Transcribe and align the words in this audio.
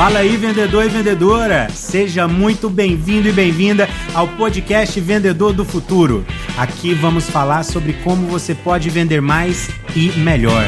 Fala 0.00 0.20
aí, 0.20 0.34
vendedor 0.34 0.86
e 0.86 0.88
vendedora! 0.88 1.68
Seja 1.74 2.26
muito 2.26 2.70
bem-vindo 2.70 3.28
e 3.28 3.32
bem-vinda 3.32 3.86
ao 4.14 4.26
podcast 4.28 4.98
Vendedor 4.98 5.52
do 5.52 5.62
Futuro. 5.62 6.24
Aqui 6.56 6.94
vamos 6.94 7.28
falar 7.28 7.64
sobre 7.64 7.92
como 8.02 8.26
você 8.26 8.54
pode 8.54 8.88
vender 8.88 9.20
mais 9.20 9.68
e 9.94 10.08
melhor. 10.12 10.64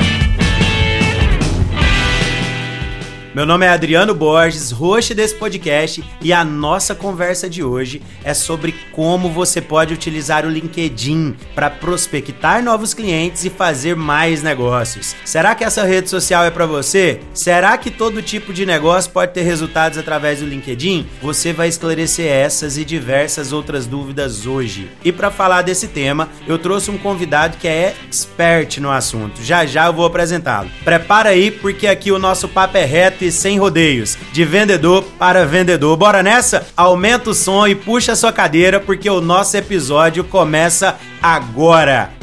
Meu 3.34 3.46
nome 3.46 3.64
é 3.64 3.70
Adriano 3.70 4.14
Borges, 4.14 4.70
host 4.70 5.14
desse 5.14 5.34
podcast, 5.34 6.04
e 6.20 6.34
a 6.34 6.44
nossa 6.44 6.94
conversa 6.94 7.48
de 7.48 7.64
hoje 7.64 8.02
é 8.22 8.34
sobre 8.34 8.74
como 8.92 9.30
você 9.30 9.58
pode 9.58 9.94
utilizar 9.94 10.44
o 10.44 10.50
LinkedIn 10.50 11.34
para 11.54 11.70
prospectar 11.70 12.62
novos 12.62 12.92
clientes 12.92 13.42
e 13.46 13.48
fazer 13.48 13.96
mais 13.96 14.42
negócios. 14.42 15.16
Será 15.24 15.54
que 15.54 15.64
essa 15.64 15.82
rede 15.82 16.10
social 16.10 16.44
é 16.44 16.50
para 16.50 16.66
você? 16.66 17.20
Será 17.32 17.78
que 17.78 17.90
todo 17.90 18.20
tipo 18.20 18.52
de 18.52 18.66
negócio 18.66 19.10
pode 19.10 19.32
ter 19.32 19.44
resultados 19.44 19.96
através 19.96 20.40
do 20.40 20.46
LinkedIn? 20.46 21.06
Você 21.22 21.54
vai 21.54 21.68
esclarecer 21.68 22.30
essas 22.30 22.76
e 22.76 22.84
diversas 22.84 23.50
outras 23.50 23.86
dúvidas 23.86 24.44
hoje. 24.44 24.90
E 25.02 25.10
para 25.10 25.30
falar 25.30 25.62
desse 25.62 25.88
tema, 25.88 26.28
eu 26.46 26.58
trouxe 26.58 26.90
um 26.90 26.98
convidado 26.98 27.56
que 27.56 27.66
é 27.66 27.94
expert 28.06 28.78
no 28.78 28.90
assunto. 28.90 29.42
Já 29.42 29.64
já 29.64 29.86
eu 29.86 29.94
vou 29.94 30.04
apresentá-lo. 30.04 30.68
Prepara 30.84 31.30
aí 31.30 31.50
porque 31.50 31.86
aqui 31.86 32.12
o 32.12 32.18
nosso 32.18 32.46
papo 32.46 32.76
é 32.76 32.84
reto 32.84 33.21
e 33.22 33.32
sem 33.32 33.58
rodeios, 33.58 34.16
de 34.32 34.44
vendedor 34.44 35.04
para 35.18 35.46
vendedor. 35.46 35.96
Bora 35.96 36.22
nessa? 36.22 36.66
Aumenta 36.76 37.30
o 37.30 37.34
som 37.34 37.66
e 37.66 37.74
puxa 37.74 38.16
sua 38.16 38.32
cadeira 38.32 38.80
porque 38.80 39.08
o 39.08 39.20
nosso 39.20 39.56
episódio 39.56 40.24
começa 40.24 40.96
agora. 41.22 42.21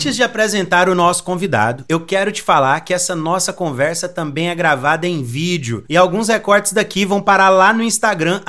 Antes 0.00 0.16
de 0.16 0.22
apresentar 0.22 0.88
o 0.88 0.94
nosso 0.94 1.22
convidado, 1.22 1.84
eu 1.86 2.00
quero 2.00 2.32
te 2.32 2.40
falar 2.40 2.80
que 2.80 2.94
essa 2.94 3.14
nossa 3.14 3.52
conversa 3.52 4.08
também 4.08 4.48
é 4.48 4.54
gravada 4.54 5.06
em 5.06 5.22
vídeo 5.22 5.84
e 5.90 5.94
alguns 5.94 6.28
recortes 6.28 6.72
daqui 6.72 7.04
vão 7.04 7.20
parar 7.20 7.50
lá 7.50 7.70
no 7.70 7.82
Instagram 7.82 8.40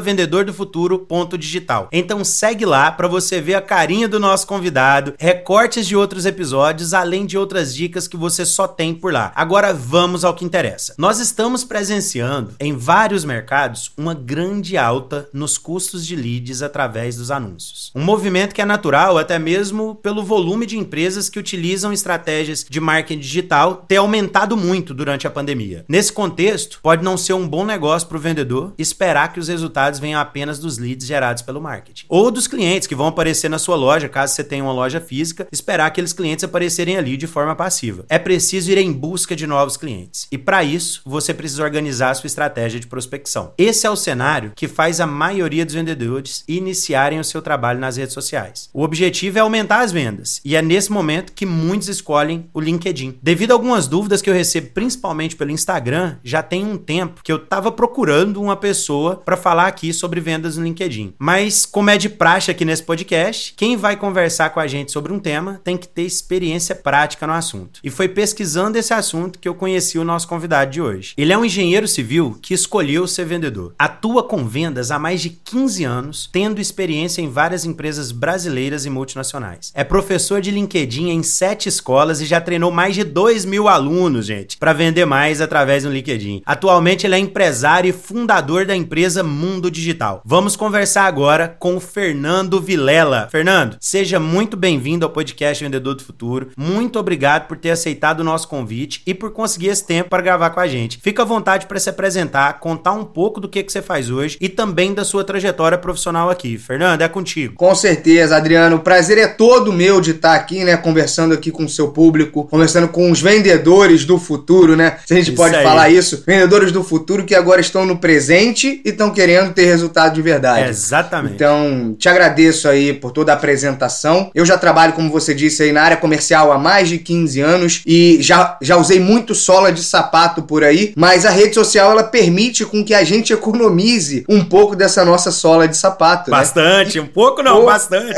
@vendedordofuturo.digital. 0.00 1.88
Então 1.90 2.22
segue 2.24 2.64
lá 2.64 2.92
para 2.92 3.08
você 3.08 3.40
ver 3.40 3.56
a 3.56 3.60
carinha 3.60 4.06
do 4.06 4.20
nosso 4.20 4.46
convidado, 4.46 5.14
recortes 5.18 5.84
de 5.84 5.96
outros 5.96 6.26
episódios, 6.26 6.94
além 6.94 7.26
de 7.26 7.36
outras 7.36 7.74
dicas 7.74 8.06
que 8.06 8.16
você 8.16 8.46
só 8.46 8.68
tem 8.68 8.94
por 8.94 9.12
lá. 9.12 9.32
Agora 9.34 9.74
vamos 9.74 10.24
ao 10.24 10.34
que 10.34 10.44
interessa. 10.44 10.94
Nós 10.96 11.18
estamos 11.18 11.64
presenciando 11.64 12.54
em 12.60 12.76
vários 12.76 13.24
mercados 13.24 13.90
uma 13.96 14.14
grande 14.14 14.78
alta 14.78 15.28
nos 15.32 15.58
custos 15.58 16.06
de 16.06 16.14
leads 16.14 16.62
através 16.62 17.16
dos 17.16 17.32
anúncios. 17.32 17.90
Um 17.96 18.04
movimento 18.04 18.54
que 18.54 18.62
é 18.62 18.64
natural 18.64 19.18
até 19.18 19.40
mesmo 19.40 19.96
pelo 19.96 20.22
volume 20.22 20.66
de 20.66 20.78
empresas 20.78 20.99
empresas 21.00 21.30
que 21.30 21.38
utilizam 21.38 21.94
estratégias 21.94 22.66
de 22.68 22.78
marketing 22.78 23.20
digital 23.20 23.86
ter 23.88 23.96
aumentado 23.96 24.54
muito 24.54 24.92
durante 24.92 25.26
a 25.26 25.30
pandemia. 25.30 25.82
Nesse 25.88 26.12
contexto, 26.12 26.78
pode 26.82 27.02
não 27.02 27.16
ser 27.16 27.32
um 27.32 27.48
bom 27.48 27.64
negócio 27.64 28.06
para 28.06 28.18
o 28.18 28.20
vendedor 28.20 28.74
esperar 28.76 29.32
que 29.32 29.40
os 29.40 29.48
resultados 29.48 29.98
venham 29.98 30.20
apenas 30.20 30.58
dos 30.58 30.76
leads 30.76 31.06
gerados 31.06 31.42
pelo 31.42 31.58
marketing. 31.58 32.04
Ou 32.06 32.30
dos 32.30 32.46
clientes 32.46 32.86
que 32.86 32.94
vão 32.94 33.06
aparecer 33.06 33.48
na 33.48 33.58
sua 33.58 33.76
loja, 33.76 34.10
caso 34.10 34.34
você 34.34 34.44
tenha 34.44 34.62
uma 34.62 34.74
loja 34.74 35.00
física, 35.00 35.48
esperar 35.50 35.86
aqueles 35.86 36.12
clientes 36.12 36.44
aparecerem 36.44 36.98
ali 36.98 37.16
de 37.16 37.26
forma 37.26 37.56
passiva. 37.56 38.04
É 38.10 38.18
preciso 38.18 38.70
ir 38.70 38.76
em 38.76 38.92
busca 38.92 39.34
de 39.34 39.46
novos 39.46 39.78
clientes. 39.78 40.28
E 40.30 40.36
para 40.36 40.62
isso, 40.62 41.00
você 41.06 41.32
precisa 41.32 41.62
organizar 41.62 42.10
a 42.10 42.14
sua 42.14 42.26
estratégia 42.26 42.78
de 42.78 42.86
prospecção. 42.86 43.54
Esse 43.56 43.86
é 43.86 43.90
o 43.90 43.96
cenário 43.96 44.52
que 44.54 44.68
faz 44.68 45.00
a 45.00 45.06
maioria 45.06 45.64
dos 45.64 45.74
vendedores 45.74 46.44
iniciarem 46.46 47.18
o 47.18 47.24
seu 47.24 47.40
trabalho 47.40 47.80
nas 47.80 47.96
redes 47.96 48.12
sociais. 48.12 48.68
O 48.74 48.82
objetivo 48.82 49.38
é 49.38 49.40
aumentar 49.40 49.80
as 49.80 49.92
vendas, 49.92 50.42
e 50.44 50.54
é 50.54 50.60
nesse 50.60 50.89
nesse 50.90 50.92
momento 50.92 51.32
que 51.32 51.46
muitos 51.46 51.88
escolhem 51.88 52.50
o 52.52 52.60
LinkedIn. 52.60 53.18
Devido 53.22 53.52
a 53.52 53.54
algumas 53.54 53.86
dúvidas 53.86 54.20
que 54.20 54.28
eu 54.28 54.34
recebo, 54.34 54.70
principalmente 54.74 55.36
pelo 55.36 55.52
Instagram, 55.52 56.16
já 56.24 56.42
tem 56.42 56.64
um 56.64 56.76
tempo 56.76 57.22
que 57.22 57.30
eu 57.30 57.36
estava 57.36 57.70
procurando 57.70 58.42
uma 58.42 58.56
pessoa 58.56 59.16
para 59.16 59.36
falar 59.36 59.68
aqui 59.68 59.92
sobre 59.92 60.20
vendas 60.20 60.56
no 60.56 60.64
LinkedIn. 60.64 61.14
Mas, 61.18 61.64
como 61.64 61.90
é 61.90 61.96
de 61.96 62.08
praxe 62.08 62.50
aqui 62.50 62.64
nesse 62.64 62.82
podcast, 62.82 63.54
quem 63.56 63.76
vai 63.76 63.96
conversar 63.96 64.50
com 64.50 64.58
a 64.58 64.66
gente 64.66 64.90
sobre 64.90 65.12
um 65.12 65.20
tema 65.20 65.60
tem 65.62 65.76
que 65.76 65.86
ter 65.86 66.02
experiência 66.02 66.74
prática 66.74 67.26
no 67.26 67.32
assunto. 67.32 67.80
E 67.84 67.90
foi 67.90 68.08
pesquisando 68.08 68.76
esse 68.76 68.92
assunto 68.92 69.38
que 69.38 69.48
eu 69.48 69.54
conheci 69.54 69.98
o 69.98 70.04
nosso 70.04 70.26
convidado 70.26 70.72
de 70.72 70.82
hoje. 70.82 71.14
Ele 71.16 71.32
é 71.32 71.38
um 71.38 71.44
engenheiro 71.44 71.86
civil 71.86 72.36
que 72.42 72.54
escolheu 72.54 73.06
ser 73.06 73.26
vendedor. 73.26 73.74
Atua 73.78 74.22
com 74.24 74.46
vendas 74.46 74.90
há 74.90 74.98
mais 74.98 75.20
de 75.20 75.30
15 75.30 75.84
anos, 75.84 76.28
tendo 76.32 76.60
experiência 76.60 77.22
em 77.22 77.30
várias 77.30 77.64
empresas 77.64 78.10
brasileiras 78.10 78.84
e 78.84 78.90
multinacionais. 78.90 79.70
É 79.74 79.84
professor 79.84 80.40
de 80.40 80.50
LinkedIn 80.50 80.69
LinkedIn 80.70 81.08
em 81.08 81.22
sete 81.24 81.68
escolas 81.68 82.20
e 82.20 82.26
já 82.26 82.40
treinou 82.40 82.70
mais 82.70 82.94
de 82.94 83.02
2 83.02 83.44
mil 83.44 83.66
alunos, 83.66 84.26
gente, 84.26 84.56
para 84.56 84.72
vender 84.72 85.04
mais 85.04 85.40
através 85.40 85.82
do 85.82 85.90
LinkedIn. 85.90 86.42
Atualmente 86.46 87.04
ele 87.04 87.16
é 87.16 87.18
empresário 87.18 87.90
e 87.90 87.92
fundador 87.92 88.64
da 88.64 88.76
empresa 88.76 89.24
Mundo 89.24 89.68
Digital. 89.68 90.22
Vamos 90.24 90.54
conversar 90.54 91.06
agora 91.06 91.56
com 91.58 91.76
o 91.76 91.80
Fernando 91.80 92.60
Vilela. 92.60 93.28
Fernando, 93.32 93.76
seja 93.80 94.20
muito 94.20 94.56
bem-vindo 94.56 95.04
ao 95.04 95.10
podcast 95.10 95.64
Vendedor 95.64 95.96
do 95.96 96.04
Futuro. 96.04 96.50
Muito 96.56 97.00
obrigado 97.00 97.48
por 97.48 97.56
ter 97.56 97.70
aceitado 97.70 98.20
o 98.20 98.24
nosso 98.24 98.46
convite 98.46 99.02
e 99.04 99.12
por 99.12 99.32
conseguir 99.32 99.68
esse 99.68 99.84
tempo 99.84 100.10
para 100.10 100.22
gravar 100.22 100.50
com 100.50 100.60
a 100.60 100.68
gente. 100.68 101.00
Fica 101.02 101.22
à 101.22 101.26
vontade 101.26 101.66
para 101.66 101.80
se 101.80 101.90
apresentar, 101.90 102.60
contar 102.60 102.92
um 102.92 103.04
pouco 103.04 103.40
do 103.40 103.48
que, 103.48 103.64
que 103.64 103.72
você 103.72 103.82
faz 103.82 104.08
hoje 104.08 104.38
e 104.40 104.48
também 104.48 104.94
da 104.94 105.04
sua 105.04 105.24
trajetória 105.24 105.78
profissional 105.78 106.30
aqui. 106.30 106.56
Fernando, 106.56 107.02
é 107.02 107.08
contigo. 107.08 107.56
Com 107.56 107.74
certeza, 107.74 108.36
Adriano. 108.36 108.76
O 108.76 108.80
prazer 108.80 109.18
é 109.18 109.26
todo 109.26 109.72
meu 109.72 110.00
de 110.00 110.12
estar 110.12 110.34
aqui, 110.34 110.59
né? 110.64 110.70
né? 110.70 110.76
Conversando 110.76 111.34
aqui 111.34 111.50
com 111.50 111.64
o 111.64 111.68
seu 111.68 111.88
público, 111.88 112.44
conversando 112.44 112.88
com 112.88 113.10
os 113.10 113.20
vendedores 113.20 114.04
do 114.04 114.18
futuro, 114.18 114.76
né? 114.76 114.98
Se 115.06 115.12
a 115.12 115.16
gente 115.16 115.28
isso 115.28 115.36
pode 115.36 115.56
aí. 115.56 115.64
falar 115.64 115.90
isso, 115.90 116.22
vendedores 116.26 116.70
do 116.72 116.84
futuro 116.84 117.24
que 117.24 117.34
agora 117.34 117.60
estão 117.60 117.84
no 117.84 117.98
presente 117.98 118.80
e 118.84 118.90
estão 118.90 119.10
querendo 119.10 119.52
ter 119.52 119.64
resultado 119.64 120.14
de 120.14 120.22
verdade. 120.22 120.66
É 120.66 120.68
exatamente. 120.68 121.34
Então, 121.34 121.94
te 121.98 122.08
agradeço 122.08 122.68
aí 122.68 122.92
por 122.92 123.10
toda 123.10 123.32
a 123.32 123.34
apresentação. 123.34 124.30
Eu 124.34 124.46
já 124.46 124.56
trabalho, 124.56 124.92
como 124.92 125.10
você 125.10 125.34
disse 125.34 125.62
aí, 125.62 125.72
na 125.72 125.82
área 125.82 125.96
comercial 125.96 126.52
há 126.52 126.58
mais 126.58 126.88
de 126.88 126.98
15 126.98 127.40
anos 127.40 127.82
e 127.86 128.18
já, 128.20 128.56
já 128.62 128.76
usei 128.76 129.00
muito 129.00 129.34
sola 129.34 129.72
de 129.72 129.82
sapato 129.82 130.42
por 130.42 130.62
aí, 130.62 130.92
mas 130.96 131.26
a 131.26 131.30
rede 131.30 131.54
social 131.54 131.90
ela 131.90 132.04
permite 132.04 132.64
com 132.64 132.84
que 132.84 132.94
a 132.94 133.04
gente 133.04 133.32
economize 133.32 134.24
um 134.28 134.44
pouco 134.44 134.76
dessa 134.76 135.04
nossa 135.04 135.30
sola 135.30 135.66
de 135.66 135.76
sapato. 135.76 136.30
Né? 136.30 136.36
Bastante, 136.36 136.98
né? 136.98 137.04
um 137.04 137.08
pouco 137.08 137.42
não, 137.42 137.64
bastante. 137.64 138.14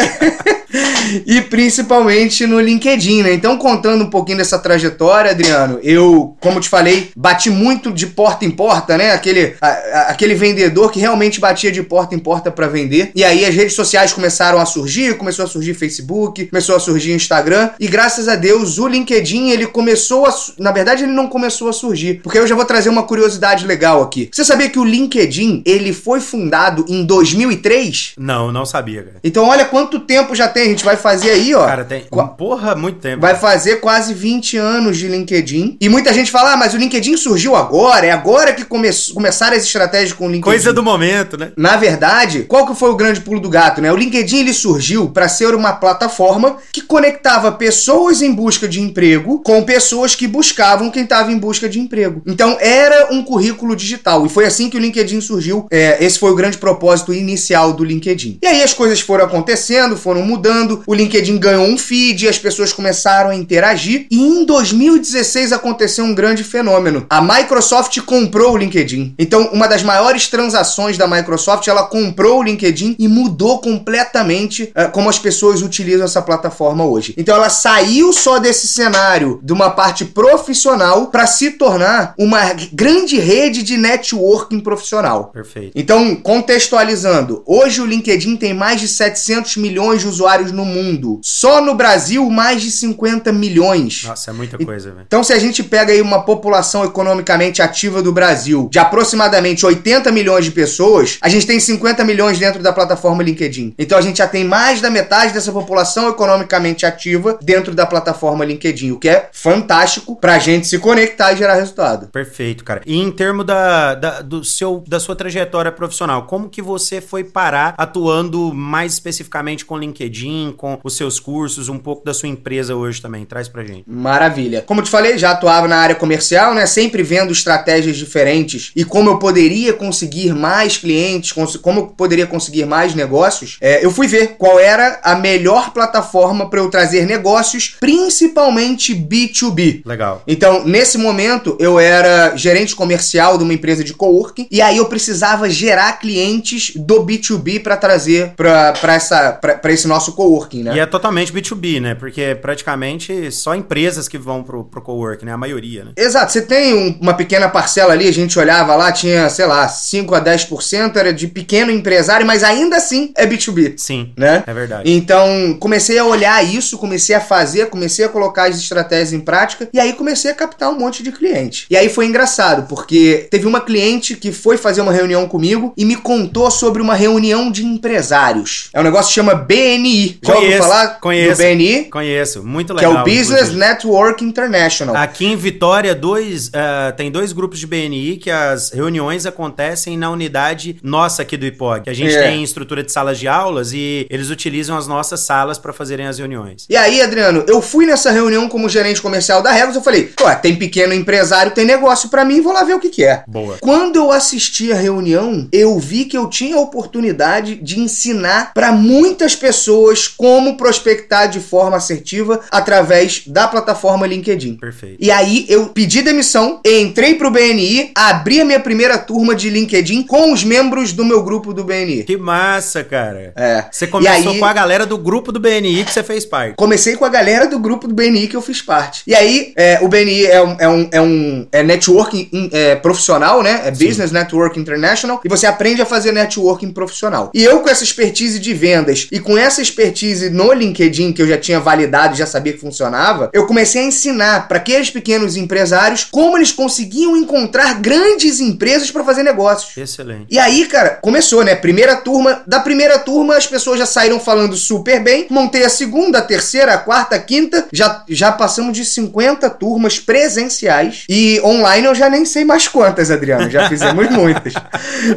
e 1.26 1.41
principalmente 1.42 2.31
no 2.41 2.60
LinkedIn, 2.60 3.22
né? 3.22 3.32
Então, 3.32 3.56
contando 3.56 4.04
um 4.04 4.10
pouquinho 4.10 4.38
dessa 4.38 4.59
trajetória, 4.59 5.31
Adriano, 5.31 5.78
eu, 5.82 6.37
como 6.41 6.60
te 6.60 6.69
falei, 6.69 7.10
bati 7.16 7.50
muito 7.50 7.93
de 7.93 8.06
porta 8.06 8.44
em 8.44 8.50
porta, 8.50 8.97
né? 8.97 9.12
Aquele, 9.12 9.54
a, 9.60 9.66
a, 9.66 10.00
aquele 10.10 10.34
vendedor 10.34 10.91
que 10.91 11.00
realmente 11.00 11.41
batia 11.41 11.71
de 11.71 11.82
porta 11.82 12.15
em 12.15 12.19
porta 12.19 12.50
para 12.50 12.66
vender. 12.66 13.10
E 13.15 13.25
aí 13.25 13.44
as 13.44 13.54
redes 13.54 13.75
sociais 13.75 14.12
começaram 14.12 14.59
a 14.59 14.65
surgir, 14.65 15.16
começou 15.16 15.44
a 15.44 15.48
surgir 15.48 15.75
Facebook, 15.75 16.47
começou 16.47 16.76
a 16.76 16.81
surgir 16.81 17.12
Instagram, 17.12 17.71
e 17.78 17.87
graças 17.87 18.28
a 18.28 18.37
Deus 18.37 18.78
o 18.78 18.87
LinkedIn 18.87 19.50
ele 19.50 19.66
começou 19.66 20.26
a, 20.26 20.34
na 20.59 20.72
verdade 20.72 21.04
ele 21.04 21.12
não 21.12 21.28
começou 21.28 21.69
a 21.69 21.72
surgir, 21.72 22.21
porque 22.22 22.38
eu 22.38 22.47
já 22.47 22.54
vou 22.54 22.65
trazer 22.65 22.88
uma 22.88 23.03
curiosidade 23.03 23.66
legal 23.66 24.03
aqui. 24.03 24.28
Você 24.32 24.44
sabia 24.44 24.69
que 24.69 24.78
o 24.78 24.84
LinkedIn 24.84 25.62
ele 25.65 25.92
foi 25.92 26.21
fundado 26.21 26.84
em 26.88 27.04
2003? 27.04 28.12
Não, 28.19 28.53
não 28.53 28.65
sabia. 28.65 29.03
Cara. 29.03 29.16
Então 29.25 29.48
olha 29.48 29.65
quanto 29.65 30.00
tempo 30.00 30.34
já 30.34 30.48
tem, 30.48 30.65
a 30.65 30.69
gente 30.69 30.84
vai 30.84 30.97
fazer 30.97 31.31
aí, 31.31 31.54
ó. 31.54 31.66
Cara, 31.66 31.84
tem 31.84 32.04
porra, 32.25 32.75
muito 32.75 32.99
tempo. 32.99 33.21
Vai 33.21 33.34
fazer 33.34 33.77
quase 33.77 34.15
20 34.15 34.56
anos 34.56 34.99
de 34.99 35.09
LinkedIn. 35.09 35.77
E 35.81 35.88
muita 35.88 36.12
gente 36.12 36.31
fala, 36.31 36.53
ah, 36.53 36.56
mas 36.56 36.75
o 36.75 36.77
LinkedIn 36.77 37.16
surgiu 37.16 37.56
agora, 37.56 38.06
é 38.06 38.10
agora 38.10 38.53
que 38.53 38.65
come 38.65 38.91
começaram 39.15 39.56
as 39.56 39.65
estratégias 39.65 40.12
com 40.12 40.25
o 40.25 40.27
LinkedIn. 40.27 40.43
Coisa 40.43 40.72
do 40.72 40.83
momento, 40.83 41.37
né? 41.37 41.53
Na 41.56 41.77
verdade, 41.77 42.43
qual 42.49 42.66
que 42.66 42.75
foi 42.75 42.91
o 42.91 42.97
grande 42.97 43.21
pulo 43.21 43.41
do 43.41 43.49
gato, 43.49 43.81
né? 43.81 43.93
O 43.93 43.97
LinkedIn 43.97 44.38
ele 44.41 44.53
surgiu 44.53 45.09
para 45.10 45.28
ser 45.28 45.54
uma 45.54 45.72
plataforma 45.72 46.57
que 46.72 46.80
conectava 46.80 47.53
pessoas 47.53 48.21
em 48.22 48.33
busca 48.33 48.66
de 48.66 48.80
emprego 48.80 49.41
com 49.41 49.63
pessoas 49.63 50.15
que 50.15 50.27
buscavam 50.27 50.91
quem 50.91 51.04
estava 51.04 51.30
em 51.30 51.39
busca 51.39 51.68
de 51.68 51.78
emprego. 51.78 52.22
Então 52.27 52.57
era 52.60 53.13
um 53.13 53.22
currículo 53.22 53.77
digital 53.77 54.27
e 54.27 54.28
foi 54.28 54.45
assim 54.45 54.68
que 54.68 54.77
o 54.77 54.80
LinkedIn 54.80 55.21
surgiu. 55.21 55.66
É, 55.71 56.04
esse 56.04 56.18
foi 56.18 56.30
o 56.30 56.34
grande 56.34 56.59
propósito 56.59 57.13
inicial 57.13 57.72
do 57.72 57.84
LinkedIn. 57.84 58.39
E 58.42 58.47
aí 58.47 58.63
as 58.63 58.75
coisas 58.75 59.01
foram 59.01 59.25
acontecendo, 59.25 59.97
foram 59.97 60.22
mudando. 60.22 60.83
O 60.86 60.95
LinkedIn 60.95 61.39
ganhou 61.39 61.66
um 61.66 61.78
feed, 61.78 62.11
as 62.28 62.38
pessoas 62.38 62.72
começaram 62.72 63.30
a 63.30 63.34
interagir 63.34 64.06
e 64.10 64.20
em 64.20 64.44
2016 64.44 65.53
aconteceu 65.53 66.04
um 66.04 66.14
grande 66.14 66.44
fenômeno. 66.44 67.06
A 67.09 67.20
Microsoft 67.20 67.98
comprou 68.03 68.53
o 68.53 68.56
LinkedIn. 68.56 69.14
Então, 69.18 69.50
uma 69.53 69.66
das 69.66 69.82
maiores 69.82 70.28
transações 70.28 70.98
da 70.98 71.06
Microsoft, 71.06 71.66
ela 71.66 71.84
comprou 71.84 72.41
o 72.41 72.42
LinkedIn 72.42 72.97
e 72.98 73.09
mudou 73.09 73.60
completamente 73.60 74.64
uh, 74.64 74.91
como 74.92 75.09
as 75.09 75.18
pessoas 75.18 75.62
utilizam 75.62 76.04
essa 76.04 76.22
plataforma 76.22 76.84
hoje. 76.84 77.14
Então, 77.16 77.34
ela 77.34 77.48
saiu 77.48 78.12
só 78.12 78.38
desse 78.38 78.68
cenário 78.68 79.41
de 79.42 79.53
uma 79.53 79.70
parte 79.70 80.04
profissional 80.04 81.06
para 81.06 81.26
se 81.26 81.53
tornar 81.53 82.15
uma 82.18 82.41
grande 82.72 83.18
rede 83.18 83.62
de 83.62 83.76
networking 83.76 84.60
profissional. 84.60 85.30
Perfeito. 85.32 85.72
Então, 85.74 86.15
contextualizando, 86.16 87.42
hoje 87.47 87.80
o 87.80 87.86
LinkedIn 87.86 88.36
tem 88.36 88.54
mais 88.54 88.80
de 88.80 88.88
700 88.88 89.56
milhões 89.56 90.00
de 90.00 90.08
usuários 90.08 90.53
no 90.53 90.65
mundo. 90.65 91.20
Só 91.22 91.60
no 91.60 91.74
Brasil, 91.74 92.02
mais 92.31 92.63
de 92.63 92.71
50 92.71 93.33
milhões. 93.33 94.04
Nossa, 94.07 94.31
é 94.31 94.34
muita 94.34 94.59
coisa, 94.59 94.91
velho. 94.91 95.04
Então, 95.07 95.22
se 95.22 95.33
a 95.33 95.39
gente 95.39 95.63
pega 95.63 95.93
aí 95.93 96.01
uma 96.01 96.25
população 96.25 96.84
economicamente 96.84 97.63
ativa 97.63 98.03
do 98.03 98.13
Brasil 98.13 98.69
de 98.71 98.78
aproximadamente 98.78 99.65
80 99.65 100.10
milhões 100.13 100.45
de 100.45 100.51
pessoas, 100.51 101.19
a 101.21 101.28
gente 101.28 101.47
tem 101.47 101.59
50 101.59 102.04
milhões 102.04 102.39
dentro 102.39 102.63
da 102.63 102.72
plataforma 102.72 103.22
LinkedIn. 103.22 103.75
Então, 103.78 103.99
a 103.99 104.01
gente 104.01 104.19
já 104.19 104.27
tem 104.27 104.45
mais 104.45 104.81
da 104.81 104.91
metade 104.91 105.33
dessa 105.33 105.53
população 105.53 106.09
economicamente 106.09 106.87
ativa 106.87 107.39
dentro 107.43 107.75
da 107.75 107.87
plataforma 107.87 108.45
LinkedIn, 108.45 108.93
o 108.93 108.99
que 108.99 109.09
é 109.09 109.28
fantástico 109.33 110.16
pra 110.16 110.39
gente 110.39 110.66
se 110.66 110.78
conectar 110.78 111.33
e 111.33 111.37
gerar 111.37 111.54
resultado. 111.54 112.07
Perfeito, 112.09 112.65
cara. 112.65 112.83
E 112.87 112.99
em 112.99 113.10
termos 113.10 113.45
da, 113.45 113.95
da, 113.95 114.22
do 114.22 114.45
seu, 114.45 114.83
da 114.87 114.99
sua 114.99 115.15
trajetória 115.15 115.71
profissional, 115.71 116.27
como 116.27 116.49
que 116.49 116.63
você 116.63 117.01
foi 117.01 117.25
parar 117.25 117.75
atuando 117.77 118.53
mais 118.54 118.95
especificamente 118.95 119.65
com 119.65 119.77
LinkedIn, 119.77 120.54
com 120.57 120.78
os 120.83 120.97
seus 120.97 121.21
cursos, 121.21 121.69
um 121.69 121.78
pouco 121.78 121.91
da 122.04 122.15
sua 122.15 122.28
empresa 122.28 122.74
hoje 122.74 123.00
também? 123.00 123.24
Traz 123.24 123.48
pra 123.48 123.65
gente. 123.65 123.84
Maravilha. 123.86 124.62
Como 124.62 124.83
te 124.83 124.91
falei, 124.91 125.18
já 125.18 125.33
atuava 125.33 125.68
na 125.68 125.77
área 125.77 125.94
comercial, 125.94 126.54
né? 126.54 126.66
Sempre 126.66 127.03
vendo 127.03 127.33
estratégias 127.33 127.97
diferentes 127.97 128.72
e 128.74 128.84
como 128.84 129.10
eu 129.10 129.18
poderia 129.18 129.72
conseguir 129.72 130.34
mais 130.34 130.77
clientes, 130.77 131.33
como 131.33 131.80
eu 131.80 131.86
poderia 131.89 132.27
conseguir 132.27 132.65
mais 132.65 132.94
negócios. 132.94 133.59
É, 133.60 133.84
eu 133.84 133.91
fui 133.91 134.06
ver 134.06 134.36
qual 134.39 134.59
era 134.59 135.00
a 135.03 135.15
melhor 135.15 135.72
plataforma 135.72 136.48
para 136.48 136.60
eu 136.60 136.71
trazer 136.71 137.06
negócios, 137.06 137.77
principalmente 137.80 138.94
B2B. 138.94 139.83
Legal. 139.84 140.22
Então, 140.27 140.65
nesse 140.65 140.98
momento, 140.98 141.56
eu 141.59 141.78
era 141.78 142.36
gerente 142.36 142.74
comercial 142.74 143.36
de 143.39 143.44
uma 143.44 143.54
empresa 143.54 143.84
de 143.84 143.94
coworking 143.94 144.47
e 144.50 144.60
aí 144.60 144.77
eu 144.77 144.86
precisava 144.86 145.48
gerar 145.48 145.98
clientes 145.98 146.72
do 146.77 147.04
B2B 147.04 147.62
para 147.62 147.77
trazer 147.77 148.33
para 148.36 149.72
esse 149.72 149.86
nosso 149.86 150.12
coworking, 150.12 150.62
né? 150.65 150.77
E 150.77 150.80
é 150.80 150.86
totalmente 150.86 151.33
B2B, 151.33 151.80
né? 151.82 151.94
Porque 151.94 152.34
praticamente 152.40 153.30
só 153.30 153.54
empresas 153.54 154.08
que 154.08 154.16
vão 154.16 154.42
pro, 154.42 154.64
pro 154.64 154.80
coworking, 154.80 155.26
né? 155.26 155.32
A 155.32 155.36
maioria, 155.36 155.84
né? 155.84 155.92
Exato. 155.96 156.32
Você 156.32 156.42
tem 156.42 156.74
um, 156.74 156.98
uma 157.00 157.14
pequena 157.14 157.48
parcela 157.48 157.92
ali, 157.92 158.08
a 158.08 158.12
gente 158.12 158.38
olhava 158.38 158.74
lá, 158.74 158.90
tinha, 158.92 159.28
sei 159.28 159.46
lá, 159.46 159.68
5 159.68 160.14
a 160.14 160.24
10% 160.24 160.96
era 160.96 161.12
de 161.12 161.26
pequeno 161.26 161.70
empresário, 161.70 162.26
mas 162.26 162.42
ainda 162.42 162.76
assim 162.76 163.12
é 163.16 163.26
B2B. 163.26 163.74
Sim. 163.76 164.12
Né? 164.16 164.44
É 164.46 164.54
verdade. 164.54 164.90
Então, 164.90 165.56
comecei 165.58 165.98
a 165.98 166.04
olhar 166.04 166.42
isso, 166.44 166.78
comecei 166.78 167.14
a 167.14 167.20
fazer, 167.20 167.66
comecei 167.66 168.04
a 168.04 168.08
colocar 168.08 168.48
as 168.48 168.56
estratégias 168.56 169.12
em 169.12 169.20
prática 169.20 169.68
e 169.72 169.80
aí 169.80 169.92
comecei 169.92 170.30
a 170.30 170.34
captar 170.34 170.70
um 170.70 170.78
monte 170.78 171.02
de 171.02 171.10
cliente. 171.12 171.66
E 171.68 171.76
aí 171.76 171.88
foi 171.88 172.06
engraçado, 172.06 172.68
porque 172.68 173.26
teve 173.30 173.46
uma 173.46 173.60
cliente 173.60 174.14
que 174.14 174.32
foi 174.32 174.56
fazer 174.56 174.80
uma 174.80 174.92
reunião 174.92 175.26
comigo 175.28 175.72
e 175.76 175.84
me 175.84 175.96
contou 175.96 176.50
sobre 176.50 176.80
uma 176.80 176.94
reunião 176.94 177.50
de 177.50 177.64
empresários. 177.64 178.70
É 178.72 178.80
um 178.80 178.84
negócio 178.84 179.08
que 179.08 179.14
chama 179.14 179.34
BNI. 179.34 180.18
Já 180.22 180.34
ouviu 180.34 180.58
falar 180.58 181.00
conheço, 181.00 181.42
do 181.42 181.44
BNI? 181.44 181.72
Conheço, 181.84 182.42
muito 182.42 182.72
legal. 182.72 182.92
Que 182.92 182.98
é 182.98 183.01
o 183.01 183.04
Business 183.04 183.48
inclusive. 183.48 183.59
Network 183.59 184.24
International. 184.24 184.97
Aqui 184.97 185.27
em 185.27 185.36
Vitória, 185.36 185.95
dois, 185.95 186.48
uh, 186.48 186.95
tem 186.97 187.10
dois 187.10 187.33
grupos 187.33 187.59
de 187.59 187.66
BNI 187.66 188.16
que 188.16 188.30
as 188.30 188.71
reuniões 188.71 189.27
acontecem 189.27 189.97
na 189.97 190.10
unidade 190.10 190.77
nossa 190.83 191.22
aqui 191.22 191.36
do 191.36 191.47
IPOG. 191.47 191.89
A 191.89 191.92
gente 191.92 192.15
é. 192.15 192.22
tem 192.22 192.42
estrutura 192.42 192.83
de 192.83 192.92
salas 192.92 193.19
de 193.19 193.28
aulas 193.28 193.72
e 193.72 194.07
eles 194.10 194.30
utilizam 194.30 194.77
as 194.77 194.86
nossas 194.86 195.21
salas 195.21 195.59
para 195.59 195.72
fazerem 195.72 196.07
as 196.07 196.19
reuniões. 196.19 196.66
E 196.69 196.77
aí, 196.77 197.01
Adriano, 197.01 197.45
eu 197.47 197.60
fui 197.60 197.86
nessa 197.86 198.10
reunião 198.10 198.48
como 198.48 198.68
gerente 198.68 199.01
comercial 199.01 199.42
da 199.42 199.51
Regos, 199.51 199.77
eu 199.77 199.83
falei, 199.83 200.04
pô, 200.16 200.25
tem 200.36 200.57
pequeno 200.57 200.92
empresário, 200.95 201.53
tem 201.53 201.65
negócio 201.65 202.09
para 202.09 202.25
mim, 202.25 202.41
vou 202.41 202.53
lá 202.53 202.65
ver 202.65 202.75
o 202.75 202.80
que 202.80 202.89
que 202.89 203.04
é. 203.04 203.25
Boa. 203.27 203.57
Quando 203.60 203.97
eu 203.97 204.10
assisti 204.10 204.72
a 204.72 204.77
reunião, 204.77 205.48
eu 205.53 205.78
vi 205.78 206.04
que 206.04 206.16
eu 206.16 206.28
tinha 206.28 206.57
a 206.57 206.60
oportunidade 206.60 207.57
de 207.57 207.78
ensinar 207.78 208.53
para 208.54 208.72
muitas 208.72 209.34
pessoas 209.34 210.09
como 210.09 210.57
prospectar 210.57 211.28
de 211.28 211.41
forma 211.53 211.77
assertiva 211.77 212.41
através 212.51 213.25
da 213.27 213.47
plataforma 213.47 214.07
LinkedIn. 214.07 214.57
Perfeito. 214.57 214.97
E 214.99 215.10
aí 215.10 215.45
eu 215.51 215.66
pedi 215.66 216.01
demissão, 216.01 216.63
entrei 216.65 217.16
pro 217.16 217.31
BNI, 217.31 217.91
abri 217.95 218.41
a 218.41 218.45
minha 218.45 218.59
primeira 218.59 218.97
turma 218.97 219.34
de 219.34 219.51
LinkedIn 219.51 220.04
com 220.04 220.33
os 220.33 220.43
membros 220.43 220.95
do 220.95 221.04
meu 221.04 221.22
grupo 221.22 221.53
do 221.53 221.63
BNI. 221.63 222.04
Que 222.04 222.16
massa, 222.16 222.83
cara. 222.83 223.34
É. 223.37 223.66
Você 223.71 223.87
começou 223.87 224.33
aí, 224.33 224.39
com 224.39 224.47
a 224.47 224.53
galera 224.54 224.87
do 224.87 224.97
grupo 224.97 225.31
do 225.31 225.39
BNI 225.39 225.84
que 225.84 225.93
você 225.93 226.03
fez 226.03 226.25
parte. 226.25 226.54
Comecei 226.57 226.97
com 226.97 227.04
a 227.04 227.10
galera 227.10 227.47
do 227.47 227.59
grupo 227.59 227.87
do 227.87 227.95
BNI 227.95 228.28
que 228.28 228.37
eu 228.37 228.41
fiz 228.41 228.63
parte. 228.63 229.03
E 229.07 229.15
aí, 229.15 229.53
é, 229.54 229.78
o 229.83 229.89
BNI 229.89 230.25
é 230.25 230.43
um, 230.43 230.57
é 230.59 230.69
um, 230.69 230.89
é 230.91 231.01
um 231.03 231.47
é 231.53 231.63
networking 231.63 232.49
é, 232.51 232.77
profissional, 232.77 233.43
né? 233.43 233.63
É 233.66 233.75
Sim. 233.75 233.87
Business 233.87 234.10
Network 234.10 234.59
International. 234.59 235.21
E 235.22 235.28
você 235.28 235.47
aprende 235.47 235.83
a 235.83 235.87
fazer 235.87 236.13
networking 236.13 236.72
profissional. 236.72 237.31
E 237.34 237.45
eu, 237.45 237.60
com 237.60 237.69
essa 237.69 237.84
expertise 237.84 238.39
de 238.39 238.54
vendas 238.54 239.07
e 239.13 239.21
com 239.21 239.37
essa 239.37 239.60
expertise 239.60 240.31
no 240.31 240.51
LinkedIn, 240.54 241.13
que 241.13 241.21
eu 241.21 241.27
já 241.27 241.41
tinha 241.42 241.60
validado, 241.60 242.16
já 242.16 242.27
sabia 242.27 242.53
que 242.53 242.60
funcionava, 242.60 243.30
eu 243.33 243.47
comecei 243.47 243.83
a 243.83 243.84
ensinar 243.84 244.48
para 244.48 244.59
aqueles 244.59 244.91
pequenos 244.91 245.36
empresários 245.36 246.04
como 246.10 246.39
eles 246.39 246.53
conseguiam 246.53 247.16
encontrar 247.16 247.80
grandes 247.80 248.41
empresas 248.41 248.91
para 248.91 249.04
fazer 249.04 249.22
negócios. 249.22 249.77
Excelente. 249.77 250.27
E 250.30 250.39
aí, 250.39 250.66
cara, 250.66 250.98
começou, 251.03 251.44
né? 251.44 251.54
Primeira 251.54 251.97
turma. 251.97 252.42
Da 252.47 252.60
primeira 252.60 252.98
turma, 252.98 253.36
as 253.36 253.47
pessoas 253.47 253.78
já 253.78 253.86
saíram 253.86 254.21
falando 254.21 254.56
super 254.56 255.03
bem. 255.03 255.27
Montei 255.28 255.65
a 255.65 255.68
segunda, 255.68 256.18
a 256.18 256.23
terceira, 256.23 256.75
a 256.75 256.78
quarta, 256.78 257.16
a 257.16 257.18
quinta. 257.18 257.66
Já, 257.73 258.04
já 258.09 258.33
passamos 258.33 258.76
de 258.76 258.85
50 258.85 259.50
turmas 259.50 259.99
presenciais. 259.99 261.04
E 261.09 261.40
online 261.44 261.87
eu 261.87 261.94
já 261.94 262.09
nem 262.09 262.25
sei 262.25 262.44
mais 262.44 262.68
quantas, 262.68 263.11
Adriano. 263.11 263.50
Já 263.50 263.68
fizemos 263.68 264.09
muitas. 264.11 264.54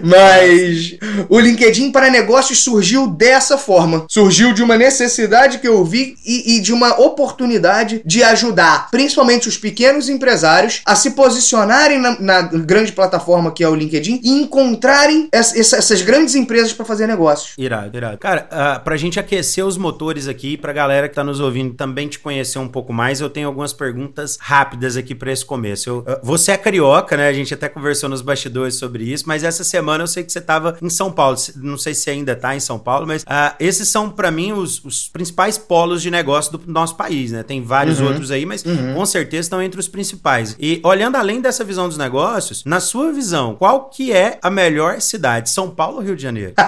Mas 0.02 0.98
o 1.30 1.40
LinkedIn 1.40 1.92
para 1.92 2.10
negócios 2.10 2.64
surgiu 2.64 3.08
dessa 3.08 3.58
forma. 3.58 4.06
Surgiu 4.10 4.54
de 4.54 4.64
uma 4.64 4.78
necessidade 4.78 5.60
que 5.60 5.68
eu 5.68 5.84
vi 5.84 6.15
e, 6.26 6.58
e 6.58 6.62
de 6.62 6.74
uma 6.74 7.00
oportunidade 7.00 8.02
de 8.06 8.24
ajudar, 8.24 8.90
principalmente 8.92 9.48
os 9.48 9.58
pequenos 9.58 10.10
empresários, 10.10 10.82
a 10.86 10.96
se 10.96 11.12
posicionarem 11.12 12.00
na, 12.00 12.20
na 12.20 12.42
grande 12.42 12.92
plataforma 12.92 13.52
que 13.52 13.64
é 13.64 13.70
o 13.70 13.76
LinkedIn 13.76 14.22
e 14.24 14.30
encontrarem 14.30 15.28
essa, 15.32 15.58
essas 15.78 16.02
grandes 16.02 16.36
empresas 16.36 16.74
para 16.74 16.86
fazer 16.86 17.08
negócios. 17.08 17.54
Irado, 17.58 17.98
irado. 17.98 18.18
Cara, 18.18 18.48
uh, 18.52 18.84
pra 18.84 18.98
gente 18.98 19.20
aquecer 19.20 19.66
os 19.66 19.78
motores 19.78 20.28
aqui, 20.28 20.58
pra 20.58 20.74
galera 20.74 21.10
que 21.10 21.16
tá 21.16 21.24
nos 21.24 21.40
ouvindo 21.40 21.74
também 21.74 22.08
te 22.08 22.20
conhecer 22.20 22.60
um 22.60 22.68
pouco 22.68 22.94
mais, 22.94 23.22
eu 23.22 23.30
tenho 23.30 23.48
algumas 23.48 23.74
perguntas 23.74 24.38
rápidas 24.40 24.98
aqui 24.98 25.16
para 25.16 25.32
esse 25.32 25.46
começo. 25.46 25.90
Eu, 25.90 25.98
uh, 26.00 26.20
você 26.24 26.52
é 26.52 26.58
carioca, 26.58 27.18
né? 27.18 27.28
A 27.28 27.34
gente 27.34 27.54
até 27.54 27.68
conversou 27.70 28.10
nos 28.10 28.22
bastidores 28.22 28.76
sobre 28.76 29.04
isso, 29.04 29.26
mas 29.28 29.44
essa 29.44 29.64
semana 29.64 30.04
eu 30.04 30.08
sei 30.08 30.24
que 30.24 30.32
você 30.32 30.42
tava 30.42 30.78
em 30.82 30.90
São 30.90 31.12
Paulo. 31.12 31.38
Não 31.56 31.78
sei 31.78 31.94
se 31.94 32.10
ainda 32.10 32.36
tá 32.36 32.56
em 32.56 32.60
São 32.60 32.80
Paulo, 32.80 33.08
mas 33.08 33.24
uh, 33.24 33.56
esses 33.60 33.88
são 33.88 34.10
para 34.10 34.32
mim 34.32 34.52
os, 34.52 34.84
os, 34.84 35.08
principais 35.08 35.58
polos 35.58 36.02
de 36.06 36.12
negócio 36.12 36.58
do 36.58 36.72
nosso 36.72 36.96
país, 36.96 37.32
né? 37.32 37.44
Tem 37.44 37.62
vários 37.62 38.00
uhum. 38.00 38.08
outros 38.08 38.32
aí, 38.32 38.46
mas 38.46 38.64
uhum. 38.64 38.94
com 38.94 39.06
certeza 39.06 39.42
estão 39.42 39.62
entre 39.62 39.80
os 39.80 39.88
principais. 39.88 40.56
E 40.60 40.80
olhando 40.84 41.16
além 41.16 41.42
dessa 41.42 41.64
visão 41.64 41.88
dos 41.88 41.98
negócios, 41.98 42.64
na 42.64 42.80
sua 42.80 43.12
visão, 43.12 43.56
qual 43.56 43.90
que 43.90 44.12
é 44.12 44.38
a 44.42 44.50
melhor 44.50 45.02
cidade? 45.02 45.50
São 45.50 45.70
Paulo 45.70 45.98
ou 45.98 46.04
Rio 46.04 46.16
de 46.16 46.22
Janeiro? 46.22 46.54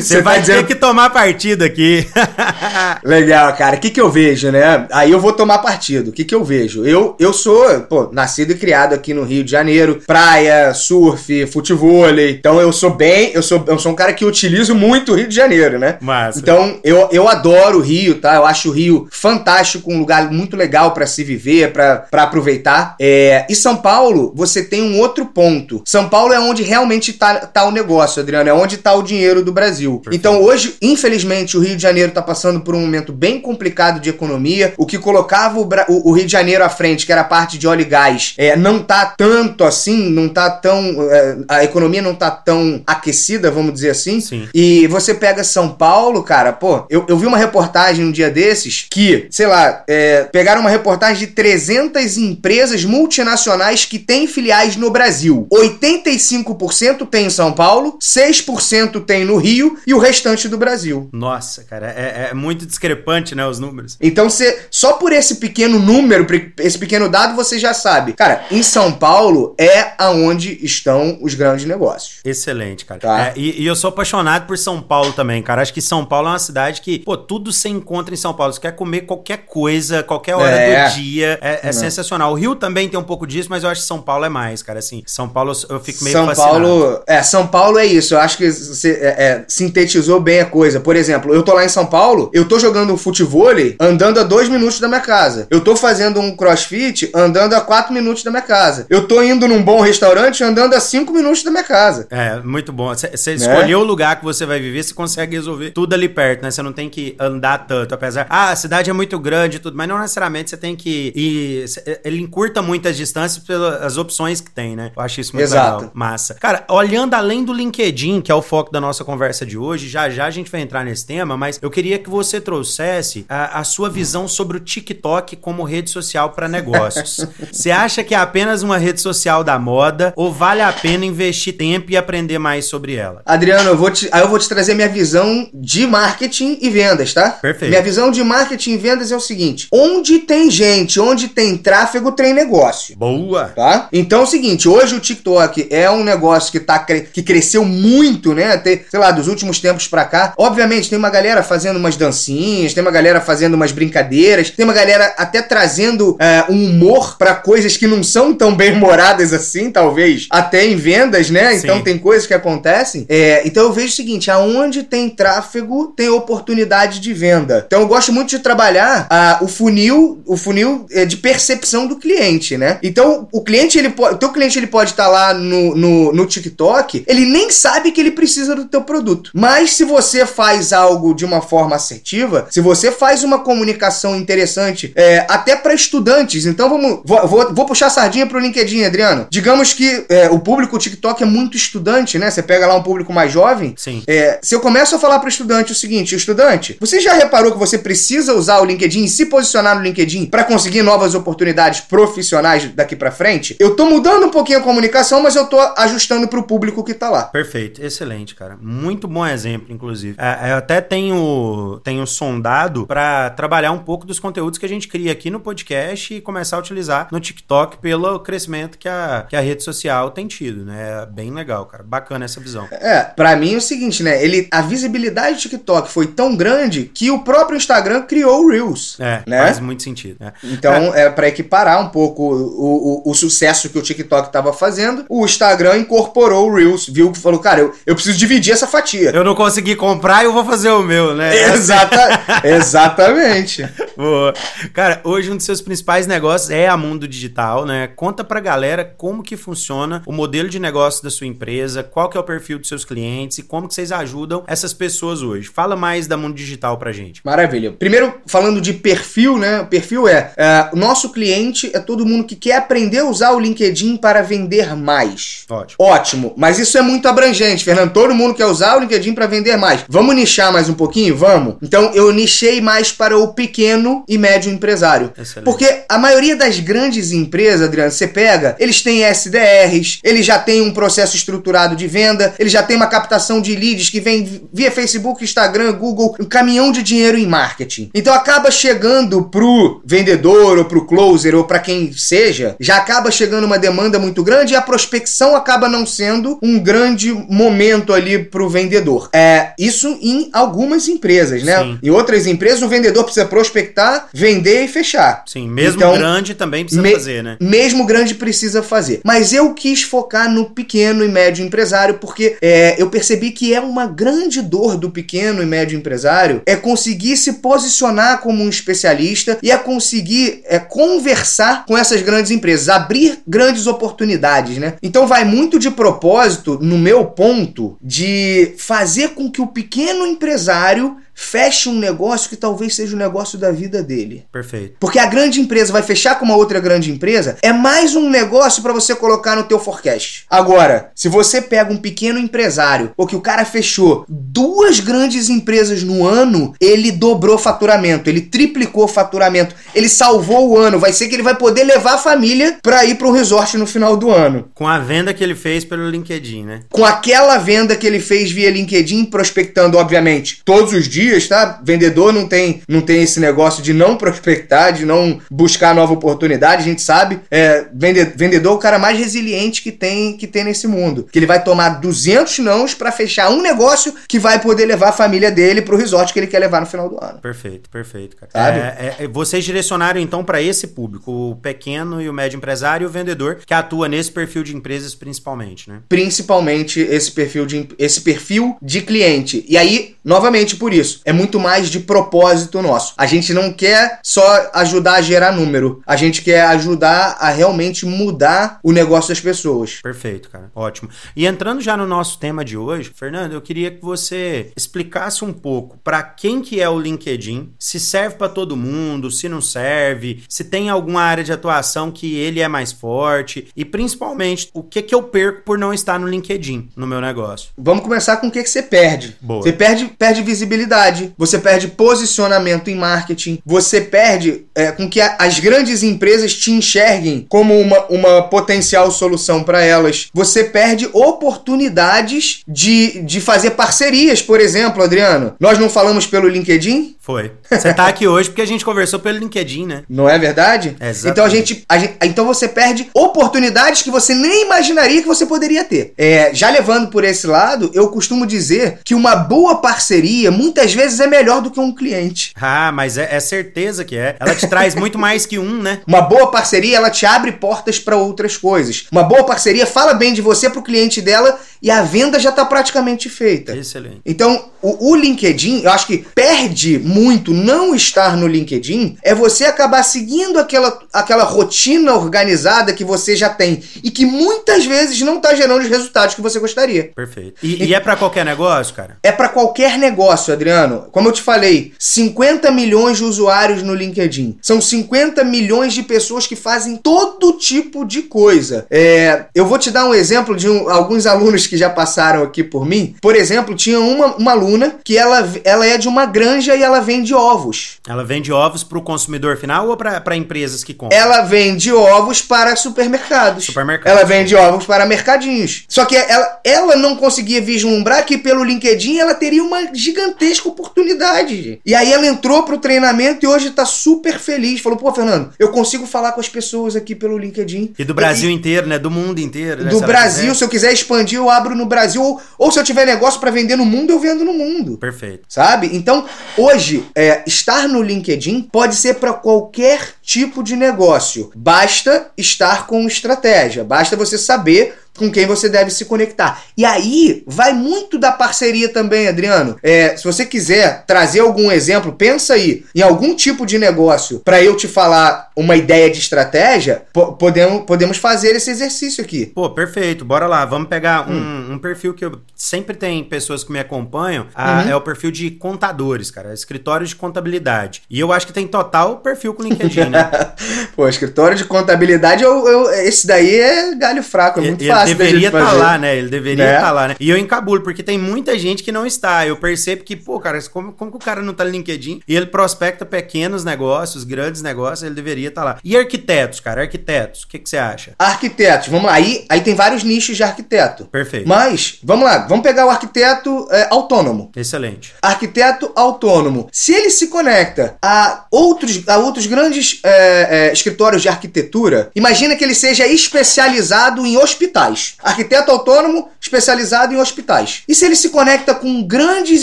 Você 0.00 0.22
vai 0.22 0.40
dizer 0.40 0.66
que 0.66 0.74
tomar 0.74 1.10
partido 1.10 1.64
aqui. 1.64 2.06
Legal, 3.04 3.52
cara. 3.54 3.76
O 3.76 3.80
que, 3.80 3.90
que 3.90 4.00
eu 4.00 4.10
vejo, 4.10 4.50
né? 4.50 4.86
Aí 4.92 5.10
eu 5.10 5.20
vou 5.20 5.32
tomar 5.32 5.58
partido. 5.58 6.08
O 6.08 6.12
que, 6.12 6.24
que 6.24 6.34
eu 6.34 6.44
vejo? 6.44 6.84
Eu, 6.86 7.16
eu 7.18 7.32
sou, 7.32 7.80
pô, 7.82 8.08
nascido 8.12 8.52
e 8.52 8.54
criado 8.54 8.94
aqui 8.94 9.12
no 9.12 9.24
Rio 9.24 9.42
de 9.42 9.50
Janeiro. 9.50 10.00
Praia, 10.06 10.72
surf, 10.74 11.46
futebol. 11.46 12.08
Então 12.18 12.60
eu 12.60 12.72
sou 12.72 12.90
bem, 12.90 13.32
eu 13.34 13.42
sou, 13.42 13.64
eu 13.66 13.78
sou 13.78 13.92
um 13.92 13.94
cara 13.94 14.12
que 14.12 14.24
utilizo 14.24 14.74
muito 14.74 15.12
o 15.12 15.14
Rio 15.14 15.28
de 15.28 15.34
Janeiro, 15.34 15.78
né? 15.78 15.98
Massa. 16.00 16.38
Então 16.38 16.78
eu, 16.84 17.08
eu 17.10 17.28
adoro 17.28 17.78
o 17.78 17.82
Rio, 17.82 18.16
tá? 18.16 18.27
Eu 18.36 18.46
acho 18.46 18.70
o 18.70 18.72
Rio 18.72 19.08
fantástico, 19.10 19.92
um 19.92 19.98
lugar 19.98 20.30
muito 20.30 20.56
legal 20.56 20.92
para 20.92 21.06
se 21.06 21.24
viver, 21.24 21.72
para 21.72 22.06
aproveitar. 22.12 22.96
É, 23.00 23.46
e 23.48 23.54
São 23.54 23.76
Paulo, 23.76 24.32
você 24.34 24.62
tem 24.62 24.82
um 24.82 24.98
outro 24.98 25.26
ponto. 25.26 25.82
São 25.84 26.08
Paulo 26.08 26.32
é 26.32 26.40
onde 26.40 26.62
realmente 26.62 27.12
tá, 27.12 27.34
tá 27.34 27.64
o 27.64 27.70
negócio, 27.70 28.22
Adriano. 28.22 28.48
É 28.48 28.52
onde 28.52 28.78
tá 28.78 28.94
o 28.94 29.02
dinheiro 29.02 29.42
do 29.42 29.52
Brasil. 29.52 29.98
Perfeito. 29.98 30.16
Então 30.16 30.42
hoje, 30.42 30.76
infelizmente, 30.80 31.56
o 31.56 31.60
Rio 31.60 31.76
de 31.76 31.82
Janeiro 31.82 32.08
está 32.08 32.22
passando 32.22 32.60
por 32.60 32.74
um 32.74 32.80
momento 32.80 33.12
bem 33.12 33.40
complicado 33.40 34.00
de 34.00 34.10
economia. 34.10 34.74
O 34.76 34.86
que 34.86 34.98
colocava 34.98 35.58
o, 35.58 35.68
o, 35.88 36.10
o 36.10 36.12
Rio 36.12 36.26
de 36.26 36.32
Janeiro 36.32 36.64
à 36.64 36.68
frente, 36.68 37.06
que 37.06 37.12
era 37.12 37.22
a 37.22 37.24
parte 37.24 37.58
de 37.58 37.66
óleo 37.66 37.82
e 37.82 37.84
gás, 37.84 38.34
é, 38.36 38.56
não 38.56 38.80
tá 38.82 39.14
tanto 39.16 39.64
assim, 39.64 40.10
não 40.10 40.28
tá 40.28 40.50
tão. 40.50 40.96
É, 41.10 41.36
a 41.48 41.64
economia 41.64 42.02
não 42.02 42.14
tá 42.14 42.30
tão 42.30 42.82
aquecida, 42.86 43.50
vamos 43.50 43.72
dizer 43.72 43.90
assim. 43.90 44.20
Sim. 44.20 44.48
E 44.54 44.86
você 44.86 45.14
pega 45.14 45.44
São 45.44 45.70
Paulo, 45.70 46.22
cara, 46.22 46.52
pô, 46.52 46.84
eu, 46.90 47.04
eu 47.08 47.16
vi 47.16 47.26
uma 47.26 47.38
reportagem 47.38 48.04
um 48.04 48.12
dia 48.18 48.30
desses 48.30 48.86
que, 48.90 49.26
sei 49.30 49.46
lá, 49.46 49.84
é, 49.86 50.24
pegaram 50.24 50.60
uma 50.60 50.70
reportagem 50.70 51.26
de 51.26 51.32
300 51.34 52.18
empresas 52.18 52.84
multinacionais 52.84 53.84
que 53.84 53.98
têm 53.98 54.26
filiais 54.26 54.76
no 54.76 54.90
Brasil. 54.90 55.46
85% 55.52 57.08
tem 57.08 57.26
em 57.26 57.30
São 57.30 57.52
Paulo, 57.52 57.98
6% 58.00 59.04
tem 59.04 59.24
no 59.24 59.36
Rio 59.36 59.78
e 59.86 59.94
o 59.94 59.98
restante 59.98 60.48
do 60.48 60.58
Brasil. 60.58 61.08
Nossa, 61.12 61.64
cara, 61.64 61.90
é, 61.96 62.28
é 62.30 62.34
muito 62.34 62.66
discrepante, 62.66 63.34
né, 63.34 63.46
os 63.46 63.58
números. 63.58 63.96
Então, 64.00 64.28
você, 64.28 64.66
só 64.70 64.94
por 64.94 65.12
esse 65.12 65.36
pequeno 65.36 65.78
número, 65.78 66.26
esse 66.58 66.78
pequeno 66.78 67.08
dado, 67.08 67.36
você 67.36 67.58
já 67.58 67.72
sabe. 67.72 68.12
Cara, 68.12 68.44
em 68.50 68.62
São 68.62 68.92
Paulo 68.92 69.54
é 69.58 69.92
aonde 69.98 70.58
estão 70.62 71.18
os 71.20 71.34
grandes 71.34 71.64
negócios. 71.64 72.20
Excelente, 72.24 72.84
cara. 72.84 73.00
Tá. 73.00 73.26
É, 73.28 73.34
e, 73.36 73.62
e, 73.62 73.66
eu 73.66 73.76
sou 73.76 73.88
apaixonado 73.88 74.46
por 74.46 74.58
São 74.58 74.80
Paulo 74.82 75.12
também, 75.12 75.42
cara. 75.42 75.62
Acho 75.62 75.72
que 75.72 75.80
São 75.80 76.04
Paulo 76.04 76.28
é 76.28 76.32
uma, 76.32 76.38
cidade 76.38 76.80
que, 76.80 76.98
pô, 77.00 77.16
tudo 77.16 77.52
você 77.52 77.68
encontra 77.68 78.07
em 78.14 78.16
São 78.16 78.34
Paulo. 78.34 78.52
Você 78.52 78.60
quer 78.60 78.72
comer 78.72 79.02
qualquer 79.02 79.38
coisa, 79.46 80.02
qualquer 80.02 80.34
hora 80.34 80.56
é. 80.56 80.88
do 80.88 80.94
dia. 80.94 81.38
É, 81.40 81.68
é 81.68 81.72
sensacional. 81.72 82.32
O 82.32 82.34
Rio 82.34 82.54
também 82.54 82.88
tem 82.88 82.98
um 82.98 83.04
pouco 83.04 83.26
disso, 83.26 83.48
mas 83.50 83.64
eu 83.64 83.70
acho 83.70 83.80
que 83.80 83.86
São 83.86 84.00
Paulo 84.00 84.24
é 84.24 84.28
mais, 84.28 84.62
cara. 84.62 84.78
Assim, 84.78 85.02
São 85.06 85.28
Paulo 85.28 85.52
eu 85.68 85.80
fico 85.80 86.04
meio 86.04 86.16
São 86.16 86.26
fascinado. 86.26 86.52
Paulo. 86.52 87.02
É, 87.06 87.22
São 87.22 87.46
Paulo 87.46 87.78
é 87.78 87.86
isso. 87.86 88.14
Eu 88.14 88.20
acho 88.20 88.36
que 88.36 88.50
você 88.50 88.90
é, 89.00 89.24
é, 89.24 89.44
sintetizou 89.48 90.20
bem 90.20 90.40
a 90.40 90.46
coisa. 90.46 90.80
Por 90.80 90.96
exemplo, 90.96 91.34
eu 91.34 91.42
tô 91.42 91.54
lá 91.54 91.64
em 91.64 91.68
São 91.68 91.86
Paulo, 91.86 92.30
eu 92.32 92.46
tô 92.46 92.58
jogando 92.58 92.96
futebol 92.96 93.38
andando 93.80 94.20
a 94.20 94.22
dois 94.22 94.48
minutos 94.48 94.80
da 94.80 94.88
minha 94.88 95.00
casa. 95.00 95.46
Eu 95.50 95.60
tô 95.60 95.76
fazendo 95.76 96.20
um 96.20 96.36
crossfit 96.36 97.10
andando 97.14 97.54
a 97.54 97.60
quatro 97.60 97.92
minutos 97.92 98.22
da 98.22 98.30
minha 98.30 98.42
casa. 98.42 98.86
Eu 98.90 99.06
tô 99.06 99.22
indo 99.22 99.46
num 99.46 99.62
bom 99.62 99.80
restaurante 99.80 100.42
andando 100.42 100.74
a 100.74 100.80
cinco 100.80 101.12
minutos 101.12 101.42
da 101.42 101.50
minha 101.50 101.64
casa. 101.64 102.06
É, 102.10 102.40
muito 102.40 102.72
bom. 102.72 102.94
Você 102.94 103.30
né? 103.30 103.36
escolheu 103.36 103.80
o 103.80 103.84
lugar 103.84 104.18
que 104.18 104.24
você 104.24 104.44
vai 104.44 104.58
viver, 104.60 104.82
você 104.82 104.92
consegue 104.92 105.36
resolver 105.36 105.70
tudo 105.70 105.94
ali 105.94 106.08
perto, 106.08 106.42
né? 106.42 106.50
Você 106.50 106.62
não 106.62 106.72
tem 106.72 106.88
que 106.88 107.16
andar 107.18 107.66
tanto, 107.66 107.94
apesar. 107.98 108.26
Ah, 108.30 108.50
a 108.50 108.56
cidade 108.56 108.90
é 108.90 108.92
muito 108.92 109.18
grande 109.18 109.56
e 109.56 109.60
tudo, 109.60 109.76
mas 109.76 109.88
não 109.88 109.98
necessariamente 109.98 110.50
você 110.50 110.56
tem 110.56 110.74
que 110.74 111.12
ir. 111.14 111.64
Ele 112.04 112.20
encurta 112.20 112.62
muitas 112.62 112.96
distâncias 112.96 113.44
pelas 113.44 113.96
opções 113.96 114.40
que 114.40 114.50
tem, 114.50 114.76
né? 114.76 114.92
Eu 114.96 115.02
acho 115.02 115.20
isso 115.20 115.34
muito 115.34 115.44
Exato. 115.44 115.76
legal. 115.76 115.90
Massa. 115.94 116.34
Cara, 116.34 116.64
olhando 116.68 117.14
além 117.14 117.44
do 117.44 117.52
LinkedIn, 117.52 118.20
que 118.20 118.30
é 118.30 118.34
o 118.34 118.42
foco 118.42 118.72
da 118.72 118.80
nossa 118.80 119.04
conversa 119.04 119.44
de 119.44 119.58
hoje, 119.58 119.88
já 119.88 120.08
já 120.08 120.26
a 120.26 120.30
gente 120.30 120.50
vai 120.50 120.60
entrar 120.60 120.84
nesse 120.84 121.06
tema, 121.06 121.36
mas 121.36 121.58
eu 121.60 121.70
queria 121.70 121.98
que 121.98 122.08
você 122.08 122.40
trouxesse 122.40 123.26
a, 123.28 123.60
a 123.60 123.64
sua 123.64 123.90
visão 123.90 124.28
sobre 124.28 124.56
o 124.56 124.60
TikTok 124.60 125.36
como 125.36 125.64
rede 125.64 125.90
social 125.90 126.30
para 126.30 126.48
negócios. 126.48 127.26
Você 127.52 127.70
acha 127.70 128.04
que 128.04 128.14
é 128.14 128.18
apenas 128.18 128.62
uma 128.62 128.78
rede 128.78 129.00
social 129.00 129.42
da 129.42 129.58
moda 129.58 130.12
ou 130.16 130.32
vale 130.32 130.60
a 130.60 130.72
pena 130.72 131.04
investir 131.04 131.56
tempo 131.56 131.90
e 131.90 131.96
aprender 131.96 132.38
mais 132.38 132.66
sobre 132.66 132.94
ela? 132.94 133.22
Adriano, 133.24 133.70
eu 133.70 133.76
vou 133.76 133.90
te, 133.90 134.08
aí 134.12 134.20
eu 134.20 134.28
vou 134.28 134.38
te 134.38 134.48
trazer 134.48 134.74
minha 134.74 134.88
visão 134.88 135.48
de 135.52 135.86
marketing 135.86 136.58
e 136.60 136.70
vendas, 136.70 137.12
tá? 137.14 137.30
Perfeito. 137.30 137.70
Minha 137.70 137.77
visão 137.82 138.10
de 138.10 138.22
marketing 138.22 138.72
e 138.72 138.76
vendas 138.76 139.12
é 139.12 139.16
o 139.16 139.20
seguinte: 139.20 139.68
onde 139.72 140.20
tem 140.20 140.50
gente, 140.50 141.00
onde 141.00 141.28
tem 141.28 141.56
tráfego, 141.56 142.12
tem 142.12 142.32
negócio. 142.32 142.96
Boa. 142.96 143.46
Tá? 143.46 143.88
Então 143.92 144.20
é 144.20 144.22
o 144.24 144.26
seguinte, 144.26 144.68
hoje 144.68 144.94
o 144.94 145.00
TikTok 145.00 145.68
é 145.70 145.90
um 145.90 146.04
negócio 146.04 146.50
que 146.52 146.60
tá 146.60 146.78
que 146.78 147.22
cresceu 147.22 147.64
muito, 147.64 148.34
né? 148.34 148.52
Até, 148.52 148.84
sei 148.90 148.98
lá, 148.98 149.10
dos 149.10 149.28
últimos 149.28 149.60
tempos 149.60 149.86
para 149.86 150.04
cá. 150.04 150.34
Obviamente 150.36 150.88
tem 150.88 150.98
uma 150.98 151.10
galera 151.10 151.42
fazendo 151.42 151.76
umas 151.76 151.96
dancinhas, 151.96 152.74
tem 152.74 152.82
uma 152.82 152.90
galera 152.90 153.20
fazendo 153.20 153.54
umas 153.54 153.72
brincadeiras, 153.72 154.50
tem 154.50 154.64
uma 154.64 154.74
galera 154.74 155.14
até 155.16 155.42
trazendo 155.42 156.16
é, 156.18 156.44
um 156.48 156.66
humor 156.66 157.16
para 157.18 157.34
coisas 157.34 157.76
que 157.76 157.86
não 157.86 158.02
são 158.02 158.34
tão 158.34 158.54
bem 158.54 158.72
humoradas 158.72 159.32
assim, 159.32 159.70
talvez, 159.70 160.26
até 160.30 160.66
em 160.66 160.76
vendas, 160.76 161.30
né? 161.30 161.54
Então 161.54 161.78
Sim. 161.78 161.84
tem 161.84 161.98
coisas 161.98 162.26
que 162.26 162.34
acontecem. 162.34 163.06
É, 163.08 163.42
então 163.44 163.64
eu 163.64 163.72
vejo 163.72 163.88
o 163.88 163.96
seguinte: 163.96 164.30
aonde 164.30 164.82
tem 164.82 165.08
tráfego, 165.10 165.92
tem 165.96 166.08
oportunidade 166.08 167.00
de 167.00 167.12
venda. 167.12 167.66
Então 167.68 167.82
eu 167.82 167.86
gosto 167.86 168.12
muito 168.12 168.30
de 168.30 168.38
trabalhar 168.38 169.06
a, 169.10 169.38
o 169.42 169.46
funil, 169.46 170.22
o 170.26 170.36
funil 170.36 170.86
é, 170.90 171.04
de 171.04 171.18
percepção 171.18 171.86
do 171.86 171.96
cliente, 171.96 172.56
né? 172.56 172.78
Então 172.82 173.28
o 173.30 173.42
cliente, 173.42 173.78
ele 173.78 173.90
pode, 173.90 174.14
o 174.14 174.18
teu 174.18 174.30
cliente 174.30 174.58
ele 174.58 174.66
pode 174.66 174.90
estar 174.90 175.04
tá 175.04 175.10
lá 175.10 175.34
no, 175.34 175.76
no, 175.76 176.12
no 176.12 176.26
TikTok, 176.26 177.04
ele 177.06 177.26
nem 177.26 177.50
sabe 177.50 177.92
que 177.92 178.00
ele 178.00 178.10
precisa 178.10 178.56
do 178.56 178.64
teu 178.64 178.82
produto. 178.82 179.30
Mas 179.34 179.74
se 179.74 179.84
você 179.84 180.24
faz 180.24 180.72
algo 180.72 181.14
de 181.14 181.26
uma 181.26 181.42
forma 181.42 181.76
assertiva, 181.76 182.46
se 182.50 182.60
você 182.60 182.90
faz 182.90 183.22
uma 183.22 183.40
comunicação 183.40 184.16
interessante, 184.16 184.92
é, 184.96 185.26
até 185.28 185.54
para 185.54 185.74
estudantes. 185.74 186.46
Então 186.46 186.70
vamos, 186.70 187.00
vou, 187.04 187.28
vou, 187.28 187.54
vou 187.54 187.66
puxar 187.66 187.88
a 187.88 187.90
sardinha 187.90 188.26
pro 188.26 188.38
LinkedIn, 188.38 188.84
Adriano. 188.84 189.26
Digamos 189.30 189.74
que 189.74 190.06
é, 190.08 190.30
o 190.30 190.38
público 190.38 190.78
TikTok 190.78 191.22
é 191.22 191.26
muito 191.26 191.56
estudante, 191.56 192.18
né? 192.18 192.30
Você 192.30 192.42
pega 192.42 192.66
lá 192.66 192.74
um 192.74 192.82
público 192.82 193.12
mais 193.12 193.30
jovem. 193.30 193.74
Sim. 193.76 194.02
Se 194.42 194.54
eu 194.54 194.60
começo 194.60 194.96
a 194.96 194.98
falar 194.98 195.18
pro 195.18 195.28
estudante 195.28 195.72
o 195.72 195.74
seguinte, 195.74 196.14
estudante, 196.14 196.76
você 196.80 197.00
já 197.00 197.12
reparou 197.12 197.52
que 197.52 197.57
você 197.58 197.78
precisa 197.78 198.34
usar 198.34 198.60
o 198.60 198.64
LinkedIn 198.64 199.04
e 199.04 199.08
se 199.08 199.26
posicionar 199.26 199.76
no 199.76 199.82
LinkedIn 199.82 200.26
para 200.26 200.44
conseguir 200.44 200.82
novas 200.82 201.14
oportunidades 201.14 201.80
profissionais 201.80 202.70
daqui 202.74 202.96
para 202.96 203.10
frente? 203.10 203.56
Eu 203.58 203.76
tô 203.76 203.84
mudando 203.86 204.26
um 204.26 204.30
pouquinho 204.30 204.58
a 204.58 204.62
comunicação, 204.62 205.22
mas 205.22 205.36
eu 205.36 205.46
tô 205.46 205.58
ajustando 205.76 206.28
pro 206.28 206.42
público 206.42 206.84
que 206.84 206.94
tá 206.94 207.10
lá. 207.10 207.24
Perfeito, 207.24 207.82
excelente, 207.82 208.34
cara. 208.34 208.56
Muito 208.60 209.08
bom 209.08 209.26
exemplo, 209.26 209.72
inclusive. 209.72 210.16
É, 210.18 210.52
eu 210.52 210.56
até 210.56 210.80
tenho, 210.80 211.80
tenho 211.82 212.06
sondado 212.06 212.86
para 212.86 213.30
trabalhar 213.30 213.72
um 213.72 213.78
pouco 213.78 214.06
dos 214.06 214.18
conteúdos 214.18 214.58
que 214.58 214.66
a 214.66 214.68
gente 214.68 214.88
cria 214.88 215.12
aqui 215.12 215.30
no 215.30 215.40
podcast 215.40 216.14
e 216.14 216.20
começar 216.20 216.56
a 216.56 216.60
utilizar 216.60 217.08
no 217.10 217.20
TikTok 217.20 217.78
pelo 217.78 218.20
crescimento 218.20 218.78
que 218.78 218.88
a, 218.88 219.26
que 219.28 219.36
a 219.36 219.40
rede 219.40 219.62
social 219.62 220.10
tem 220.10 220.26
tido, 220.26 220.64
né? 220.64 221.02
É 221.02 221.06
bem 221.06 221.32
legal, 221.32 221.66
cara. 221.66 221.82
Bacana 221.82 222.24
essa 222.24 222.40
visão. 222.40 222.68
É, 222.70 223.02
para 223.02 223.34
mim 223.36 223.54
é 223.54 223.56
o 223.56 223.60
seguinte, 223.60 224.02
né? 224.02 224.22
Ele, 224.22 224.48
a 224.50 224.60
visibilidade 224.60 225.36
do 225.36 225.40
TikTok 225.40 225.90
foi 225.90 226.06
tão 226.06 226.36
grande 226.36 226.90
que 226.92 227.10
o 227.10 227.20
próprio 227.20 227.47
Instagram 227.56 228.02
criou 228.02 228.44
o 228.44 228.48
Reels. 228.50 228.96
É, 229.00 229.22
né? 229.26 229.38
faz 229.42 229.60
muito 229.60 229.82
sentido. 229.82 230.16
Né? 230.20 230.32
Então, 230.44 230.94
é, 230.94 231.02
é 231.02 231.10
para 231.10 231.28
equiparar 231.28 231.80
um 231.80 231.88
pouco 231.88 232.22
o, 232.22 233.02
o, 233.06 233.10
o, 233.10 233.14
sucesso 233.14 233.68
que 233.68 233.78
o 233.78 233.82
TikTok 233.82 234.28
estava 234.28 234.52
fazendo, 234.52 235.04
o 235.08 235.24
Instagram 235.24 235.78
incorporou 235.78 236.48
o 236.48 236.54
Reels, 236.54 236.88
viu 236.88 237.12
falou, 237.14 237.40
cara, 237.40 237.60
eu, 237.60 237.74
eu 237.86 237.94
preciso 237.94 238.18
dividir 238.18 238.52
essa 238.52 238.66
fatia. 238.66 239.10
Eu 239.10 239.24
não 239.24 239.34
consegui 239.34 239.74
comprar, 239.74 240.24
eu 240.24 240.32
vou 240.32 240.44
fazer 240.44 240.70
o 240.70 240.82
meu, 240.82 241.14
né? 241.14 241.36
Exata, 241.52 242.20
exatamente. 242.44 243.68
Boa. 243.96 244.32
Cara, 244.72 245.00
hoje 245.04 245.30
um 245.30 245.36
dos 245.36 245.44
seus 245.44 245.60
principais 245.60 246.06
negócios 246.06 246.50
é 246.50 246.68
a 246.68 246.76
Mundo 246.76 247.08
Digital, 247.08 247.66
né? 247.66 247.88
Conta 247.88 248.22
pra 248.22 248.40
galera 248.40 248.84
como 248.84 249.22
que 249.22 249.36
funciona 249.36 250.02
o 250.06 250.12
modelo 250.12 250.48
de 250.48 250.58
negócio 250.58 251.02
da 251.02 251.10
sua 251.10 251.26
empresa, 251.26 251.82
qual 251.82 252.08
que 252.08 252.16
é 252.16 252.20
o 252.20 252.24
perfil 252.24 252.58
dos 252.58 252.68
seus 252.68 252.84
clientes 252.84 253.38
e 253.38 253.42
como 253.42 253.66
que 253.66 253.74
vocês 253.74 253.92
ajudam 253.92 254.44
essas 254.46 254.72
pessoas 254.72 255.22
hoje. 255.22 255.48
Fala 255.48 255.76
mais 255.76 256.06
da 256.06 256.16
Mundo 256.16 256.34
Digital 256.34 256.76
pra 256.78 256.92
gente. 256.92 257.20
Maravilha. 257.24 257.37
Primeiro, 257.78 258.14
falando 258.26 258.60
de 258.60 258.72
perfil, 258.72 259.38
né? 259.38 259.60
O 259.60 259.66
perfil 259.66 260.08
é, 260.08 260.32
o 260.72 260.76
nosso 260.76 261.10
cliente 261.10 261.70
é 261.74 261.78
todo 261.78 262.06
mundo 262.06 262.24
que 262.24 262.36
quer 262.36 262.56
aprender 262.56 263.00
a 263.00 263.04
usar 263.04 263.32
o 263.32 263.40
LinkedIn 263.40 263.96
para 263.96 264.22
vender 264.22 264.74
mais. 264.74 265.44
Ótimo. 265.48 265.76
Ótimo. 265.78 266.34
Mas 266.36 266.58
isso 266.58 266.76
é 266.78 266.82
muito 266.82 267.08
abrangente, 267.08 267.64
Fernando. 267.64 267.92
Todo 267.92 268.14
mundo 268.14 268.34
quer 268.34 268.46
usar 268.46 268.76
o 268.76 268.80
LinkedIn 268.80 269.14
para 269.14 269.26
vender 269.26 269.56
mais. 269.56 269.84
Vamos 269.88 270.14
nichar 270.14 270.52
mais 270.52 270.68
um 270.68 270.74
pouquinho? 270.74 271.16
Vamos. 271.16 271.56
Então, 271.62 271.92
eu 271.94 272.12
nichei 272.12 272.60
mais 272.60 272.92
para 272.92 273.18
o 273.18 273.28
pequeno 273.34 274.04
e 274.08 274.16
médio 274.18 274.52
empresário. 274.52 275.12
Excelente. 275.18 275.44
Porque 275.44 275.84
a 275.88 275.98
maioria 275.98 276.36
das 276.36 276.58
grandes 276.60 277.12
empresas, 277.12 277.66
Adriano, 277.66 277.90
você 277.90 278.06
pega, 278.06 278.56
eles 278.58 278.82
têm 278.82 279.04
SDRs, 279.04 280.00
eles 280.02 280.24
já 280.24 280.38
têm 280.38 280.60
um 280.60 280.72
processo 280.72 281.16
estruturado 281.16 281.76
de 281.76 281.86
venda, 281.86 282.34
eles 282.38 282.52
já 282.52 282.62
têm 282.62 282.76
uma 282.76 282.86
captação 282.86 283.40
de 283.40 283.54
leads 283.54 283.90
que 283.90 284.00
vem 284.00 284.42
via 284.52 284.70
Facebook, 284.70 285.22
Instagram, 285.22 285.72
Google, 285.72 286.16
um 286.20 286.24
caminhão 286.24 286.72
de 286.72 286.82
dinheiro 286.82 287.18
em 287.18 287.26
marketing. 287.28 287.90
Então 287.94 288.12
acaba 288.12 288.50
chegando 288.50 289.22
pro 289.24 289.80
vendedor 289.84 290.58
ou 290.58 290.64
pro 290.64 290.86
closer 290.86 291.34
ou 291.34 291.44
para 291.44 291.58
quem 291.58 291.92
seja, 291.92 292.56
já 292.58 292.76
acaba 292.76 293.10
chegando 293.10 293.44
uma 293.44 293.58
demanda 293.58 293.98
muito 293.98 294.22
grande 294.22 294.52
e 294.52 294.56
a 294.56 294.62
prospecção 294.62 295.36
acaba 295.36 295.68
não 295.68 295.86
sendo 295.86 296.38
um 296.42 296.58
grande 296.58 297.12
momento 297.12 297.92
ali 297.92 298.18
pro 298.18 298.48
vendedor. 298.48 299.08
É 299.12 299.52
isso 299.58 299.98
em 300.00 300.30
algumas 300.32 300.88
empresas, 300.88 301.42
né? 301.42 301.58
Sim. 301.58 301.78
Em 301.82 301.90
outras 301.90 302.26
empresas 302.26 302.62
o 302.62 302.68
vendedor 302.68 303.04
precisa 303.04 303.26
prospectar, 303.26 304.08
vender 304.12 304.64
e 304.64 304.68
fechar. 304.68 305.24
Sim, 305.26 305.48
mesmo 305.48 305.78
então, 305.78 305.96
grande 305.96 306.34
também 306.34 306.64
precisa 306.64 306.82
me, 306.82 306.92
fazer, 306.92 307.22
né? 307.22 307.36
Mesmo 307.40 307.84
grande 307.84 308.14
precisa 308.14 308.62
fazer. 308.62 309.00
Mas 309.04 309.32
eu 309.32 309.52
quis 309.54 309.82
focar 309.82 310.30
no 310.30 310.50
pequeno 310.50 311.04
e 311.04 311.08
médio 311.08 311.44
empresário 311.44 311.98
porque 311.98 312.36
é, 312.40 312.80
eu 312.80 312.88
percebi 312.88 313.30
que 313.30 313.52
é 313.52 313.60
uma 313.60 313.86
grande 313.86 314.40
dor 314.40 314.76
do 314.76 314.90
pequeno 314.90 315.42
e 315.42 315.46
médio 315.46 315.76
empresário 315.78 316.42
é 316.46 316.56
conseguir 316.56 317.16
se 317.18 317.34
posicionar 317.34 318.20
como 318.20 318.42
um 318.42 318.48
especialista 318.48 319.38
e 319.42 319.50
é 319.50 319.56
conseguir 319.58 320.42
é, 320.44 320.58
conversar 320.58 321.66
com 321.66 321.76
essas 321.76 322.02
grandes 322.02 322.30
empresas, 322.30 322.68
abrir 322.68 323.18
grandes 323.26 323.66
oportunidades, 323.66 324.58
né? 324.58 324.74
Então 324.82 325.06
vai 325.06 325.24
muito 325.24 325.58
de 325.58 325.70
propósito, 325.70 326.58
no 326.62 326.78
meu 326.78 327.04
ponto, 327.06 327.76
de 327.82 328.54
fazer 328.56 329.10
com 329.10 329.30
que 329.30 329.40
o 329.40 329.46
pequeno 329.46 330.06
empresário 330.06 330.96
feche 331.18 331.68
um 331.68 331.74
negócio 331.74 332.30
que 332.30 332.36
talvez 332.36 332.76
seja 332.76 332.94
o 332.94 332.98
negócio 332.98 333.36
da 333.36 333.50
vida 333.50 333.82
dele. 333.82 334.24
Perfeito. 334.30 334.76
Porque 334.78 335.00
a 335.00 335.06
grande 335.06 335.40
empresa 335.40 335.72
vai 335.72 335.82
fechar 335.82 336.16
com 336.16 336.24
uma 336.24 336.36
outra 336.36 336.60
grande 336.60 336.92
empresa, 336.92 337.36
é 337.42 337.52
mais 337.52 337.96
um 337.96 338.08
negócio 338.08 338.62
para 338.62 338.72
você 338.72 338.94
colocar 338.94 339.34
no 339.34 339.42
teu 339.42 339.58
forecast. 339.58 340.24
Agora, 340.30 340.92
se 340.94 341.08
você 341.08 341.42
pega 341.42 341.72
um 341.72 341.76
pequeno 341.76 342.20
empresário, 342.20 342.92
ou 342.96 343.04
que 343.04 343.16
o 343.16 343.20
cara 343.20 343.44
fechou 343.44 344.06
duas 344.08 344.78
grandes 344.78 345.28
empresas 345.28 345.82
no 345.82 346.06
ano, 346.06 346.54
ele 346.60 346.92
dobrou 346.92 347.36
faturamento, 347.36 348.08
ele 348.08 348.20
triplicou 348.20 348.86
faturamento, 348.86 349.56
ele 349.74 349.88
salvou 349.88 350.50
o 350.50 350.56
ano, 350.56 350.78
vai 350.78 350.92
ser 350.92 351.08
que 351.08 351.16
ele 351.16 351.22
vai 351.24 351.34
poder 351.34 351.64
levar 351.64 351.94
a 351.94 351.98
família 351.98 352.58
para 352.62 352.84
ir 352.84 352.94
para 352.94 353.08
um 353.08 353.12
resort 353.12 353.56
no 353.56 353.66
final 353.66 353.96
do 353.96 354.08
ano. 354.08 354.48
Com 354.54 354.68
a 354.68 354.78
venda 354.78 355.12
que 355.12 355.24
ele 355.24 355.34
fez 355.34 355.64
pelo 355.64 355.90
LinkedIn, 355.90 356.44
né? 356.44 356.60
Com 356.70 356.84
aquela 356.84 357.38
venda 357.38 357.74
que 357.74 357.86
ele 357.86 357.98
fez 357.98 358.30
via 358.30 358.50
LinkedIn, 358.50 359.06
prospectando, 359.06 359.76
obviamente, 359.76 360.42
todos 360.44 360.72
os 360.72 360.88
dias 360.88 361.07
dias, 361.08 361.26
tá? 361.26 361.60
Vendedor 361.62 362.12
não 362.12 362.26
tem, 362.26 362.62
não 362.68 362.80
tem 362.80 363.02
esse 363.02 363.18
negócio 363.18 363.62
de 363.62 363.72
não 363.72 363.96
prospectar, 363.96 364.72
de 364.72 364.84
não 364.84 365.20
buscar 365.30 365.74
nova 365.74 365.92
oportunidade, 365.92 366.62
a 366.62 366.64
gente 366.64 366.82
sabe. 366.82 367.20
É, 367.30 367.66
vendedor 367.72 368.52
é 368.52 368.54
o 368.54 368.58
cara 368.58 368.78
mais 368.78 368.98
resiliente 368.98 369.62
que 369.62 369.72
tem, 369.72 370.16
que 370.16 370.26
tem 370.26 370.44
nesse 370.44 370.66
mundo. 370.66 371.08
Que 371.10 371.18
ele 371.18 371.26
vai 371.26 371.42
tomar 371.42 371.80
200 371.80 372.38
nãos 372.40 372.74
para 372.74 372.92
fechar 372.92 373.30
um 373.30 373.42
negócio 373.42 373.94
que 374.06 374.18
vai 374.18 374.40
poder 374.40 374.66
levar 374.66 374.90
a 374.90 374.92
família 374.92 375.30
dele 375.30 375.62
pro 375.62 375.76
resort 375.76 376.12
que 376.12 376.18
ele 376.18 376.26
quer 376.26 376.38
levar 376.38 376.60
no 376.60 376.66
final 376.66 376.88
do 376.88 377.02
ano. 377.02 377.20
Perfeito, 377.20 377.70
perfeito, 377.70 378.16
cara. 378.16 378.30
Sabe? 378.32 378.58
É, 378.58 378.96
é, 379.00 379.08
vocês 379.08 379.44
direcionaram 379.44 380.00
então 380.00 380.24
para 380.24 380.40
esse 380.42 380.68
público, 380.68 381.10
o 381.10 381.36
pequeno 381.36 382.00
e 382.00 382.08
o 382.08 382.12
médio 382.12 382.36
empresário 382.36 382.84
e 382.84 382.86
o 382.86 382.90
vendedor, 382.90 383.38
que 383.46 383.54
atua 383.54 383.88
nesse 383.88 384.10
perfil 384.10 384.42
de 384.42 384.54
empresas 384.54 384.94
principalmente, 384.94 385.70
né? 385.70 385.80
Principalmente 385.88 386.80
esse 386.80 387.10
perfil 387.12 387.46
de, 387.46 387.68
esse 387.78 388.00
perfil 388.00 388.56
de 388.60 388.82
cliente. 388.82 389.44
E 389.48 389.56
aí, 389.56 389.96
novamente 390.04 390.56
por 390.56 390.72
isso, 390.72 390.97
é 391.04 391.12
muito 391.12 391.38
mais 391.38 391.68
de 391.70 391.80
propósito 391.80 392.62
nosso. 392.62 392.94
A 392.96 393.06
gente 393.06 393.32
não 393.32 393.52
quer 393.52 394.00
só 394.02 394.50
ajudar 394.54 394.94
a 394.94 395.00
gerar 395.02 395.32
número, 395.32 395.82
a 395.86 395.96
gente 395.96 396.22
quer 396.22 396.42
ajudar 396.42 397.16
a 397.18 397.30
realmente 397.30 397.86
mudar 397.86 398.58
o 398.62 398.72
negócio 398.72 399.10
das 399.10 399.20
pessoas. 399.20 399.80
Perfeito, 399.82 400.28
cara. 400.30 400.50
Ótimo. 400.54 400.88
E 401.14 401.26
entrando 401.26 401.60
já 401.60 401.76
no 401.76 401.86
nosso 401.86 402.18
tema 402.18 402.44
de 402.44 402.56
hoje, 402.56 402.92
Fernando, 402.94 403.32
eu 403.32 403.40
queria 403.40 403.70
que 403.70 403.82
você 403.82 404.52
explicasse 404.56 405.24
um 405.24 405.32
pouco 405.32 405.78
para 405.82 406.02
quem 406.02 406.40
que 406.40 406.60
é 406.60 406.68
o 406.68 406.78
LinkedIn, 406.78 407.52
se 407.58 407.78
serve 407.78 408.16
para 408.16 408.28
todo 408.28 408.56
mundo, 408.56 409.10
se 409.10 409.28
não 409.28 409.40
serve, 409.40 410.22
se 410.28 410.44
tem 410.44 410.68
alguma 410.68 411.02
área 411.02 411.24
de 411.24 411.32
atuação 411.32 411.90
que 411.90 412.16
ele 412.16 412.40
é 412.40 412.48
mais 412.48 412.72
forte 412.72 413.48
e 413.56 413.64
principalmente 413.64 414.48
o 414.52 414.62
que 414.62 414.82
que 414.82 414.94
eu 414.94 415.02
perco 415.02 415.42
por 415.44 415.58
não 415.58 415.72
estar 415.72 415.98
no 415.98 416.06
LinkedIn 416.06 416.70
no 416.76 416.86
meu 416.86 417.00
negócio. 417.00 417.50
Vamos 417.56 417.82
começar 417.82 418.16
com 418.18 418.28
o 418.28 418.30
que 418.30 418.42
que 418.42 418.50
você 418.50 418.62
perde. 418.62 419.16
Boa. 419.20 419.42
Você 419.42 419.52
perde, 419.52 419.86
perde 419.86 420.22
visibilidade, 420.22 420.87
você 421.16 421.38
perde 421.38 421.68
posicionamento 421.68 422.68
em 422.68 422.74
marketing, 422.74 423.38
você 423.44 423.80
perde 423.80 424.44
é, 424.54 424.72
com 424.72 424.88
que 424.88 425.00
a, 425.00 425.16
as 425.18 425.38
grandes 425.38 425.82
empresas 425.82 426.34
te 426.34 426.50
enxerguem 426.50 427.26
como 427.28 427.58
uma, 427.58 427.86
uma 427.88 428.22
potencial 428.22 428.90
solução 428.90 429.42
para 429.42 429.62
elas. 429.62 430.08
Você 430.12 430.44
perde 430.44 430.88
oportunidades 430.92 432.42
de, 432.46 433.02
de 433.02 433.20
fazer 433.20 433.50
parcerias, 433.50 434.22
por 434.22 434.40
exemplo, 434.40 434.82
Adriano. 434.82 435.34
Nós 435.40 435.58
não 435.58 435.68
falamos 435.68 436.06
pelo 436.06 436.28
LinkedIn? 436.28 436.96
Foi. 437.00 437.32
Você 437.50 437.72
tá 437.72 437.86
aqui 437.86 438.06
hoje 438.06 438.28
porque 438.28 438.42
a 438.42 438.46
gente 438.46 438.64
conversou 438.64 438.98
pelo 438.98 439.18
LinkedIn, 439.18 439.64
né? 439.64 439.82
Não 439.88 440.06
é 440.06 440.18
verdade? 440.18 440.76
Exatamente. 440.78 441.08
Então 441.08 441.24
a 441.24 441.28
gente, 441.30 441.64
a 441.66 441.78
gente, 441.78 441.94
então 442.02 442.26
você 442.26 442.46
perde 442.46 442.90
oportunidades 442.92 443.80
que 443.80 443.90
você 443.90 444.14
nem 444.14 444.44
imaginaria 444.44 445.00
que 445.00 445.08
você 445.08 445.24
poderia 445.24 445.64
ter. 445.64 445.94
É, 445.96 446.34
já 446.34 446.50
levando 446.50 446.90
por 446.90 447.04
esse 447.04 447.26
lado, 447.26 447.70
eu 447.72 447.88
costumo 447.88 448.26
dizer 448.26 448.80
que 448.84 448.94
uma 448.94 449.16
boa 449.16 449.56
parceria 449.56 450.30
muitas 450.30 450.74
vezes 450.74 450.77
é 450.78 451.06
melhor 451.06 451.40
do 451.40 451.50
que 451.50 451.60
um 451.60 451.74
cliente. 451.74 452.32
Ah, 452.40 452.70
mas 452.72 452.96
é, 452.98 453.08
é 453.10 453.20
certeza 453.20 453.84
que 453.84 453.96
é. 453.96 454.16
Ela 454.18 454.34
te 454.34 454.46
traz 454.46 454.74
muito 454.74 454.98
mais 454.98 455.26
que 455.26 455.38
um, 455.38 455.62
né? 455.62 455.80
Uma 455.86 456.02
boa 456.02 456.30
parceria, 456.30 456.76
ela 456.76 456.90
te 456.90 457.04
abre 457.06 457.32
portas 457.32 457.78
para 457.78 457.96
outras 457.96 458.36
coisas. 458.36 458.86
Uma 458.90 459.02
boa 459.02 459.24
parceria 459.24 459.66
fala 459.66 459.94
bem 459.94 460.12
de 460.12 460.22
você 460.22 460.48
pro 460.48 460.62
cliente 460.62 461.00
dela 461.00 461.38
e 461.62 461.70
a 461.70 461.82
venda 461.82 462.18
já 462.18 462.30
está 462.30 462.44
praticamente 462.44 463.08
feita. 463.08 463.56
Excelente. 463.56 464.00
Então, 464.06 464.50
o, 464.62 464.90
o, 464.90 464.96
LinkedIn, 464.96 465.62
eu 465.62 465.70
acho 465.70 465.86
que 465.86 465.98
perde 466.14 466.78
muito 466.78 467.32
não 467.32 467.74
estar 467.74 468.16
no 468.16 468.26
LinkedIn 468.26 468.96
é 469.02 469.14
você 469.14 469.44
acabar 469.44 469.82
seguindo 469.82 470.38
aquela, 470.38 470.78
aquela 470.92 471.24
rotina 471.24 471.94
organizada 471.94 472.72
que 472.72 472.84
você 472.84 473.16
já 473.16 473.28
tem 473.28 473.62
e 473.82 473.90
que 473.90 474.04
muitas 474.04 474.64
vezes 474.64 475.00
não 475.00 475.16
está 475.16 475.34
gerando 475.34 475.62
os 475.62 475.68
resultados 475.68 476.14
que 476.14 476.20
você 476.20 476.38
gostaria. 476.38 476.90
Perfeito. 476.94 477.34
E, 477.42 477.62
e, 477.62 477.66
e 477.68 477.74
é 477.74 477.80
para 477.80 477.96
qualquer 477.96 478.24
negócio, 478.24 478.74
cara? 478.74 478.98
É 479.02 479.12
para 479.12 479.28
qualquer 479.28 479.78
negócio, 479.78 480.32
Adriano. 480.32 480.67
Como 480.92 481.08
eu 481.08 481.12
te 481.12 481.22
falei, 481.22 481.72
50 481.78 482.50
milhões 482.50 482.98
de 482.98 483.04
usuários 483.04 483.62
no 483.62 483.74
LinkedIn. 483.74 484.38
São 484.42 484.60
50 484.60 485.24
milhões 485.24 485.72
de 485.72 485.82
pessoas 485.82 486.26
que 486.26 486.36
fazem 486.36 486.76
todo 486.76 487.32
tipo 487.32 487.84
de 487.84 488.02
coisa. 488.02 488.66
É, 488.70 489.26
eu 489.34 489.46
vou 489.46 489.58
te 489.58 489.70
dar 489.70 489.86
um 489.86 489.94
exemplo 489.94 490.36
de 490.36 490.48
um, 490.48 490.68
alguns 490.68 491.06
alunos 491.06 491.46
que 491.46 491.56
já 491.56 491.70
passaram 491.70 492.22
aqui 492.22 492.42
por 492.42 492.66
mim. 492.66 492.94
Por 493.00 493.16
exemplo, 493.16 493.54
tinha 493.54 493.80
uma, 493.80 494.16
uma 494.16 494.32
aluna 494.32 494.76
que 494.84 494.96
ela, 494.96 495.28
ela 495.44 495.66
é 495.66 495.78
de 495.78 495.88
uma 495.88 496.06
granja 496.06 496.54
e 496.54 496.62
ela 496.62 496.80
vende 496.80 497.14
ovos. 497.14 497.78
Ela 497.88 498.04
vende 498.04 498.32
ovos 498.32 498.62
para 498.62 498.78
o 498.78 498.82
consumidor 498.82 499.36
final 499.36 499.68
ou 499.68 499.76
para 499.76 500.16
empresas 500.16 500.64
que 500.64 500.74
compram? 500.74 500.98
Ela 500.98 501.22
vende 501.22 501.72
ovos 501.72 502.22
para 502.22 502.54
supermercados. 502.56 503.44
Supermercados. 503.44 503.98
Ela 503.98 504.06
vende 504.06 504.34
ovos 504.34 504.66
para 504.66 504.86
mercadinhos. 504.86 505.64
Só 505.68 505.84
que 505.84 505.96
ela, 505.96 506.40
ela 506.44 506.76
não 506.76 506.96
conseguia 506.96 507.40
vislumbrar 507.40 508.04
que 508.04 508.18
pelo 508.18 508.44
LinkedIn 508.44 508.98
ela 508.98 509.14
teria 509.14 509.42
uma 509.42 509.74
gigantesca 509.74 510.47
oportunidade. 510.48 511.60
E 511.64 511.74
aí 511.74 511.92
ela 511.92 512.06
entrou 512.06 512.42
pro 512.42 512.58
treinamento 512.58 513.24
e 513.24 513.28
hoje 513.28 513.50
tá 513.50 513.64
super 513.64 514.18
feliz. 514.18 514.60
Falou, 514.60 514.78
pô, 514.78 514.92
Fernando, 514.92 515.32
eu 515.38 515.50
consigo 515.50 515.86
falar 515.86 516.12
com 516.12 516.20
as 516.20 516.28
pessoas 516.28 516.76
aqui 516.76 516.94
pelo 516.94 517.18
LinkedIn. 517.18 517.74
E 517.78 517.84
do 517.84 517.94
Brasil 517.94 518.30
e, 518.30 518.32
inteiro, 518.32 518.66
né? 518.66 518.78
Do 518.78 518.90
mundo 518.90 519.20
inteiro. 519.20 519.64
Né? 519.64 519.70
Do 519.70 519.80
Brasil, 519.80 520.34
se 520.34 520.42
eu 520.42 520.48
quiser 520.48 520.72
expandir, 520.72 521.18
eu 521.18 521.30
abro 521.30 521.54
no 521.54 521.66
Brasil. 521.66 522.02
Ou, 522.02 522.20
ou 522.38 522.50
se 522.50 522.58
eu 522.58 522.64
tiver 522.64 522.86
negócio 522.86 523.20
para 523.20 523.30
vender 523.30 523.56
no 523.56 523.64
mundo, 523.64 523.90
eu 523.90 523.98
vendo 523.98 524.24
no 524.24 524.32
mundo. 524.32 524.78
Perfeito. 524.78 525.24
Sabe? 525.28 525.70
Então, 525.72 526.04
hoje, 526.36 526.84
é, 526.94 527.22
estar 527.26 527.68
no 527.68 527.82
LinkedIn 527.82 528.42
pode 528.42 528.74
ser 528.74 528.94
para 528.94 529.12
qualquer 529.12 529.97
tipo 530.08 530.42
de 530.42 530.56
negócio. 530.56 531.30
Basta 531.36 532.10
estar 532.16 532.66
com 532.66 532.86
estratégia. 532.86 533.62
Basta 533.62 533.94
você 533.94 534.16
saber 534.16 534.74
com 534.98 535.10
quem 535.10 535.26
você 535.26 535.48
deve 535.48 535.70
se 535.70 535.84
conectar. 535.84 536.42
E 536.56 536.64
aí 536.64 537.22
vai 537.26 537.52
muito 537.52 537.98
da 537.98 538.10
parceria 538.10 538.68
também, 538.68 539.06
Adriano. 539.06 539.56
É, 539.62 539.96
se 539.96 540.04
você 540.04 540.26
quiser 540.26 540.84
trazer 540.86 541.20
algum 541.20 541.50
exemplo, 541.50 541.92
pensa 541.92 542.34
aí 542.34 542.64
em 542.74 542.82
algum 542.82 543.14
tipo 543.14 543.46
de 543.46 543.58
negócio 543.58 544.20
para 544.20 544.42
eu 544.42 544.56
te 544.56 544.66
falar 544.66 545.30
uma 545.36 545.54
ideia 545.54 545.88
de 545.88 545.98
estratégia, 545.98 546.82
podemos, 547.18 547.64
podemos 547.64 547.96
fazer 547.96 548.34
esse 548.34 548.50
exercício 548.50 549.02
aqui. 549.04 549.26
Pô, 549.26 549.48
perfeito. 549.50 550.04
Bora 550.04 550.26
lá. 550.26 550.44
Vamos 550.44 550.68
pegar 550.68 551.08
hum. 551.08 551.14
um, 551.14 551.52
um, 551.54 551.58
perfil 551.58 551.94
que 551.94 552.04
eu 552.04 552.20
sempre 552.34 552.74
tem 552.74 553.04
pessoas 553.04 553.44
que 553.44 553.52
me 553.52 553.60
acompanham. 553.60 554.26
A, 554.34 554.62
uhum. 554.62 554.70
É 554.70 554.76
o 554.76 554.80
perfil 554.80 555.12
de 555.12 555.30
contadores, 555.30 556.10
cara. 556.10 556.34
Escritório 556.34 556.86
de 556.86 556.96
contabilidade. 556.96 557.82
E 557.88 558.00
eu 558.00 558.12
acho 558.12 558.26
que 558.26 558.32
tem 558.32 558.48
total 558.48 558.96
perfil 558.96 559.32
com 559.32 559.44
LinkedIn, 559.44 559.90
né? 559.90 559.97
Pô, 560.74 560.88
escritório 560.88 561.36
de 561.36 561.44
contabilidade, 561.44 562.22
eu, 562.22 562.46
eu, 562.46 562.70
esse 562.70 563.06
daí 563.06 563.38
é 563.38 563.74
galho 563.74 564.02
fraco, 564.02 564.40
é 564.40 564.42
muito 564.42 564.62
ele, 564.62 564.70
fácil 564.70 564.96
deveria 564.96 565.28
estar 565.28 565.44
tá 565.44 565.52
lá, 565.52 565.78
né? 565.78 565.96
Ele 565.96 566.08
deveria 566.08 566.44
estar 566.44 566.56
né? 566.56 566.60
tá 566.60 566.70
lá, 566.70 566.88
né? 566.88 566.96
E 567.00 567.10
eu 567.10 567.16
encabulo, 567.16 567.62
porque 567.62 567.82
tem 567.82 567.98
muita 567.98 568.38
gente 568.38 568.62
que 568.62 568.72
não 568.72 568.86
está. 568.86 569.26
Eu 569.26 569.36
percebo 569.36 569.84
que, 569.84 569.96
pô, 569.96 570.18
cara, 570.20 570.38
como, 570.50 570.72
como 570.72 570.90
que 570.90 570.96
o 570.96 571.00
cara 571.00 571.22
não 571.22 571.34
tá 571.34 571.44
no 571.44 571.50
LinkedIn 571.50 572.00
e 572.06 572.16
ele 572.16 572.26
prospecta 572.26 572.84
pequenos 572.84 573.44
negócios, 573.44 574.04
grandes 574.04 574.42
negócios, 574.42 574.82
ele 574.82 574.94
deveria 574.94 575.28
estar 575.28 575.42
tá 575.42 575.44
lá. 575.44 575.58
E 575.64 575.76
arquitetos, 575.76 576.40
cara, 576.40 576.62
arquitetos, 576.62 577.22
o 577.22 577.28
que, 577.28 577.38
que 577.38 577.48
você 577.48 577.58
acha? 577.58 577.92
Arquitetos, 577.98 578.68
vamos 578.68 578.86
lá. 578.86 578.94
Aí, 578.94 579.24
aí 579.28 579.40
tem 579.40 579.54
vários 579.54 579.82
nichos 579.82 580.16
de 580.16 580.22
arquiteto. 580.22 580.84
Perfeito. 580.86 581.28
Mas, 581.28 581.78
vamos 581.82 582.04
lá, 582.04 582.26
vamos 582.26 582.42
pegar 582.42 582.66
o 582.66 582.70
arquiteto 582.70 583.48
é, 583.50 583.68
autônomo. 583.70 584.30
Excelente. 584.36 584.94
Arquiteto 585.02 585.72
autônomo. 585.74 586.48
Se 586.52 586.72
ele 586.72 586.90
se 586.90 587.08
conecta 587.08 587.76
a 587.82 588.26
outros, 588.30 588.86
a 588.88 588.98
outros 588.98 589.26
grandes 589.26 589.80
é, 589.88 590.48
é, 590.48 590.52
escritórios 590.52 591.02
de 591.02 591.08
arquitetura, 591.08 591.90
imagina 591.94 592.36
que 592.36 592.44
ele 592.44 592.54
seja 592.54 592.86
especializado 592.86 594.06
em 594.06 594.16
hospitais. 594.16 594.94
Arquiteto 595.02 595.50
autônomo 595.50 596.10
especializado 596.20 596.92
em 596.92 596.98
hospitais. 596.98 597.62
E 597.68 597.74
se 597.74 597.84
ele 597.84 597.96
se 597.96 598.10
conecta 598.10 598.54
com 598.54 598.86
grandes 598.86 599.42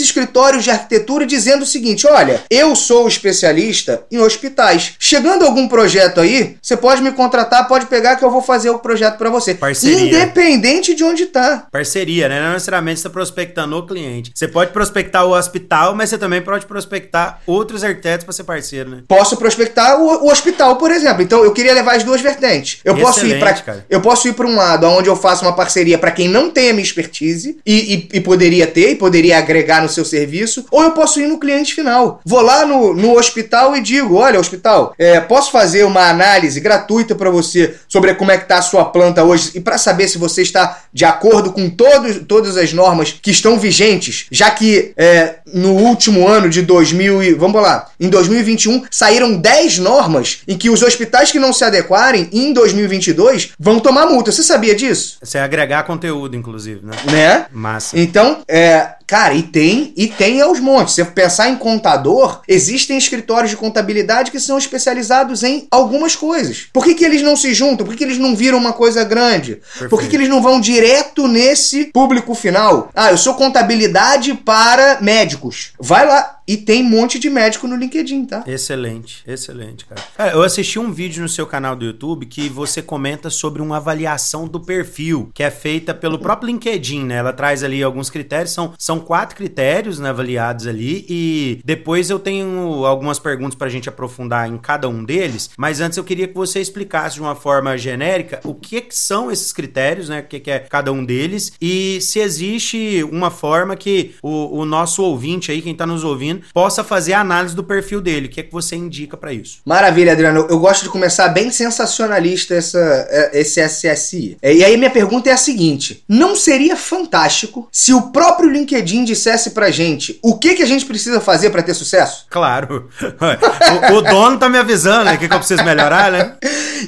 escritórios 0.00 0.64
de 0.64 0.70
arquitetura 0.70 1.26
dizendo 1.26 1.62
o 1.62 1.66
seguinte: 1.66 2.06
olha, 2.06 2.42
eu 2.50 2.74
sou 2.76 3.08
especialista 3.08 4.04
em 4.10 4.18
hospitais. 4.18 4.94
Chegando 4.98 5.44
algum 5.44 5.68
projeto 5.68 6.20
aí, 6.20 6.56
você 6.62 6.76
pode 6.76 7.02
me 7.02 7.12
contratar, 7.12 7.66
pode 7.66 7.86
pegar 7.86 8.16
que 8.16 8.24
eu 8.24 8.30
vou 8.30 8.42
fazer 8.42 8.70
o 8.70 8.78
projeto 8.78 9.16
para 9.16 9.30
você. 9.30 9.54
Parceria. 9.54 10.00
Independente 10.00 10.94
de 10.94 11.04
onde 11.04 11.26
tá. 11.26 11.66
Parceria, 11.70 12.28
né? 12.28 12.40
Não 12.40 12.52
necessariamente 12.52 13.00
você 13.00 13.08
tá 13.08 13.12
prospectando 13.12 13.76
o 13.76 13.86
cliente. 13.86 14.32
Você 14.34 14.46
pode 14.46 14.72
prospectar 14.72 15.24
o 15.24 15.36
hospital, 15.36 15.94
mas 15.94 16.10
você 16.10 16.18
também 16.18 16.42
pode 16.42 16.66
prospectar 16.66 17.40
outros 17.46 17.82
arquitetos 17.82 18.24
para 18.24 18.32
ser 18.32 18.44
parceiro, 18.44 18.90
né? 18.90 19.02
Posso 19.08 19.36
prospectar 19.36 20.00
o, 20.00 20.26
o, 20.26 20.32
hospital, 20.36 20.76
por 20.76 20.90
exemplo. 20.90 21.22
Então 21.22 21.42
eu 21.42 21.52
queria 21.52 21.74
levar 21.74 21.96
as 21.96 22.04
duas 22.04 22.20
vertentes. 22.20 22.78
Eu 22.84 22.94
Excelente, 22.94 23.06
posso 23.06 23.26
ir 23.26 23.38
para 23.38 23.84
eu 23.88 24.00
posso 24.00 24.28
ir 24.28 24.32
para 24.34 24.46
um 24.46 24.56
lado 24.56 24.86
onde 24.86 25.08
eu 25.08 25.16
faço 25.16 25.44
uma 25.44 25.54
parceria 25.54 25.98
para 25.98 26.10
quem 26.10 26.28
não 26.28 26.50
tem 26.50 26.70
a 26.70 26.72
minha 26.72 26.84
expertise 26.84 27.58
e, 27.64 28.08
e, 28.12 28.16
e, 28.18 28.20
poderia 28.20 28.66
ter, 28.66 28.90
e 28.90 28.94
poderia 28.94 29.38
agregar 29.38 29.82
no 29.82 29.88
seu 29.88 30.04
serviço, 30.04 30.66
ou 30.70 30.82
eu 30.82 30.92
posso 30.92 31.20
ir 31.20 31.26
no 31.26 31.38
cliente 31.38 31.74
final. 31.74 32.20
Vou 32.24 32.40
lá 32.40 32.64
no, 32.66 32.94
no 32.94 33.16
hospital 33.16 33.76
e 33.76 33.80
digo: 33.80 34.16
olha, 34.16 34.38
hospital, 34.38 34.94
é, 34.98 35.20
posso 35.20 35.50
fazer 35.50 35.84
uma 35.84 36.08
análise 36.08 36.60
gratuita 36.60 37.14
para 37.14 37.30
você 37.30 37.74
sobre 37.88 38.14
como 38.14 38.30
é 38.30 38.36
que 38.36 38.44
está 38.44 38.58
a 38.58 38.62
sua 38.62 38.84
planta 38.84 39.24
hoje 39.24 39.52
e 39.54 39.60
para 39.60 39.78
saber 39.78 40.08
se 40.08 40.18
você 40.18 40.42
está 40.42 40.82
de 40.92 41.04
acordo 41.04 41.52
com 41.52 41.68
todos, 41.68 42.20
todas 42.26 42.56
as 42.56 42.72
normas 42.72 43.14
que 43.20 43.30
estão 43.30 43.58
vigentes, 43.58 44.26
já 44.30 44.50
que 44.50 44.92
é, 44.96 45.36
no 45.52 45.72
último 45.72 46.26
ano 46.26 46.48
de 46.48 46.62
2000 46.62 47.22
e, 47.22 47.34
vamos 47.34 47.60
lá, 47.60 47.88
em 47.98 48.08
2021 48.08 48.84
saíram 48.90 49.36
10 49.36 49.78
normas 49.78 50.25
em 50.46 50.56
que 50.56 50.70
os 50.70 50.82
hospitais 50.82 51.30
que 51.30 51.38
não 51.38 51.52
se 51.52 51.64
adequarem 51.64 52.28
em 52.32 52.52
2022 52.52 53.52
vão 53.58 53.80
tomar 53.80 54.06
multa. 54.06 54.32
Você 54.32 54.42
sabia 54.42 54.74
disso? 54.74 55.18
Você 55.22 55.38
agregar 55.38 55.84
conteúdo, 55.84 56.36
inclusive, 56.36 56.84
né? 56.84 56.92
Né? 57.10 57.46
Massa. 57.52 57.98
Então, 57.98 58.42
é, 58.48 58.96
Cara, 59.06 59.34
e 59.34 59.42
tem, 59.42 59.92
e 59.96 60.08
tem 60.08 60.40
aos 60.40 60.58
montes. 60.58 60.94
Se 60.94 61.04
você 61.04 61.10
pensar 61.10 61.48
em 61.48 61.56
contador, 61.56 62.40
existem 62.48 62.98
escritórios 62.98 63.50
de 63.50 63.56
contabilidade 63.56 64.32
que 64.32 64.40
são 64.40 64.58
especializados 64.58 65.44
em 65.44 65.68
algumas 65.70 66.16
coisas. 66.16 66.66
Por 66.72 66.84
que, 66.84 66.94
que 66.94 67.04
eles 67.04 67.22
não 67.22 67.36
se 67.36 67.54
juntam? 67.54 67.86
Por 67.86 67.92
que, 67.92 67.98
que 67.98 68.04
eles 68.04 68.18
não 68.18 68.34
viram 68.34 68.58
uma 68.58 68.72
coisa 68.72 69.04
grande? 69.04 69.56
Perfeito. 69.56 69.90
Por 69.90 70.00
que, 70.00 70.08
que 70.08 70.16
eles 70.16 70.28
não 70.28 70.42
vão 70.42 70.60
direto 70.60 71.28
nesse 71.28 71.84
público 71.84 72.34
final? 72.34 72.90
Ah, 72.94 73.12
eu 73.12 73.16
sou 73.16 73.34
contabilidade 73.34 74.34
para 74.34 74.98
médicos. 75.00 75.72
Vai 75.78 76.04
lá. 76.04 76.35
E 76.48 76.56
tem 76.56 76.82
um 76.82 76.88
monte 76.88 77.18
de 77.18 77.28
médico 77.28 77.66
no 77.66 77.74
LinkedIn, 77.74 78.24
tá? 78.24 78.44
Excelente, 78.46 79.24
excelente, 79.26 79.84
cara. 79.84 80.00
Cara, 80.16 80.32
eu 80.32 80.42
assisti 80.42 80.78
um 80.78 80.92
vídeo 80.92 81.20
no 81.20 81.28
seu 81.28 81.44
canal 81.44 81.74
do 81.74 81.84
YouTube 81.84 82.24
que 82.26 82.48
você 82.48 82.80
comenta 82.80 83.28
sobre 83.30 83.60
uma 83.60 83.78
avaliação 83.78 84.46
do 84.46 84.60
perfil, 84.60 85.30
que 85.34 85.42
é 85.42 85.50
feita 85.50 85.92
pelo 85.92 86.18
próprio 86.18 86.46
LinkedIn, 86.46 87.04
né? 87.04 87.16
Ela 87.16 87.32
traz 87.32 87.64
ali 87.64 87.82
alguns 87.82 88.08
critérios, 88.08 88.52
são, 88.52 88.72
são 88.78 89.00
quatro 89.00 89.36
critérios 89.36 89.98
né, 89.98 90.10
avaliados 90.10 90.66
ali, 90.66 91.04
e 91.08 91.60
depois 91.64 92.10
eu 92.10 92.18
tenho 92.18 92.84
algumas 92.84 93.18
perguntas 93.18 93.56
pra 93.56 93.68
gente 93.68 93.88
aprofundar 93.88 94.48
em 94.48 94.56
cada 94.56 94.88
um 94.88 95.04
deles, 95.04 95.50
mas 95.56 95.80
antes 95.80 95.98
eu 95.98 96.04
queria 96.04 96.28
que 96.28 96.34
você 96.34 96.60
explicasse 96.60 97.16
de 97.16 97.22
uma 97.22 97.34
forma 97.34 97.76
genérica 97.76 98.40
o 98.44 98.54
que, 98.54 98.80
que 98.80 98.96
são 98.96 99.30
esses 99.30 99.52
critérios, 99.52 100.08
né? 100.08 100.20
O 100.20 100.24
que, 100.24 100.38
que 100.38 100.50
é 100.50 100.60
cada 100.60 100.92
um 100.92 101.04
deles, 101.04 101.52
e 101.60 102.00
se 102.00 102.20
existe 102.20 103.02
uma 103.10 103.30
forma 103.30 103.74
que 103.74 104.14
o, 104.22 104.60
o 104.60 104.64
nosso 104.64 105.02
ouvinte 105.02 105.50
aí, 105.50 105.60
quem 105.60 105.74
tá 105.74 105.86
nos 105.86 106.04
ouvindo, 106.04 106.35
possa 106.52 106.82
fazer 106.84 107.12
a 107.12 107.20
análise 107.20 107.54
do 107.54 107.64
perfil 107.64 108.00
dele. 108.00 108.26
O 108.26 108.30
que 108.30 108.40
é 108.40 108.42
que 108.42 108.52
você 108.52 108.76
indica 108.76 109.16
pra 109.16 109.32
isso? 109.32 109.58
Maravilha, 109.64 110.12
Adriano. 110.12 110.46
Eu 110.48 110.58
gosto 110.58 110.84
de 110.84 110.88
começar 110.88 111.28
bem 111.28 111.50
sensacionalista 111.50 112.54
essa, 112.54 112.78
é, 113.10 113.40
esse 113.40 113.60
SSI. 113.66 114.36
É, 114.42 114.54
E 114.54 114.64
aí 114.64 114.76
minha 114.76 114.90
pergunta 114.90 115.30
é 115.30 115.32
a 115.32 115.36
seguinte: 115.36 116.02
não 116.08 116.36
seria 116.36 116.76
fantástico 116.76 117.68
se 117.70 117.92
o 117.92 118.10
próprio 118.10 118.50
LinkedIn 118.50 119.04
dissesse 119.04 119.50
pra 119.50 119.70
gente 119.70 120.18
o 120.22 120.38
que, 120.38 120.54
que 120.54 120.62
a 120.62 120.66
gente 120.66 120.84
precisa 120.84 121.20
fazer 121.20 121.50
pra 121.50 121.62
ter 121.62 121.74
sucesso? 121.74 122.26
Claro. 122.30 122.88
o, 123.92 123.94
o 123.94 124.02
dono 124.02 124.38
tá 124.38 124.48
me 124.48 124.58
avisando, 124.58 125.04
né? 125.04 125.14
O 125.14 125.18
que, 125.18 125.28
que 125.28 125.34
eu 125.34 125.38
preciso 125.38 125.64
melhorar, 125.64 126.10
né? 126.10 126.36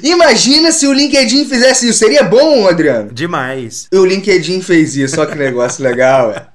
Imagina 0.03 0.71
se 0.71 0.87
o 0.87 0.93
LinkedIn 0.93 1.45
fizesse 1.45 1.89
isso. 1.89 1.99
Seria 1.99 2.23
bom, 2.23 2.67
Adriano? 2.67 3.11
Demais. 3.11 3.87
O 3.93 4.05
LinkedIn 4.05 4.61
fez 4.61 4.95
isso, 4.95 5.19
olha 5.19 5.29
que 5.31 5.37
negócio 5.37 5.83
legal, 5.83 6.29
ué. 6.29 6.45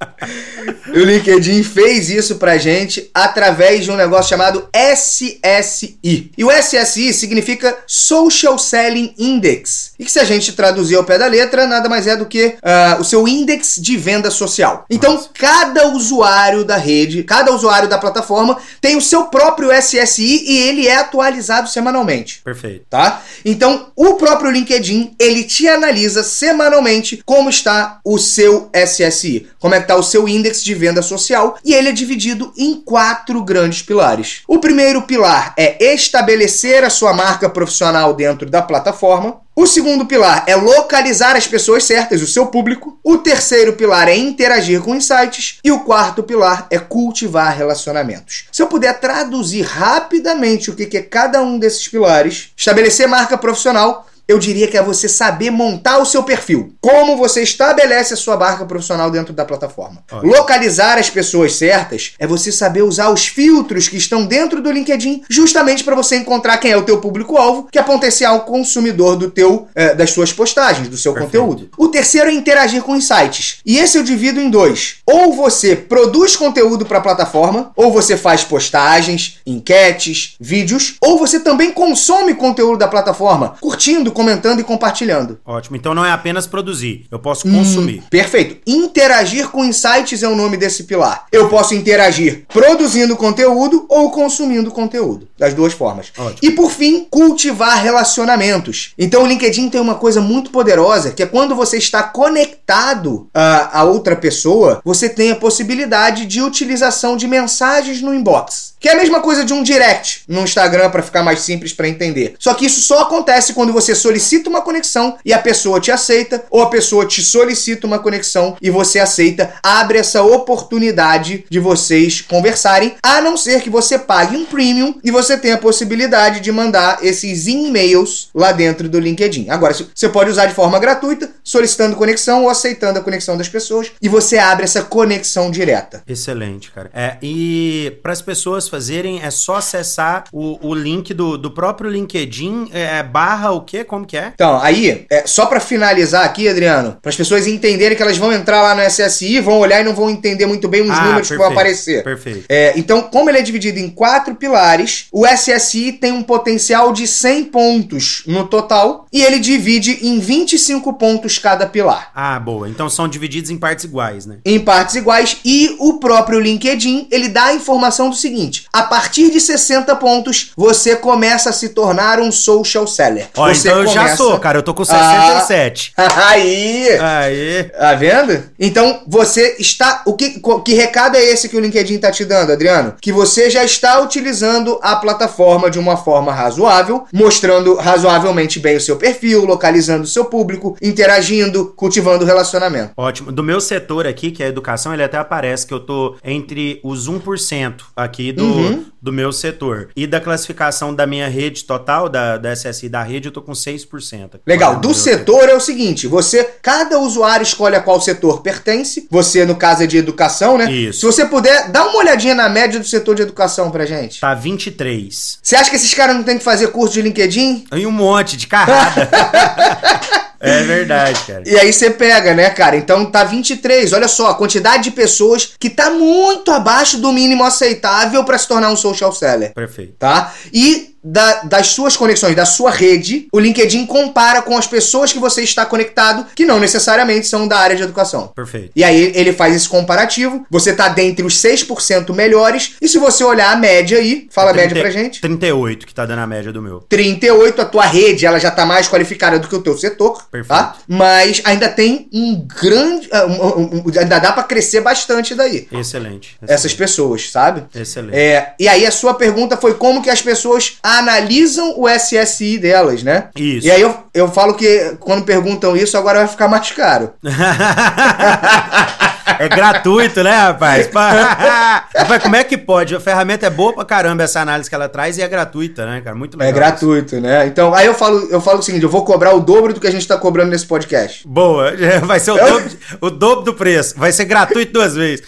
O 0.88 0.98
LinkedIn 0.98 1.62
fez 1.62 2.08
isso 2.08 2.36
pra 2.36 2.56
gente 2.56 2.83
através 3.12 3.84
de 3.84 3.90
um 3.90 3.96
negócio 3.96 4.30
chamado 4.30 4.68
SSI. 4.74 6.30
E 6.36 6.44
o 6.44 6.50
SSI 6.50 7.12
significa 7.12 7.76
Social 7.86 8.58
Selling 8.58 9.14
Index. 9.18 9.92
E 9.98 10.04
que 10.04 10.10
se 10.10 10.18
a 10.18 10.24
gente 10.24 10.52
traduzir 10.52 10.96
ao 10.96 11.04
pé 11.04 11.18
da 11.18 11.26
letra, 11.26 11.66
nada 11.66 11.88
mais 11.88 12.06
é 12.06 12.16
do 12.16 12.26
que 12.26 12.54
ah, 12.62 12.96
o 13.00 13.04
seu 13.04 13.26
índice 13.26 13.80
de 13.80 13.96
venda 13.96 14.30
social. 14.30 14.84
Então, 14.90 15.14
Nossa. 15.14 15.30
cada 15.34 15.88
usuário 15.88 16.64
da 16.64 16.76
rede, 16.76 17.22
cada 17.22 17.52
usuário 17.52 17.88
da 17.88 17.98
plataforma 17.98 18.58
tem 18.80 18.96
o 18.96 19.00
seu 19.00 19.24
próprio 19.24 19.70
SSI 19.72 20.44
e 20.46 20.58
ele 20.58 20.86
é 20.86 20.96
atualizado 20.96 21.68
semanalmente 21.68 22.40
Perfeito. 22.44 22.84
tá? 22.88 23.22
Então, 23.44 23.88
o 23.96 24.14
próprio 24.14 24.50
LinkedIn, 24.50 25.14
ele 25.18 25.44
te 25.44 25.68
analisa 25.68 26.22
semanalmente 26.22 27.22
como 27.24 27.50
está 27.50 28.00
o 28.04 28.18
seu 28.18 28.70
SSI, 28.74 29.46
como 29.58 29.74
é 29.74 29.78
que 29.78 29.84
está 29.84 29.96
o 29.96 30.02
seu 30.02 30.28
índice 30.28 30.64
de 30.64 30.74
venda 30.74 31.02
social, 31.02 31.58
e 31.64 31.74
ele 31.74 31.88
é 31.88 31.92
dividido 31.92 32.52
em 32.56 32.73
quatro 32.76 33.42
grandes 33.42 33.82
pilares. 33.82 34.42
O 34.46 34.58
primeiro 34.58 35.02
pilar 35.02 35.54
é 35.56 35.92
estabelecer 35.92 36.84
a 36.84 36.90
sua 36.90 37.12
marca 37.12 37.48
profissional 37.48 38.14
dentro 38.14 38.48
da 38.48 38.62
plataforma. 38.62 39.40
O 39.56 39.68
segundo 39.68 40.04
pilar 40.04 40.44
é 40.48 40.56
localizar 40.56 41.36
as 41.36 41.46
pessoas 41.46 41.84
certas, 41.84 42.20
o 42.20 42.26
seu 42.26 42.46
público. 42.46 42.98
O 43.04 43.18
terceiro 43.18 43.74
pilar 43.74 44.08
é 44.08 44.16
interagir 44.16 44.80
com 44.80 44.96
insights. 44.96 45.58
E 45.62 45.70
o 45.70 45.80
quarto 45.80 46.24
pilar 46.24 46.66
é 46.70 46.78
cultivar 46.78 47.56
relacionamentos. 47.56 48.46
Se 48.50 48.60
eu 48.62 48.66
puder 48.66 48.98
traduzir 48.98 49.62
rapidamente 49.62 50.70
o 50.70 50.74
que 50.74 50.96
é 50.96 51.02
cada 51.02 51.40
um 51.40 51.58
desses 51.58 51.86
pilares, 51.86 52.50
estabelecer 52.56 53.06
marca 53.06 53.38
profissional. 53.38 54.08
Eu 54.26 54.38
diria 54.38 54.66
que 54.66 54.76
é 54.76 54.82
você 54.82 55.08
saber 55.08 55.50
montar 55.50 55.98
o 55.98 56.06
seu 56.06 56.22
perfil. 56.22 56.74
Como 56.80 57.16
você 57.16 57.42
estabelece 57.42 58.14
a 58.14 58.16
sua 58.16 58.36
marca 58.36 58.64
profissional 58.64 59.10
dentro 59.10 59.34
da 59.34 59.44
plataforma. 59.44 60.02
Ótimo. 60.10 60.32
Localizar 60.32 60.98
as 60.98 61.10
pessoas 61.10 61.56
certas 61.56 62.12
é 62.18 62.26
você 62.26 62.50
saber 62.50 62.82
usar 62.82 63.10
os 63.10 63.26
filtros 63.26 63.88
que 63.88 63.96
estão 63.96 64.24
dentro 64.24 64.62
do 64.62 64.70
LinkedIn, 64.70 65.22
justamente 65.28 65.84
para 65.84 65.94
você 65.94 66.16
encontrar 66.16 66.58
quem 66.58 66.70
é 66.70 66.76
o 66.76 66.82
teu 66.82 66.98
público-alvo, 66.98 67.68
que 67.70 67.78
é 67.78 67.82
potencial 67.82 68.40
consumidor 68.40 69.16
do 69.16 69.30
teu, 69.30 69.68
eh, 69.74 69.94
das 69.94 70.10
suas 70.10 70.32
postagens, 70.32 70.88
do 70.88 70.96
seu 70.96 71.12
Perfeito. 71.12 71.44
conteúdo. 71.44 71.70
O 71.76 71.88
terceiro 71.88 72.30
é 72.30 72.32
interagir 72.32 72.82
com 72.82 72.96
insights. 72.96 73.58
E 73.64 73.78
esse 73.78 73.98
eu 73.98 74.02
divido 74.02 74.40
em 74.40 74.48
dois. 74.48 74.96
Ou 75.06 75.34
você 75.34 75.76
produz 75.76 76.34
conteúdo 76.34 76.86
para 76.86 76.98
a 76.98 77.02
plataforma, 77.02 77.72
ou 77.76 77.92
você 77.92 78.16
faz 78.16 78.42
postagens, 78.42 79.38
enquetes, 79.46 80.36
vídeos, 80.40 80.96
ou 81.00 81.18
você 81.18 81.40
também 81.40 81.72
consome 81.72 82.34
conteúdo 82.34 82.78
da 82.78 82.88
plataforma, 82.88 83.56
curtindo, 83.60 84.13
comentando 84.14 84.60
e 84.60 84.64
compartilhando. 84.64 85.38
Ótimo. 85.44 85.76
Então 85.76 85.94
não 85.94 86.04
é 86.04 86.10
apenas 86.12 86.46
produzir, 86.46 87.04
eu 87.10 87.18
posso 87.18 87.46
Hum. 87.46 87.52
consumir. 87.58 88.02
Perfeito. 88.08 88.56
Interagir 88.66 89.48
com 89.48 89.64
insights 89.64 90.22
é 90.22 90.28
o 90.28 90.34
nome 90.36 90.56
desse 90.56 90.84
pilar. 90.84 91.26
Eu 91.30 91.48
posso 91.50 91.74
interagir 91.74 92.46
produzindo 92.52 93.16
conteúdo 93.16 93.84
ou 93.88 94.10
consumindo 94.10 94.70
conteúdo. 94.70 95.28
Das 95.38 95.52
duas 95.52 95.72
formas. 95.74 96.12
Ótimo. 96.16 96.38
E 96.42 96.50
por 96.52 96.70
fim, 96.70 97.06
cultivar 97.10 97.82
relacionamentos. 97.82 98.92
Então 98.96 99.22
o 99.22 99.26
LinkedIn 99.26 99.68
tem 99.68 99.80
uma 99.80 99.96
coisa 99.96 100.20
muito 100.20 100.50
poderosa 100.50 101.10
que 101.10 101.22
é 101.22 101.26
quando 101.26 101.54
você 101.54 101.76
está 101.76 102.02
conectado 102.02 103.28
a, 103.34 103.80
a 103.80 103.84
outra 103.84 104.14
pessoa, 104.16 104.80
você 104.84 105.08
tem 105.08 105.32
a 105.32 105.36
possibilidade 105.36 106.26
de 106.26 106.40
utilização 106.40 107.16
de 107.16 107.26
mensagens 107.26 108.00
no 108.00 108.14
inbox. 108.14 108.73
Que 108.84 108.90
é 108.90 108.92
a 108.92 108.96
mesma 108.96 109.20
coisa 109.20 109.46
de 109.46 109.54
um 109.54 109.62
direct 109.62 110.24
no 110.28 110.42
Instagram 110.42 110.90
para 110.90 111.02
ficar 111.02 111.22
mais 111.22 111.40
simples 111.40 111.72
para 111.72 111.88
entender. 111.88 112.34
Só 112.38 112.52
que 112.52 112.66
isso 112.66 112.82
só 112.82 113.00
acontece 113.00 113.54
quando 113.54 113.72
você 113.72 113.94
solicita 113.94 114.50
uma 114.50 114.60
conexão 114.60 115.16
e 115.24 115.32
a 115.32 115.38
pessoa 115.38 115.80
te 115.80 115.90
aceita, 115.90 116.44
ou 116.50 116.60
a 116.60 116.68
pessoa 116.68 117.06
te 117.06 117.22
solicita 117.22 117.86
uma 117.86 117.98
conexão 117.98 118.58
e 118.60 118.68
você 118.68 118.98
aceita. 118.98 119.54
Abre 119.62 119.96
essa 119.96 120.22
oportunidade 120.22 121.46
de 121.48 121.58
vocês 121.58 122.20
conversarem, 122.20 122.94
a 123.02 123.22
não 123.22 123.38
ser 123.38 123.62
que 123.62 123.70
você 123.70 123.98
pague 123.98 124.36
um 124.36 124.44
premium 124.44 125.00
e 125.02 125.10
você 125.10 125.38
tenha 125.38 125.54
a 125.54 125.58
possibilidade 125.58 126.40
de 126.40 126.52
mandar 126.52 126.98
esses 127.02 127.46
e-mails 127.46 128.28
lá 128.34 128.52
dentro 128.52 128.86
do 128.86 129.00
LinkedIn. 129.00 129.48
Agora, 129.48 129.72
você 129.72 130.10
pode 130.10 130.28
usar 130.28 130.44
de 130.44 130.52
forma 130.52 130.78
gratuita, 130.78 131.30
solicitando 131.42 131.96
conexão 131.96 132.42
ou 132.42 132.50
aceitando 132.50 132.98
a 132.98 133.02
conexão 133.02 133.38
das 133.38 133.48
pessoas, 133.48 133.92
e 134.02 134.10
você 134.10 134.36
abre 134.36 134.64
essa 134.64 134.82
conexão 134.82 135.50
direta. 135.50 136.02
Excelente, 136.06 136.70
cara. 136.70 136.90
É, 136.92 137.16
e 137.22 137.98
para 138.02 138.12
as 138.12 138.20
pessoas 138.20 138.73
fazerem, 138.74 139.20
é 139.22 139.30
só 139.30 139.56
acessar 139.56 140.24
o, 140.32 140.58
o 140.60 140.74
link 140.74 141.14
do, 141.14 141.38
do 141.38 141.50
próprio 141.50 141.88
LinkedIn, 141.88 142.70
é, 142.72 143.02
barra 143.04 143.52
o 143.52 143.60
quê? 143.60 143.84
Como 143.84 144.04
que 144.04 144.16
é? 144.16 144.32
Então, 144.34 144.58
aí, 144.60 145.06
é, 145.08 145.24
só 145.26 145.46
pra 145.46 145.60
finalizar 145.60 146.24
aqui, 146.24 146.48
Adriano, 146.48 146.96
para 147.00 147.10
as 147.10 147.16
pessoas 147.16 147.46
entenderem 147.46 147.96
que 147.96 148.02
elas 148.02 148.18
vão 148.18 148.32
entrar 148.32 148.62
lá 148.62 148.74
no 148.74 148.82
SSI, 148.82 149.38
vão 149.40 149.58
olhar 149.58 149.80
e 149.80 149.84
não 149.84 149.94
vão 149.94 150.10
entender 150.10 150.46
muito 150.46 150.66
bem 150.66 150.82
os 150.82 150.90
Ah, 150.90 151.04
números 151.04 151.28
que 151.28 151.36
vão 151.36 151.46
perfeito, 151.46 151.60
aparecer. 151.60 152.02
Perfeito. 152.04 152.44
É, 152.48 152.72
então, 152.76 153.02
como 153.02 153.30
ele 153.30 153.38
é 153.38 153.42
dividido 153.42 153.78
em 153.78 153.88
quatro 153.88 154.34
pilares, 154.34 155.06
o 155.12 155.24
SSI 155.24 155.92
tem 155.92 156.10
um 156.10 156.22
potencial 156.22 156.92
de 156.92 157.06
100 157.06 157.44
pontos 157.44 158.24
no 158.26 158.46
total 158.46 159.06
e 159.12 159.22
ele 159.22 159.38
divide 159.38 160.00
em 160.02 160.18
25 160.18 160.92
pontos 160.94 161.38
cada 161.38 161.66
pilar. 161.66 162.10
Ah, 162.14 162.40
boa. 162.40 162.68
Então 162.68 162.90
são 162.90 163.06
divididos 163.06 163.50
em 163.50 163.56
partes 163.56 163.84
iguais, 163.84 164.26
né? 164.26 164.38
Em 164.44 164.58
partes 164.58 164.96
iguais, 164.96 165.36
e 165.44 165.76
o 165.78 166.00
próprio 166.00 166.40
LinkedIn 166.40 167.06
ele 167.10 167.28
dá 167.28 167.46
a 167.46 167.54
informação 167.54 168.10
do 168.10 168.16
seguinte: 168.16 168.63
a 168.72 168.82
partir 168.82 169.30
de 169.30 169.40
60 169.40 169.94
pontos, 169.96 170.52
você 170.56 170.96
começa 170.96 171.50
a 171.50 171.52
se 171.52 171.70
tornar 171.70 172.18
um 172.20 172.30
social 172.32 172.86
seller. 172.86 173.28
Ó, 173.36 173.48
você 173.48 173.68
então 173.68 173.80
eu 173.82 173.86
já 173.86 174.00
começa- 174.00 174.16
sou, 174.16 174.38
cara. 174.38 174.58
Eu 174.58 174.62
tô 174.62 174.74
com 174.74 174.84
67. 174.84 175.92
Aí! 175.96 176.88
Aí. 177.00 177.64
Tá 177.64 177.94
vendo? 177.94 178.42
Então 178.58 179.02
você 179.06 179.56
está. 179.58 180.02
O 180.06 180.14
que, 180.14 180.40
que 180.64 180.74
recado 180.74 181.16
é 181.16 181.24
esse 181.24 181.48
que 181.48 181.56
o 181.56 181.60
LinkedIn 181.60 181.98
tá 181.98 182.10
te 182.10 182.24
dando, 182.24 182.52
Adriano? 182.52 182.94
Que 183.00 183.12
você 183.12 183.50
já 183.50 183.64
está 183.64 184.00
utilizando 184.00 184.78
a 184.82 184.96
plataforma 184.96 185.70
de 185.70 185.78
uma 185.78 185.96
forma 185.96 186.32
razoável, 186.32 187.04
mostrando 187.12 187.74
razoavelmente 187.76 188.58
bem 188.58 188.76
o 188.76 188.80
seu 188.80 188.96
perfil, 188.96 189.44
localizando 189.44 190.04
o 190.04 190.06
seu 190.06 190.24
público, 190.24 190.76
interagindo, 190.82 191.72
cultivando 191.76 192.24
relacionamento. 192.24 192.92
Ótimo. 192.96 193.32
Do 193.32 193.42
meu 193.42 193.60
setor 193.60 194.06
aqui, 194.06 194.30
que 194.30 194.42
é 194.42 194.46
a 194.46 194.48
educação, 194.48 194.92
ele 194.92 195.02
até 195.02 195.16
aparece 195.18 195.66
que 195.66 195.74
eu 195.74 195.80
tô 195.80 196.16
entre 196.24 196.80
os 196.82 197.08
1% 197.08 197.74
aqui 197.96 198.32
do, 198.32 198.43
do, 198.52 198.58
uhum. 198.58 198.84
do 199.00 199.12
meu 199.12 199.32
setor. 199.32 199.88
E 199.96 200.06
da 200.06 200.20
classificação 200.20 200.94
da 200.94 201.06
minha 201.06 201.28
rede 201.28 201.64
total, 201.64 202.08
da, 202.08 202.36
da 202.36 202.52
SSI 202.54 202.88
da 202.88 203.02
rede, 203.02 203.28
eu 203.28 203.32
tô 203.32 203.42
com 203.42 203.52
6%. 203.52 204.40
Legal. 204.46 204.76
Do 204.76 204.94
setor 204.94 205.14
setor 205.14 205.48
é 205.48 205.54
o 205.54 205.60
seguinte: 205.60 206.06
você, 206.06 206.44
cada 206.62 206.98
usuário 206.98 207.42
escolhe 207.42 207.76
a 207.76 207.80
qual 207.80 208.00
setor 208.00 208.42
pertence. 208.42 209.06
Você, 209.10 209.44
no 209.44 209.56
caso, 209.56 209.82
é 209.82 209.86
de 209.86 209.96
educação, 209.96 210.58
né? 210.58 210.70
Isso. 210.70 211.00
Se 211.00 211.06
você 211.06 211.24
puder, 211.24 211.70
dá 211.70 211.84
uma 211.84 211.98
olhadinha 211.98 212.34
na 212.34 212.48
média 212.48 212.78
do 212.78 212.86
setor 212.86 213.14
de 213.14 213.22
educação 213.22 213.70
pra 213.70 213.86
gente. 213.86 214.20
Tá 214.20 214.34
23. 214.34 215.38
Você 215.42 215.56
acha 215.56 215.70
que 215.70 215.76
esses 215.76 215.92
caras 215.94 216.16
não 216.16 216.22
têm 216.22 216.38
que 216.38 216.44
fazer 216.44 216.68
curso 216.68 216.94
de 216.94 217.02
LinkedIn? 217.02 217.66
Tem 217.70 217.86
um 217.86 217.90
monte 217.90 218.36
de 218.36 218.46
carrada. 218.46 219.08
É 220.44 220.62
verdade, 220.62 221.20
cara. 221.26 221.42
E 221.46 221.58
aí 221.58 221.72
você 221.72 221.90
pega, 221.90 222.34
né, 222.34 222.50
cara? 222.50 222.76
Então 222.76 223.06
tá 223.06 223.24
23. 223.24 223.92
Olha 223.92 224.08
só, 224.08 224.28
a 224.30 224.34
quantidade 224.34 224.84
de 224.84 224.90
pessoas 224.90 225.54
que 225.58 225.70
tá 225.70 225.90
muito 225.90 226.50
abaixo 226.50 226.98
do 226.98 227.12
mínimo 227.12 227.44
aceitável 227.44 228.24
para 228.24 228.38
se 228.38 228.46
tornar 228.48 228.70
um 228.70 228.76
social 228.76 229.12
seller. 229.12 229.52
Perfeito. 229.54 229.94
Tá? 229.98 230.32
E 230.52 230.93
da, 231.04 231.42
das 231.42 231.68
suas 231.68 231.96
conexões, 231.96 232.34
da 232.34 232.46
sua 232.46 232.70
rede, 232.70 233.28
o 233.30 233.38
LinkedIn 233.38 233.84
compara 233.84 234.40
com 234.40 234.56
as 234.56 234.66
pessoas 234.66 235.12
que 235.12 235.18
você 235.18 235.42
está 235.42 235.66
conectado, 235.66 236.26
que 236.34 236.46
não 236.46 236.58
necessariamente 236.58 237.26
são 237.26 237.46
da 237.46 237.58
área 237.58 237.76
de 237.76 237.82
educação. 237.82 238.28
Perfeito. 238.28 238.70
E 238.74 238.82
aí 238.82 239.12
ele 239.14 239.32
faz 239.32 239.54
esse 239.54 239.68
comparativo, 239.68 240.46
você 240.50 240.70
está 240.70 240.88
dentre 240.88 241.24
os 241.24 241.36
6% 241.36 242.14
melhores, 242.14 242.76
e 242.80 242.88
se 242.88 242.98
você 242.98 243.22
olhar 243.22 243.52
a 243.52 243.56
média 243.56 243.98
aí, 243.98 244.26
fala 244.30 244.52
30, 244.52 244.64
a 244.64 244.68
média 244.68 244.82
pra 244.82 244.90
gente. 244.90 245.20
38 245.20 245.86
que 245.86 245.94
tá 245.94 246.06
dando 246.06 246.20
a 246.20 246.26
média 246.26 246.52
do 246.52 246.62
meu. 246.62 246.80
38, 246.88 247.60
a 247.60 247.64
tua 247.64 247.84
rede, 247.84 248.24
ela 248.24 248.38
já 248.38 248.50
tá 248.50 248.64
mais 248.64 248.88
qualificada 248.88 249.38
do 249.38 249.48
que 249.48 249.54
o 249.54 249.62
teu 249.62 249.76
setor, 249.76 250.18
tá? 250.18 250.26
Perfeito. 250.30 250.48
tá? 250.48 250.76
Mas 250.88 251.42
ainda 251.44 251.68
tem 251.68 252.08
um 252.12 252.46
grande, 252.46 253.08
ah, 253.12 253.26
um, 253.26 253.76
um, 253.76 253.84
ainda 253.98 254.18
dá 254.18 254.32
para 254.32 254.42
crescer 254.44 254.80
bastante 254.80 255.34
daí. 255.34 255.68
Excelente, 255.72 255.84
excelente. 255.84 256.38
Essas 256.46 256.72
pessoas, 256.74 257.30
sabe? 257.30 257.64
Excelente. 257.74 258.16
É, 258.16 258.54
e 258.58 258.68
aí 258.68 258.86
a 258.86 258.90
sua 258.90 259.14
pergunta 259.14 259.56
foi 259.56 259.74
como 259.74 260.02
que 260.02 260.10
as 260.10 260.22
pessoas 260.22 260.78
analisam 260.98 261.74
o 261.76 261.88
SSI 261.88 262.58
delas, 262.58 263.02
né? 263.02 263.28
Isso. 263.36 263.66
E 263.66 263.70
aí 263.70 263.80
eu, 263.80 263.94
eu 264.12 264.28
falo 264.30 264.54
que 264.54 264.96
quando 265.00 265.24
perguntam 265.24 265.76
isso, 265.76 265.96
agora 265.96 266.20
vai 266.20 266.28
ficar 266.28 266.48
mais 266.48 266.70
caro. 266.70 267.12
É 269.38 269.48
gratuito, 269.48 270.22
né, 270.22 270.36
rapaz? 270.36 270.88
rapaz, 270.94 272.22
como 272.22 272.36
é 272.36 272.44
que 272.44 272.56
pode? 272.56 272.94
A 272.94 273.00
ferramenta 273.00 273.46
é 273.46 273.50
boa 273.50 273.72
pra 273.72 273.84
caramba 273.84 274.22
essa 274.22 274.40
análise 274.40 274.68
que 274.68 274.74
ela 274.74 274.88
traz 274.88 275.18
e 275.18 275.22
é 275.22 275.28
gratuita, 275.28 275.84
né, 275.86 276.00
cara? 276.00 276.16
Muito 276.16 276.36
legal. 276.36 276.50
É 276.50 276.52
gratuito, 276.52 277.20
né? 277.20 277.46
Então, 277.46 277.74
aí 277.74 277.86
eu 277.86 277.94
falo, 277.94 278.28
eu 278.30 278.40
falo 278.40 278.58
o 278.58 278.62
seguinte: 278.62 278.82
eu 278.82 278.88
vou 278.88 279.04
cobrar 279.04 279.34
o 279.34 279.40
dobro 279.40 279.72
do 279.72 279.80
que 279.80 279.86
a 279.86 279.90
gente 279.90 280.06
tá 280.06 280.16
cobrando 280.16 280.50
nesse 280.50 280.66
podcast. 280.66 281.26
Boa, 281.26 281.72
vai 282.04 282.20
ser 282.20 282.32
o, 282.32 282.36
dobro, 282.36 282.70
o 283.00 283.10
dobro 283.10 283.44
do 283.44 283.54
preço. 283.54 283.94
Vai 283.96 284.12
ser 284.12 284.24
gratuito 284.24 284.72
duas 284.72 284.94
vezes. 284.94 285.26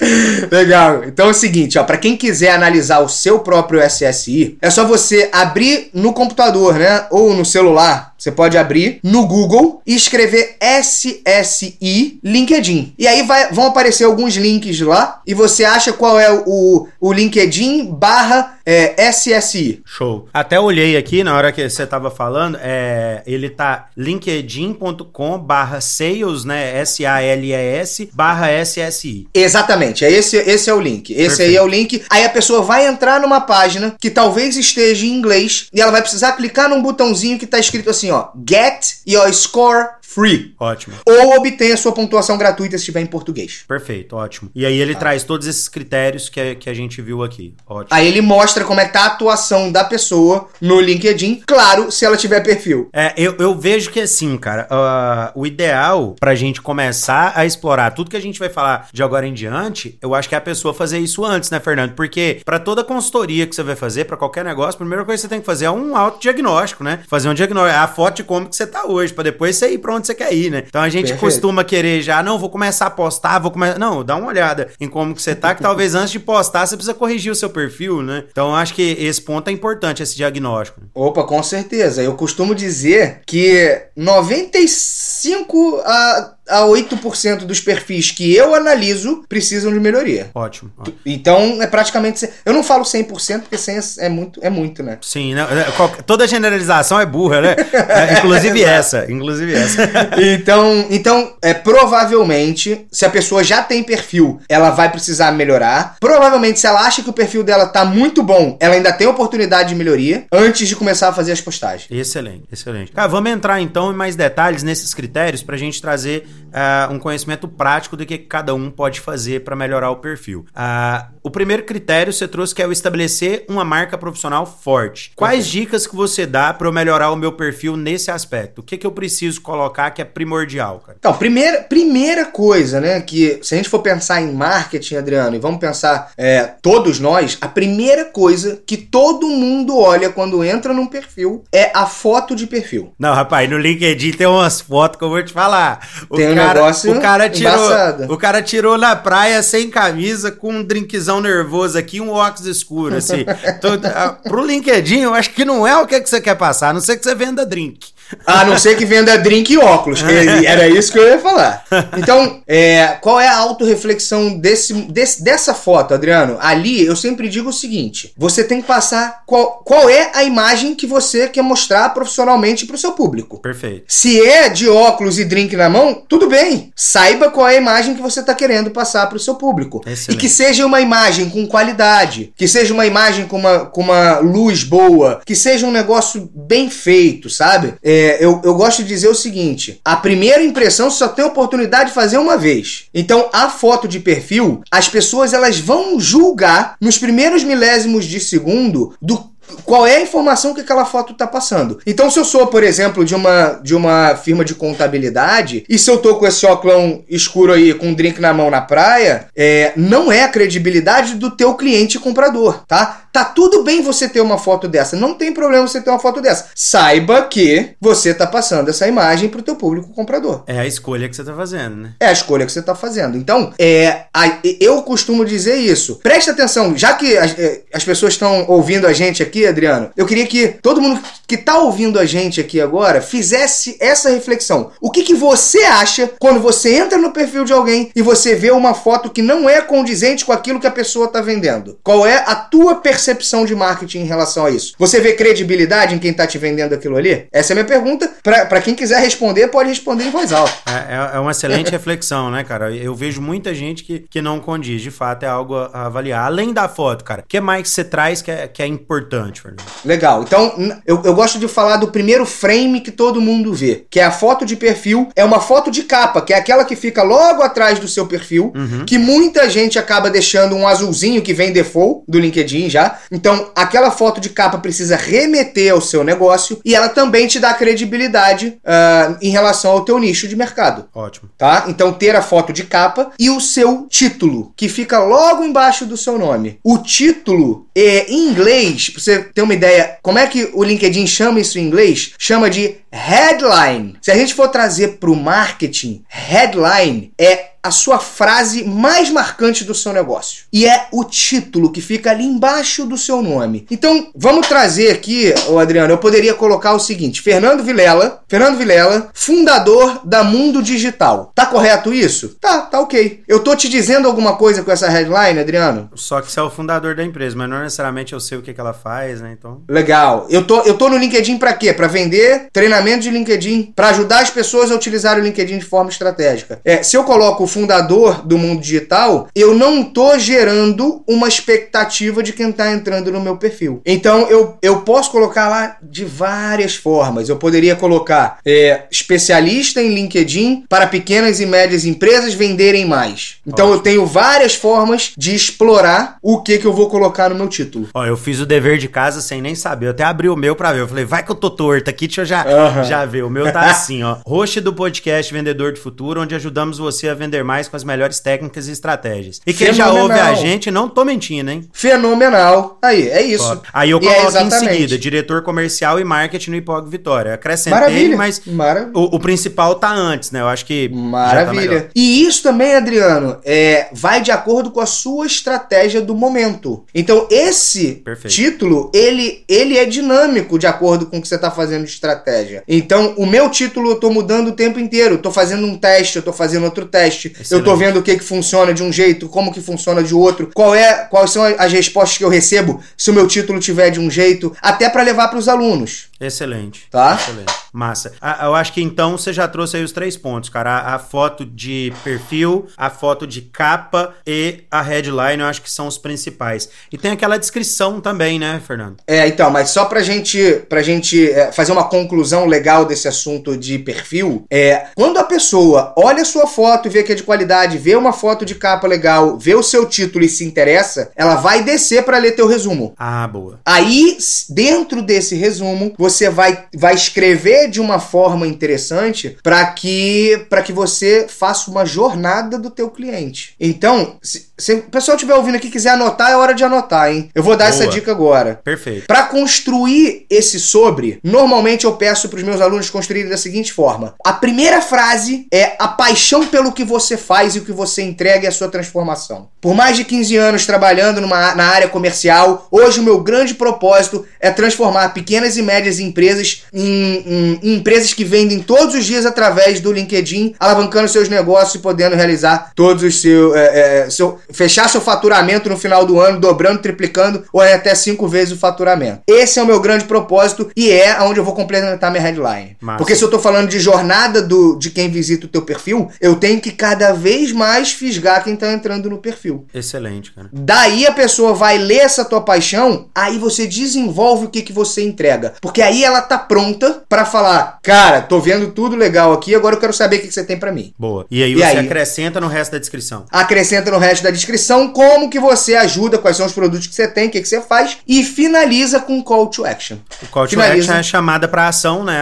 Legal. 0.50 1.04
Então 1.04 1.26
é 1.26 1.30
o 1.30 1.34
seguinte, 1.34 1.78
ó, 1.78 1.84
para 1.84 1.98
quem 1.98 2.16
quiser 2.16 2.50
analisar 2.50 3.00
o 3.00 3.08
seu 3.08 3.40
próprio 3.40 3.80
SSI, 3.82 4.56
é 4.60 4.70
só 4.70 4.86
você 4.86 5.28
abrir 5.32 5.90
no 5.92 6.12
computador, 6.12 6.74
né, 6.74 7.06
ou 7.10 7.34
no 7.34 7.44
celular. 7.44 8.07
Você 8.18 8.32
pode 8.32 8.58
abrir 8.58 8.98
no 9.02 9.26
Google 9.26 9.80
e 9.86 9.94
escrever 9.94 10.56
SSI 10.82 12.18
LinkedIn. 12.22 12.94
E 12.98 13.06
aí 13.06 13.22
vai, 13.22 13.52
vão 13.52 13.66
aparecer 13.66 14.04
alguns 14.04 14.34
links 14.36 14.80
lá 14.80 15.22
e 15.24 15.32
você 15.34 15.64
acha 15.64 15.92
qual 15.92 16.18
é 16.18 16.30
o, 16.46 16.88
o 17.00 17.12
LinkedIn 17.12 17.86
barra 17.86 18.58
é, 18.66 19.10
SSI. 19.10 19.80
Show. 19.82 20.28
Até 20.34 20.60
olhei 20.60 20.94
aqui 20.98 21.24
na 21.24 21.34
hora 21.34 21.50
que 21.50 21.66
você 21.66 21.86
tava 21.86 22.10
falando, 22.10 22.58
é, 22.60 23.22
ele 23.26 23.48
tá 23.48 23.86
linkedin.com 23.96 25.38
barra 25.38 25.80
sales, 25.80 26.44
né? 26.44 26.78
S-A-L-E-S 26.80 28.10
barra 28.12 28.48
SSI. 28.62 29.26
Exatamente, 29.32 30.04
é 30.04 30.12
esse, 30.12 30.36
esse 30.36 30.68
é 30.68 30.74
o 30.74 30.80
link. 30.80 31.12
Esse 31.12 31.28
Perfeito. 31.28 31.48
aí 31.48 31.56
é 31.56 31.62
o 31.62 31.66
link. 31.66 32.02
Aí 32.10 32.24
a 32.26 32.28
pessoa 32.28 32.60
vai 32.60 32.86
entrar 32.86 33.20
numa 33.20 33.40
página 33.40 33.96
que 33.98 34.10
talvez 34.10 34.54
esteja 34.56 35.06
em 35.06 35.14
inglês 35.14 35.68
e 35.72 35.80
ela 35.80 35.92
vai 35.92 36.02
precisar 36.02 36.32
clicar 36.32 36.68
num 36.68 36.82
botãozinho 36.82 37.38
que 37.38 37.46
tá 37.46 37.58
escrito 37.58 37.88
assim, 37.88 38.07
ó, 38.10 38.28
Get 38.46 39.00
Your 39.06 39.32
Score 39.32 39.98
free. 40.08 40.54
Ótimo. 40.58 40.96
Ou 41.06 41.36
obtenha 41.36 41.76
sua 41.76 41.92
pontuação 41.92 42.38
gratuita 42.38 42.78
se 42.78 42.82
estiver 42.82 43.00
em 43.00 43.06
português. 43.06 43.64
Perfeito, 43.68 44.16
ótimo. 44.16 44.50
E 44.54 44.64
aí 44.64 44.78
ele 44.80 44.94
tá. 44.94 45.00
traz 45.00 45.22
todos 45.22 45.46
esses 45.46 45.68
critérios 45.68 46.30
que, 46.30 46.54
que 46.54 46.70
a 46.70 46.74
gente 46.74 47.02
viu 47.02 47.22
aqui. 47.22 47.54
Ótimo. 47.66 47.88
Aí 47.90 48.08
ele 48.08 48.22
mostra 48.22 48.64
como 48.64 48.80
é 48.80 48.86
que 48.86 48.92
tá 48.92 49.02
a 49.02 49.06
atuação 49.06 49.70
da 49.70 49.84
pessoa 49.84 50.48
no 50.60 50.80
LinkedIn, 50.80 51.42
claro, 51.46 51.92
se 51.92 52.06
ela 52.06 52.16
tiver 52.16 52.40
perfil. 52.40 52.88
É, 52.92 53.12
eu, 53.18 53.36
eu 53.38 53.54
vejo 53.54 53.90
que 53.90 54.00
assim, 54.00 54.38
cara, 54.38 54.66
uh, 54.70 55.40
o 55.40 55.46
ideal 55.46 56.16
pra 56.18 56.34
gente 56.34 56.62
começar 56.62 57.32
a 57.36 57.44
explorar 57.44 57.90
tudo 57.90 58.10
que 58.10 58.16
a 58.16 58.22
gente 58.22 58.38
vai 58.38 58.48
falar 58.48 58.88
de 58.90 59.02
agora 59.02 59.26
em 59.26 59.34
diante, 59.34 59.98
eu 60.00 60.14
acho 60.14 60.28
que 60.28 60.34
é 60.34 60.38
a 60.38 60.40
pessoa 60.40 60.72
fazer 60.72 60.98
isso 60.98 61.22
antes, 61.24 61.50
né, 61.50 61.60
Fernando? 61.60 61.92
Porque 61.92 62.40
para 62.44 62.58
toda 62.58 62.82
consultoria 62.82 63.46
que 63.46 63.54
você 63.54 63.62
vai 63.62 63.76
fazer, 63.76 64.06
para 64.06 64.16
qualquer 64.16 64.44
negócio, 64.44 64.74
a 64.74 64.78
primeira 64.78 65.04
coisa 65.04 65.20
que 65.20 65.22
você 65.22 65.28
tem 65.28 65.40
que 65.40 65.46
fazer 65.46 65.66
é 65.66 65.70
um 65.70 65.96
autodiagnóstico, 65.96 66.82
né? 66.82 67.00
Fazer 67.06 67.28
um 67.28 67.34
diagnóstico, 67.34 67.76
de 68.16 68.24
como 68.24 68.48
que 68.48 68.56
você 68.56 68.66
tá 68.66 68.86
hoje, 68.86 69.12
para 69.12 69.24
depois 69.24 69.56
você 69.56 69.70
ir 69.70 69.78
pra 69.78 69.94
onde 69.94 70.06
você 70.06 70.14
quer 70.14 70.32
ir, 70.32 70.50
né? 70.50 70.64
Então 70.66 70.80
a 70.80 70.88
gente 70.88 71.08
Perfeito. 71.08 71.20
costuma 71.20 71.64
querer 71.64 72.00
já, 72.02 72.22
não, 72.22 72.38
vou 72.38 72.50
começar 72.50 72.86
a 72.86 72.90
postar, 72.90 73.38
vou 73.38 73.50
começar. 73.50 73.78
Não, 73.78 74.04
dá 74.04 74.16
uma 74.16 74.28
olhada 74.28 74.68
em 74.80 74.88
como 74.88 75.14
que 75.14 75.22
você 75.22 75.34
tá, 75.34 75.54
que 75.54 75.62
talvez 75.62 75.94
antes 75.94 76.10
de 76.10 76.20
postar 76.20 76.66
você 76.66 76.76
precisa 76.76 76.94
corrigir 76.94 77.32
o 77.32 77.34
seu 77.34 77.50
perfil, 77.50 78.02
né? 78.02 78.24
Então 78.30 78.54
acho 78.54 78.74
que 78.74 78.96
esse 78.98 79.20
ponto 79.20 79.48
é 79.48 79.52
importante, 79.52 80.02
esse 80.02 80.16
diagnóstico. 80.16 80.80
Opa, 80.94 81.24
com 81.24 81.42
certeza. 81.42 82.02
Eu 82.02 82.14
costumo 82.14 82.54
dizer 82.54 83.20
que 83.26 83.80
95 83.96 85.82
a 85.84 86.34
a 86.48 86.62
8% 86.62 87.38
dos 87.44 87.60
perfis 87.60 88.10
que 88.10 88.34
eu 88.34 88.54
analiso 88.54 89.24
precisam 89.28 89.72
de 89.72 89.80
melhoria. 89.80 90.30
Ótimo. 90.34 90.70
Então 91.04 91.62
é 91.62 91.66
praticamente. 91.66 92.28
Eu 92.44 92.52
não 92.52 92.62
falo 92.62 92.84
100% 92.84 93.42
porque 93.42 93.58
100 93.58 93.76
é, 93.76 93.80
é 93.98 94.08
muito, 94.08 94.40
é 94.42 94.50
muito, 94.50 94.82
né? 94.82 94.98
Sim, 95.02 95.34
não, 95.34 95.44
é, 95.44 95.64
toda 96.06 96.26
generalização 96.26 97.00
é 97.00 97.06
burra, 97.06 97.40
né? 97.40 97.56
É, 97.88 98.18
inclusive 98.18 98.62
essa. 98.62 99.10
Inclusive 99.10 99.54
essa. 99.54 99.82
então, 100.34 100.86
então 100.90 101.32
é, 101.40 101.54
provavelmente, 101.54 102.86
se 102.90 103.04
a 103.04 103.10
pessoa 103.10 103.42
já 103.42 103.62
tem 103.62 103.82
perfil, 103.82 104.40
ela 104.48 104.70
vai 104.70 104.90
precisar 104.90 105.32
melhorar. 105.32 105.96
Provavelmente, 106.00 106.60
se 106.60 106.66
ela 106.66 106.86
acha 106.86 107.02
que 107.02 107.10
o 107.10 107.12
perfil 107.12 107.42
dela 107.42 107.66
tá 107.66 107.84
muito 107.84 108.22
bom, 108.22 108.56
ela 108.60 108.74
ainda 108.74 108.92
tem 108.92 109.06
oportunidade 109.06 109.70
de 109.70 109.74
melhoria 109.74 110.26
antes 110.30 110.68
de 110.68 110.76
começar 110.76 111.08
a 111.08 111.12
fazer 111.12 111.32
as 111.32 111.40
postagens. 111.40 111.88
Excelente, 111.90 112.44
excelente. 112.52 112.92
Cara, 112.92 113.08
vamos 113.08 113.30
entrar 113.30 113.60
então 113.60 113.92
em 113.92 113.96
mais 113.96 114.16
detalhes 114.16 114.62
nesses 114.62 114.92
critérios 114.94 115.42
pra 115.42 115.56
gente 115.56 115.80
trazer 115.80 116.26
uh, 116.48 116.92
um 116.92 116.98
conhecimento 116.98 117.48
prático 117.48 117.96
do 117.96 118.06
que 118.06 118.18
cada 118.18 118.54
um 118.54 118.70
pode 118.70 119.00
fazer 119.00 119.44
para 119.44 119.56
melhorar 119.56 119.90
o 119.90 119.96
perfil. 119.96 120.46
Uh, 120.50 121.18
o 121.22 121.30
primeiro 121.30 121.64
critério 121.64 122.12
você 122.12 122.26
trouxe 122.26 122.54
que 122.54 122.62
é 122.62 122.66
o 122.66 122.72
estabelecer 122.72 123.44
uma 123.48 123.64
marca 123.64 123.98
profissional 123.98 124.46
forte. 124.46 125.12
Quais 125.14 125.48
okay. 125.48 125.60
dicas 125.60 125.86
que 125.86 125.94
você 125.94 126.26
dá 126.26 126.52
para 126.52 126.66
eu 126.66 126.72
melhorar 126.72 127.10
o 127.10 127.16
meu 127.16 127.32
perfil 127.32 127.76
nesse 127.76 128.10
aspecto? 128.10 128.60
O 128.60 128.62
que, 128.62 128.76
que 128.76 128.86
eu 128.86 128.92
preciso 128.92 129.40
colocar 129.40 129.90
que 129.90 130.00
é 130.00 130.04
primordial, 130.04 130.80
cara? 130.80 130.96
Então, 130.98 131.12
primeira, 131.14 131.62
primeira 131.62 132.24
coisa, 132.24 132.80
né, 132.80 133.00
que 133.00 133.38
se 133.42 133.54
a 133.54 133.56
gente 133.56 133.68
for 133.68 133.80
pensar 133.80 134.22
em 134.22 134.32
marketing, 134.32 134.96
Adriano, 134.96 135.36
e 135.36 135.38
vamos 135.38 135.60
pensar 135.60 136.12
é, 136.16 136.44
todos 136.62 136.98
nós, 136.98 137.36
a 137.40 137.48
primeira 137.48 138.04
coisa 138.06 138.62
que 138.66 138.76
todo 138.76 139.28
mundo 139.28 139.78
olha 139.78 140.10
quando 140.10 140.42
entra 140.42 140.72
num 140.72 140.86
perfil 140.86 141.44
é 141.52 141.70
a 141.74 141.86
foto 141.86 142.34
de 142.34 142.46
perfil. 142.46 142.92
Não, 142.98 143.14
rapaz, 143.14 143.48
no 143.48 143.58
LinkedIn 143.58 144.12
tem 144.12 144.26
umas 144.26 144.60
fotos 144.60 144.98
que 144.98 145.04
eu 145.04 145.10
vou 145.10 145.22
te 145.22 145.32
falar. 145.32 145.86
O 146.08 146.16
tem 146.16 146.27
um 146.32 146.36
cara, 146.36 146.54
negócio 146.54 146.92
o 146.92 147.00
cara 147.00 147.28
tirou, 147.28 147.52
embaçado. 147.52 148.12
O 148.12 148.16
cara 148.16 148.42
tirou 148.42 148.78
na 148.78 148.96
praia 148.96 149.42
sem 149.42 149.70
camisa, 149.70 150.30
com 150.30 150.52
um 150.52 150.64
drinkzão 150.64 151.20
nervoso 151.20 151.78
aqui 151.78 152.00
um 152.00 152.10
óculos 152.10 152.46
escuro, 152.46 152.96
assim. 152.96 153.24
Uh, 153.68 154.28
pro 154.28 154.44
LinkedIn, 154.44 155.00
eu 155.00 155.14
acho 155.14 155.30
que 155.30 155.44
não 155.44 155.66
é 155.66 155.76
o 155.76 155.86
que, 155.86 155.94
é 155.94 156.00
que 156.00 156.08
você 156.08 156.20
quer 156.20 156.34
passar, 156.34 156.70
a 156.70 156.72
não 156.72 156.80
ser 156.80 156.96
que 156.96 157.04
você 157.04 157.14
venda 157.14 157.44
drink. 157.44 157.88
A 158.26 158.44
não 158.44 158.58
ser 158.58 158.76
que 158.76 158.84
venda 158.84 159.16
drink 159.18 159.52
e 159.52 159.58
óculos. 159.58 160.02
Era 160.02 160.68
isso 160.68 160.92
que 160.92 160.98
eu 160.98 161.08
ia 161.08 161.18
falar. 161.18 161.64
Então, 161.96 162.42
é, 162.46 162.96
qual 163.00 163.20
é 163.20 163.28
a 163.28 163.36
autorreflexão 163.36 164.38
desse, 164.38 164.72
desse, 164.74 165.22
dessa 165.22 165.54
foto, 165.54 165.94
Adriano? 165.94 166.38
Ali 166.40 166.84
eu 166.84 166.96
sempre 166.96 167.28
digo 167.28 167.50
o 167.50 167.52
seguinte: 167.52 168.12
você 168.16 168.44
tem 168.44 168.60
que 168.60 168.66
passar 168.66 169.22
qual, 169.26 169.62
qual 169.64 169.88
é 169.88 170.10
a 170.14 170.24
imagem 170.24 170.74
que 170.74 170.86
você 170.86 171.28
quer 171.28 171.42
mostrar 171.42 171.90
profissionalmente 171.90 172.66
para 172.66 172.76
o 172.76 172.78
seu 172.78 172.92
público. 172.92 173.38
Perfeito. 173.40 173.84
Se 173.88 174.20
é 174.24 174.48
de 174.48 174.68
óculos 174.68 175.18
e 175.18 175.24
drink 175.24 175.54
na 175.56 175.68
mão, 175.68 176.02
tudo 176.08 176.28
bem. 176.28 176.72
Saiba 176.74 177.30
qual 177.30 177.48
é 177.48 177.56
a 177.56 177.60
imagem 177.60 177.94
que 177.94 178.02
você 178.02 178.20
está 178.20 178.34
querendo 178.34 178.70
passar 178.70 179.06
para 179.06 179.16
o 179.16 179.20
seu 179.20 179.34
público. 179.34 179.82
Excelente. 179.86 180.18
E 180.18 180.20
que 180.20 180.28
seja 180.28 180.64
uma 180.64 180.80
imagem 180.80 181.28
com 181.28 181.46
qualidade, 181.46 182.32
que 182.36 182.46
seja 182.46 182.72
uma 182.72 182.86
imagem 182.86 183.26
com 183.26 183.36
uma, 183.36 183.66
com 183.66 183.80
uma 183.80 184.18
luz 184.18 184.62
boa, 184.64 185.20
que 185.24 185.34
seja 185.34 185.66
um 185.66 185.70
negócio 185.70 186.30
bem 186.34 186.70
feito, 186.70 187.28
sabe? 187.28 187.74
É, 187.82 187.97
é, 187.98 188.24
eu, 188.24 188.40
eu 188.44 188.54
gosto 188.54 188.82
de 188.82 188.88
dizer 188.88 189.08
o 189.08 189.14
seguinte: 189.14 189.80
a 189.84 189.96
primeira 189.96 190.42
impressão 190.42 190.90
só 190.90 191.08
tem 191.08 191.24
oportunidade 191.24 191.88
de 191.88 191.94
fazer 191.94 192.18
uma 192.18 192.36
vez. 192.36 192.84
Então, 192.94 193.28
a 193.32 193.50
foto 193.50 193.88
de 193.88 193.98
perfil, 193.98 194.62
as 194.70 194.88
pessoas 194.88 195.32
elas 195.32 195.58
vão 195.58 195.98
julgar 195.98 196.76
nos 196.80 196.96
primeiros 196.96 197.42
milésimos 197.42 198.04
de 198.04 198.20
segundo 198.20 198.94
do 199.02 199.28
qual 199.64 199.86
é 199.86 199.96
a 199.96 200.00
informação 200.00 200.54
que 200.54 200.60
aquela 200.60 200.84
foto 200.84 201.12
está 201.12 201.26
passando. 201.26 201.78
Então, 201.86 202.10
se 202.10 202.18
eu 202.18 202.24
sou, 202.24 202.46
por 202.46 202.62
exemplo, 202.62 203.04
de 203.04 203.14
uma, 203.14 203.60
de 203.62 203.74
uma 203.74 204.16
firma 204.16 204.44
de 204.44 204.54
contabilidade, 204.54 205.64
e 205.68 205.78
se 205.78 205.90
eu 205.90 205.98
tô 205.98 206.16
com 206.16 206.26
esse 206.26 206.46
óculos 206.46 207.00
escuro 207.08 207.52
aí, 207.52 207.74
com 207.74 207.88
um 207.88 207.94
drink 207.94 208.20
na 208.20 208.32
mão 208.32 208.50
na 208.50 208.60
praia, 208.60 209.28
é, 209.36 209.72
não 209.76 210.10
é 210.10 210.22
a 210.22 210.28
credibilidade 210.28 211.14
do 211.14 211.30
teu 211.30 211.54
cliente 211.54 211.98
comprador, 211.98 212.64
tá? 212.66 213.02
Tá 213.12 213.24
tudo 213.24 213.64
bem 213.64 213.82
você 213.82 214.08
ter 214.08 214.20
uma 214.20 214.38
foto 214.38 214.68
dessa, 214.68 214.96
não 214.96 215.14
tem 215.14 215.32
problema 215.32 215.66
você 215.66 215.80
ter 215.80 215.90
uma 215.90 215.98
foto 215.98 216.20
dessa. 216.20 216.46
Saiba 216.54 217.22
que 217.22 217.74
você 217.80 218.14
tá 218.14 218.26
passando 218.26 218.68
essa 218.68 218.86
imagem 218.86 219.28
pro 219.28 219.42
teu 219.42 219.56
público 219.56 219.92
comprador. 219.92 220.44
É 220.46 220.58
a 220.58 220.66
escolha 220.66 221.08
que 221.08 221.16
você 221.16 221.24
tá 221.24 221.34
fazendo, 221.34 221.76
né? 221.76 221.92
É 222.00 222.06
a 222.06 222.12
escolha 222.12 222.46
que 222.46 222.52
você 222.52 222.62
tá 222.62 222.74
fazendo. 222.74 223.16
Então, 223.16 223.52
é, 223.58 224.04
a, 224.14 224.38
eu 224.60 224.82
costumo 224.82 225.24
dizer 225.24 225.56
isso. 225.56 225.96
Presta 226.02 226.32
atenção, 226.32 226.76
já 226.76 226.94
que 226.94 227.16
as, 227.16 227.38
é, 227.38 227.62
as 227.72 227.84
pessoas 227.84 228.12
estão 228.12 228.44
ouvindo 228.48 228.86
a 228.86 228.92
gente 228.92 229.22
aqui, 229.22 229.37
Adriano, 229.46 229.90
eu 229.96 230.06
queria 230.06 230.26
que 230.26 230.48
todo 230.48 230.80
mundo 230.80 231.00
que 231.26 231.36
tá 231.36 231.58
ouvindo 231.58 231.98
a 231.98 232.06
gente 232.06 232.40
aqui 232.40 232.58
agora 232.58 233.02
fizesse 233.02 233.76
essa 233.80 234.08
reflexão. 234.08 234.70
O 234.80 234.90
que, 234.90 235.02
que 235.02 235.14
você 235.14 235.58
acha 235.58 236.10
quando 236.18 236.40
você 236.40 236.74
entra 236.74 236.96
no 236.96 237.12
perfil 237.12 237.44
de 237.44 237.52
alguém 237.52 237.90
e 237.94 238.00
você 238.00 238.34
vê 238.34 238.50
uma 238.50 238.72
foto 238.72 239.10
que 239.10 239.20
não 239.20 239.48
é 239.48 239.60
condizente 239.60 240.24
com 240.24 240.32
aquilo 240.32 240.58
que 240.58 240.66
a 240.66 240.70
pessoa 240.70 241.06
tá 241.06 241.20
vendendo? 241.20 241.78
Qual 241.82 242.06
é 242.06 242.24
a 242.26 242.34
tua 242.34 242.76
percepção 242.76 243.44
de 243.44 243.54
marketing 243.54 244.00
em 244.00 244.06
relação 244.06 244.46
a 244.46 244.50
isso? 244.50 244.74
Você 244.78 245.00
vê 245.00 245.12
credibilidade 245.12 245.94
em 245.94 245.98
quem 245.98 246.14
tá 246.14 246.26
te 246.26 246.38
vendendo 246.38 246.74
aquilo 246.74 246.96
ali? 246.96 247.26
Essa 247.30 247.52
é 247.52 247.54
a 247.54 247.56
minha 247.56 247.66
pergunta. 247.66 248.10
Para 248.22 248.62
quem 248.62 248.74
quiser 248.74 249.00
responder, 249.00 249.48
pode 249.48 249.68
responder 249.68 250.04
em 250.04 250.10
voz 250.10 250.32
alta. 250.32 250.54
É, 250.66 250.94
é, 250.94 251.16
é 251.16 251.18
uma 251.18 251.32
excelente 251.32 251.68
reflexão, 251.72 252.30
né, 252.30 252.42
cara? 252.42 252.74
Eu 252.74 252.94
vejo 252.94 253.20
muita 253.20 253.52
gente 253.54 253.84
que, 253.84 254.06
que 254.10 254.22
não 254.22 254.40
condiz. 254.40 254.80
De 254.80 254.90
fato, 254.90 255.24
é 255.24 255.28
algo 255.28 255.54
a 255.56 255.86
avaliar. 255.86 256.24
Além 256.24 256.54
da 256.54 256.68
foto, 256.68 257.04
cara, 257.04 257.20
o 257.20 257.28
que 257.28 257.38
mais 257.38 257.68
você 257.68 257.84
traz 257.84 258.22
que 258.22 258.30
é, 258.30 258.48
que 258.48 258.62
é 258.62 258.66
importante, 258.66 259.27
Fernando? 259.34 259.64
Legal. 259.84 260.22
Então, 260.22 260.54
eu, 260.86 261.02
eu 261.04 261.14
gosto 261.14 261.38
de 261.38 261.48
falar 261.48 261.76
do 261.76 261.88
primeiro 261.88 262.24
frame 262.26 262.80
que 262.80 262.90
todo 262.90 263.20
mundo 263.20 263.52
vê, 263.52 263.86
que 263.90 264.00
é 264.00 264.04
a 264.04 264.10
foto 264.10 264.44
de 264.44 264.56
perfil. 264.56 265.08
É 265.14 265.24
uma 265.24 265.40
foto 265.40 265.70
de 265.70 265.82
capa, 265.82 266.22
que 266.22 266.32
é 266.32 266.36
aquela 266.36 266.64
que 266.64 266.76
fica 266.76 267.02
logo 267.02 267.42
atrás 267.42 267.78
do 267.78 267.88
seu 267.88 268.06
perfil, 268.06 268.52
uhum. 268.54 268.84
que 268.84 268.98
muita 268.98 269.48
gente 269.48 269.78
acaba 269.78 270.10
deixando 270.10 270.54
um 270.54 270.66
azulzinho 270.66 271.22
que 271.22 271.34
vem 271.34 271.52
default 271.52 272.04
do 272.08 272.18
LinkedIn 272.18 272.70
já. 272.70 272.98
Então, 273.10 273.50
aquela 273.54 273.90
foto 273.90 274.20
de 274.20 274.30
capa 274.30 274.58
precisa 274.58 274.96
remeter 274.96 275.72
ao 275.72 275.80
seu 275.80 276.04
negócio 276.04 276.60
e 276.64 276.74
ela 276.74 276.88
também 276.88 277.26
te 277.26 277.38
dá 277.38 277.54
credibilidade 277.54 278.58
uh, 278.64 279.16
em 279.20 279.30
relação 279.30 279.72
ao 279.72 279.84
teu 279.84 279.98
nicho 279.98 280.28
de 280.28 280.36
mercado. 280.36 280.86
Ótimo. 280.94 281.30
Tá? 281.36 281.64
Então, 281.68 281.92
ter 281.92 282.14
a 282.16 282.22
foto 282.22 282.52
de 282.52 282.64
capa 282.64 283.12
e 283.18 283.30
o 283.30 283.40
seu 283.40 283.86
título, 283.88 284.52
que 284.56 284.68
fica 284.68 284.98
logo 284.98 285.44
embaixo 285.44 285.84
do 285.86 285.96
seu 285.96 286.18
nome. 286.18 286.58
O 286.62 286.78
título, 286.78 287.66
é, 287.74 288.10
em 288.10 288.28
inglês, 288.28 288.90
pra 288.90 289.00
você 289.00 289.17
ter 289.22 289.42
uma 289.42 289.54
ideia, 289.54 289.98
como 290.02 290.18
é 290.18 290.26
que 290.26 290.50
o 290.54 290.62
LinkedIn 290.62 291.06
chama 291.06 291.40
isso 291.40 291.58
em 291.58 291.62
inglês? 291.62 292.12
Chama 292.18 292.48
de 292.50 292.76
headline. 292.90 293.96
Se 294.00 294.10
a 294.10 294.16
gente 294.16 294.34
for 294.34 294.48
trazer 294.48 294.98
para 294.98 295.10
o 295.10 295.16
marketing, 295.16 296.04
headline 296.08 297.12
é 297.18 297.57
a 297.68 297.70
sua 297.70 297.98
frase 297.98 298.64
mais 298.64 299.10
marcante 299.10 299.62
do 299.62 299.74
seu 299.74 299.92
negócio. 299.92 300.44
E 300.52 300.66
é 300.66 300.88
o 300.90 301.04
título 301.04 301.70
que 301.70 301.80
fica 301.80 302.10
ali 302.10 302.24
embaixo 302.24 302.86
do 302.86 302.96
seu 302.96 303.22
nome. 303.22 303.66
Então, 303.70 304.10
vamos 304.16 304.48
trazer 304.48 304.90
aqui, 304.90 305.34
o 305.48 305.58
Adriano, 305.58 305.92
eu 305.92 305.98
poderia 305.98 306.34
colocar 306.34 306.72
o 306.72 306.78
seguinte: 306.78 307.20
Fernando 307.20 307.62
Vilela, 307.62 308.22
Fernando 308.26 308.56
Vilela, 308.56 309.10
fundador 309.12 310.00
da 310.04 310.24
Mundo 310.24 310.62
Digital. 310.62 311.30
Tá 311.34 311.46
correto 311.46 311.92
isso? 311.92 312.36
Tá, 312.40 312.62
tá 312.62 312.80
ok. 312.80 313.22
Eu 313.28 313.40
tô 313.40 313.54
te 313.54 313.68
dizendo 313.68 314.08
alguma 314.08 314.36
coisa 314.36 314.62
com 314.62 314.72
essa 314.72 314.88
headline, 314.88 315.38
Adriano? 315.38 315.90
Só 315.94 316.20
que 316.20 316.32
você 316.32 316.40
é 316.40 316.42
o 316.42 316.50
fundador 316.50 316.94
da 316.94 317.04
empresa, 317.04 317.36
mas 317.36 317.50
não 317.50 317.62
necessariamente 317.62 318.14
eu 318.14 318.20
sei 318.20 318.38
o 318.38 318.42
que, 318.42 318.54
que 318.54 318.60
ela 318.60 318.72
faz, 318.72 319.20
né? 319.20 319.36
Então. 319.38 319.62
Legal. 319.68 320.26
Eu 320.30 320.46
tô, 320.46 320.62
eu 320.62 320.74
tô 320.74 320.88
no 320.88 320.96
LinkedIn 320.96 321.36
para 321.36 321.52
quê? 321.52 321.72
Para 321.72 321.86
vender 321.86 322.48
treinamento 322.52 323.00
de 323.00 323.10
LinkedIn, 323.10 323.72
para 323.76 323.88
ajudar 323.88 324.20
as 324.20 324.30
pessoas 324.30 324.70
a 324.70 324.74
utilizar 324.74 325.18
o 325.18 325.22
LinkedIn 325.22 325.58
de 325.58 325.64
forma 325.64 325.90
estratégica. 325.90 326.60
É, 326.64 326.82
se 326.82 326.96
eu 326.96 327.04
coloco 327.04 327.46
fundador 327.58 328.24
do 328.24 328.38
mundo 328.38 328.60
digital, 328.60 329.28
eu 329.34 329.52
não 329.52 329.82
tô 329.82 330.16
gerando 330.16 331.02
uma 331.08 331.26
expectativa 331.26 332.22
de 332.22 332.32
quem 332.32 332.52
tá 332.52 332.72
entrando 332.72 333.10
no 333.10 333.20
meu 333.20 333.36
perfil. 333.36 333.82
Então 333.84 334.28
eu, 334.28 334.56
eu 334.62 334.82
posso 334.82 335.10
colocar 335.10 335.48
lá 335.48 335.76
de 335.82 336.04
várias 336.04 336.76
formas. 336.76 337.28
Eu 337.28 337.36
poderia 337.36 337.74
colocar 337.74 338.38
é, 338.46 338.84
especialista 338.90 339.82
em 339.82 339.92
LinkedIn 339.92 340.64
para 340.68 340.86
pequenas 340.86 341.40
e 341.40 341.46
médias 341.46 341.84
empresas 341.84 342.32
venderem 342.32 342.86
mais. 342.86 343.36
Então 343.44 343.66
Ótimo. 343.66 343.78
eu 343.78 343.82
tenho 343.82 344.06
várias 344.06 344.54
formas 344.54 345.12
de 345.16 345.34
explorar 345.34 346.16
o 346.22 346.40
que 346.40 346.58
que 346.58 346.66
eu 346.66 346.72
vou 346.72 346.88
colocar 346.88 347.28
no 347.28 347.34
meu 347.34 347.48
título. 347.48 347.88
Ó, 347.92 348.06
eu 348.06 348.16
fiz 348.16 348.38
o 348.38 348.46
dever 348.46 348.78
de 348.78 348.86
casa 348.86 349.20
sem 349.20 349.42
nem 349.42 349.56
saber. 349.56 349.86
Eu 349.86 349.90
até 349.90 350.04
abri 350.04 350.28
o 350.28 350.36
meu 350.36 350.54
para 350.54 350.72
ver. 350.72 350.80
Eu 350.80 350.88
falei, 350.88 351.04
vai 351.04 351.24
que 351.24 351.32
eu 351.32 351.36
tô 351.36 351.50
torto 351.50 351.90
aqui, 351.90 352.06
deixa 352.06 352.20
eu 352.20 352.26
já, 352.26 352.44
uhum. 352.46 352.84
já 352.84 353.04
ver. 353.04 353.24
O 353.24 353.30
meu 353.30 353.50
tá 353.52 353.62
assim, 353.62 354.04
ó. 354.04 354.18
Host 354.24 354.60
do 354.60 354.72
podcast 354.72 355.32
Vendedor 355.32 355.72
do 355.72 355.80
Futuro, 355.80 356.22
onde 356.22 356.34
ajudamos 356.36 356.78
você 356.78 357.08
a 357.08 357.14
vender 357.14 357.37
mais 357.42 357.68
com 357.68 357.76
as 357.76 357.84
melhores 357.84 358.20
técnicas 358.20 358.68
e 358.68 358.72
estratégias. 358.72 359.40
E 359.46 359.52
quem 359.52 359.72
Fenomenal. 359.72 359.94
já 359.94 360.02
ouve 360.02 360.20
a 360.20 360.34
gente, 360.34 360.70
não 360.70 360.88
tô 360.88 361.04
mentindo, 361.04 361.50
hein? 361.50 361.68
Fenomenal. 361.72 362.78
Aí, 362.82 363.08
é 363.08 363.22
isso. 363.22 363.48
Top. 363.48 363.68
Aí 363.72 363.90
eu 363.90 363.98
é 363.98 364.00
coloco 364.00 364.36
é 364.36 364.42
em 364.42 364.50
seguida, 364.50 364.98
diretor 364.98 365.42
comercial 365.42 365.98
e 366.00 366.04
marketing 366.04 366.50
no 366.50 366.56
Ipog 366.56 366.88
Vitória. 366.88 367.34
Acrescentei, 367.34 367.78
Maravilha. 367.78 368.16
mas 368.16 368.42
Maravilha. 368.46 368.92
O, 368.94 369.16
o, 369.16 369.20
principal 369.20 369.74
tá 369.74 369.92
antes, 369.92 370.30
né? 370.30 370.40
Eu 370.40 370.48
acho 370.48 370.64
que. 370.64 370.88
Tá 370.88 370.96
Maravilha. 370.96 371.82
Tá 371.82 371.88
e 371.94 372.22
isso 372.22 372.42
também, 372.42 372.74
Adriano, 372.74 373.38
é, 373.44 373.88
vai 373.92 374.20
de 374.20 374.30
acordo 374.30 374.70
com 374.70 374.80
a 374.80 374.86
sua 374.86 375.26
estratégia 375.26 376.00
do 376.00 376.14
momento. 376.14 376.84
Então, 376.94 377.26
esse 377.30 377.96
Perfeito. 378.04 378.34
título, 378.34 378.90
ele, 378.94 379.44
ele 379.48 379.76
é 379.76 379.84
dinâmico 379.84 380.58
de 380.58 380.66
acordo 380.66 381.06
com 381.06 381.18
o 381.18 381.22
que 381.22 381.28
você 381.28 381.38
tá 381.38 381.50
fazendo 381.50 381.84
de 381.84 381.90
estratégia. 381.90 382.62
Então, 382.66 383.14
o 383.16 383.26
meu 383.26 383.50
título 383.50 383.90
eu 383.90 383.96
tô 384.00 384.10
mudando 384.10 384.48
o 384.48 384.52
tempo 384.52 384.78
inteiro. 384.78 385.14
Eu 385.14 385.22
tô 385.22 385.30
fazendo 385.30 385.66
um 385.66 385.76
teste, 385.76 386.16
eu 386.16 386.22
tô 386.22 386.32
fazendo 386.32 386.64
outro 386.64 386.86
teste. 386.86 387.27
Excelente. 387.28 387.52
Eu 387.52 387.64
tô 387.64 387.76
vendo 387.76 387.98
o 387.98 388.02
que 388.02 388.16
que 388.16 388.24
funciona 388.24 388.72
de 388.72 388.82
um 388.82 388.92
jeito, 388.92 389.28
como 389.28 389.52
que 389.52 389.60
funciona 389.60 390.02
de 390.02 390.14
outro, 390.14 390.50
qual 390.54 390.74
é, 390.74 391.06
quais 391.10 391.30
são 391.30 391.42
as 391.44 391.72
respostas 391.72 392.18
que 392.18 392.24
eu 392.24 392.28
recebo 392.28 392.80
se 392.96 393.10
o 393.10 393.14
meu 393.14 393.26
título 393.26 393.60
tiver 393.60 393.90
de 393.90 394.00
um 394.00 394.10
jeito, 394.10 394.54
até 394.60 394.88
para 394.88 395.02
levar 395.02 395.28
para 395.28 395.38
os 395.38 395.48
alunos. 395.48 396.07
Excelente. 396.20 396.88
Tá? 396.90 397.14
Excelente. 397.14 397.58
Massa. 397.72 398.12
eu 398.42 398.54
acho 398.54 398.72
que 398.72 398.82
então 398.82 399.16
você 399.16 399.32
já 399.32 399.46
trouxe 399.46 399.76
aí 399.76 399.84
os 399.84 399.92
três 399.92 400.16
pontos, 400.16 400.48
cara. 400.48 400.78
A, 400.78 400.94
a, 400.94 400.98
foto 400.98 401.44
de 401.44 401.92
perfil, 402.02 402.66
a 402.76 402.90
foto 402.90 403.26
de 403.26 403.42
capa 403.42 404.14
e 404.26 404.64
a 404.70 404.82
headline, 404.82 405.42
eu 405.42 405.46
acho 405.46 405.62
que 405.62 405.70
são 405.70 405.86
os 405.86 405.98
principais. 405.98 406.68
E 406.90 406.98
tem 406.98 407.12
aquela 407.12 407.38
descrição 407.38 408.00
também, 408.00 408.38
né, 408.38 408.60
Fernando? 408.66 408.96
É, 409.06 409.28
então, 409.28 409.50
mas 409.50 409.70
só 409.70 409.84
pra 409.84 410.02
gente, 410.02 410.62
pra 410.68 410.82
gente 410.82 411.30
é, 411.30 411.52
fazer 411.52 411.72
uma 411.72 411.84
conclusão 411.84 412.46
legal 412.46 412.84
desse 412.84 413.06
assunto 413.06 413.56
de 413.56 413.78
perfil, 413.78 414.44
é 414.50 414.86
quando 414.96 415.18
a 415.18 415.24
pessoa 415.24 415.92
olha 415.96 416.22
a 416.22 416.26
sua 416.26 416.46
foto 416.46 416.88
e 416.88 416.90
vê 416.90 417.02
que 417.02 417.12
é 417.12 417.14
de 417.14 417.22
qualidade, 417.22 417.78
vê 417.78 417.94
uma 417.94 418.12
foto 418.12 418.44
de 418.44 418.54
capa 418.54 418.86
legal, 418.86 419.38
vê 419.38 419.54
o 419.54 419.62
seu 419.62 419.86
título 419.86 420.24
e 420.24 420.28
se 420.28 420.44
interessa, 420.44 421.10
ela 421.14 421.36
vai 421.36 421.62
descer 421.62 422.02
para 422.02 422.18
ler 422.18 422.32
teu 422.32 422.46
resumo. 422.46 422.94
Ah, 422.98 423.26
boa. 423.28 423.60
Aí, 423.64 424.16
dentro 424.48 425.02
desse 425.02 425.34
resumo, 425.34 425.94
você 425.96 426.07
vai, 426.30 426.66
vai 426.74 426.94
escrever 426.94 427.68
de 427.68 427.80
uma 427.80 427.98
forma 427.98 428.46
interessante 428.46 429.36
para 429.42 429.64
que 429.66 430.46
para 430.48 430.62
que 430.62 430.72
você 430.72 431.26
faça 431.28 431.70
uma 431.70 431.84
jornada 431.84 432.58
do 432.58 432.70
teu 432.70 432.90
cliente. 432.90 433.54
Então, 433.60 434.16
se, 434.22 434.48
se 434.56 434.74
o 434.74 434.82
pessoal 434.82 435.16
estiver 435.16 435.34
ouvindo 435.34 435.56
aqui 435.56 435.68
e 435.68 435.70
quiser 435.70 435.90
anotar, 435.90 436.30
é 436.30 436.36
hora 436.36 436.54
de 436.54 436.64
anotar, 436.64 437.12
hein? 437.12 437.30
Eu 437.34 437.42
vou 437.42 437.56
dar 437.56 437.70
Boa. 437.70 437.82
essa 437.82 437.86
dica 437.86 438.10
agora. 438.10 438.60
Perfeito. 438.64 439.06
Para 439.06 439.24
construir 439.24 440.26
esse 440.28 440.58
sobre, 440.58 441.20
normalmente 441.22 441.84
eu 441.84 441.94
peço 441.94 442.28
para 442.28 442.38
os 442.38 442.42
meus 442.42 442.60
alunos 442.60 442.90
construírem 442.90 443.30
da 443.30 443.36
seguinte 443.36 443.72
forma: 443.72 444.14
a 444.24 444.32
primeira 444.32 444.80
frase 444.80 445.46
é 445.52 445.76
a 445.78 445.88
paixão 445.88 446.46
pelo 446.46 446.72
que 446.72 446.84
você 446.84 447.16
faz 447.16 447.54
e 447.54 447.58
o 447.58 447.64
que 447.64 447.72
você 447.72 448.02
entrega 448.02 448.44
e 448.44 448.48
a 448.48 448.52
sua 448.52 448.68
transformação. 448.68 449.48
Por 449.60 449.74
mais 449.74 449.96
de 449.96 450.04
15 450.04 450.36
anos 450.36 450.66
trabalhando 450.66 451.20
numa, 451.20 451.54
na 451.54 451.64
área 451.64 451.88
comercial, 451.88 452.66
hoje 452.70 453.00
o 453.00 453.02
meu 453.02 453.20
grande 453.20 453.54
propósito 453.54 454.24
é 454.40 454.50
transformar 454.50 455.10
pequenas 455.10 455.56
e 455.56 455.62
médias 455.62 455.97
empresas 455.98 456.64
em, 456.72 456.82
em, 456.82 457.60
em 457.62 457.74
empresas 457.74 458.12
que 458.12 458.24
vendem 458.24 458.60
todos 458.60 458.94
os 458.94 459.04
dias 459.04 459.26
através 459.26 459.80
do 459.80 459.92
LinkedIn, 459.92 460.54
alavancando 460.58 461.08
seus 461.08 461.28
negócios 461.28 461.74
e 461.74 461.78
podendo 461.78 462.16
realizar 462.16 462.72
todos 462.74 463.02
os 463.02 463.20
seus. 463.20 463.54
É, 463.54 464.04
é, 464.06 464.10
seu, 464.10 464.38
fechar 464.52 464.88
seu 464.88 465.00
faturamento 465.00 465.68
no 465.68 465.76
final 465.76 466.04
do 466.04 466.20
ano, 466.20 466.40
dobrando, 466.40 466.80
triplicando 466.80 467.44
ou 467.52 467.62
é 467.62 467.74
até 467.74 467.94
cinco 467.94 468.28
vezes 468.28 468.52
o 468.52 468.58
faturamento. 468.58 469.22
Esse 469.26 469.58
é 469.58 469.62
o 469.62 469.66
meu 469.66 469.80
grande 469.80 470.04
propósito 470.04 470.70
e 470.76 470.90
é 470.90 471.20
onde 471.22 471.40
eu 471.40 471.44
vou 471.44 471.54
complementar 471.54 472.10
minha 472.10 472.22
headline. 472.22 472.76
Massa. 472.80 472.98
Porque 472.98 473.14
se 473.14 473.22
eu 473.22 473.30
tô 473.30 473.38
falando 473.38 473.68
de 473.68 473.78
jornada 473.78 474.42
do, 474.42 474.76
de 474.76 474.90
quem 474.90 475.08
visita 475.08 475.46
o 475.46 475.48
teu 475.48 475.62
perfil, 475.62 476.10
eu 476.20 476.36
tenho 476.36 476.60
que 476.60 476.70
cada 476.70 477.12
vez 477.12 477.52
mais 477.52 477.92
fisgar 477.92 478.42
quem 478.44 478.56
tá 478.56 478.72
entrando 478.72 479.10
no 479.10 479.18
perfil. 479.18 479.66
Excelente, 479.72 480.32
cara. 480.32 480.48
Daí 480.52 481.06
a 481.06 481.12
pessoa 481.12 481.54
vai 481.54 481.78
ler 481.78 481.98
essa 481.98 482.24
tua 482.24 482.40
paixão, 482.40 483.08
aí 483.14 483.38
você 483.38 483.66
desenvolve 483.66 484.46
o 484.46 484.48
que, 484.48 484.62
que 484.62 484.72
você 484.72 485.02
entrega. 485.02 485.54
Porque 485.60 485.82
aí 485.88 486.04
ela 486.04 486.20
tá 486.20 486.38
pronta 486.38 487.02
para 487.08 487.24
falar, 487.24 487.78
cara, 487.82 488.20
tô 488.20 488.40
vendo 488.40 488.70
tudo 488.72 488.96
legal 488.96 489.32
aqui, 489.32 489.54
agora 489.54 489.74
eu 489.76 489.80
quero 489.80 489.92
saber 489.92 490.16
o 490.16 490.20
que, 490.20 490.28
que 490.28 490.34
você 490.34 490.44
tem 490.44 490.58
para 490.58 490.70
mim. 490.72 490.92
Boa. 490.98 491.26
E 491.30 491.42
aí 491.42 491.52
E 491.52 491.56
você 491.56 491.62
aí? 491.64 491.78
acrescenta 491.78 492.40
no 492.40 492.46
resto 492.48 492.72
da 492.72 492.78
descrição. 492.78 493.24
Acrescenta 493.30 493.90
no 493.90 493.98
resto 493.98 494.22
da 494.22 494.30
descrição 494.30 494.88
como 494.92 495.30
que 495.30 495.38
você 495.40 495.74
ajuda, 495.74 496.18
quais 496.18 496.36
são 496.36 496.46
os 496.46 496.52
produtos 496.52 496.86
que 496.86 496.94
você 496.94 497.08
tem, 497.08 497.28
o 497.28 497.30
que, 497.30 497.40
que 497.40 497.48
você 497.48 497.60
faz 497.60 497.98
e 498.06 498.22
finaliza 498.22 499.00
com 499.00 499.22
call 499.22 499.46
to 499.48 499.64
action. 499.64 499.96
O 500.22 500.26
call 500.28 500.44
to 500.44 500.50
Finaliza. 500.50 500.78
action 500.84 500.94
é 500.96 501.00
a 501.00 501.02
chamada 501.02 501.48
para 501.48 501.68
ação, 501.68 502.04
né? 502.04 502.14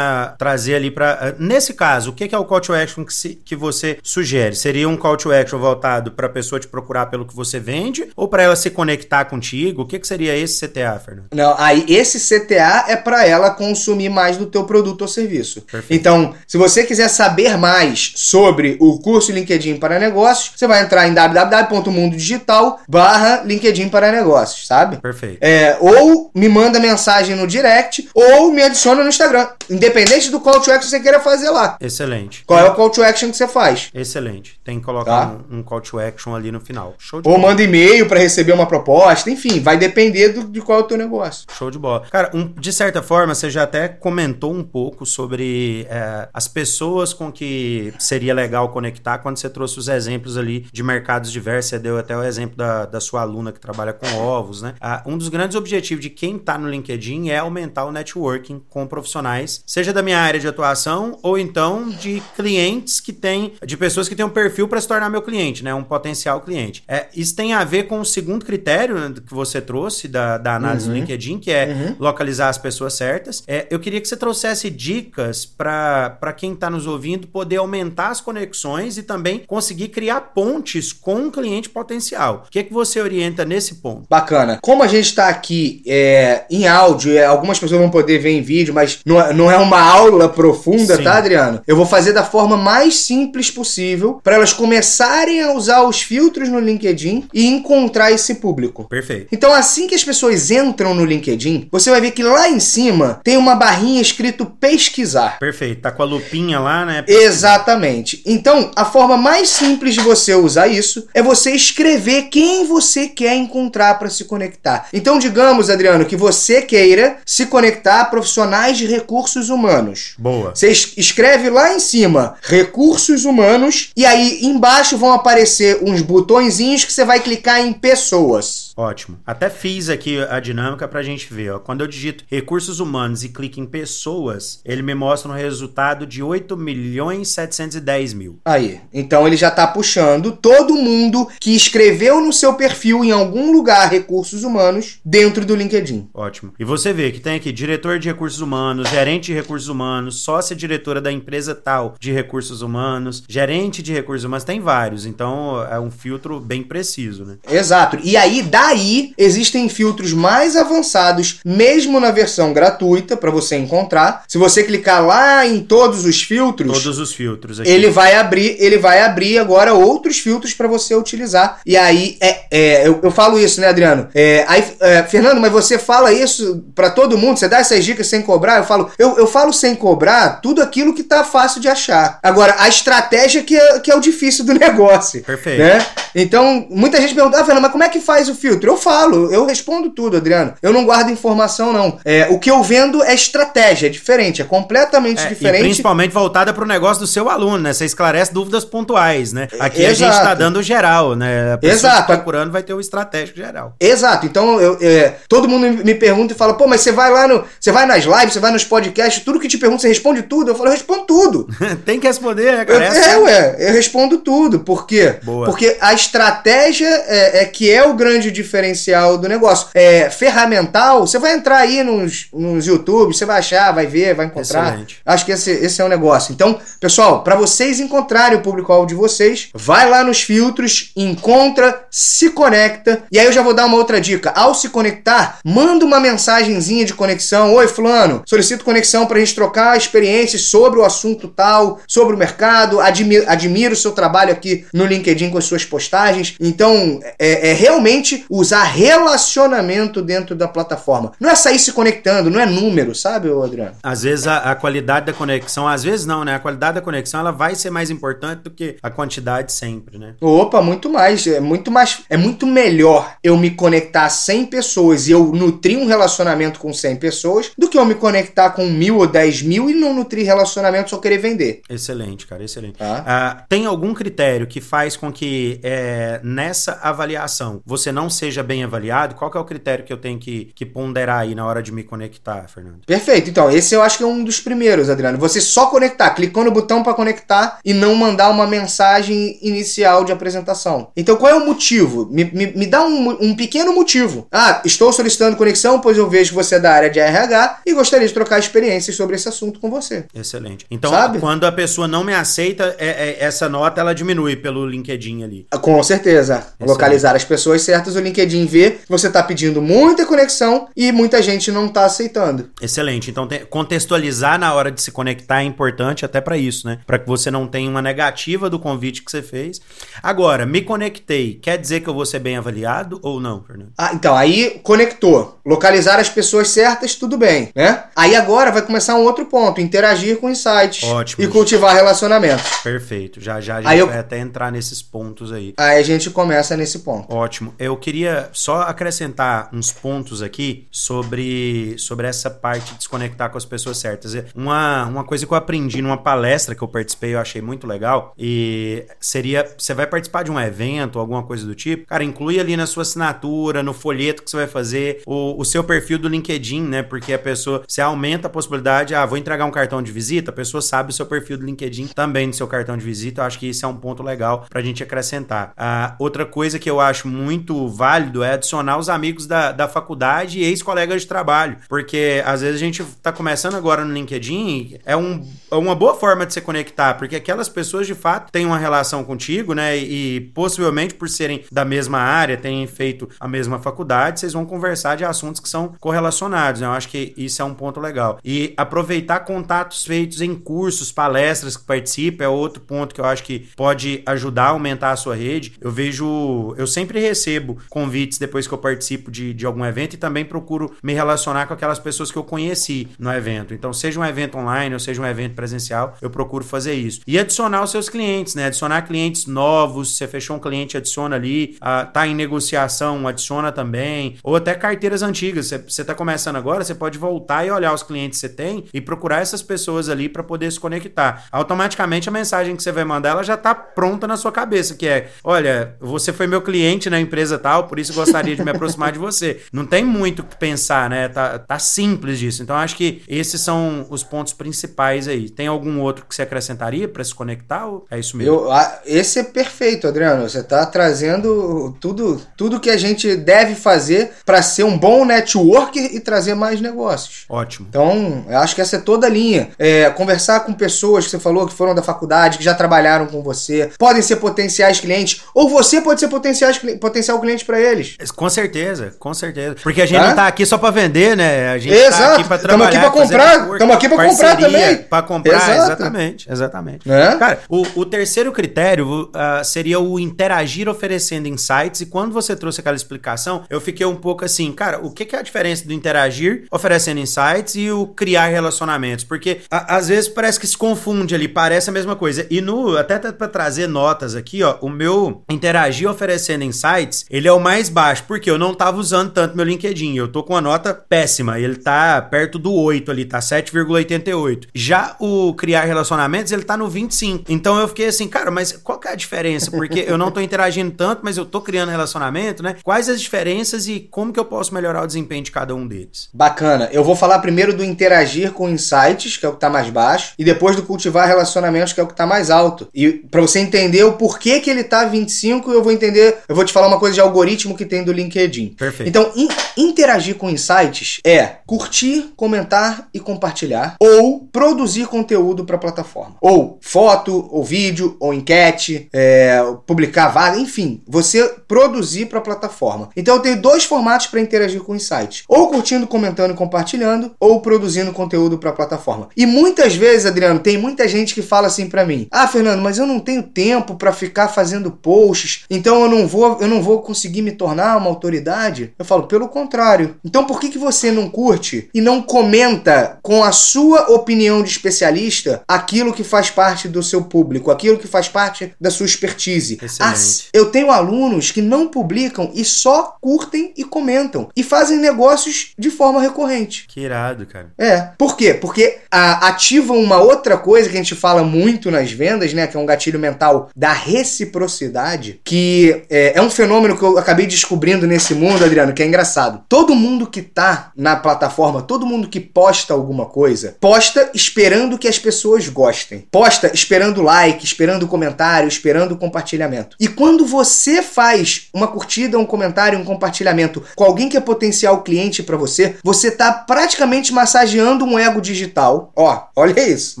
Trazer 0.38 0.74
ali 0.76 0.90
para. 0.90 1.34
Nesse 1.38 1.74
caso, 1.74 2.10
o 2.10 2.12
que 2.12 2.28
que 2.28 2.34
é 2.34 2.38
o 2.38 2.44
call 2.44 2.60
to 2.60 2.74
action 2.74 3.04
que, 3.04 3.14
se- 3.14 3.38
que 3.44 3.54
você 3.56 3.98
sugere? 4.02 4.54
Seria 4.54 4.88
um 4.88 4.96
call 4.96 5.16
to 5.16 5.32
action 5.32 5.58
voltado 5.58 6.12
para 6.12 6.26
a 6.26 6.30
pessoa 6.30 6.60
te 6.60 6.66
procurar 6.68 7.06
pelo 7.06 7.26
que 7.26 7.34
você 7.34 7.58
vende 7.60 8.08
ou 8.16 8.28
para 8.28 8.42
ela 8.42 8.56
se 8.56 8.70
conectar 8.70 9.24
contigo? 9.26 9.82
O 9.82 9.86
que 9.86 9.98
que 9.98 10.06
seria 10.06 10.36
esse 10.36 10.66
CTA, 10.66 11.00
Fernando? 11.04 11.26
Não, 11.34 11.54
aí 11.58 11.84
esse 11.88 12.18
CTA 12.18 12.84
é 12.88 12.96
para 12.96 13.26
ela 13.26 13.50
consumir 13.52 14.08
mais 14.08 14.36
do 14.36 14.46
teu 14.46 14.64
produto 14.64 15.02
ou 15.02 15.08
serviço. 15.08 15.62
Perfeito. 15.62 15.92
Então, 15.98 16.34
se 16.46 16.56
você 16.58 16.84
quiser 16.84 17.08
saber 17.08 17.56
mais 17.56 18.12
sobre 18.16 18.76
o 18.80 18.98
curso 18.98 19.32
LinkedIn 19.32 19.76
para 19.76 19.98
negócios, 19.98 20.52
você 20.56 20.66
vai 20.66 20.82
entrar 20.82 21.06
em 21.08 21.14
www.mundodigital 21.14 22.80
barra 22.88 23.42
LinkedIn 23.44 23.88
para 23.88 24.10
negócios, 24.12 24.66
sabe? 24.66 24.96
Perfeito. 24.98 25.38
É, 25.40 25.76
ou 25.80 26.30
me 26.34 26.48
manda 26.48 26.78
mensagem 26.80 27.36
no 27.36 27.46
direct, 27.46 28.08
ou 28.14 28.50
me 28.52 28.62
adiciona 28.62 29.02
no 29.02 29.08
Instagram. 29.08 29.48
Independente 29.70 30.30
do 30.30 30.40
call 30.40 30.60
to 30.60 30.70
action 30.70 30.78
que 30.80 30.86
você 30.86 31.00
queira 31.00 31.20
fazer 31.20 31.50
lá. 31.50 31.76
Excelente. 31.80 32.44
Qual 32.46 32.58
é 32.58 32.64
o 32.68 32.74
call 32.74 32.90
to 32.90 33.02
action 33.02 33.30
que 33.30 33.36
você 33.36 33.46
faz? 33.48 33.90
Excelente. 33.94 34.58
Tem 34.64 34.78
que 34.78 34.84
colocar 34.84 35.12
Tá. 35.12 35.36
um, 35.50 35.58
um 35.58 35.62
call 35.62 35.80
to 35.80 35.98
action 35.98 36.34
ali 36.34 36.50
no 36.50 36.60
final. 36.60 36.94
Show 36.98 37.20
de 37.20 37.28
Ou 37.28 37.34
bola. 37.36 37.48
manda 37.50 37.62
e-mail 37.62 38.06
para 38.06 38.18
receber 38.20 38.52
uma 38.52 38.66
proposta, 38.66 39.30
enfim, 39.30 39.60
vai 39.60 39.76
depender 39.76 40.28
do- 40.30 40.44
de 40.44 40.60
qual 40.60 40.78
é 40.78 40.82
o 40.82 40.84
teu 40.86 40.96
negócio. 40.96 41.44
Show 41.56 41.70
de 41.70 41.78
bola. 41.78 42.02
Cara, 42.10 42.30
um- 42.34 42.46
de 42.58 42.72
certa 42.72 43.02
forma, 43.02 43.34
você 43.42 43.50
já 43.50 43.64
até 43.64 43.88
comentou 43.88 44.54
um 44.54 44.62
pouco 44.62 45.04
sobre 45.04 45.84
é, 45.90 46.28
as 46.32 46.46
pessoas 46.46 47.12
com 47.12 47.32
que 47.32 47.92
seria 47.98 48.32
legal 48.32 48.68
conectar 48.68 49.18
quando 49.18 49.36
você 49.36 49.50
trouxe 49.50 49.80
os 49.80 49.88
exemplos 49.88 50.36
ali 50.36 50.66
de 50.72 50.82
mercados 50.82 51.32
diversos. 51.32 51.70
Você 51.70 51.78
deu 51.78 51.98
até 51.98 52.16
o 52.16 52.22
exemplo 52.22 52.56
da, 52.56 52.86
da 52.86 53.00
sua 53.00 53.22
aluna 53.22 53.50
que 53.50 53.58
trabalha 53.58 53.92
com 53.92 54.06
ovos, 54.16 54.62
né? 54.62 54.74
Ah, 54.80 55.02
um 55.04 55.18
dos 55.18 55.28
grandes 55.28 55.56
objetivos 55.56 56.02
de 56.02 56.10
quem 56.10 56.38
tá 56.38 56.56
no 56.56 56.68
LinkedIn 56.68 57.30
é 57.30 57.38
aumentar 57.38 57.84
o 57.84 57.90
networking 57.90 58.62
com 58.68 58.86
profissionais, 58.86 59.62
seja 59.66 59.92
da 59.92 60.02
minha 60.02 60.18
área 60.18 60.38
de 60.38 60.46
atuação 60.46 61.18
ou 61.20 61.36
então 61.36 61.88
de 61.88 62.22
clientes 62.36 63.00
que 63.00 63.12
têm, 63.12 63.54
de 63.66 63.76
pessoas 63.76 64.08
que 64.08 64.14
têm 64.14 64.24
um 64.24 64.30
perfil 64.30 64.68
para 64.68 64.80
se 64.80 64.86
tornar 64.86 65.10
meu 65.10 65.22
cliente, 65.22 65.64
né? 65.64 65.74
Um 65.74 65.82
potencial 65.82 66.40
cliente. 66.42 66.84
É, 66.86 67.08
isso 67.12 67.34
tem 67.34 67.54
a 67.54 67.64
ver 67.64 67.84
com 67.84 68.00
o 68.00 68.04
segundo 68.04 68.44
critério 68.44 69.00
né, 69.00 69.12
que 69.26 69.34
você 69.34 69.60
trouxe 69.60 70.06
da, 70.06 70.38
da 70.38 70.54
análise 70.54 70.88
do 70.88 70.94
LinkedIn, 70.94 71.40
que 71.40 71.50
é 71.50 71.96
localizar 71.98 72.48
as 72.48 72.58
pessoas 72.58 72.92
certas. 72.94 73.31
É, 73.46 73.66
eu 73.70 73.78
queria 73.78 74.00
que 74.00 74.08
você 74.08 74.16
trouxesse 74.16 74.68
dicas 74.68 75.44
para 75.46 76.34
quem 76.36 76.52
está 76.52 76.68
nos 76.68 76.86
ouvindo 76.86 77.26
poder 77.26 77.56
aumentar 77.56 78.08
as 78.08 78.20
conexões 78.20 78.98
e 78.98 79.02
também 79.02 79.42
conseguir 79.46 79.88
criar 79.88 80.20
pontes 80.34 80.92
com 80.92 81.14
um 81.14 81.30
cliente 81.30 81.70
potencial. 81.70 82.44
O 82.46 82.50
que, 82.50 82.62
que 82.64 82.72
você 82.72 83.00
orienta 83.00 83.44
nesse 83.44 83.76
ponto? 83.76 84.06
Bacana. 84.08 84.58
Como 84.62 84.82
a 84.82 84.86
gente 84.86 85.06
está 85.06 85.28
aqui 85.28 85.82
é, 85.86 86.44
em 86.50 86.66
áudio, 86.66 87.16
é, 87.16 87.24
algumas 87.24 87.58
pessoas 87.58 87.80
vão 87.80 87.90
poder 87.90 88.18
ver 88.18 88.30
em 88.30 88.42
vídeo, 88.42 88.74
mas 88.74 89.00
não, 89.04 89.20
é- 89.20 89.32
não 89.32 89.50
é 89.50 89.56
uma 89.56 89.80
aula 89.80 90.28
profunda, 90.28 90.96
Sim. 90.96 91.02
tá, 91.02 91.16
Adriano? 91.18 91.62
Eu 91.66 91.76
vou 91.76 91.86
fazer 91.86 92.12
da 92.12 92.24
forma 92.24 92.56
mais 92.56 92.96
simples 92.98 93.50
possível 93.50 94.20
para 94.22 94.36
elas 94.36 94.52
começarem 94.52 95.42
a 95.42 95.52
usar 95.52 95.82
os 95.82 96.02
filtros 96.02 96.48
no 96.48 96.58
LinkedIn 96.58 97.28
e 97.32 97.46
encontrar 97.46 98.10
esse 98.12 98.36
público. 98.36 98.84
Perfeito. 98.88 99.28
Então, 99.32 99.52
assim 99.52 99.86
que 99.86 99.94
as 99.94 100.04
pessoas 100.04 100.50
entram 100.50 100.94
no 100.94 101.04
LinkedIn, 101.04 101.68
você 101.70 101.90
vai 101.90 102.00
ver 102.00 102.10
que 102.12 102.22
lá 102.22 102.48
em 102.48 102.60
cima 102.60 103.11
tem 103.22 103.36
uma 103.36 103.54
barrinha 103.54 104.00
escrito 104.00 104.46
pesquisar. 104.46 105.38
Perfeito. 105.38 105.80
Tá 105.82 105.90
com 105.90 106.02
a 106.02 106.06
lupinha 106.06 106.58
lá, 106.60 106.84
né? 106.84 107.04
Exatamente. 107.06 108.22
Então, 108.24 108.70
a 108.76 108.84
forma 108.84 109.16
mais 109.16 109.48
simples 109.48 109.94
de 109.94 110.00
você 110.00 110.34
usar 110.34 110.68
isso 110.68 111.06
é 111.14 111.22
você 111.22 111.52
escrever 111.52 112.24
quem 112.30 112.66
você 112.66 113.08
quer 113.08 113.34
encontrar 113.36 113.98
para 113.98 114.08
se 114.10 114.24
conectar. 114.24 114.86
Então, 114.92 115.18
digamos, 115.18 115.68
Adriano, 115.70 116.04
que 116.04 116.16
você 116.16 116.62
queira 116.62 117.16
se 117.26 117.46
conectar 117.46 118.00
a 118.00 118.04
profissionais 118.04 118.78
de 118.78 118.86
recursos 118.86 119.48
humanos. 119.50 120.14
Boa. 120.18 120.52
Você 120.54 120.68
es- 120.70 120.92
escreve 120.96 121.50
lá 121.50 121.74
em 121.74 121.80
cima 121.80 122.36
recursos 122.42 123.24
humanos 123.24 123.90
e 123.96 124.04
aí 124.06 124.40
embaixo 124.44 124.96
vão 124.96 125.12
aparecer 125.12 125.78
uns 125.82 126.00
botõezinhos 126.00 126.84
que 126.84 126.92
você 126.92 127.04
vai 127.04 127.20
clicar 127.20 127.60
em 127.60 127.72
pessoas. 127.72 128.71
Ótimo. 128.76 129.18
Até 129.26 129.50
fiz 129.50 129.88
aqui 129.88 130.18
a 130.20 130.40
dinâmica 130.40 130.88
pra 130.88 131.02
gente 131.02 131.32
ver. 131.32 131.52
Ó. 131.52 131.58
Quando 131.58 131.82
eu 131.82 131.86
digito 131.86 132.24
recursos 132.28 132.80
humanos 132.80 133.22
e 133.24 133.28
clico 133.28 133.60
em 133.60 133.66
pessoas, 133.66 134.60
ele 134.64 134.82
me 134.82 134.94
mostra 134.94 135.30
um 135.30 135.34
resultado 135.34 136.06
de 136.06 136.22
8 136.22 136.56
milhões 136.56 137.28
710 137.28 138.14
mil. 138.14 138.38
Aí, 138.44 138.80
então 138.92 139.26
ele 139.26 139.36
já 139.36 139.50
tá 139.50 139.66
puxando 139.66 140.32
todo 140.32 140.74
mundo 140.74 141.28
que 141.40 141.54
escreveu 141.54 142.20
no 142.20 142.32
seu 142.32 142.54
perfil 142.54 143.04
em 143.04 143.10
algum 143.10 143.52
lugar 143.52 143.90
recursos 143.90 144.42
humanos 144.42 145.00
dentro 145.04 145.44
do 145.44 145.54
LinkedIn. 145.54 146.08
Ótimo. 146.14 146.54
E 146.58 146.64
você 146.64 146.92
vê 146.92 147.10
que 147.10 147.20
tem 147.20 147.36
aqui 147.36 147.52
diretor 147.52 147.98
de 147.98 148.08
recursos 148.08 148.40
humanos, 148.40 148.88
gerente 148.88 149.26
de 149.26 149.34
recursos 149.34 149.68
humanos, 149.68 150.22
sócia 150.22 150.56
diretora 150.56 151.00
da 151.00 151.12
empresa 151.12 151.54
tal 151.54 151.94
de 151.98 152.12
recursos 152.12 152.62
humanos, 152.62 153.22
gerente 153.28 153.82
de 153.82 153.92
recursos 153.92 154.24
humanos, 154.24 154.44
tem 154.44 154.60
vários. 154.60 155.06
Então 155.06 155.62
é 155.70 155.78
um 155.78 155.90
filtro 155.90 156.40
bem 156.40 156.62
preciso, 156.62 157.24
né? 157.24 157.38
Exato. 157.48 157.98
E 158.02 158.16
aí, 158.16 158.42
daí, 158.62 159.12
existem 159.18 159.68
filtros 159.68 160.12
mais 160.12 160.56
avançados, 160.56 161.40
mesmo 161.44 161.98
na 161.98 162.10
versão 162.10 162.52
gratuita, 162.52 163.16
para 163.16 163.30
você 163.30 163.56
encontrar. 163.56 164.24
Se 164.28 164.38
você 164.38 164.62
clicar 164.62 165.04
lá 165.04 165.46
em 165.46 165.60
todos 165.60 166.04
os 166.04 166.22
filtros, 166.22 166.82
Todos 166.82 166.98
os 166.98 167.12
filtros 167.12 167.60
aqui. 167.60 167.68
ele 167.68 167.90
vai 167.90 168.14
abrir, 168.14 168.56
ele 168.58 168.78
vai 168.78 169.02
abrir 169.02 169.38
agora 169.38 169.74
outros 169.74 170.18
filtros 170.18 170.54
para 170.54 170.68
você 170.68 170.94
utilizar. 170.94 171.60
E 171.66 171.76
aí, 171.76 172.16
é, 172.20 172.40
é, 172.50 172.88
eu, 172.88 173.00
eu 173.02 173.10
falo 173.10 173.38
isso, 173.38 173.60
né, 173.60 173.68
Adriano? 173.68 174.08
É, 174.14 174.44
aí, 174.46 174.64
é, 174.80 175.02
Fernando, 175.02 175.40
mas 175.40 175.50
você 175.50 175.78
fala 175.78 176.12
isso 176.12 176.64
para 176.74 176.90
todo 176.90 177.18
mundo? 177.18 177.38
Você 177.38 177.48
dá 177.48 177.58
essas 177.58 177.84
dicas 177.84 178.06
sem 178.06 178.22
cobrar? 178.22 178.58
Eu 178.58 178.64
falo, 178.64 178.90
eu, 178.98 179.18
eu 179.18 179.26
falo 179.26 179.52
sem 179.52 179.74
cobrar 179.74 180.40
tudo 180.40 180.62
aquilo 180.62 180.94
que 180.94 181.02
tá 181.02 181.24
fácil 181.24 181.60
de 181.60 181.68
achar. 181.68 182.18
Agora, 182.22 182.54
a 182.58 182.68
estratégia 182.68 183.42
que 183.42 183.56
é, 183.56 183.80
que 183.80 183.90
é 183.90 183.96
o 183.96 184.00
difícil 184.00 184.44
do 184.44 184.54
negócio. 184.58 185.22
Perfeito. 185.22 185.58
Né? 185.58 185.84
Então, 186.14 186.66
muita 186.70 187.00
gente 187.00 187.14
pergunta, 187.14 187.40
ah, 187.40 187.44
Fernando, 187.44 187.62
mas 187.62 187.72
como 187.72 187.84
é 187.84 187.88
que 187.88 188.00
faz 188.00 188.28
o 188.28 188.34
filtro? 188.34 188.51
Eu 188.62 188.76
falo, 188.76 189.32
eu 189.32 189.44
respondo 189.46 189.90
tudo, 189.90 190.16
Adriano. 190.16 190.54
Eu 190.62 190.72
não 190.72 190.84
guardo 190.84 191.10
informação, 191.10 191.72
não. 191.72 191.98
É, 192.04 192.26
o 192.30 192.38
que 192.38 192.50
eu 192.50 192.62
vendo 192.62 193.02
é 193.02 193.14
estratégia, 193.14 193.86
é 193.86 193.90
diferente, 193.90 194.40
é 194.42 194.44
completamente 194.44 195.22
É, 195.24 195.28
diferente. 195.28 195.62
principalmente 195.62 196.12
voltada 196.12 196.52
para 196.52 196.64
o 196.64 196.66
negócio 196.66 197.00
do 197.00 197.06
seu 197.06 197.28
aluno, 197.28 197.58
né? 197.58 197.72
Você 197.72 197.84
esclarece 197.84 198.32
dúvidas 198.32 198.64
pontuais, 198.64 199.32
né? 199.32 199.48
Aqui 199.58 199.84
a 199.84 199.90
Exato. 199.90 200.12
gente 200.12 200.22
tá 200.22 200.34
dando 200.34 200.62
geral, 200.62 201.14
né? 201.14 201.52
A 201.54 201.58
pessoa 201.58 201.76
Exato. 201.92 202.02
que 202.02 202.06
tá 202.08 202.14
procurando 202.16 202.50
vai 202.52 202.62
ter 202.62 202.74
o 202.74 202.80
estratégico 202.80 203.38
geral. 203.38 203.74
Exato. 203.80 204.26
Então, 204.26 204.60
eu, 204.60 204.78
é, 204.80 205.14
todo 205.28 205.48
mundo 205.48 205.84
me- 205.84 205.94
pergunta 205.94 206.32
e 206.32 206.36
fala, 206.36 206.54
pô, 206.54 206.66
mas 206.66 206.80
você 206.80 206.90
vai 206.92 207.10
lá 207.10 207.28
no. 207.28 207.44
Você 207.60 207.70
vai 207.70 207.86
nas 207.86 208.04
lives, 208.04 208.32
você 208.32 208.40
vai 208.40 208.50
nos 208.52 208.64
podcasts, 208.64 209.22
tudo 209.24 209.38
que 209.38 209.48
te 209.48 209.58
pergunta, 209.58 209.82
você 209.82 209.88
responde 209.88 210.22
tudo. 210.22 210.50
Eu 210.50 210.54
falo, 210.54 210.68
eu 210.68 210.72
respondo 210.72 211.04
tudo. 211.04 211.46
Tem 211.84 212.00
que 212.00 212.06
responder, 212.06 212.52
né, 212.52 212.62
Eu, 212.62 212.66
cara? 212.66 212.84
Essa 212.86 213.10
é, 213.10 213.16
ué, 213.18 213.56
eu 213.58 213.72
respondo 213.72 214.18
tudo. 214.18 214.60
Por 214.60 214.86
quê? 214.86 215.16
Boa. 215.22 215.46
Porque 215.46 215.76
a 215.80 215.92
estratégia 215.92 216.88
é, 217.06 217.42
é 217.42 217.44
que 217.44 217.70
é 217.70 217.86
o 217.86 217.94
grande 217.94 218.30
diferencial 218.42 219.16
do 219.18 219.28
negócio. 219.28 219.68
É, 219.74 220.10
ferramental, 220.10 221.06
você 221.06 221.18
vai 221.18 221.34
entrar 221.34 221.58
aí 221.58 221.82
nos, 221.82 222.26
nos 222.32 222.66
YouTube, 222.66 223.14
você 223.14 223.24
vai 223.24 223.38
achar, 223.38 223.72
vai 223.72 223.86
ver, 223.86 224.14
vai 224.14 224.26
encontrar. 224.26 224.68
Excelente. 224.68 225.00
Acho 225.04 225.24
que 225.24 225.32
esse, 225.32 225.50
esse 225.50 225.80
é 225.80 225.84
o 225.84 225.88
negócio. 225.88 226.32
Então, 226.32 226.58
pessoal, 226.80 227.22
para 227.22 227.34
vocês 227.34 227.80
encontrarem 227.80 228.38
o 228.38 228.42
público-alvo 228.42 228.86
de 228.86 228.94
vocês, 228.94 229.48
vai 229.54 229.88
lá 229.88 230.04
nos 230.04 230.22
filtros, 230.22 230.92
encontra, 230.96 231.84
se 231.90 232.30
conecta. 232.30 233.04
E 233.10 233.18
aí 233.18 233.26
eu 233.26 233.32
já 233.32 233.42
vou 233.42 233.54
dar 233.54 233.66
uma 233.66 233.76
outra 233.76 234.00
dica. 234.00 234.30
Ao 234.30 234.54
se 234.54 234.68
conectar, 234.68 235.38
manda 235.44 235.84
uma 235.84 236.00
mensagenzinha 236.00 236.84
de 236.84 236.94
conexão. 236.94 237.54
Oi, 237.54 237.68
fulano, 237.68 238.22
solicito 238.26 238.64
conexão 238.64 239.06
pra 239.06 239.18
gente 239.18 239.34
trocar 239.34 239.76
experiências 239.76 240.42
sobre 240.42 240.78
o 240.78 240.84
assunto 240.84 241.28
tal, 241.28 241.80
sobre 241.86 242.14
o 242.14 242.18
mercado. 242.18 242.80
Admiro, 242.80 243.24
admiro 243.28 243.74
o 243.74 243.76
seu 243.76 243.92
trabalho 243.92 244.32
aqui 244.32 244.66
no 244.72 244.86
LinkedIn 244.86 245.30
com 245.30 245.38
as 245.38 245.44
suas 245.44 245.64
postagens. 245.64 246.34
Então, 246.40 247.00
é, 247.18 247.50
é 247.50 247.52
realmente 247.52 248.24
usar 248.32 248.64
relacionamento 248.64 250.00
dentro 250.00 250.34
da 250.34 250.48
plataforma. 250.48 251.12
Não 251.20 251.28
é 251.28 251.34
sair 251.34 251.58
se 251.58 251.72
conectando, 251.72 252.30
não 252.30 252.40
é 252.40 252.46
número, 252.46 252.94
sabe, 252.94 253.30
Adriano? 253.30 253.76
Às 253.82 254.02
vezes 254.02 254.26
a, 254.26 254.38
a 254.38 254.54
qualidade 254.54 255.06
da 255.06 255.12
conexão, 255.12 255.68
às 255.68 255.84
vezes 255.84 256.06
não, 256.06 256.24
né? 256.24 256.34
A 256.34 256.38
qualidade 256.38 256.76
da 256.76 256.80
conexão 256.80 257.20
ela 257.20 257.30
vai 257.30 257.54
ser 257.54 257.70
mais 257.70 257.90
importante 257.90 258.40
do 258.40 258.50
que 258.50 258.76
a 258.82 258.90
quantidade 258.90 259.52
sempre, 259.52 259.98
né? 259.98 260.14
Opa, 260.20 260.62
muito 260.62 260.88
mais. 260.88 261.26
É 261.26 261.40
muito 261.40 261.70
mais. 261.70 262.02
É 262.08 262.16
muito 262.16 262.46
melhor 262.46 263.16
eu 263.22 263.36
me 263.36 263.50
conectar 263.50 264.06
a 264.06 264.10
100 264.10 264.46
pessoas 264.46 265.08
e 265.08 265.12
eu 265.12 265.26
nutrir 265.32 265.78
um 265.78 265.86
relacionamento 265.86 266.58
com 266.58 266.72
100 266.72 266.96
pessoas 266.96 267.50
do 267.58 267.68
que 267.68 267.76
eu 267.76 267.84
me 267.84 267.94
conectar 267.94 268.50
com 268.50 268.66
mil 268.66 268.98
ou 268.98 269.06
10 269.06 269.42
mil 269.42 269.68
e 269.68 269.74
não 269.74 269.92
nutrir 269.94 270.24
relacionamento 270.24 270.90
só 270.90 270.96
querer 270.96 271.18
vender. 271.18 271.62
Excelente, 271.68 272.26
cara, 272.26 272.42
excelente. 272.42 272.78
Tá? 272.78 273.04
Ah, 273.06 273.44
tem 273.48 273.66
algum 273.66 273.92
critério 273.92 274.46
que 274.46 274.60
faz 274.60 274.96
com 274.96 275.12
que 275.12 275.60
é, 275.62 276.20
nessa 276.22 276.78
avaliação 276.82 277.60
você 277.66 277.92
não 277.92 278.08
seja 278.22 278.40
bem 278.42 278.62
avaliado, 278.62 279.16
qual 279.16 279.28
que 279.28 279.36
é 279.36 279.40
o 279.40 279.44
critério 279.44 279.84
que 279.84 279.92
eu 279.92 279.96
tenho 279.96 280.16
que, 280.16 280.52
que 280.54 280.64
ponderar 280.64 281.20
aí 281.20 281.34
na 281.34 281.44
hora 281.44 281.60
de 281.60 281.72
me 281.72 281.82
conectar, 281.82 282.46
Fernando? 282.46 282.82
Perfeito. 282.86 283.28
Então, 283.28 283.50
esse 283.50 283.74
eu 283.74 283.82
acho 283.82 283.98
que 283.98 284.04
é 284.04 284.06
um 284.06 284.22
dos 284.22 284.38
primeiros, 284.38 284.88
Adriano. 284.88 285.18
Você 285.18 285.40
só 285.40 285.66
conectar, 285.66 286.10
clicou 286.10 286.44
no 286.44 286.52
botão 286.52 286.84
para 286.84 286.94
conectar 286.94 287.58
e 287.64 287.74
não 287.74 287.96
mandar 287.96 288.30
uma 288.30 288.46
mensagem 288.46 289.38
inicial 289.42 290.04
de 290.04 290.12
apresentação. 290.12 290.92
Então, 290.96 291.16
qual 291.16 291.32
é 291.32 291.34
o 291.34 291.44
motivo? 291.44 292.08
Me, 292.12 292.24
me, 292.24 292.46
me 292.46 292.66
dá 292.66 292.84
um, 292.84 293.10
um 293.20 293.34
pequeno 293.34 293.74
motivo. 293.74 294.28
Ah, 294.30 294.62
estou 294.64 294.92
solicitando 294.92 295.36
conexão, 295.36 295.80
pois 295.80 295.98
eu 295.98 296.08
vejo 296.08 296.30
que 296.30 296.36
você 296.36 296.54
é 296.54 296.60
da 296.60 296.72
área 296.72 296.90
de 296.90 297.00
RH 297.00 297.62
e 297.66 297.74
gostaria 297.74 298.06
de 298.06 298.14
trocar 298.14 298.38
experiências 298.38 298.94
sobre 298.94 299.16
esse 299.16 299.28
assunto 299.28 299.58
com 299.58 299.68
você. 299.68 300.04
Excelente. 300.14 300.64
Então, 300.70 300.92
Sabe? 300.92 301.18
quando 301.18 301.44
a 301.44 301.50
pessoa 301.50 301.88
não 301.88 302.04
me 302.04 302.14
aceita, 302.14 302.76
é, 302.78 302.86
é, 302.88 303.16
essa 303.18 303.48
nota 303.48 303.80
ela 303.80 303.92
diminui 303.92 304.36
pelo 304.36 304.64
LinkedIn 304.64 305.24
ali. 305.24 305.46
Com 305.60 305.82
certeza. 305.82 306.34
Excelente. 306.34 306.68
Localizar 306.68 307.16
as 307.16 307.24
pessoas 307.24 307.62
certas, 307.62 307.96
o 307.96 307.98
LinkedIn 308.00 308.11
vê 308.46 308.70
que 308.72 308.88
você 308.88 309.08
está 309.08 309.22
pedindo 309.22 309.60
muita 309.60 310.06
conexão 310.06 310.68
e 310.76 310.92
muita 310.92 311.22
gente 311.22 311.50
não 311.50 311.66
está 311.66 311.84
aceitando. 311.84 312.50
Excelente. 312.60 313.10
Então, 313.10 313.28
contextualizar 313.50 314.38
na 314.38 314.52
hora 314.54 314.70
de 314.70 314.80
se 314.80 314.90
conectar 314.90 315.40
é 315.40 315.44
importante 315.44 316.04
até 316.04 316.20
para 316.20 316.36
isso, 316.36 316.66
né? 316.66 316.78
Para 316.86 316.98
que 316.98 317.06
você 317.06 317.30
não 317.30 317.46
tenha 317.46 317.68
uma 317.68 317.82
negativa 317.82 318.48
do 318.48 318.58
convite 318.58 319.02
que 319.02 319.10
você 319.10 319.22
fez. 319.22 319.60
Agora, 320.02 320.46
me 320.46 320.62
conectei, 320.62 321.34
quer 321.34 321.58
dizer 321.58 321.80
que 321.80 321.88
eu 321.88 321.94
vou 321.94 322.06
ser 322.06 322.18
bem 322.18 322.36
avaliado 322.36 322.98
ou 323.02 323.20
não, 323.20 323.42
Fernando? 323.42 323.72
Ah, 323.76 323.92
então, 323.94 324.16
aí 324.16 324.60
conectou. 324.62 325.38
Localizar 325.44 325.98
as 325.98 326.08
pessoas 326.08 326.48
certas, 326.48 326.94
tudo 326.94 327.16
bem, 327.16 327.50
né? 327.54 327.84
Aí 327.96 328.14
agora 328.14 328.50
vai 328.50 328.62
começar 328.62 328.94
um 328.94 329.02
outro 329.02 329.26
ponto, 329.26 329.60
interagir 329.60 330.18
com 330.18 330.30
insights. 330.30 330.84
Ótimo. 330.84 331.24
E 331.24 331.28
cultivar 331.28 331.74
relacionamentos. 331.74 332.44
Perfeito. 332.62 333.20
Já 333.20 333.40
já 333.40 333.56
a 333.56 333.62
gente 333.62 333.78
eu... 333.78 333.86
vai 333.86 333.98
até 333.98 334.18
entrar 334.18 334.50
nesses 334.50 334.82
pontos 334.82 335.32
aí. 335.32 335.54
Aí 335.56 335.78
a 335.78 335.82
gente 335.82 336.10
começa 336.10 336.56
nesse 336.56 336.80
ponto. 336.80 337.12
Ótimo. 337.12 337.54
Eu 337.58 337.76
queria 337.76 338.01
só 338.32 338.62
acrescentar 338.62 339.48
uns 339.52 339.72
pontos 339.72 340.22
aqui 340.22 340.66
sobre, 340.70 341.74
sobre 341.78 342.06
essa 342.06 342.30
parte 342.30 342.74
de 342.74 342.82
se 342.82 342.88
conectar 342.88 343.28
com 343.28 343.38
as 343.38 343.44
pessoas 343.44 343.78
certas. 343.78 344.14
Uma, 344.34 344.86
uma 344.86 345.04
coisa 345.04 345.26
que 345.26 345.32
eu 345.32 345.36
aprendi 345.36 345.80
numa 345.82 345.96
palestra 345.96 346.54
que 346.54 346.62
eu 346.62 346.68
participei, 346.68 347.14
eu 347.14 347.20
achei 347.20 347.40
muito 347.40 347.66
legal, 347.66 348.14
e 348.18 348.86
seria, 349.00 349.48
você 349.56 349.74
vai 349.74 349.86
participar 349.86 350.22
de 350.22 350.30
um 350.30 350.38
evento, 350.38 350.98
alguma 350.98 351.22
coisa 351.22 351.46
do 351.46 351.54
tipo, 351.54 351.86
cara, 351.86 352.04
inclui 352.04 352.38
ali 352.38 352.56
na 352.56 352.66
sua 352.66 352.82
assinatura, 352.82 353.62
no 353.62 353.72
folheto 353.72 354.22
que 354.22 354.30
você 354.30 354.36
vai 354.36 354.46
fazer, 354.46 355.02
o, 355.06 355.40
o 355.40 355.44
seu 355.44 355.64
perfil 355.64 355.98
do 355.98 356.08
LinkedIn, 356.08 356.62
né? 356.62 356.82
Porque 356.82 357.12
a 357.12 357.18
pessoa, 357.18 357.62
você 357.66 357.80
aumenta 357.80 358.26
a 358.26 358.30
possibilidade, 358.30 358.94
ah, 358.94 359.06
vou 359.06 359.18
entregar 359.18 359.44
um 359.44 359.50
cartão 359.50 359.82
de 359.82 359.92
visita, 359.92 360.30
a 360.30 360.34
pessoa 360.34 360.60
sabe 360.60 360.90
o 360.90 360.92
seu 360.92 361.06
perfil 361.06 361.38
do 361.38 361.44
LinkedIn 361.44 361.88
também 361.88 362.26
no 362.26 362.34
seu 362.34 362.46
cartão 362.46 362.76
de 362.76 362.84
visita, 362.84 363.20
eu 363.20 363.26
acho 363.26 363.38
que 363.38 363.46
isso 363.46 363.64
é 363.64 363.68
um 363.68 363.76
ponto 363.76 364.02
legal 364.02 364.46
pra 364.48 364.60
gente 364.60 364.82
acrescentar. 364.82 365.52
Ah, 365.56 365.94
outra 365.98 366.24
coisa 366.24 366.58
que 366.58 366.68
eu 366.68 366.80
acho 366.80 367.08
muito 367.08 367.68
válido 367.82 368.22
é 368.22 368.34
adicionar 368.34 368.78
os 368.78 368.88
amigos 368.88 369.26
da, 369.26 369.50
da 369.50 369.66
faculdade 369.66 370.38
e 370.38 370.44
ex-colegas 370.44 371.02
de 371.02 371.08
trabalho, 371.08 371.56
porque 371.68 372.22
às 372.24 372.40
vezes 372.40 372.54
a 372.54 372.64
gente 372.64 372.84
tá 373.02 373.10
começando 373.10 373.56
agora 373.56 373.84
no 373.84 373.92
LinkedIn, 373.92 374.78
é, 374.86 374.96
um, 374.96 375.26
é 375.50 375.56
uma 375.56 375.74
boa 375.74 375.94
forma 375.96 376.24
de 376.24 376.32
se 376.32 376.40
conectar, 376.40 376.94
porque 376.94 377.16
aquelas 377.16 377.48
pessoas 377.48 377.88
de 377.88 377.94
fato 377.96 378.30
têm 378.30 378.46
uma 378.46 378.56
relação 378.56 379.02
contigo, 379.02 379.52
né? 379.52 379.76
E, 379.76 380.20
possivelmente 380.32 380.94
por 380.94 381.08
serem 381.08 381.44
da 381.50 381.64
mesma 381.64 381.98
área, 381.98 382.36
têm 382.36 382.64
feito 382.68 383.08
a 383.18 383.26
mesma 383.26 383.58
faculdade, 383.58 384.20
vocês 384.20 384.32
vão 384.32 384.46
conversar 384.46 384.96
de 384.96 385.04
assuntos 385.04 385.40
que 385.40 385.48
são 385.48 385.74
correlacionados. 385.80 386.60
Né? 386.60 386.68
Eu 386.68 386.72
acho 386.72 386.88
que 386.88 387.12
isso 387.16 387.42
é 387.42 387.44
um 387.44 387.54
ponto 387.54 387.80
legal. 387.80 388.20
E 388.24 388.54
aproveitar 388.56 389.20
contatos 389.20 389.84
feitos 389.84 390.20
em 390.20 390.36
cursos, 390.36 390.92
palestras 390.92 391.56
que 391.56 391.64
participa 391.64 392.22
é 392.22 392.28
outro 392.28 392.62
ponto 392.62 392.94
que 392.94 393.00
eu 393.00 393.04
acho 393.04 393.24
que 393.24 393.48
pode 393.56 394.04
ajudar 394.06 394.44
a 394.44 394.50
aumentar 394.50 394.92
a 394.92 394.96
sua 394.96 395.16
rede. 395.16 395.54
Eu 395.60 395.72
vejo, 395.72 396.54
eu 396.56 396.66
sempre 396.68 397.00
recebo 397.00 397.58
convites 397.72 398.18
depois 398.18 398.46
que 398.46 398.52
eu 398.52 398.58
participo 398.58 399.10
de, 399.10 399.32
de 399.32 399.46
algum 399.46 399.64
evento 399.64 399.94
e 399.94 399.96
também 399.96 400.26
procuro 400.26 400.76
me 400.82 400.92
relacionar 400.92 401.46
com 401.46 401.54
aquelas 401.54 401.78
pessoas 401.78 402.12
que 402.12 402.18
eu 402.18 402.22
conheci 402.22 402.86
no 402.98 403.10
evento. 403.10 403.54
Então, 403.54 403.72
seja 403.72 403.98
um 403.98 404.04
evento 404.04 404.36
online 404.36 404.74
ou 404.74 404.78
seja 404.78 405.00
um 405.00 405.06
evento 405.06 405.34
presencial, 405.34 405.96
eu 406.02 406.10
procuro 406.10 406.44
fazer 406.44 406.74
isso. 406.74 407.00
E 407.06 407.18
adicionar 407.18 407.62
os 407.62 407.70
seus 407.70 407.88
clientes, 407.88 408.34
né? 408.34 408.44
Adicionar 408.44 408.82
clientes 408.82 409.24
novos. 409.24 409.96
Você 409.96 410.06
fechou 410.06 410.36
um 410.36 410.38
cliente, 410.38 410.76
adiciona 410.76 411.16
ali. 411.16 411.56
Ah, 411.62 411.86
tá 411.86 412.06
em 412.06 412.14
negociação, 412.14 413.08
adiciona 413.08 413.50
também. 413.50 414.18
Ou 414.22 414.36
até 414.36 414.54
carteiras 414.54 415.02
antigas. 415.02 415.48
Você 415.48 415.80
está 415.80 415.94
começando 415.94 416.36
agora, 416.36 416.62
você 416.62 416.74
pode 416.74 416.98
voltar 416.98 417.46
e 417.46 417.50
olhar 417.50 417.72
os 417.72 417.82
clientes 417.82 418.20
que 418.20 418.26
você 418.26 418.34
tem 418.34 418.66
e 418.74 418.82
procurar 418.82 419.22
essas 419.22 419.40
pessoas 419.40 419.88
ali 419.88 420.10
para 420.10 420.22
poder 420.22 420.52
se 420.52 420.60
conectar. 420.60 421.24
Automaticamente 421.32 422.06
a 422.06 422.12
mensagem 422.12 422.54
que 422.54 422.62
você 422.62 422.70
vai 422.70 422.84
mandar 422.84 423.10
ela 423.10 423.22
já 423.22 423.34
está 423.34 423.54
pronta 423.54 424.06
na 424.06 424.18
sua 424.18 424.30
cabeça, 424.30 424.74
que 424.74 424.86
é: 424.86 425.10
olha, 425.24 425.74
você 425.80 426.12
foi 426.12 426.26
meu 426.26 426.42
cliente 426.42 426.90
na 426.90 427.00
empresa 427.00 427.38
tal, 427.38 427.61
por 427.62 427.78
isso 427.78 427.92
gostaria 427.92 428.36
de 428.36 428.42
me 428.42 428.50
aproximar 428.50 428.92
de 428.92 428.98
você. 428.98 429.40
Não 429.52 429.66
tem 429.66 429.84
muito 429.84 430.20
o 430.20 430.24
que 430.24 430.36
pensar, 430.36 430.88
né? 430.90 431.08
Tá, 431.08 431.38
tá 431.38 431.58
simples 431.58 432.18
disso. 432.18 432.42
Então 432.42 432.56
acho 432.56 432.76
que 432.76 433.02
esses 433.08 433.40
são 433.40 433.86
os 433.90 434.02
pontos 434.02 434.32
principais 434.32 435.08
aí. 435.08 435.28
Tem 435.28 435.46
algum 435.46 435.80
outro 435.80 436.04
que 436.06 436.14
você 436.14 436.22
acrescentaria 436.22 436.88
para 436.88 437.04
se 437.04 437.14
conectar? 437.14 437.66
Ou 437.66 437.86
é 437.90 437.98
isso 437.98 438.16
mesmo? 438.16 438.32
Eu, 438.32 438.48
esse 438.84 439.18
é 439.18 439.22
perfeito, 439.22 439.86
Adriano. 439.86 440.28
Você 440.28 440.40
está 440.40 440.64
trazendo 440.66 441.76
tudo, 441.80 442.20
tudo 442.36 442.60
que 442.60 442.70
a 442.70 442.76
gente 442.76 443.16
deve 443.16 443.54
fazer 443.54 444.12
para 444.24 444.42
ser 444.42 444.64
um 444.64 444.76
bom 444.76 445.04
networker 445.04 445.94
e 445.94 446.00
trazer 446.00 446.34
mais 446.34 446.60
negócios. 446.60 447.24
Ótimo. 447.28 447.66
Então, 447.68 448.24
eu 448.28 448.38
acho 448.38 448.54
que 448.54 448.60
essa 448.60 448.76
é 448.76 448.80
toda 448.80 449.06
a 449.06 449.10
linha. 449.10 449.50
É, 449.58 449.90
conversar 449.90 450.40
com 450.40 450.52
pessoas 450.52 451.04
que 451.04 451.10
você 451.10 451.18
falou 451.18 451.46
que 451.46 451.54
foram 451.54 451.74
da 451.74 451.82
faculdade, 451.82 452.38
que 452.38 452.44
já 452.44 452.54
trabalharam 452.54 453.06
com 453.06 453.22
você, 453.22 453.70
podem 453.78 454.02
ser 454.02 454.16
potenciais 454.16 454.80
clientes, 454.80 455.22
ou 455.34 455.48
você 455.48 455.80
pode 455.80 456.00
ser 456.00 456.08
potenciais, 456.08 456.58
potencial 456.80 457.20
cliente 457.20 457.44
para 457.52 457.60
eles. 457.60 457.96
Com 458.16 458.30
certeza, 458.30 458.94
com 458.98 459.12
certeza. 459.12 459.56
Porque 459.62 459.82
a 459.82 459.86
gente 459.86 460.00
não 460.00 460.14
tá 460.14 460.26
aqui 460.26 460.46
só 460.46 460.56
para 460.56 460.70
vender, 460.70 461.14
né? 461.14 461.50
A 461.50 461.58
gente 461.58 461.74
Exato. 461.74 462.02
tá 462.02 462.14
aqui 462.14 462.24
para 462.24 462.38
trabalhar. 462.38 462.70
Estamos 462.70 462.76
aqui 462.76 462.78
para 462.78 463.02
comprar. 463.02 463.52
Estamos 463.52 463.76
aqui 463.76 463.88
para 463.90 464.08
comprar 464.08 464.36
também. 464.36 464.76
Para 464.84 465.02
comprar, 465.02 465.36
Exato. 465.36 465.52
exatamente. 465.52 466.32
Exatamente. 466.32 466.90
É? 466.90 467.16
Cara, 467.18 467.40
o, 467.50 467.80
o, 467.80 467.84
terceiro 467.84 468.32
critério 468.32 469.10
uh, 469.10 469.44
seria 469.44 469.78
o 469.78 470.00
interagir 470.00 470.66
oferecendo 470.66 471.28
insights. 471.28 471.82
E 471.82 471.86
quando 471.86 472.12
você 472.12 472.34
trouxe 472.34 472.60
aquela 472.60 472.76
explicação, 472.76 473.44
eu 473.50 473.60
fiquei 473.60 473.84
um 473.84 473.96
pouco 473.96 474.24
assim, 474.24 474.50
cara, 474.50 474.78
o 474.78 474.90
que, 474.90 475.04
que 475.04 475.14
é 475.14 475.18
a 475.18 475.22
diferença 475.22 475.66
do 475.66 475.74
interagir 475.74 476.46
oferecendo 476.50 477.00
insights 477.00 477.54
e 477.54 477.70
o 477.70 477.86
criar 477.86 478.28
relacionamentos? 478.28 479.04
Porque 479.04 479.40
a, 479.50 479.76
às 479.76 479.88
vezes 479.88 480.08
parece 480.08 480.40
que 480.40 480.46
se 480.46 480.56
confunde 480.56 481.14
ali, 481.14 481.28
parece 481.28 481.68
a 481.68 481.72
mesma 481.72 481.94
coisa. 481.96 482.26
E 482.30 482.40
no, 482.40 482.78
até 482.78 482.98
para 482.98 483.28
trazer 483.28 483.66
notas 483.66 484.14
aqui, 484.14 484.42
ó, 484.42 484.56
o 484.62 484.70
meu 484.70 485.22
interagir 485.28 485.86
oferecendo 485.90 486.44
insights, 486.44 487.04
ele 487.10 487.28
é 487.28 487.32
o 487.32 487.41
mais 487.42 487.68
baixo, 487.68 488.04
porque 488.06 488.30
eu 488.30 488.38
não 488.38 488.54
tava 488.54 488.78
usando 488.78 489.10
tanto 489.10 489.36
meu 489.36 489.44
LinkedIn. 489.44 489.96
Eu 489.96 490.08
tô 490.08 490.22
com 490.22 490.32
uma 490.32 490.40
nota 490.40 490.72
péssima, 490.72 491.38
ele 491.38 491.56
tá 491.56 492.00
perto 492.00 492.38
do 492.38 492.52
8 492.52 492.90
ali, 492.90 493.04
tá 493.04 493.18
7,88. 493.18 494.48
Já 494.54 494.96
o 494.98 495.34
criar 495.34 495.64
relacionamentos, 495.64 496.32
ele 496.32 496.44
tá 496.44 496.56
no 496.56 496.68
25. 496.68 497.24
Então 497.28 497.58
eu 497.58 497.68
fiquei 497.68 497.88
assim, 497.88 498.08
cara, 498.08 498.30
mas 498.30 498.52
qual 498.52 498.78
que 498.78 498.88
é 498.88 498.92
a 498.92 498.96
diferença? 498.96 499.50
Porque 499.50 499.84
eu 499.86 499.98
não 499.98 500.10
tô 500.10 500.20
interagindo 500.20 500.70
tanto, 500.70 501.00
mas 501.02 501.16
eu 501.16 501.24
tô 501.24 501.40
criando 501.40 501.70
relacionamento, 501.70 502.42
né? 502.42 502.56
Quais 502.62 502.88
as 502.88 503.00
diferenças 503.00 503.66
e 503.66 503.80
como 503.80 504.12
que 504.12 504.20
eu 504.20 504.24
posso 504.24 504.54
melhorar 504.54 504.82
o 504.82 504.86
desempenho 504.86 505.22
de 505.22 505.30
cada 505.30 505.54
um 505.54 505.66
deles? 505.66 506.08
Bacana. 506.14 506.68
Eu 506.72 506.84
vou 506.84 506.94
falar 506.94 507.18
primeiro 507.18 507.52
do 507.52 507.64
interagir 507.64 508.32
com 508.32 508.48
insights, 508.48 509.16
que 509.16 509.26
é 509.26 509.28
o 509.28 509.32
que 509.32 509.40
tá 509.40 509.50
mais 509.50 509.68
baixo, 509.68 510.14
e 510.18 510.24
depois 510.24 510.54
do 510.54 510.62
cultivar 510.62 511.08
relacionamentos, 511.08 511.72
que 511.72 511.80
é 511.80 511.82
o 511.82 511.86
que 511.86 511.96
tá 511.96 512.06
mais 512.06 512.30
alto. 512.30 512.68
E 512.72 512.90
para 512.92 513.20
você 513.20 513.40
entender 513.40 513.84
o 513.84 513.94
porquê 513.94 514.40
que 514.40 514.50
ele 514.50 514.64
tá 514.64 514.84
25, 514.84 515.50
eu 515.50 515.62
vou 515.62 515.72
entender, 515.72 516.18
eu 516.28 516.34
vou 516.34 516.44
te 516.44 516.52
falar 516.52 516.68
uma 516.68 516.78
coisa 516.78 516.94
de 516.94 517.00
algoritmo 517.00 517.31
que 517.36 517.66
tem 517.66 517.84
do 517.84 517.92
LinkedIn. 517.92 518.54
Perfeito. 518.58 518.88
Então, 518.88 519.10
in, 519.16 519.28
interagir 519.56 520.16
com 520.16 520.30
insights 520.30 521.00
é 521.04 521.36
curtir, 521.46 522.12
comentar 522.16 522.88
e 522.92 523.00
compartilhar 523.00 523.76
ou 523.80 524.20
produzir 524.32 524.86
conteúdo 524.86 525.44
para 525.44 525.56
a 525.56 525.58
plataforma. 525.58 526.16
Ou 526.20 526.58
foto, 526.60 527.28
ou 527.30 527.42
vídeo, 527.44 527.96
ou 528.00 528.14
enquete, 528.14 528.88
é, 528.92 529.42
publicar 529.66 530.08
vaga, 530.08 530.38
enfim, 530.38 530.82
você 530.86 531.28
produzir 531.46 532.06
para 532.06 532.18
a 532.18 532.22
plataforma. 532.22 532.90
Então 532.96 533.16
eu 533.16 533.20
tenho 533.20 533.40
dois 533.40 533.64
formatos 533.64 534.06
para 534.06 534.20
interagir 534.20 534.60
com 534.62 534.74
insights: 534.74 535.24
ou 535.28 535.48
curtindo, 535.48 535.86
comentando 535.86 536.32
e 536.32 536.36
compartilhando, 536.36 537.14
ou 537.18 537.40
produzindo 537.40 537.92
conteúdo 537.92 538.38
para 538.38 538.50
a 538.50 538.54
plataforma. 538.54 539.08
E 539.16 539.26
muitas 539.26 539.74
vezes, 539.74 540.06
Adriano, 540.06 540.40
tem 540.40 540.58
muita 540.58 540.86
gente 540.88 541.14
que 541.14 541.22
fala 541.22 541.46
assim 541.46 541.68
para 541.68 541.84
mim: 541.84 542.06
"Ah, 542.10 542.26
Fernando, 542.26 542.62
mas 542.62 542.78
eu 542.78 542.86
não 542.86 543.00
tenho 543.00 543.22
tempo 543.22 543.76
para 543.76 543.92
ficar 543.92 544.28
fazendo 544.28 544.70
posts, 544.70 545.44
então 545.50 545.82
eu 545.82 545.88
não 545.88 546.06
vou, 546.06 546.38
eu 546.40 546.48
não 546.48 546.62
vou 546.62 546.82
conseguir 546.82 547.21
me 547.22 547.32
tornar 547.32 547.76
uma 547.76 547.88
autoridade". 547.88 548.72
Eu 548.78 548.84
falo: 548.84 549.04
"Pelo 549.06 549.28
contrário. 549.28 549.96
Então 550.04 550.24
por 550.24 550.40
que 550.40 550.48
que 550.48 550.58
você 550.58 550.90
não 550.90 551.08
curte 551.08 551.70
e 551.72 551.80
não 551.80 552.02
comenta 552.02 552.98
com 553.02 553.22
a 553.22 553.32
sua 553.32 553.90
opinião 553.90 554.42
de 554.42 554.50
especialista 554.50 555.42
aquilo 555.46 555.92
que 555.92 556.04
faz 556.04 556.30
parte 556.30 556.68
do 556.68 556.82
seu 556.82 557.02
público, 557.04 557.50
aquilo 557.50 557.78
que 557.78 557.86
faz 557.86 558.08
parte 558.08 558.52
da 558.60 558.70
sua 558.70 558.86
expertise?" 558.86 559.58
Excelente. 559.62 560.28
eu 560.32 560.46
tenho 560.46 560.70
alunos 560.70 561.30
que 561.30 561.42
não 561.42 561.68
publicam 561.68 562.30
e 562.34 562.44
só 562.44 562.96
curtem 563.00 563.52
e 563.56 563.64
comentam 563.64 564.28
e 564.36 564.42
fazem 564.42 564.78
negócios 564.78 565.52
de 565.58 565.70
forma 565.70 566.00
recorrente. 566.00 566.66
Que 566.68 566.80
irado, 566.80 567.26
cara. 567.26 567.52
É. 567.58 567.90
Por 567.98 568.16
quê? 568.16 568.34
Porque 568.34 568.78
a, 568.90 569.28
ativam 569.28 569.78
uma 569.78 569.98
outra 569.98 570.36
coisa 570.36 570.68
que 570.68 570.74
a 570.74 570.82
gente 570.82 570.94
fala 570.94 571.22
muito 571.22 571.70
nas 571.70 571.92
vendas, 571.92 572.32
né? 572.32 572.46
Que 572.46 572.56
é 572.56 572.60
um 572.60 572.66
gatilho 572.66 572.98
mental 572.98 573.50
da 573.56 573.72
reciprocidade, 573.72 575.20
que 575.24 575.82
é, 575.88 576.18
é 576.18 576.22
um 576.22 576.30
fenômeno 576.30 576.76
que 576.76 576.82
eu 576.82 576.98
acabei 576.98 577.11
acabei 577.12 577.26
descobrindo 577.26 577.86
nesse 577.86 578.14
mundo, 578.14 578.42
Adriano, 578.42 578.72
que 578.72 578.82
é 578.82 578.86
engraçado. 578.86 579.44
Todo 579.46 579.74
mundo 579.74 580.06
que 580.06 580.22
tá 580.22 580.72
na 580.74 580.96
plataforma, 580.96 581.60
todo 581.60 581.86
mundo 581.86 582.08
que 582.08 582.18
posta 582.18 582.72
alguma 582.72 583.04
coisa, 583.04 583.54
posta 583.60 584.10
esperando 584.14 584.78
que 584.78 584.88
as 584.88 584.98
pessoas 584.98 585.46
gostem. 585.48 586.06
Posta 586.10 586.50
esperando 586.54 587.02
like, 587.02 587.44
esperando 587.44 587.86
comentário, 587.86 588.48
esperando 588.48 588.96
compartilhamento. 588.96 589.76
E 589.78 589.88
quando 589.88 590.24
você 590.24 590.82
faz 590.82 591.48
uma 591.52 591.68
curtida, 591.68 592.18
um 592.18 592.24
comentário, 592.24 592.78
um 592.78 592.84
compartilhamento 592.84 593.62
com 593.76 593.84
alguém 593.84 594.08
que 594.08 594.16
é 594.16 594.20
potencial 594.20 594.82
cliente 594.82 595.22
para 595.22 595.36
você, 595.36 595.76
você 595.84 596.10
tá 596.10 596.32
praticamente 596.32 597.12
massageando 597.12 597.84
um 597.84 597.98
ego 597.98 598.22
digital. 598.22 598.90
Ó, 598.96 599.24
olha 599.36 599.60
isso. 599.60 600.00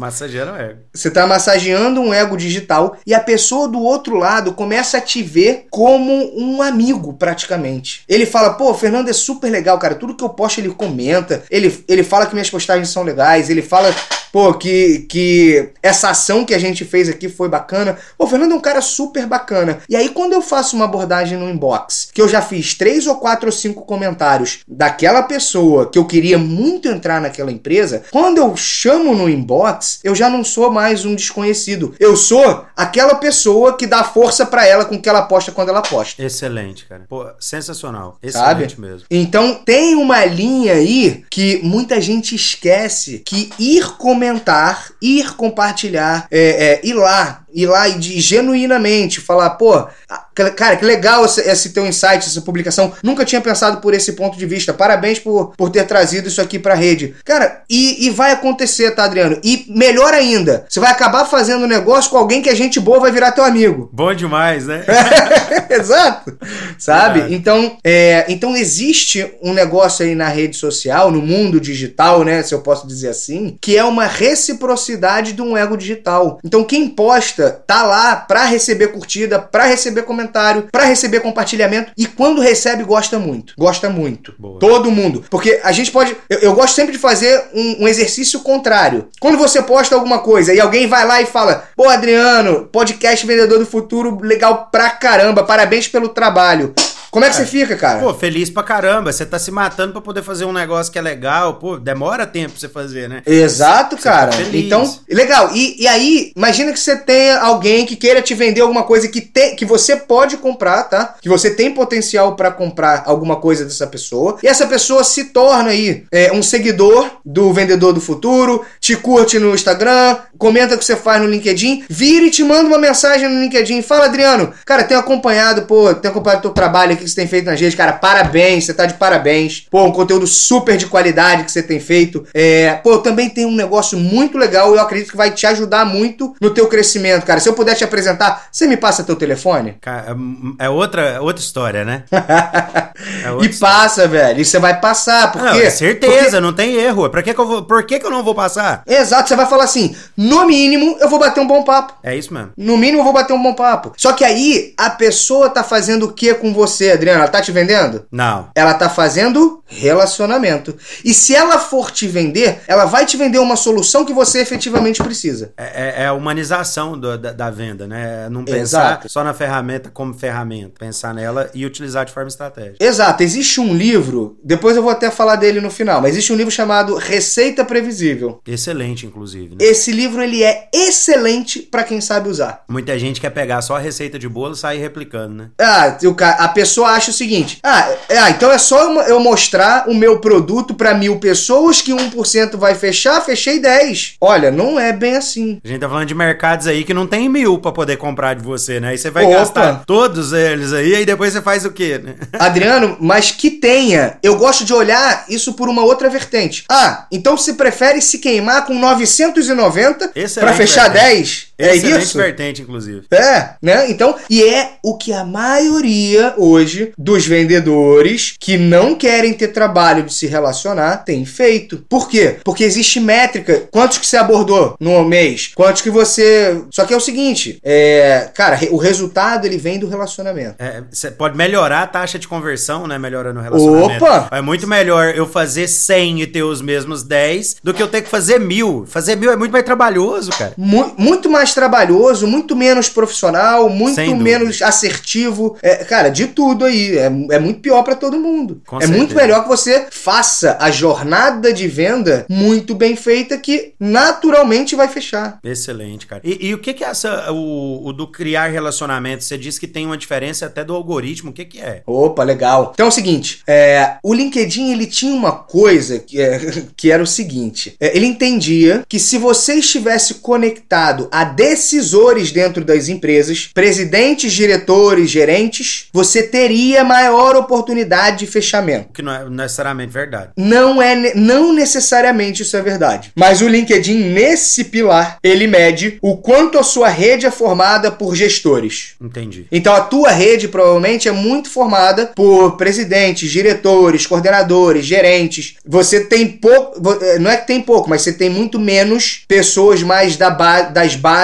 Massageando 0.00 0.52
o 0.52 0.56
ego. 0.56 0.80
Você 0.94 1.10
tá 1.10 1.26
massageando 1.26 2.00
um 2.00 2.14
ego 2.14 2.38
digital 2.38 2.96
e 3.06 3.12
a 3.12 3.20
pessoa 3.20 3.68
do 3.68 3.80
outro 3.80 4.16
lado 4.16 4.54
começa 4.54 4.96
a 4.96 5.00
te 5.00 5.22
ver 5.22 5.66
como 5.70 6.32
um 6.38 6.62
amigo, 6.62 7.01
praticamente. 7.10 8.02
Ele 8.06 8.26
fala, 8.26 8.50
pô, 8.54 8.70
o 8.70 8.74
Fernando 8.74 9.08
é 9.08 9.14
super 9.14 9.50
legal, 9.50 9.78
cara. 9.78 9.94
Tudo 9.94 10.14
que 10.14 10.22
eu 10.22 10.28
posto 10.28 10.58
ele 10.58 10.68
comenta. 10.68 11.42
Ele, 11.50 11.82
ele 11.88 12.02
fala 12.02 12.26
que 12.26 12.34
minhas 12.34 12.50
postagens 12.50 12.90
são 12.90 13.02
legais. 13.02 13.48
Ele 13.48 13.62
fala 13.62 13.94
pô, 14.32 14.54
que, 14.54 15.00
que 15.08 15.68
essa 15.82 16.08
ação 16.08 16.44
que 16.44 16.54
a 16.54 16.58
gente 16.58 16.84
fez 16.84 17.08
aqui 17.08 17.28
foi 17.28 17.48
bacana. 17.48 17.98
Pô, 18.16 18.24
o 18.24 18.26
Fernando 18.26 18.52
é 18.52 18.54
um 18.54 18.60
cara 18.60 18.80
super 18.80 19.26
bacana. 19.26 19.80
E 19.88 19.94
aí, 19.94 20.08
quando 20.08 20.32
eu 20.32 20.40
faço 20.40 20.74
uma 20.74 20.86
abordagem 20.86 21.38
no 21.38 21.48
inbox, 21.48 22.08
que 22.12 22.20
eu 22.20 22.28
já 22.28 22.40
fiz 22.40 22.74
três 22.74 23.06
ou 23.06 23.16
quatro 23.16 23.46
ou 23.46 23.52
cinco 23.52 23.82
comentários 23.82 24.60
daquela 24.66 25.22
pessoa 25.22 25.90
que 25.90 25.98
eu 25.98 26.06
queria 26.06 26.38
muito 26.38 26.88
entrar 26.88 27.20
naquela 27.20 27.52
empresa, 27.52 28.02
quando 28.10 28.38
eu 28.38 28.56
chamo 28.56 29.14
no 29.14 29.28
inbox, 29.28 30.00
eu 30.02 30.14
já 30.14 30.30
não 30.30 30.42
sou 30.42 30.70
mais 30.70 31.04
um 31.04 31.14
desconhecido. 31.14 31.94
Eu 32.00 32.16
sou 32.16 32.64
aquela 32.74 33.16
pessoa 33.16 33.76
que 33.76 33.86
dá 33.86 34.02
força 34.02 34.46
para 34.46 34.66
ela 34.66 34.86
com 34.86 34.94
o 34.94 35.02
que 35.02 35.08
ela 35.08 35.22
posta 35.22 35.52
quando 35.52 35.68
ela 35.68 35.82
posta. 35.82 36.22
Excelente, 36.22 36.81
cara. 36.86 37.04
Pô, 37.08 37.26
sensacional. 37.38 38.18
Excelente 38.22 38.76
Sabe? 38.76 38.80
mesmo. 38.80 39.06
Então, 39.10 39.62
tem 39.64 39.94
uma 39.94 40.24
linha 40.24 40.74
aí 40.74 41.24
que 41.30 41.60
muita 41.62 42.00
gente 42.00 42.34
esquece 42.34 43.20
que 43.20 43.50
ir 43.58 43.96
comentar 43.96 44.22
comentar, 44.42 44.92
ir 45.00 45.34
compartilhar, 45.36 46.26
é, 46.30 46.40
é, 46.40 46.86
ir 46.86 46.94
lá, 46.94 47.41
ir 47.54 47.66
lá 47.66 47.88
e 47.88 47.98
de, 47.98 48.20
genuinamente 48.20 49.20
falar, 49.20 49.50
pô, 49.50 49.86
Cara, 50.34 50.76
que 50.76 50.84
legal 50.84 51.24
esse, 51.26 51.40
esse 51.42 51.70
teu 51.70 51.86
insight, 51.86 52.26
essa 52.26 52.40
publicação. 52.40 52.92
Nunca 53.02 53.24
tinha 53.24 53.40
pensado 53.40 53.80
por 53.80 53.92
esse 53.92 54.14
ponto 54.14 54.38
de 54.38 54.46
vista. 54.46 54.72
Parabéns 54.72 55.18
por, 55.18 55.52
por 55.56 55.68
ter 55.68 55.84
trazido 55.84 56.28
isso 56.28 56.40
aqui 56.40 56.58
pra 56.58 56.74
rede. 56.74 57.14
Cara, 57.22 57.62
e, 57.68 58.06
e 58.06 58.10
vai 58.10 58.32
acontecer, 58.32 58.92
tá, 58.92 59.04
Adriano? 59.04 59.38
E 59.44 59.66
melhor 59.68 60.14
ainda, 60.14 60.64
você 60.68 60.80
vai 60.80 60.90
acabar 60.90 61.26
fazendo 61.26 61.64
um 61.64 61.68
negócio 61.68 62.10
com 62.10 62.16
alguém 62.16 62.40
que 62.40 62.48
é 62.48 62.54
gente 62.54 62.80
boa, 62.80 62.98
vai 62.98 63.12
virar 63.12 63.32
teu 63.32 63.44
amigo. 63.44 63.90
Bom 63.92 64.14
demais, 64.14 64.66
né? 64.66 64.84
Exato. 65.68 66.36
Sabe? 66.78 67.34
Então, 67.34 67.76
é, 67.84 68.24
então 68.28 68.56
existe 68.56 69.34
um 69.42 69.52
negócio 69.52 70.04
aí 70.04 70.14
na 70.14 70.28
rede 70.28 70.56
social, 70.56 71.10
no 71.10 71.20
mundo 71.20 71.60
digital, 71.60 72.24
né? 72.24 72.42
Se 72.42 72.54
eu 72.54 72.60
posso 72.60 72.86
dizer 72.86 73.08
assim, 73.08 73.58
que 73.60 73.76
é 73.76 73.84
uma 73.84 74.06
reciprocidade 74.06 75.34
de 75.34 75.42
um 75.42 75.56
ego 75.56 75.76
digital. 75.76 76.38
Então, 76.42 76.64
quem 76.64 76.88
posta 76.88 77.41
tá 77.50 77.84
lá 77.84 78.16
pra 78.16 78.44
receber 78.44 78.88
curtida, 78.88 79.38
pra 79.38 79.64
receber 79.64 80.02
comentário 80.02 80.22
comentário, 80.32 80.68
para 80.70 80.84
receber 80.84 81.20
compartilhamento 81.20 81.92
e 81.96 82.06
quando 82.06 82.40
recebe 82.40 82.84
gosta 82.84 83.18
muito. 83.18 83.54
Gosta 83.58 83.88
muito. 83.88 84.34
Boa. 84.38 84.58
Todo 84.58 84.90
mundo. 84.90 85.24
Porque 85.30 85.60
a 85.62 85.72
gente 85.72 85.90
pode. 85.90 86.16
Eu, 86.28 86.38
eu 86.38 86.54
gosto 86.54 86.74
sempre 86.74 86.92
de 86.92 86.98
fazer 86.98 87.42
um, 87.54 87.84
um, 87.84 87.88
exercício 87.88 88.40
contrário. 88.40 89.08
Quando 89.20 89.38
você 89.38 89.62
posta 89.62 89.94
alguma 89.94 90.20
coisa 90.20 90.54
e 90.54 90.60
alguém 90.60 90.86
vai 90.86 91.06
lá 91.06 91.20
e 91.20 91.26
fala: 91.26 91.68
Pô, 91.76 91.88
Adriano, 91.88 92.68
podcast 92.72 93.26
Vendedor 93.26 93.58
do 93.58 93.66
Futuro, 93.66 94.18
legal 94.22 94.68
pra 94.70 94.90
caramba, 94.90 95.42
parabéns 95.42 95.88
pelo 95.88 96.08
trabalho. 96.08 96.74
Como 97.12 97.26
é 97.26 97.28
que 97.28 97.36
você 97.36 97.44
fica, 97.44 97.76
cara? 97.76 98.00
Pô, 98.00 98.14
feliz 98.14 98.48
pra 98.48 98.62
caramba. 98.62 99.12
Você 99.12 99.26
tá 99.26 99.38
se 99.38 99.50
matando 99.50 99.92
pra 99.92 100.00
poder 100.00 100.22
fazer 100.22 100.46
um 100.46 100.52
negócio 100.52 100.90
que 100.90 100.98
é 100.98 101.02
legal. 101.02 101.56
Pô, 101.56 101.76
demora 101.76 102.26
tempo 102.26 102.52
pra 102.52 102.58
você 102.58 102.70
fazer, 102.70 103.06
né? 103.06 103.20
Exato, 103.26 103.98
você, 103.98 104.02
cara. 104.02 104.32
Você 104.32 104.56
então, 104.56 104.98
legal. 105.06 105.50
E, 105.54 105.82
e 105.82 105.86
aí, 105.86 106.32
imagina 106.34 106.72
que 106.72 106.80
você 106.80 106.96
tenha 106.96 107.38
alguém 107.40 107.84
que 107.84 107.96
queira 107.96 108.22
te 108.22 108.32
vender 108.32 108.62
alguma 108.62 108.84
coisa 108.84 109.08
que, 109.08 109.20
te, 109.20 109.54
que 109.56 109.66
você 109.66 109.94
pode 109.94 110.38
comprar, 110.38 110.84
tá? 110.84 111.16
Que 111.20 111.28
você 111.28 111.50
tem 111.50 111.74
potencial 111.74 112.34
para 112.34 112.50
comprar 112.50 113.02
alguma 113.04 113.36
coisa 113.36 113.66
dessa 113.66 113.86
pessoa. 113.86 114.38
E 114.42 114.48
essa 114.48 114.66
pessoa 114.66 115.04
se 115.04 115.24
torna 115.24 115.68
aí 115.68 116.04
é, 116.10 116.32
um 116.32 116.42
seguidor 116.42 117.10
do 117.22 117.52
Vendedor 117.52 117.92
do 117.92 118.00
Futuro, 118.00 118.64
te 118.80 118.96
curte 118.96 119.38
no 119.38 119.54
Instagram, 119.54 120.16
comenta 120.38 120.76
o 120.76 120.78
que 120.78 120.84
você 120.84 120.96
faz 120.96 121.20
no 121.20 121.28
LinkedIn, 121.28 121.84
vira 121.90 122.24
e 122.24 122.30
te 122.30 122.42
manda 122.42 122.64
uma 122.64 122.78
mensagem 122.78 123.28
no 123.28 123.42
LinkedIn. 123.42 123.82
Fala, 123.82 124.06
Adriano, 124.06 124.50
cara, 124.64 124.84
tenho 124.84 124.98
acompanhado, 124.98 125.66
pô, 125.66 125.92
tenho 125.94 126.10
acompanhado 126.10 126.38
o 126.40 126.42
teu 126.42 126.50
trabalho 126.52 126.94
aqui 126.94 127.01
que 127.02 127.10
você 127.10 127.16
tem 127.16 127.26
feito 127.26 127.46
nas 127.46 127.60
redes, 127.60 127.74
cara, 127.74 127.92
parabéns, 127.92 128.64
você 128.64 128.74
tá 128.74 128.86
de 128.86 128.94
parabéns. 128.94 129.66
Pô, 129.70 129.84
um 129.84 129.92
conteúdo 129.92 130.26
super 130.26 130.76
de 130.76 130.86
qualidade 130.86 131.44
que 131.44 131.52
você 131.52 131.62
tem 131.62 131.80
feito. 131.80 132.24
É, 132.34 132.74
pô, 132.82 132.98
também 132.98 133.28
tem 133.28 133.46
um 133.46 133.54
negócio 133.54 133.98
muito 133.98 134.38
legal, 134.38 134.74
eu 134.74 134.80
acredito 134.80 135.10
que 135.10 135.16
vai 135.16 135.30
te 135.30 135.46
ajudar 135.46 135.84
muito 135.84 136.34
no 136.40 136.50
teu 136.50 136.66
crescimento, 136.68 137.24
cara. 137.24 137.40
Se 137.40 137.48
eu 137.48 137.54
puder 137.54 137.74
te 137.74 137.84
apresentar, 137.84 138.48
você 138.50 138.66
me 138.66 138.76
passa 138.76 139.04
teu 139.04 139.16
telefone? 139.16 139.76
Cara, 139.82 140.16
é 140.58 140.68
outra, 140.68 141.20
outra 141.20 141.42
história, 141.42 141.84
né? 141.84 142.04
É 143.24 143.30
outra 143.30 143.46
e 143.46 143.50
história. 143.50 143.74
passa, 143.74 144.06
velho. 144.06 144.40
E 144.40 144.44
você 144.44 144.58
vai 144.58 144.80
passar, 144.80 145.32
porque... 145.32 145.48
Não, 145.48 145.56
é 145.56 145.70
certeza, 145.70 146.22
porque... 146.24 146.40
não 146.40 146.52
tem 146.52 146.74
erro. 146.74 147.08
Por 147.08 147.22
que, 147.22 147.34
que 147.34 147.40
eu 147.40 147.46
vou... 147.46 147.62
Por 147.62 147.82
que, 147.84 147.98
que 147.98 148.06
eu 148.06 148.10
não 148.10 148.22
vou 148.22 148.34
passar? 148.34 148.82
Exato, 148.86 149.28
você 149.28 149.36
vai 149.36 149.46
falar 149.46 149.64
assim, 149.64 149.94
no 150.16 150.46
mínimo, 150.46 150.96
eu 151.00 151.08
vou 151.08 151.18
bater 151.18 151.40
um 151.40 151.46
bom 151.46 151.62
papo. 151.62 151.94
É 152.02 152.16
isso 152.16 152.32
mesmo. 152.32 152.50
No 152.56 152.76
mínimo, 152.76 153.00
eu 153.00 153.04
vou 153.04 153.12
bater 153.12 153.32
um 153.32 153.42
bom 153.42 153.54
papo. 153.54 153.92
Só 153.96 154.12
que 154.12 154.24
aí, 154.24 154.72
a 154.76 154.90
pessoa 154.90 155.50
tá 155.50 155.62
fazendo 155.64 156.06
o 156.06 156.12
que 156.12 156.34
com 156.34 156.52
você? 156.52 156.91
Adriana? 156.92 157.20
Ela 157.20 157.28
tá 157.28 157.40
te 157.40 157.52
vendendo? 157.52 158.06
Não. 158.10 158.50
Ela 158.54 158.74
tá 158.74 158.88
fazendo 158.88 159.62
relacionamento. 159.66 160.76
E 161.04 161.14
se 161.14 161.34
ela 161.34 161.58
for 161.58 161.90
te 161.90 162.06
vender, 162.06 162.60
ela 162.66 162.84
vai 162.84 163.06
te 163.06 163.16
vender 163.16 163.38
uma 163.38 163.56
solução 163.56 164.04
que 164.04 164.12
você 164.12 164.40
efetivamente 164.40 165.02
precisa. 165.02 165.52
É, 165.56 165.64
é, 165.64 166.02
é 166.02 166.06
a 166.06 166.12
humanização 166.12 166.98
do, 166.98 167.16
da, 167.16 167.32
da, 167.32 167.50
venda, 167.50 167.86
né? 167.86 168.26
É 168.26 168.30
não 168.30 168.44
pensar 168.44 168.62
Exato. 168.62 169.08
só 169.08 169.24
na 169.24 169.32
ferramenta 169.32 169.90
como 169.90 170.14
ferramenta. 170.14 170.74
Pensar 170.78 171.14
nela 171.14 171.50
e 171.54 171.64
utilizar 171.64 172.04
de 172.04 172.12
forma 172.12 172.28
estratégica. 172.28 172.76
Exato. 172.80 173.22
Existe 173.22 173.60
um 173.60 173.74
livro, 173.74 174.38
depois 174.44 174.76
eu 174.76 174.82
vou 174.82 174.90
até 174.90 175.10
falar 175.10 175.36
dele 175.36 175.60
no 175.60 175.70
final, 175.70 176.00
mas 176.00 176.12
existe 176.12 176.32
um 176.32 176.36
livro 176.36 176.50
chamado 176.50 176.94
Receita 176.96 177.64
Previsível. 177.64 178.40
Excelente, 178.46 179.06
inclusive. 179.06 179.50
Né? 179.50 179.56
Esse 179.60 179.92
livro, 179.92 180.22
ele 180.22 180.42
é 180.42 180.68
excelente 180.72 181.60
para 181.60 181.84
quem 181.84 182.00
sabe 182.00 182.28
usar. 182.28 182.64
Muita 182.68 182.98
gente 182.98 183.20
quer 183.20 183.30
pegar 183.30 183.62
só 183.62 183.76
a 183.76 183.78
receita 183.78 184.18
de 184.18 184.28
bolo 184.28 184.54
e 184.54 184.58
sair 184.58 184.78
replicando, 184.78 185.34
né? 185.34 185.50
Ah, 185.60 185.96
a 186.38 186.48
pessoa 186.48 186.81
acha 186.84 187.10
o 187.10 187.14
seguinte: 187.14 187.58
ah, 187.62 187.88
é, 188.08 188.18
ah 188.18 188.30
então 188.30 188.50
é 188.50 188.58
só 188.58 189.02
eu 189.02 189.20
mostrar 189.20 189.88
o 189.88 189.94
meu 189.94 190.18
produto 190.18 190.74
para 190.74 190.94
mil 190.94 191.18
pessoas 191.18 191.80
que 191.80 191.92
1% 191.92 192.56
vai 192.56 192.74
fechar, 192.74 193.20
fechei 193.20 193.58
10. 193.58 194.14
Olha, 194.20 194.50
não 194.50 194.78
é 194.78 194.92
bem 194.92 195.16
assim. 195.16 195.60
A 195.64 195.68
gente 195.68 195.80
tá 195.80 195.88
falando 195.88 196.06
de 196.06 196.14
mercados 196.14 196.66
aí 196.66 196.84
que 196.84 196.94
não 196.94 197.06
tem 197.06 197.28
mil 197.28 197.58
para 197.58 197.72
poder 197.72 197.96
comprar 197.96 198.34
de 198.34 198.42
você, 198.42 198.80
né? 198.80 198.88
Aí 198.88 198.98
você 198.98 199.10
vai 199.10 199.24
Opa. 199.24 199.34
gastar 199.34 199.84
todos 199.86 200.32
eles 200.32 200.72
aí, 200.72 200.94
e 200.94 201.04
depois 201.04 201.32
você 201.32 201.40
faz 201.40 201.64
o 201.64 201.70
quê, 201.70 202.00
né? 202.02 202.14
Adriano, 202.38 202.96
mas 203.00 203.30
que 203.30 203.50
tenha. 203.50 204.18
Eu 204.22 204.36
gosto 204.36 204.64
de 204.64 204.72
olhar 204.72 205.24
isso 205.28 205.54
por 205.54 205.68
uma 205.68 205.82
outra 205.82 206.08
vertente. 206.08 206.64
Ah, 206.70 207.06
então 207.10 207.36
você 207.36 207.54
prefere 207.54 208.00
se 208.00 208.18
queimar 208.18 208.66
com 208.66 208.74
990 208.78 210.12
para 210.40 210.52
fechar 210.54 210.90
vertente. 210.90 211.14
10? 211.16 211.51
É 211.58 211.76
Excelente 211.76 212.02
isso? 212.04 212.18
vertente, 212.18 212.62
inclusive. 212.62 213.02
É, 213.10 213.50
né? 213.62 213.90
Então, 213.90 214.16
e 214.28 214.42
é 214.42 214.72
o 214.82 214.96
que 214.96 215.12
a 215.12 215.24
maioria 215.24 216.34
hoje 216.36 216.92
dos 216.98 217.26
vendedores 217.26 218.34
que 218.38 218.56
não 218.56 218.94
querem 218.94 219.32
ter 219.32 219.48
trabalho 219.48 220.04
de 220.04 220.14
se 220.14 220.26
relacionar 220.26 220.98
tem 220.98 221.24
feito. 221.24 221.84
Por 221.88 222.08
quê? 222.08 222.36
Porque 222.44 222.64
existe 222.64 222.98
métrica. 222.98 223.64
Quantos 223.70 223.98
que 223.98 224.06
você 224.06 224.16
abordou 224.16 224.74
no 224.80 225.04
mês? 225.04 225.52
Quantos 225.54 225.82
que 225.82 225.90
você. 225.90 226.62
Só 226.70 226.84
que 226.84 226.94
é 226.94 226.96
o 226.96 227.00
seguinte, 227.00 227.58
é, 227.62 228.28
cara, 228.34 228.58
o 228.70 228.76
resultado 228.76 229.46
ele 229.46 229.58
vem 229.58 229.78
do 229.78 229.88
relacionamento. 229.88 230.56
É, 230.58 230.82
você 230.90 231.10
pode 231.10 231.36
melhorar 231.36 231.82
a 231.82 231.86
taxa 231.86 232.18
de 232.18 232.26
conversão, 232.26 232.86
né? 232.86 232.98
Melhorando 232.98 233.40
o 233.40 233.42
relacionamento. 233.42 234.04
Opa! 234.04 234.28
É 234.32 234.40
muito 234.40 234.66
melhor 234.66 235.14
eu 235.14 235.26
fazer 235.26 235.68
100 235.68 236.22
e 236.22 236.26
ter 236.26 236.42
os 236.42 236.60
mesmos 236.60 237.02
10 237.02 237.56
do 237.62 237.72
que 237.72 237.82
eu 237.82 237.88
ter 237.88 238.02
que 238.02 238.08
fazer 238.08 238.38
mil. 238.38 238.84
Fazer 238.86 239.16
mil 239.16 239.30
é 239.30 239.36
muito 239.36 239.52
mais 239.52 239.64
trabalhoso, 239.64 240.30
cara. 240.30 240.54
Mu 240.56 240.92
muito 240.98 241.30
mais 241.30 241.41
trabalhoso, 241.54 242.26
muito 242.26 242.54
menos 242.54 242.88
profissional, 242.88 243.68
muito 243.68 244.14
menos 244.16 244.62
assertivo. 244.62 245.56
É, 245.62 245.76
cara, 245.84 246.08
de 246.08 246.26
tudo 246.28 246.64
aí. 246.64 246.96
É, 246.96 247.06
é 247.30 247.38
muito 247.38 247.60
pior 247.60 247.82
para 247.82 247.94
todo 247.94 248.18
mundo. 248.18 248.62
Com 248.66 248.76
é 248.76 248.80
certeza. 248.80 248.98
muito 248.98 249.14
melhor 249.14 249.42
que 249.42 249.48
você 249.48 249.86
faça 249.90 250.56
a 250.60 250.70
jornada 250.70 251.52
de 251.52 251.66
venda 251.68 252.26
muito 252.28 252.74
bem 252.74 252.96
feita 252.96 253.38
que 253.38 253.74
naturalmente 253.78 254.76
vai 254.76 254.88
fechar. 254.88 255.38
Excelente, 255.42 256.06
cara. 256.06 256.20
E, 256.24 256.48
e 256.48 256.54
o 256.54 256.58
que, 256.58 256.74
que 256.74 256.84
é 256.84 256.88
essa, 256.88 257.32
o, 257.32 257.86
o, 257.86 257.92
do 257.92 258.06
criar 258.06 258.48
relacionamento? 258.48 259.24
Você 259.24 259.38
disse 259.38 259.58
que 259.58 259.66
tem 259.66 259.86
uma 259.86 259.96
diferença 259.96 260.46
até 260.46 260.64
do 260.64 260.74
algoritmo. 260.74 261.30
O 261.30 261.32
que, 261.32 261.44
que 261.44 261.60
é? 261.60 261.82
Opa, 261.86 262.22
legal. 262.22 262.72
Então 262.74 262.86
é 262.86 262.88
o 262.88 262.92
seguinte: 262.92 263.42
é, 263.46 263.96
o 264.02 264.12
LinkedIn 264.12 264.72
ele 264.72 264.86
tinha 264.86 265.14
uma 265.14 265.32
coisa 265.32 265.98
que, 265.98 266.20
é, 266.20 266.64
que 266.76 266.90
era 266.90 267.02
o 267.02 267.06
seguinte: 267.06 267.76
é, 267.80 267.96
ele 267.96 268.06
entendia 268.06 268.84
que 268.88 268.98
se 268.98 269.18
você 269.18 269.54
estivesse 269.54 270.14
conectado 270.14 271.08
a 271.10 271.24
decisores 271.34 272.30
dentro 272.30 272.64
das 272.64 272.88
empresas, 272.88 273.50
presidentes, 273.52 274.32
diretores, 274.32 275.10
gerentes, 275.10 275.88
você 275.92 276.22
teria 276.22 276.84
maior 276.84 277.36
oportunidade 277.36 278.20
de 278.20 278.26
fechamento. 278.26 278.88
Que 278.92 279.02
não 279.02 279.12
é 279.12 279.28
necessariamente 279.28 279.92
verdade. 279.92 280.30
Não 280.36 280.80
é, 280.80 281.14
não 281.14 281.52
necessariamente 281.52 282.42
isso 282.42 282.56
é 282.56 282.62
verdade. 282.62 283.12
Mas 283.14 283.40
o 283.40 283.48
LinkedIn 283.48 284.10
nesse 284.12 284.64
pilar, 284.64 285.18
ele 285.22 285.46
mede 285.46 285.98
o 286.00 286.16
quanto 286.16 286.58
a 286.58 286.62
sua 286.62 286.88
rede 286.88 287.26
é 287.26 287.30
formada 287.30 287.90
por 287.90 288.14
gestores. 288.14 288.94
Entendi. 289.00 289.46
Então 289.50 289.74
a 289.74 289.80
tua 289.80 290.10
rede 290.10 290.48
provavelmente 290.48 291.08
é 291.08 291.12
muito 291.12 291.50
formada 291.50 292.12
por 292.14 292.56
presidentes, 292.56 293.30
diretores, 293.30 294.06
coordenadores, 294.06 294.84
gerentes. 294.84 295.56
Você 295.66 296.00
tem 296.00 296.28
pouco, 296.28 296.80
não 297.20 297.30
é 297.30 297.36
que 297.36 297.46
tem 297.46 297.60
pouco, 297.60 297.88
mas 297.88 298.02
você 298.02 298.12
tem 298.12 298.30
muito 298.30 298.58
menos 298.58 299.22
pessoas 299.28 299.82
mais 299.82 300.16
da 300.16 300.30
ba 300.30 300.62
das 300.62 300.94
bases 300.94 301.21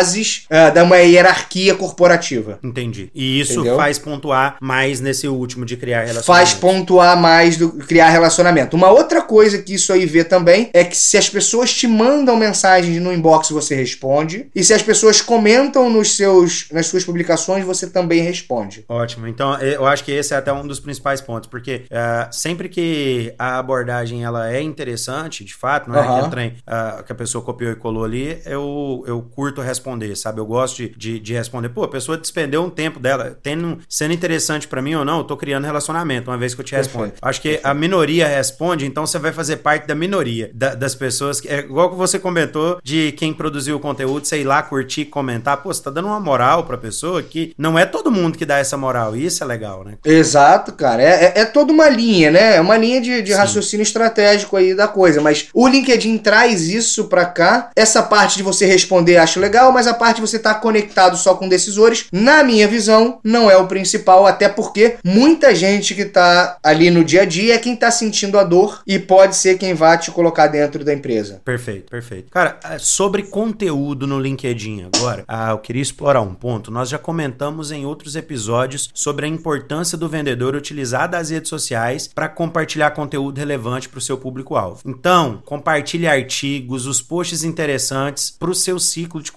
uh, 0.51 0.75
da 0.75 0.85
uma 0.85 0.97
hierarquia 0.99 1.75
corporativa. 1.75 2.59
Entendi. 2.63 3.11
E 3.15 3.41
isso 3.41 3.61
Entendeu? 3.61 3.77
faz 3.77 3.99
pontuar 3.99 4.57
mais 4.61 5.01
nesse 5.01 5.29
último 5.29 5.65
de 5.65 5.77
criar 5.77 6.01
relacionamento. 6.01 6.27
Faz 6.27 6.55
pontuar 6.55 7.21
mais 7.21 7.57
do 7.57 7.71
criar 7.71 8.09
relacionamento. 8.11 8.77
Uma 8.77 8.91
outra 8.91 9.23
coisa 9.23 9.59
que 9.59 9.75
isso 9.75 9.93
aí 9.93 10.07
vê 10.07 10.25
também 10.25 10.71
é 10.73 10.85
que 10.85 10.97
se 10.97 11.17
as 11.17 11.29
pessoas 11.29 11.73
te 11.73 11.87
mandam 11.87 12.37
mensagens 12.37 13.01
no 13.01 13.13
inbox, 13.13 13.51
você 13.51 13.75
responde. 13.75 14.49
E 14.55 14.63
se 14.63 14.73
as 14.73 14.83
pessoas 14.83 15.21
comentam 15.21 15.91
nos 15.91 16.17
seus, 16.17 16.69
nas 16.73 16.87
suas 16.87 17.05
publicações, 17.05 17.65
você 17.65 17.89
também 17.89 18.23
responde. 18.23 18.85
Ótimo. 18.89 19.27
Então, 19.27 19.59
eu 19.59 19.87
acho 19.87 20.05
que 20.05 20.13
esse 20.13 20.35
é 20.35 20.37
até 20.37 20.53
um 20.53 20.67
dos 20.67 20.81
principais 20.81 21.21
pontos, 21.21 21.49
porque 21.49 21.85
uh, 21.87 22.29
sempre 22.31 22.69
que 22.69 23.35
a 23.39 23.59
abordagem 23.59 24.25
ela 24.25 24.53
é 24.53 24.61
interessante, 24.61 25.45
de 25.45 25.55
fato, 25.55 25.91
não 25.91 25.99
é 25.99 26.09
uhum. 26.09 26.25
que, 26.25 26.31
trem, 26.31 26.55
uh, 26.67 27.03
que 27.03 27.13
a 27.13 27.15
pessoa 27.15 27.43
copiou 27.45 27.73
e 27.73 27.77
colou 27.77 28.05
ali, 28.05 28.41
eu, 28.45 29.05
eu 29.07 29.23
curto 29.23 29.61
responder, 29.61 29.88
sabe? 30.17 30.41
Eu 30.41 30.47
gosto 30.47 30.77
de, 30.77 30.89
de, 30.91 31.21
de 31.21 31.35
responder. 31.35 31.69
Pô, 31.69 31.85
a 31.85 31.89
pessoa 31.89 32.19
despendeu 32.19 32.63
um 32.63 32.71
tempo 32.71 32.99
dela, 32.99 33.39
tendo, 33.43 33.79
sendo 33.89 34.13
interessante 34.13 34.67
para 34.67 34.83
mim 34.83 34.95
ou 34.95 35.05
não, 35.05 35.19
eu 35.19 35.25
tô 35.25 35.37
criando 35.37 35.65
relacionamento, 35.65 36.31
uma 36.31 36.39
vez 36.39 36.55
que 36.55 36.61
eu 36.61 36.65
te 36.65 36.75
respondo. 36.75 37.13
Acho 37.23 37.41
que 37.41 37.61
a 37.63 37.73
minoria 37.73 38.27
responde, 38.27 38.87
então 38.87 39.07
você 39.07 39.19
vai 39.19 39.33
fazer 39.33 39.59
parte 39.59 39.87
da 39.87 39.95
minoria 39.95 40.51
da, 40.55 40.75
das 40.75 40.95
pessoas. 40.95 41.41
Que, 41.41 41.49
é 41.49 41.59
igual 41.61 41.91
que 41.91 41.97
você 41.97 42.19
comentou 42.19 42.79
de 42.83 43.13
quem 43.13 43.33
produziu 43.33 43.77
o 43.77 43.81
conteúdo, 43.81 44.27
sei 44.27 44.45
lá, 44.45 44.63
curtir, 44.63 45.05
comentar. 45.07 45.63
Pô, 45.63 45.73
você 45.73 45.83
tá 45.83 45.91
dando 45.91 46.09
uma 46.09 46.21
moral 46.21 46.65
pra 46.65 46.77
pessoa 46.77 47.23
que 47.23 47.55
não 47.57 47.79
é 47.79 47.87
todo 47.87 48.11
mundo 48.11 48.37
que 48.37 48.45
dá 48.45 48.59
essa 48.59 48.77
moral. 48.77 49.17
E 49.17 49.27
isso 49.27 49.43
é 49.43 49.47
legal, 49.47 49.85
né? 49.85 49.95
Exato, 50.05 50.73
cara. 50.73 51.03
É, 51.03 51.25
é, 51.25 51.41
é 51.41 51.45
toda 51.45 51.73
uma 51.73 51.89
linha, 51.89 52.31
né? 52.31 52.57
É 52.57 52.61
uma 52.61 52.77
linha 52.77 53.01
de, 53.01 53.23
de 53.23 53.33
raciocínio 53.33 53.83
estratégico 53.83 54.57
aí 54.57 54.75
da 54.75 54.89
coisa. 54.89 55.21
Mas 55.21 55.49
o 55.53 55.69
LinkedIn 55.69 56.19
traz 56.19 56.69
isso 56.69 57.05
pra 57.05 57.27
cá. 57.27 57.71
Essa 57.77 58.03
parte 58.03 58.37
de 58.37 58.43
você 58.43 58.67
responder 58.67 59.17
acho 59.17 59.39
legal, 59.39 59.73
mas 59.73 59.78
a 59.87 59.95
parte 59.95 60.17
de 60.17 60.23
você 60.23 60.37
estar 60.37 60.55
tá 60.55 60.61
conectado 60.61 61.17
só 61.17 61.35
com 61.35 61.49
decisores, 61.49 62.07
na 62.13 62.43
minha 62.43 62.67
visão, 62.67 63.19
não 63.23 63.51
é 63.51 63.57
o 63.57 63.67
principal, 63.67 64.27
até 64.27 64.49
porque 64.49 64.97
muita 65.05 65.55
gente 65.55 65.95
que 65.95 66.05
tá 66.05 66.59
ali 66.63 66.91
no 66.91 67.05
dia 67.05 67.23
a 67.23 67.25
dia 67.25 67.55
é 67.55 67.59
quem 67.59 67.77
tá 67.77 67.91
sentindo 67.91 68.39
a 68.39 68.45
dor 68.45 68.83
e 68.87 68.99
pode 68.99 69.37
ser 69.37 69.59
quem 69.59 69.75
vai 69.75 69.99
te 69.99 70.11
colocar 70.11 70.47
dentro 70.47 70.85
da 70.85 70.93
empresa. 70.93 71.41
Perfeito, 71.45 71.91
perfeito. 71.91 72.31
Cara, 72.31 72.59
é, 72.65 72.79
sobre 72.79 73.23
conteúdo 73.25 74.07
no 74.07 74.19
LinkedIn 74.19 74.89
agora, 74.93 75.25
ah, 75.27 75.51
eu 75.51 75.59
queria 75.59 75.83
explorar 75.83 76.21
um 76.21 76.35
ponto. 76.35 76.71
Nós 76.71 76.89
já 76.89 76.99
comentamos 76.99 77.71
em 77.71 77.87
outros 77.87 78.17
episódios 78.17 78.91
sobre 78.95 79.27
a 79.27 79.29
importância 79.29 79.97
do 79.97 80.09
vendedor 80.09 80.55
utilizar 80.55 81.15
as 81.15 81.31
redes 81.31 81.49
sociais 81.49 82.09
para 82.09 82.29
compartilhar 82.29 82.91
conteúdo 82.91 83.39
relevante 83.39 83.89
para 83.89 83.99
o 83.99 84.03
seu 84.03 84.19
público-alvo. 84.19 84.83
Então, 84.85 85.43
compartilhe 85.45 86.07
artigos, 86.07 86.87
os 86.87 87.01
posts 87.01 87.45
interessantes 87.45 88.31
para 88.31 88.51
o 88.51 88.55
seu 88.55 88.79
ciclo 88.79 89.23
de 89.23 89.33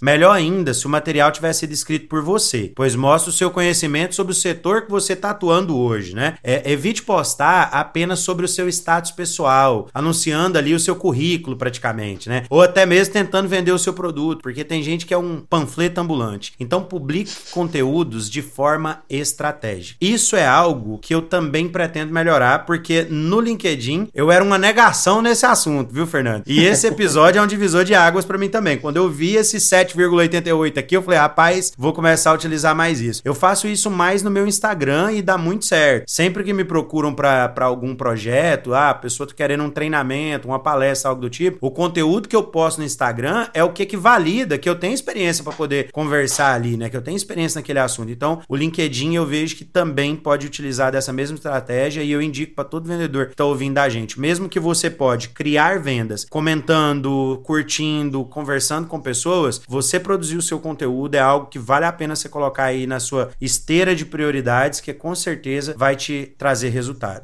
Melhor 0.00 0.32
ainda 0.32 0.74
se 0.74 0.86
o 0.86 0.90
material 0.90 1.30
tivesse 1.30 1.60
sido 1.60 1.72
escrito 1.72 2.08
por 2.08 2.22
você, 2.22 2.72
pois 2.74 2.94
mostra 2.94 3.30
o 3.30 3.32
seu 3.32 3.50
conhecimento 3.50 4.14
sobre 4.14 4.32
o 4.32 4.36
setor 4.36 4.82
que 4.82 4.90
você 4.90 5.12
está 5.12 5.30
atuando 5.30 5.76
hoje, 5.76 6.14
né? 6.14 6.36
É, 6.42 6.70
evite 6.70 7.02
postar 7.02 7.70
apenas 7.72 8.20
sobre 8.20 8.44
o 8.44 8.48
seu 8.48 8.68
status 8.68 9.10
pessoal, 9.10 9.88
anunciando 9.94 10.58
ali 10.58 10.74
o 10.74 10.80
seu 10.80 10.96
currículo 10.96 11.56
praticamente, 11.56 12.28
né? 12.28 12.44
Ou 12.50 12.62
até 12.62 12.84
mesmo 12.84 13.12
tentando 13.12 13.48
vender 13.48 13.72
o 13.72 13.78
seu 13.78 13.92
produto, 13.92 14.42
porque 14.42 14.64
tem 14.64 14.82
gente 14.82 15.06
que 15.06 15.14
é 15.14 15.18
um 15.18 15.40
panfleto 15.40 16.00
ambulante. 16.00 16.52
Então 16.58 16.82
publique 16.82 17.32
conteúdos 17.50 18.28
de 18.28 18.42
forma 18.42 19.02
estratégica. 19.08 19.96
Isso 20.00 20.36
é 20.36 20.46
algo 20.46 20.98
que 20.98 21.14
eu 21.14 21.22
também 21.22 21.68
pretendo 21.68 22.12
melhorar, 22.12 22.66
porque 22.66 23.06
no 23.08 23.40
LinkedIn 23.40 24.08
eu 24.14 24.30
era 24.30 24.44
uma 24.44 24.58
negação 24.58 25.22
nesse 25.22 25.46
assunto, 25.46 25.92
viu, 25.92 26.06
Fernando? 26.06 26.44
E 26.46 26.64
esse 26.64 26.86
episódio 26.86 27.38
é 27.38 27.42
um 27.42 27.46
divisor 27.46 27.84
de 27.84 27.94
águas 27.94 28.24
para 28.24 28.38
mim 28.38 28.48
também. 28.48 28.78
Quando 28.78 28.96
eu 28.96 29.08
vi 29.08 29.36
esse 29.36 29.53
7,88 29.58 30.78
aqui, 30.78 30.96
eu 30.96 31.02
falei, 31.02 31.18
rapaz, 31.18 31.72
vou 31.76 31.92
começar 31.92 32.30
a 32.30 32.34
utilizar 32.34 32.74
mais 32.74 33.00
isso. 33.00 33.22
Eu 33.24 33.34
faço 33.34 33.68
isso 33.68 33.90
mais 33.90 34.22
no 34.22 34.30
meu 34.30 34.46
Instagram 34.46 35.12
e 35.12 35.22
dá 35.22 35.36
muito 35.36 35.64
certo. 35.64 36.04
Sempre 36.08 36.44
que 36.44 36.52
me 36.52 36.64
procuram 36.64 37.14
para 37.14 37.52
algum 37.60 37.94
projeto, 37.94 38.74
ah, 38.74 38.90
a 38.90 38.94
pessoa 38.94 39.26
tá 39.26 39.34
querendo 39.34 39.64
um 39.64 39.70
treinamento, 39.70 40.48
uma 40.48 40.58
palestra, 40.58 41.10
algo 41.10 41.22
do 41.22 41.30
tipo, 41.30 41.58
o 41.60 41.70
conteúdo 41.70 42.28
que 42.28 42.36
eu 42.36 42.42
posto 42.42 42.78
no 42.78 42.84
Instagram 42.84 43.48
é 43.54 43.62
o 43.62 43.72
que 43.72 43.86
que 43.86 43.96
valida 43.96 44.58
que 44.58 44.68
eu 44.68 44.74
tenho 44.74 44.94
experiência 44.94 45.42
para 45.42 45.52
poder 45.52 45.90
conversar 45.92 46.54
ali, 46.54 46.76
né? 46.76 46.88
Que 46.88 46.96
eu 46.96 47.02
tenho 47.02 47.16
experiência 47.16 47.58
naquele 47.58 47.78
assunto. 47.78 48.10
Então, 48.10 48.40
o 48.48 48.56
LinkedIn 48.56 49.14
eu 49.14 49.26
vejo 49.26 49.56
que 49.56 49.64
também 49.64 50.16
pode 50.16 50.46
utilizar 50.46 50.92
dessa 50.92 51.12
mesma 51.12 51.36
estratégia 51.36 52.02
e 52.02 52.10
eu 52.10 52.22
indico 52.22 52.54
para 52.54 52.64
todo 52.64 52.86
vendedor 52.86 53.26
que 53.26 53.36
tá 53.36 53.44
ouvindo 53.44 53.74
da 53.74 53.88
gente, 53.88 54.18
mesmo 54.20 54.48
que 54.48 54.60
você 54.60 54.88
pode 54.88 55.30
criar 55.30 55.80
vendas 55.80 56.24
comentando, 56.30 57.40
curtindo, 57.44 58.24
conversando 58.24 58.86
com 58.86 59.00
pessoas, 59.00 59.43
você 59.68 60.00
produzir 60.00 60.36
o 60.36 60.42
seu 60.42 60.58
conteúdo 60.58 61.14
é 61.14 61.20
algo 61.20 61.46
que 61.46 61.58
vale 61.58 61.84
a 61.84 61.92
pena 61.92 62.16
você 62.16 62.28
colocar 62.28 62.64
aí 62.64 62.86
na 62.86 63.00
sua 63.00 63.30
esteira 63.40 63.94
de 63.94 64.04
prioridades, 64.04 64.80
que 64.80 64.92
com 64.92 65.14
certeza 65.14 65.74
vai 65.76 65.96
te 65.96 66.34
trazer 66.38 66.70
resultado. 66.70 67.22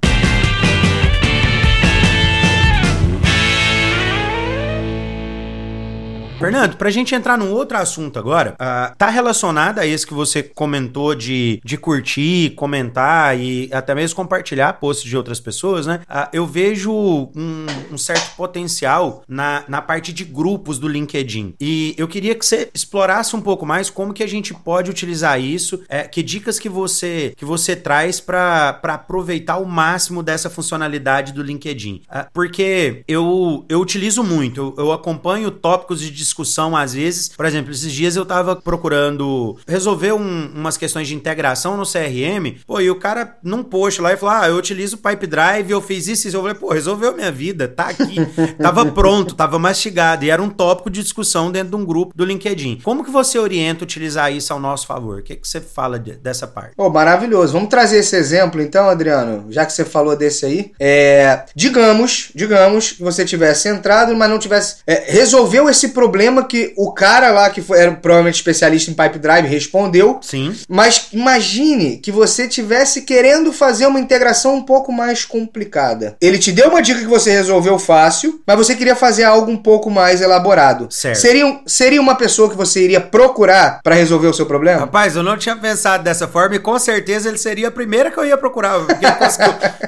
Fernando, 6.41 6.79
pra 6.79 6.89
gente 6.89 7.15
entrar 7.15 7.37
num 7.37 7.53
outro 7.53 7.77
assunto 7.77 8.19
agora, 8.19 8.55
uh, 8.55 8.97
tá 8.97 9.11
relacionado 9.11 9.79
a 9.79 9.87
esse 9.87 10.07
que 10.07 10.15
você 10.15 10.43
comentou 10.43 11.15
de, 11.15 11.61
de 11.63 11.77
curtir, 11.77 12.55
comentar 12.57 13.39
e 13.39 13.69
até 13.71 13.95
mesmo 13.95 14.17
compartilhar 14.17 14.73
posts 14.73 15.07
de 15.07 15.15
outras 15.15 15.39
pessoas, 15.39 15.87
né? 15.87 16.01
Uh, 16.09 16.29
eu 16.33 16.47
vejo 16.47 16.91
um, 16.91 17.67
um, 17.93 17.99
certo 17.99 18.35
potencial 18.37 19.23
na, 19.29 19.65
na 19.69 19.83
parte 19.83 20.15
de 20.15 20.25
grupos 20.25 20.79
do 20.79 20.89
LinkedIn. 20.89 21.57
E 21.61 21.95
eu 21.99 22.09
queria 22.09 22.35
que 22.35 22.47
você 22.47 22.71
explorasse 22.73 23.37
um 23.37 23.41
pouco 23.43 23.67
mais 23.67 23.91
como 23.91 24.15
que 24.15 24.23
a 24.23 24.27
gente 24.27 24.55
pode 24.55 24.91
utilizar 24.91 25.39
isso, 25.39 25.83
é, 25.91 26.05
que 26.05 26.23
dicas 26.23 26.59
que 26.59 26.71
você, 26.71 27.35
que 27.37 27.45
você 27.45 27.77
traz 27.77 28.19
para 28.19 28.81
aproveitar 28.83 29.59
o 29.59 29.67
máximo 29.67 30.23
dessa 30.23 30.49
funcionalidade 30.49 31.35
do 31.35 31.43
LinkedIn. 31.43 32.01
Uh, 32.11 32.31
porque 32.33 33.05
eu, 33.07 33.67
eu 33.69 33.79
utilizo 33.79 34.25
muito, 34.25 34.75
eu, 34.79 34.87
eu 34.87 34.93
acompanho 34.93 35.51
tópicos 35.51 36.01
de 36.01 36.11
discussão 36.31 36.77
às 36.77 36.95
vezes. 36.95 37.29
Por 37.29 37.45
exemplo, 37.45 37.71
esses 37.71 37.93
dias 37.93 38.17
eu 38.17 38.25
tava 38.25 38.57
procurando 38.57 39.57
resolver 39.67 40.13
um, 40.13 40.51
umas 40.55 40.77
questões 40.77 41.09
de 41.09 41.15
integração 41.15 41.77
no 41.77 41.85
CRM, 41.85 42.59
pô, 42.67 42.81
e 42.81 42.91
o 42.91 42.97
cara 42.97 43.37
num 43.43 43.63
post 43.63 44.01
lá 44.01 44.13
e 44.13 44.17
falou: 44.17 44.35
Ah, 44.35 44.49
eu 44.49 44.57
utilizo 44.57 44.97
o 44.97 44.99
Pipe 44.99 45.27
Drive, 45.27 45.71
eu 45.71 45.81
fiz 45.81 46.07
isso 46.07 46.29
e 46.29 46.33
eu 46.33 46.41
falei, 46.41 46.55
pô, 46.55 46.73
resolveu 46.73 47.15
minha 47.15 47.31
vida, 47.31 47.69
tá 47.69 47.89
aqui. 47.89 48.17
tava 48.61 48.87
pronto, 48.87 49.35
tava 49.35 49.59
mastigado. 49.59 50.25
E 50.25 50.31
era 50.31 50.43
um 50.43 50.49
tópico 50.49 50.91
de 50.91 51.03
discussão 51.03 51.51
dentro 51.51 51.71
de 51.71 51.77
um 51.77 51.85
grupo 51.85 52.13
do 52.15 52.25
LinkedIn. 52.25 52.81
Como 52.83 53.05
que 53.05 53.11
você 53.11 53.39
orienta 53.39 53.85
utilizar 53.85 54.33
isso 54.33 54.53
ao 54.53 54.61
nosso 54.61 54.87
favor? 54.87 55.21
O 55.21 55.23
que, 55.23 55.37
que 55.37 55.49
você 55.49 55.61
fala 55.61 55.99
de, 55.99 56.13
dessa 56.13 56.47
parte? 56.47 56.75
Pô, 56.77 56.89
maravilhoso. 56.89 57.53
Vamos 57.53 57.69
trazer 57.69 57.99
esse 57.99 58.17
exemplo 58.17 58.61
então, 58.61 58.89
Adriano, 58.89 59.47
já 59.51 59.67
que 59.67 59.73
você 59.73 59.85
falou 59.85 60.17
desse 60.17 60.47
aí. 60.47 60.73
É, 60.79 61.45
digamos, 61.55 62.31
digamos 62.35 62.93
que 62.93 63.03
você 63.03 63.25
tivesse 63.25 63.69
entrado, 63.69 64.15
mas 64.15 64.31
não 64.31 64.39
tivesse. 64.39 64.77
É, 64.87 65.13
resolveu 65.13 65.69
esse 65.69 65.89
problema 65.89 66.20
problema 66.21 66.45
que 66.45 66.75
o 66.77 66.93
cara 66.93 67.31
lá, 67.31 67.49
que 67.49 67.63
foi, 67.63 67.79
era 67.79 67.93
provavelmente 67.93 68.35
especialista 68.35 68.91
em 68.91 68.95
pipe 68.95 69.19
drive, 69.19 69.47
respondeu. 69.47 70.19
Sim. 70.21 70.55
Mas 70.69 71.09
imagine 71.15 71.97
que 71.97 72.13
você 72.13 72.47
tivesse 72.47 73.03
querendo 73.03 73.55
fazer 73.55 73.87
uma 73.87 73.99
integração 73.99 74.57
um 74.57 74.63
pouco 74.63 74.93
mais 74.93 75.25
complicada. 75.25 76.17
Ele 76.21 76.39
te 76.39 76.53
deu 76.53 76.69
uma 76.69 76.83
dica 76.83 77.01
que 77.01 77.07
você 77.07 77.31
resolveu 77.31 77.79
fácil, 77.79 78.43
mas 78.47 78.59
você 78.59 78.75
queria 78.75 78.95
fazer 78.95 79.25
algo 79.25 79.51
um 79.51 79.57
pouco 79.57 79.89
mais 79.89 80.21
elaborado. 80.21 80.89
Certo. 80.91 81.17
Seria, 81.17 81.61
seria 81.67 82.01
uma 82.01 82.15
pessoa 82.15 82.51
que 82.51 82.57
você 82.57 82.85
iria 82.85 83.01
procurar 83.01 83.81
para 83.83 83.95
resolver 83.95 84.27
o 84.27 84.35
seu 84.35 84.45
problema? 84.45 84.81
Rapaz, 84.81 85.17
eu 85.17 85.23
não 85.23 85.39
tinha 85.39 85.57
pensado 85.57 86.05
dessa 86.05 86.29
forma 86.29 86.57
e 86.57 86.59
com 86.59 86.79
certeza 86.79 87.31
ele 87.31 87.39
seria 87.39 87.69
a 87.69 87.73
primeira 87.73 88.11
que 88.11 88.19
eu 88.19 88.27
ia 88.27 88.37
procurar. 88.37 88.81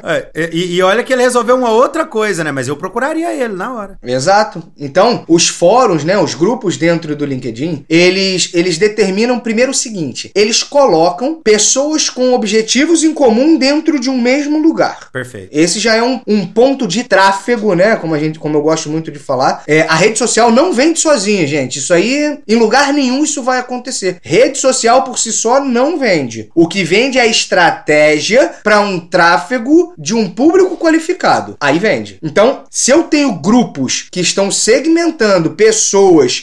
É, 0.04 0.50
e, 0.52 0.76
e 0.76 0.82
olha 0.82 1.02
que 1.02 1.12
ele 1.12 1.22
resolveu 1.22 1.56
uma 1.56 1.70
outra 1.70 2.04
coisa, 2.04 2.42
né? 2.42 2.50
Mas 2.50 2.66
eu 2.66 2.76
procuraria 2.76 3.32
ele 3.32 3.54
na 3.54 3.72
hora. 3.72 3.98
Exato. 4.02 4.62
Então, 4.76 5.24
os 5.28 5.48
fóruns, 5.48 6.04
né? 6.04 6.18
Os 6.22 6.34
grupos 6.34 6.76
dentro 6.76 7.14
do 7.14 7.24
LinkedIn, 7.24 7.84
eles, 7.88 8.50
eles 8.54 8.78
determinam 8.78 9.38
primeiro 9.38 9.72
o 9.72 9.74
seguinte: 9.74 10.30
eles 10.34 10.62
colocam 10.62 11.40
pessoas 11.42 12.08
com 12.08 12.32
objetivos 12.32 13.04
em 13.04 13.12
comum 13.12 13.56
dentro 13.56 13.98
de 13.98 14.08
um 14.08 14.20
mesmo 14.20 14.58
lugar. 14.58 15.10
Perfeito. 15.12 15.48
Esse 15.52 15.78
já 15.78 15.94
é 15.94 16.02
um, 16.02 16.20
um 16.26 16.46
ponto 16.46 16.86
de 16.86 17.04
tráfego, 17.04 17.74
né? 17.74 17.96
Como 17.96 18.14
a 18.14 18.18
gente, 18.18 18.38
como 18.38 18.56
eu 18.56 18.62
gosto 18.62 18.88
muito 18.88 19.10
de 19.10 19.18
falar. 19.18 19.62
É, 19.66 19.82
a 19.82 19.94
rede 19.94 20.18
social 20.18 20.50
não 20.50 20.72
vende 20.72 21.00
sozinha, 21.00 21.46
gente. 21.46 21.78
Isso 21.78 21.92
aí, 21.92 22.38
em 22.46 22.56
lugar 22.56 22.92
nenhum, 22.92 23.24
isso 23.24 23.42
vai 23.42 23.58
acontecer. 23.58 24.18
Rede 24.22 24.58
social 24.58 25.02
por 25.02 25.18
si 25.18 25.32
só 25.32 25.62
não 25.62 25.98
vende. 25.98 26.50
O 26.54 26.68
que 26.68 26.84
vende 26.84 27.18
é 27.18 27.22
a 27.22 27.26
estratégia 27.26 28.52
para 28.62 28.80
um 28.80 29.00
tráfego 29.00 29.94
de 29.98 30.14
um 30.14 30.28
público 30.28 30.76
qualificado. 30.76 31.56
Aí 31.60 31.78
vende. 31.78 32.18
Então, 32.22 32.64
se 32.70 32.90
eu 32.90 33.04
tenho 33.04 33.32
grupos 33.32 34.06
que 34.10 34.20
estão 34.20 34.50
segmentando 34.50 35.50
pessoas 35.50 35.92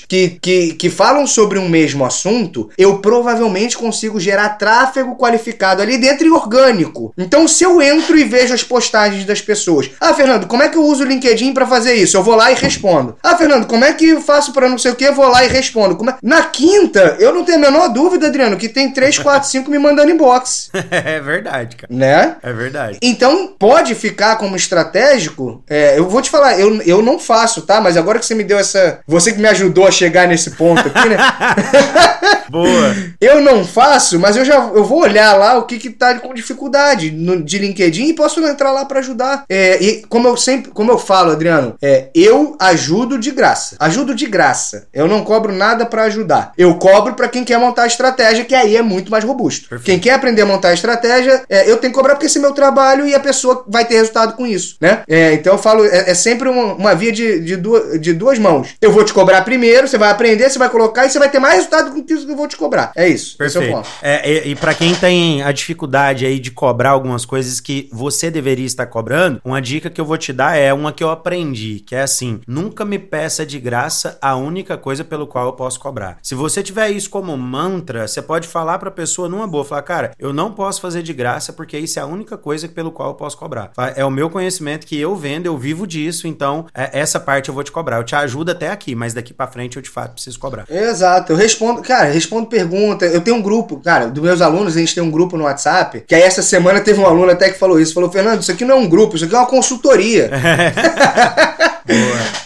que, 0.08 0.38
que, 0.42 0.74
que 0.74 0.90
falam 0.90 1.26
sobre 1.28 1.60
um 1.60 1.70
mesmo 1.70 2.06
assunto, 2.06 2.70
eu 2.78 2.98
provavelmente 3.00 3.78
consigo 3.78 4.20
gerar 4.20 4.50
tráfego 4.50 5.16
qualificado 5.16 5.82
ali 5.82 5.98
dentro 5.98 6.28
e 6.28 6.32
orgânico. 6.32 7.14
Então, 7.18 7.48
se 7.48 7.64
eu 7.64 7.82
entro 7.82 8.18
e 8.18 8.24
vejo 8.24 8.54
as 8.54 8.64
postagens 8.64 9.26
das 9.26 9.42
pessoas, 9.42 9.90
ah, 10.00 10.14
Fernando, 10.14 10.48
como 10.48 10.64
é 10.64 10.70
que 10.70 10.78
eu 10.78 10.84
uso 10.84 11.04
o 11.04 11.08
LinkedIn 11.08 11.54
para 11.54 11.68
fazer 11.68 11.94
isso? 11.96 12.18
Eu 12.18 12.24
vou 12.24 12.36
lá 12.36 12.52
e 12.52 12.56
respondo. 12.56 13.16
Ah, 13.22 13.36
Fernando, 13.36 13.68
como 13.68 13.86
é 13.86 13.94
que 13.94 14.10
eu 14.10 14.22
faço 14.22 14.54
para 14.54 14.70
não 14.70 14.78
sei 14.78 14.92
o 14.92 14.96
que? 14.96 15.04
Eu 15.04 15.14
vou 15.14 15.28
lá 15.28 15.44
e 15.44 15.48
respondo. 15.48 15.98
É... 16.10 16.16
Na 16.22 16.44
quinta, 16.44 17.18
eu 17.20 17.34
não 17.34 17.44
tenho 17.44 17.58
a 17.58 17.62
menor 17.62 17.90
dúvida, 17.90 18.28
Adriano, 18.28 18.58
que 18.58 18.70
tem 18.70 18.92
3, 18.92 19.20
4, 19.20 19.50
5 19.50 19.70
me 19.70 19.80
mandando 19.80 20.12
inbox. 20.12 20.70
é 20.92 21.20
verdade, 21.20 21.76
cara. 21.76 21.94
Né? 21.94 22.36
É 22.42 22.54
verdade. 22.54 22.98
Então, 23.02 23.54
pode 23.58 23.96
ficar 23.96 24.38
como 24.38 24.56
estratégico. 24.56 25.64
É, 25.70 25.98
eu 25.98 26.08
vou 26.08 26.22
te 26.22 26.30
falar, 26.30 26.60
eu, 26.60 26.82
eu 26.84 27.02
não 27.02 27.20
faço, 27.20 27.62
tá? 27.64 27.82
Mas 27.82 27.98
agora 27.98 28.20
que 28.20 28.26
você 28.26 28.36
me 28.36 28.44
deu 28.44 28.58
essa. 28.58 29.00
Você 29.08 29.32
que 29.34 29.40
me 29.40 29.48
ajudou 29.50 29.88
a 29.88 29.92
chegar 29.92 30.28
nesse 30.28 30.52
ponto 30.52 30.88
aqui, 30.88 31.10
né? 31.10 31.18
Boa. 32.50 32.96
Eu 33.22 33.42
não 33.42 33.64
faço, 33.64 34.20
mas 34.20 34.36
eu 34.36 34.44
já 34.44 34.56
eu 34.56 34.84
vou 34.84 35.02
olhar 35.02 35.38
lá 35.38 35.58
o 35.58 35.64
que 35.64 35.78
que 35.78 35.90
tá 35.90 36.16
com 36.16 36.34
dificuldade 36.34 37.12
no, 37.12 37.42
de 37.42 37.58
LinkedIn 37.58 38.08
e 38.08 38.14
posso 38.14 38.40
entrar 38.46 38.72
lá 38.72 38.86
para 38.86 39.00
ajudar. 39.00 39.46
É, 39.48 39.82
e 39.82 40.02
como 40.10 40.28
eu 40.28 40.36
sempre, 40.36 40.72
como 40.72 40.92
eu 40.92 40.98
falo, 40.98 41.32
Adriano, 41.32 41.76
é, 41.82 42.10
eu 42.14 42.56
ajudo 42.60 43.18
de 43.20 43.32
graça. 43.32 43.76
Ajudo 43.80 44.16
de 44.16 44.26
graça. 44.26 44.88
Eu 44.94 45.08
não 45.08 45.24
cobro 45.24 45.54
nada 45.54 45.86
para 45.86 46.04
ajudar. 46.04 46.54
Eu 46.58 46.76
cobro 46.76 47.14
para 47.14 47.28
quem 47.28 47.44
quer 47.44 47.60
montar 47.60 47.84
a 47.84 47.88
estratégia, 47.88 48.46
que 48.46 48.56
aí 48.56 48.76
é 48.76 48.82
muito 48.82 49.12
mais 49.12 49.24
robusto. 49.24 49.70
Perfeito. 49.70 49.86
Quem 49.86 50.00
quer 50.00 50.14
aprender 50.14 50.42
a 50.42 50.46
montar 50.46 50.70
a 50.70 50.74
estratégia, 50.74 51.44
é, 51.50 51.70
eu 51.70 51.78
tenho 51.78 51.94
que 51.94 51.98
cobrar 52.00 52.16
porque 52.16 52.26
esse 52.26 52.38
é 52.38 52.42
meu 52.42 52.54
trabalho 52.54 53.08
e 53.08 53.14
a 53.14 53.20
pessoa 53.20 53.64
vai 53.68 53.86
ter 53.86 53.96
resultado 53.96 54.34
com 54.34 54.46
isso, 54.46 54.78
né? 54.82 55.04
É, 55.08 55.34
então 55.34 55.54
eu 55.54 55.60
falo, 55.60 55.86
é, 55.86 56.12
é 56.12 56.14
sempre 56.14 56.50
uma, 56.50 56.74
uma, 56.74 56.96
via 56.96 57.12
de, 57.12 57.40
de, 57.40 57.56
duas, 57.56 58.00
de 58.00 58.14
duas 58.14 58.40
mãos. 58.40 58.76
Eu 58.82 58.92
vou 58.92 59.04
te 59.04 59.14
cobrar 59.14 59.39
primeiro, 59.42 59.88
você 59.88 59.98
vai 59.98 60.10
aprender, 60.10 60.50
você 60.50 60.60
vai 60.60 60.70
colocar 60.70 61.06
e 61.06 61.10
você 61.10 61.20
vai 61.20 61.30
ter 61.30 61.40
mais 61.40 61.56
resultado 61.56 61.92
com 61.92 62.14
isso 62.14 62.26
que 62.26 62.32
eu 62.32 62.36
vou 62.36 62.48
te 62.48 62.58
cobrar. 62.58 62.92
É 62.96 63.08
isso. 63.08 63.38
Perfeito. 63.38 63.64
Esse 63.64 63.72
é 63.72 63.72
o 63.72 63.76
ponto. 63.76 63.90
É, 64.02 64.48
e, 64.48 64.56
para 64.56 64.74
quem 64.74 64.94
tem 64.96 65.42
a 65.44 65.52
dificuldade 65.52 66.26
aí 66.26 66.40
de 66.40 66.52
cobrar 66.52 66.92
algumas 66.92 67.26
coisas 67.26 67.60
que 67.60 67.90
você 67.92 68.30
deveria 68.32 68.66
estar 68.66 68.86
cobrando, 68.86 69.42
uma 69.44 69.62
dica 69.62 69.90
que 69.90 70.00
eu 70.00 70.06
vou 70.06 70.18
te 70.18 70.34
dar 70.34 70.56
é 70.56 70.74
uma 70.74 70.92
que 70.92 71.04
eu 71.04 71.10
aprendi, 71.10 71.80
que 71.80 71.96
é 71.96 72.02
assim: 72.02 72.42
nunca 72.48 72.86
me 72.86 73.00
peça 73.00 73.46
de 73.46 73.60
graça 73.60 74.18
a 74.22 74.36
única 74.36 74.78
coisa 74.78 75.04
pelo 75.04 75.28
qual 75.28 75.46
eu 75.46 75.54
posso 75.54 75.80
cobrar. 75.80 76.18
Se 76.22 76.36
você 76.36 76.62
tiver 76.62 76.90
isso 76.90 77.10
como 77.10 77.36
mantra, 77.38 78.08
você 78.08 78.22
pode 78.22 78.48
falar 78.48 78.80
pra 78.80 78.92
pessoa 78.92 79.30
numa 79.30 79.48
boa, 79.48 79.64
falar, 79.64 79.82
cara, 79.84 80.12
eu 80.20 80.34
não 80.34 80.52
posso 80.52 80.82
fazer 80.82 81.02
de 81.02 81.14
graça 81.14 81.54
porque 81.54 81.78
isso 81.78 82.00
é 82.00 82.02
a 82.02 82.06
única 82.06 82.38
coisa 82.38 82.68
pelo 82.68 82.92
qual 82.92 83.10
eu 83.10 83.16
posso 83.16 83.38
cobrar. 83.38 83.72
É 83.96 84.04
o 84.04 84.12
meu 84.12 84.30
conhecimento 84.30 84.86
que 84.86 85.00
eu 85.00 85.16
vendo, 85.16 85.46
eu 85.46 85.58
vivo 85.58 85.86
disso, 85.86 86.28
então 86.28 86.66
é, 86.74 87.00
essa 87.00 87.20
parte 87.20 87.50
eu 87.50 87.56
vou 87.56 87.64
te 87.64 87.72
cobrar. 87.72 87.98
Eu 87.98 88.04
te 88.04 88.16
ajudo 88.16 88.52
até 88.52 88.70
aqui, 88.70 88.96
mas 88.96 89.14
daqui 89.14 89.29
para 89.34 89.52
frente 89.52 89.78
eu 89.78 89.82
de 89.82 89.90
fato 89.90 90.14
preciso 90.14 90.40
cobrar. 90.40 90.66
Exato. 90.70 91.34
Eu 91.34 91.38
respondo, 91.38 91.82
cara, 91.82 92.10
respondo 92.12 92.48
pergunta. 92.48 93.06
Eu 93.06 93.22
tenho 93.22 93.38
um 93.38 93.42
grupo, 93.42 93.80
cara, 93.80 94.08
dos 94.08 94.24
meus 94.24 94.42
alunos, 94.42 94.76
a 94.76 94.80
gente 94.80 94.96
tem 94.96 95.04
um 95.04 95.12
grupo 95.12 95.38
no 95.38 95.44
WhatsApp, 95.46 96.04
que 96.08 96.16
aí 96.16 96.22
essa 96.22 96.42
semana 96.42 96.80
teve 96.82 97.00
um 97.00 97.06
aluno 97.06 97.32
até 97.32 97.50
que 97.50 97.60
falou 97.60 97.80
isso, 97.80 97.94
falou, 97.94 98.12
Fernando, 98.12 98.42
isso 98.42 98.52
aqui 98.52 98.66
não 98.66 98.76
é 98.76 98.80
um 98.80 98.90
grupo, 98.90 99.16
isso 99.16 99.26
aqui 99.26 99.36
é 99.36 99.38
uma 99.38 99.46
consultoria. 99.48 100.30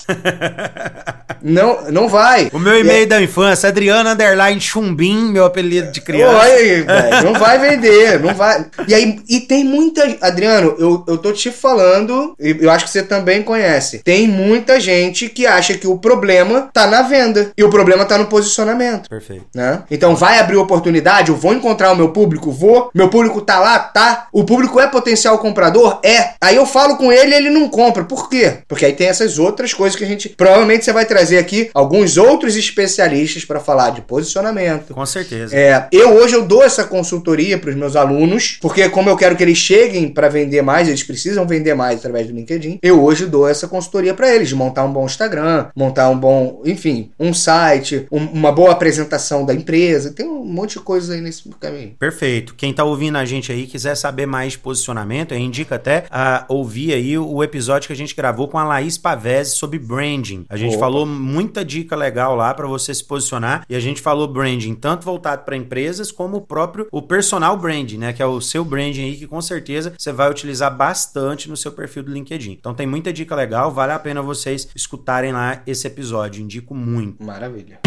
Não, 1.42 1.90
não 1.90 2.08
vai. 2.08 2.48
O 2.52 2.58
meu 2.58 2.78
e-mail 2.78 3.06
da 3.08 3.20
infância, 3.20 3.68
Adriano 3.68 4.10
Underline 4.10 4.60
Chumbim, 4.60 5.30
meu 5.30 5.44
apelido 5.44 5.90
de 5.90 6.00
criança. 6.00 6.46
Oi, 6.46 6.82
velho, 6.82 7.24
não 7.24 7.34
vai 7.34 7.58
vender, 7.58 8.20
não 8.20 8.34
vai. 8.34 8.66
E 8.86 8.94
aí, 8.94 9.20
e 9.28 9.40
tem 9.40 9.64
muita. 9.64 10.02
Adriano, 10.20 10.74
eu, 10.78 11.04
eu 11.06 11.18
tô 11.18 11.32
te 11.32 11.50
falando, 11.50 12.34
e 12.38 12.56
eu 12.60 12.70
acho 12.70 12.84
que 12.84 12.90
você 12.90 13.02
também 13.02 13.42
conhece. 13.42 13.98
Tem 13.98 14.26
muita 14.28 14.78
gente 14.80 15.28
que 15.28 15.46
acha 15.46 15.74
que 15.74 15.86
o 15.86 15.98
problema 15.98 16.68
tá 16.72 16.86
na 16.86 17.02
venda 17.02 17.52
e 17.56 17.64
o 17.64 17.70
problema 17.70 18.04
tá 18.04 18.18
no 18.18 18.26
posicionamento. 18.26 19.08
Perfeito. 19.08 19.44
né? 19.54 19.82
Então 19.90 20.14
vai 20.14 20.38
abrir 20.38 20.56
oportunidade, 20.56 21.30
eu 21.30 21.36
vou 21.36 21.54
encontrar 21.54 21.92
o 21.92 21.96
meu 21.96 22.10
público, 22.10 22.50
vou, 22.50 22.90
meu 22.94 23.08
público 23.08 23.40
tá 23.40 23.58
lá, 23.58 23.78
tá? 23.78 24.26
O 24.32 24.44
público 24.44 24.80
é 24.80 24.86
potencial 24.86 25.38
comprador? 25.38 26.00
É. 26.04 26.30
Aí 26.40 26.56
eu 26.56 26.66
falo 26.66 26.96
com 26.96 27.12
ele 27.12 27.32
e 27.32 27.34
ele 27.34 27.50
não 27.50 27.68
compra. 27.68 28.04
Por 28.04 28.28
quê? 28.28 28.58
Porque 28.68 28.84
aí 28.84 28.92
tem 28.92 29.08
essas 29.08 29.38
outras 29.38 29.72
coisas 29.72 29.96
que 29.96 30.04
a 30.04 30.06
gente 30.06 30.28
provavelmente 30.28 30.84
você 30.84 30.92
vai 30.92 31.04
trazer 31.04 31.29
aqui 31.38 31.70
alguns 31.74 32.16
outros 32.16 32.56
especialistas 32.56 33.44
para 33.44 33.60
falar 33.60 33.90
de 33.90 34.00
posicionamento. 34.02 34.94
Com 34.94 35.04
certeza. 35.06 35.54
É, 35.56 35.88
eu 35.92 36.14
hoje 36.14 36.34
eu 36.34 36.44
dou 36.44 36.62
essa 36.62 36.84
consultoria 36.84 37.58
para 37.58 37.70
os 37.70 37.76
meus 37.76 37.96
alunos, 37.96 38.58
porque 38.60 38.88
como 38.88 39.08
eu 39.08 39.16
quero 39.16 39.36
que 39.36 39.42
eles 39.42 39.58
cheguem 39.58 40.08
para 40.08 40.28
vender 40.28 40.62
mais, 40.62 40.88
eles 40.88 41.02
precisam 41.02 41.46
vender 41.46 41.74
mais 41.74 41.98
através 41.98 42.26
do 42.26 42.32
LinkedIn. 42.34 42.78
Eu 42.82 43.02
hoje 43.02 43.26
dou 43.26 43.48
essa 43.48 43.68
consultoria 43.68 44.14
para 44.14 44.34
eles, 44.34 44.48
de 44.48 44.54
montar 44.54 44.84
um 44.84 44.92
bom 44.92 45.04
Instagram, 45.06 45.66
montar 45.76 46.08
um 46.08 46.18
bom, 46.18 46.62
enfim, 46.64 47.10
um 47.18 47.32
site, 47.34 48.06
um- 48.10 48.24
uma 48.26 48.52
boa 48.52 48.72
apresentação 48.72 49.44
da 49.44 49.54
empresa. 49.54 50.12
Tem 50.12 50.26
um 50.26 50.44
monte 50.44 50.72
de 50.78 50.80
coisa 50.80 51.14
aí 51.14 51.20
nesse 51.20 51.48
caminho. 51.60 51.94
Perfeito. 51.98 52.54
Quem 52.54 52.72
tá 52.72 52.84
ouvindo 52.84 53.16
a 53.18 53.24
gente 53.24 53.50
aí, 53.52 53.66
quiser 53.66 53.94
saber 53.94 54.26
mais 54.26 54.52
de 54.52 54.58
posicionamento, 54.58 55.32
eu 55.32 55.38
indico 55.38 55.74
até 55.74 56.04
a 56.10 56.44
ouvir 56.48 56.92
aí 56.92 57.16
o 57.18 57.42
episódio 57.42 57.86
que 57.86 57.92
a 57.92 57.96
gente 57.96 58.14
gravou 58.14 58.48
com 58.48 58.58
a 58.58 58.64
Laís 58.64 58.96
Pavese 58.98 59.56
sobre 59.56 59.78
branding. 59.78 60.44
A 60.48 60.56
gente 60.56 60.70
Opa. 60.76 60.80
falou 60.80 61.06
muita 61.20 61.64
dica 61.64 61.94
legal 61.94 62.34
lá 62.34 62.52
para 62.54 62.66
você 62.66 62.94
se 62.94 63.04
posicionar 63.04 63.64
e 63.68 63.76
a 63.76 63.80
gente 63.80 64.00
falou 64.00 64.26
branding 64.26 64.74
tanto 64.74 65.04
voltado 65.04 65.44
para 65.44 65.56
empresas 65.56 66.10
como 66.10 66.38
o 66.38 66.40
próprio 66.40 66.88
o 66.90 67.02
personal 67.02 67.56
branding, 67.56 67.98
né, 67.98 68.12
que 68.12 68.22
é 68.22 68.26
o 68.26 68.40
seu 68.40 68.64
branding 68.64 69.04
aí 69.04 69.16
que 69.16 69.26
com 69.26 69.40
certeza 69.40 69.92
você 69.96 70.12
vai 70.12 70.30
utilizar 70.30 70.74
bastante 70.74 71.48
no 71.48 71.56
seu 71.56 71.72
perfil 71.72 72.02
do 72.02 72.12
LinkedIn. 72.12 72.52
Então 72.52 72.74
tem 72.74 72.86
muita 72.86 73.12
dica 73.12 73.34
legal, 73.34 73.70
vale 73.70 73.92
a 73.92 73.98
pena 73.98 74.22
vocês 74.22 74.68
escutarem 74.74 75.32
lá 75.32 75.62
esse 75.66 75.86
episódio, 75.86 76.42
indico 76.42 76.74
muito. 76.74 77.22
Maravilha. 77.22 77.80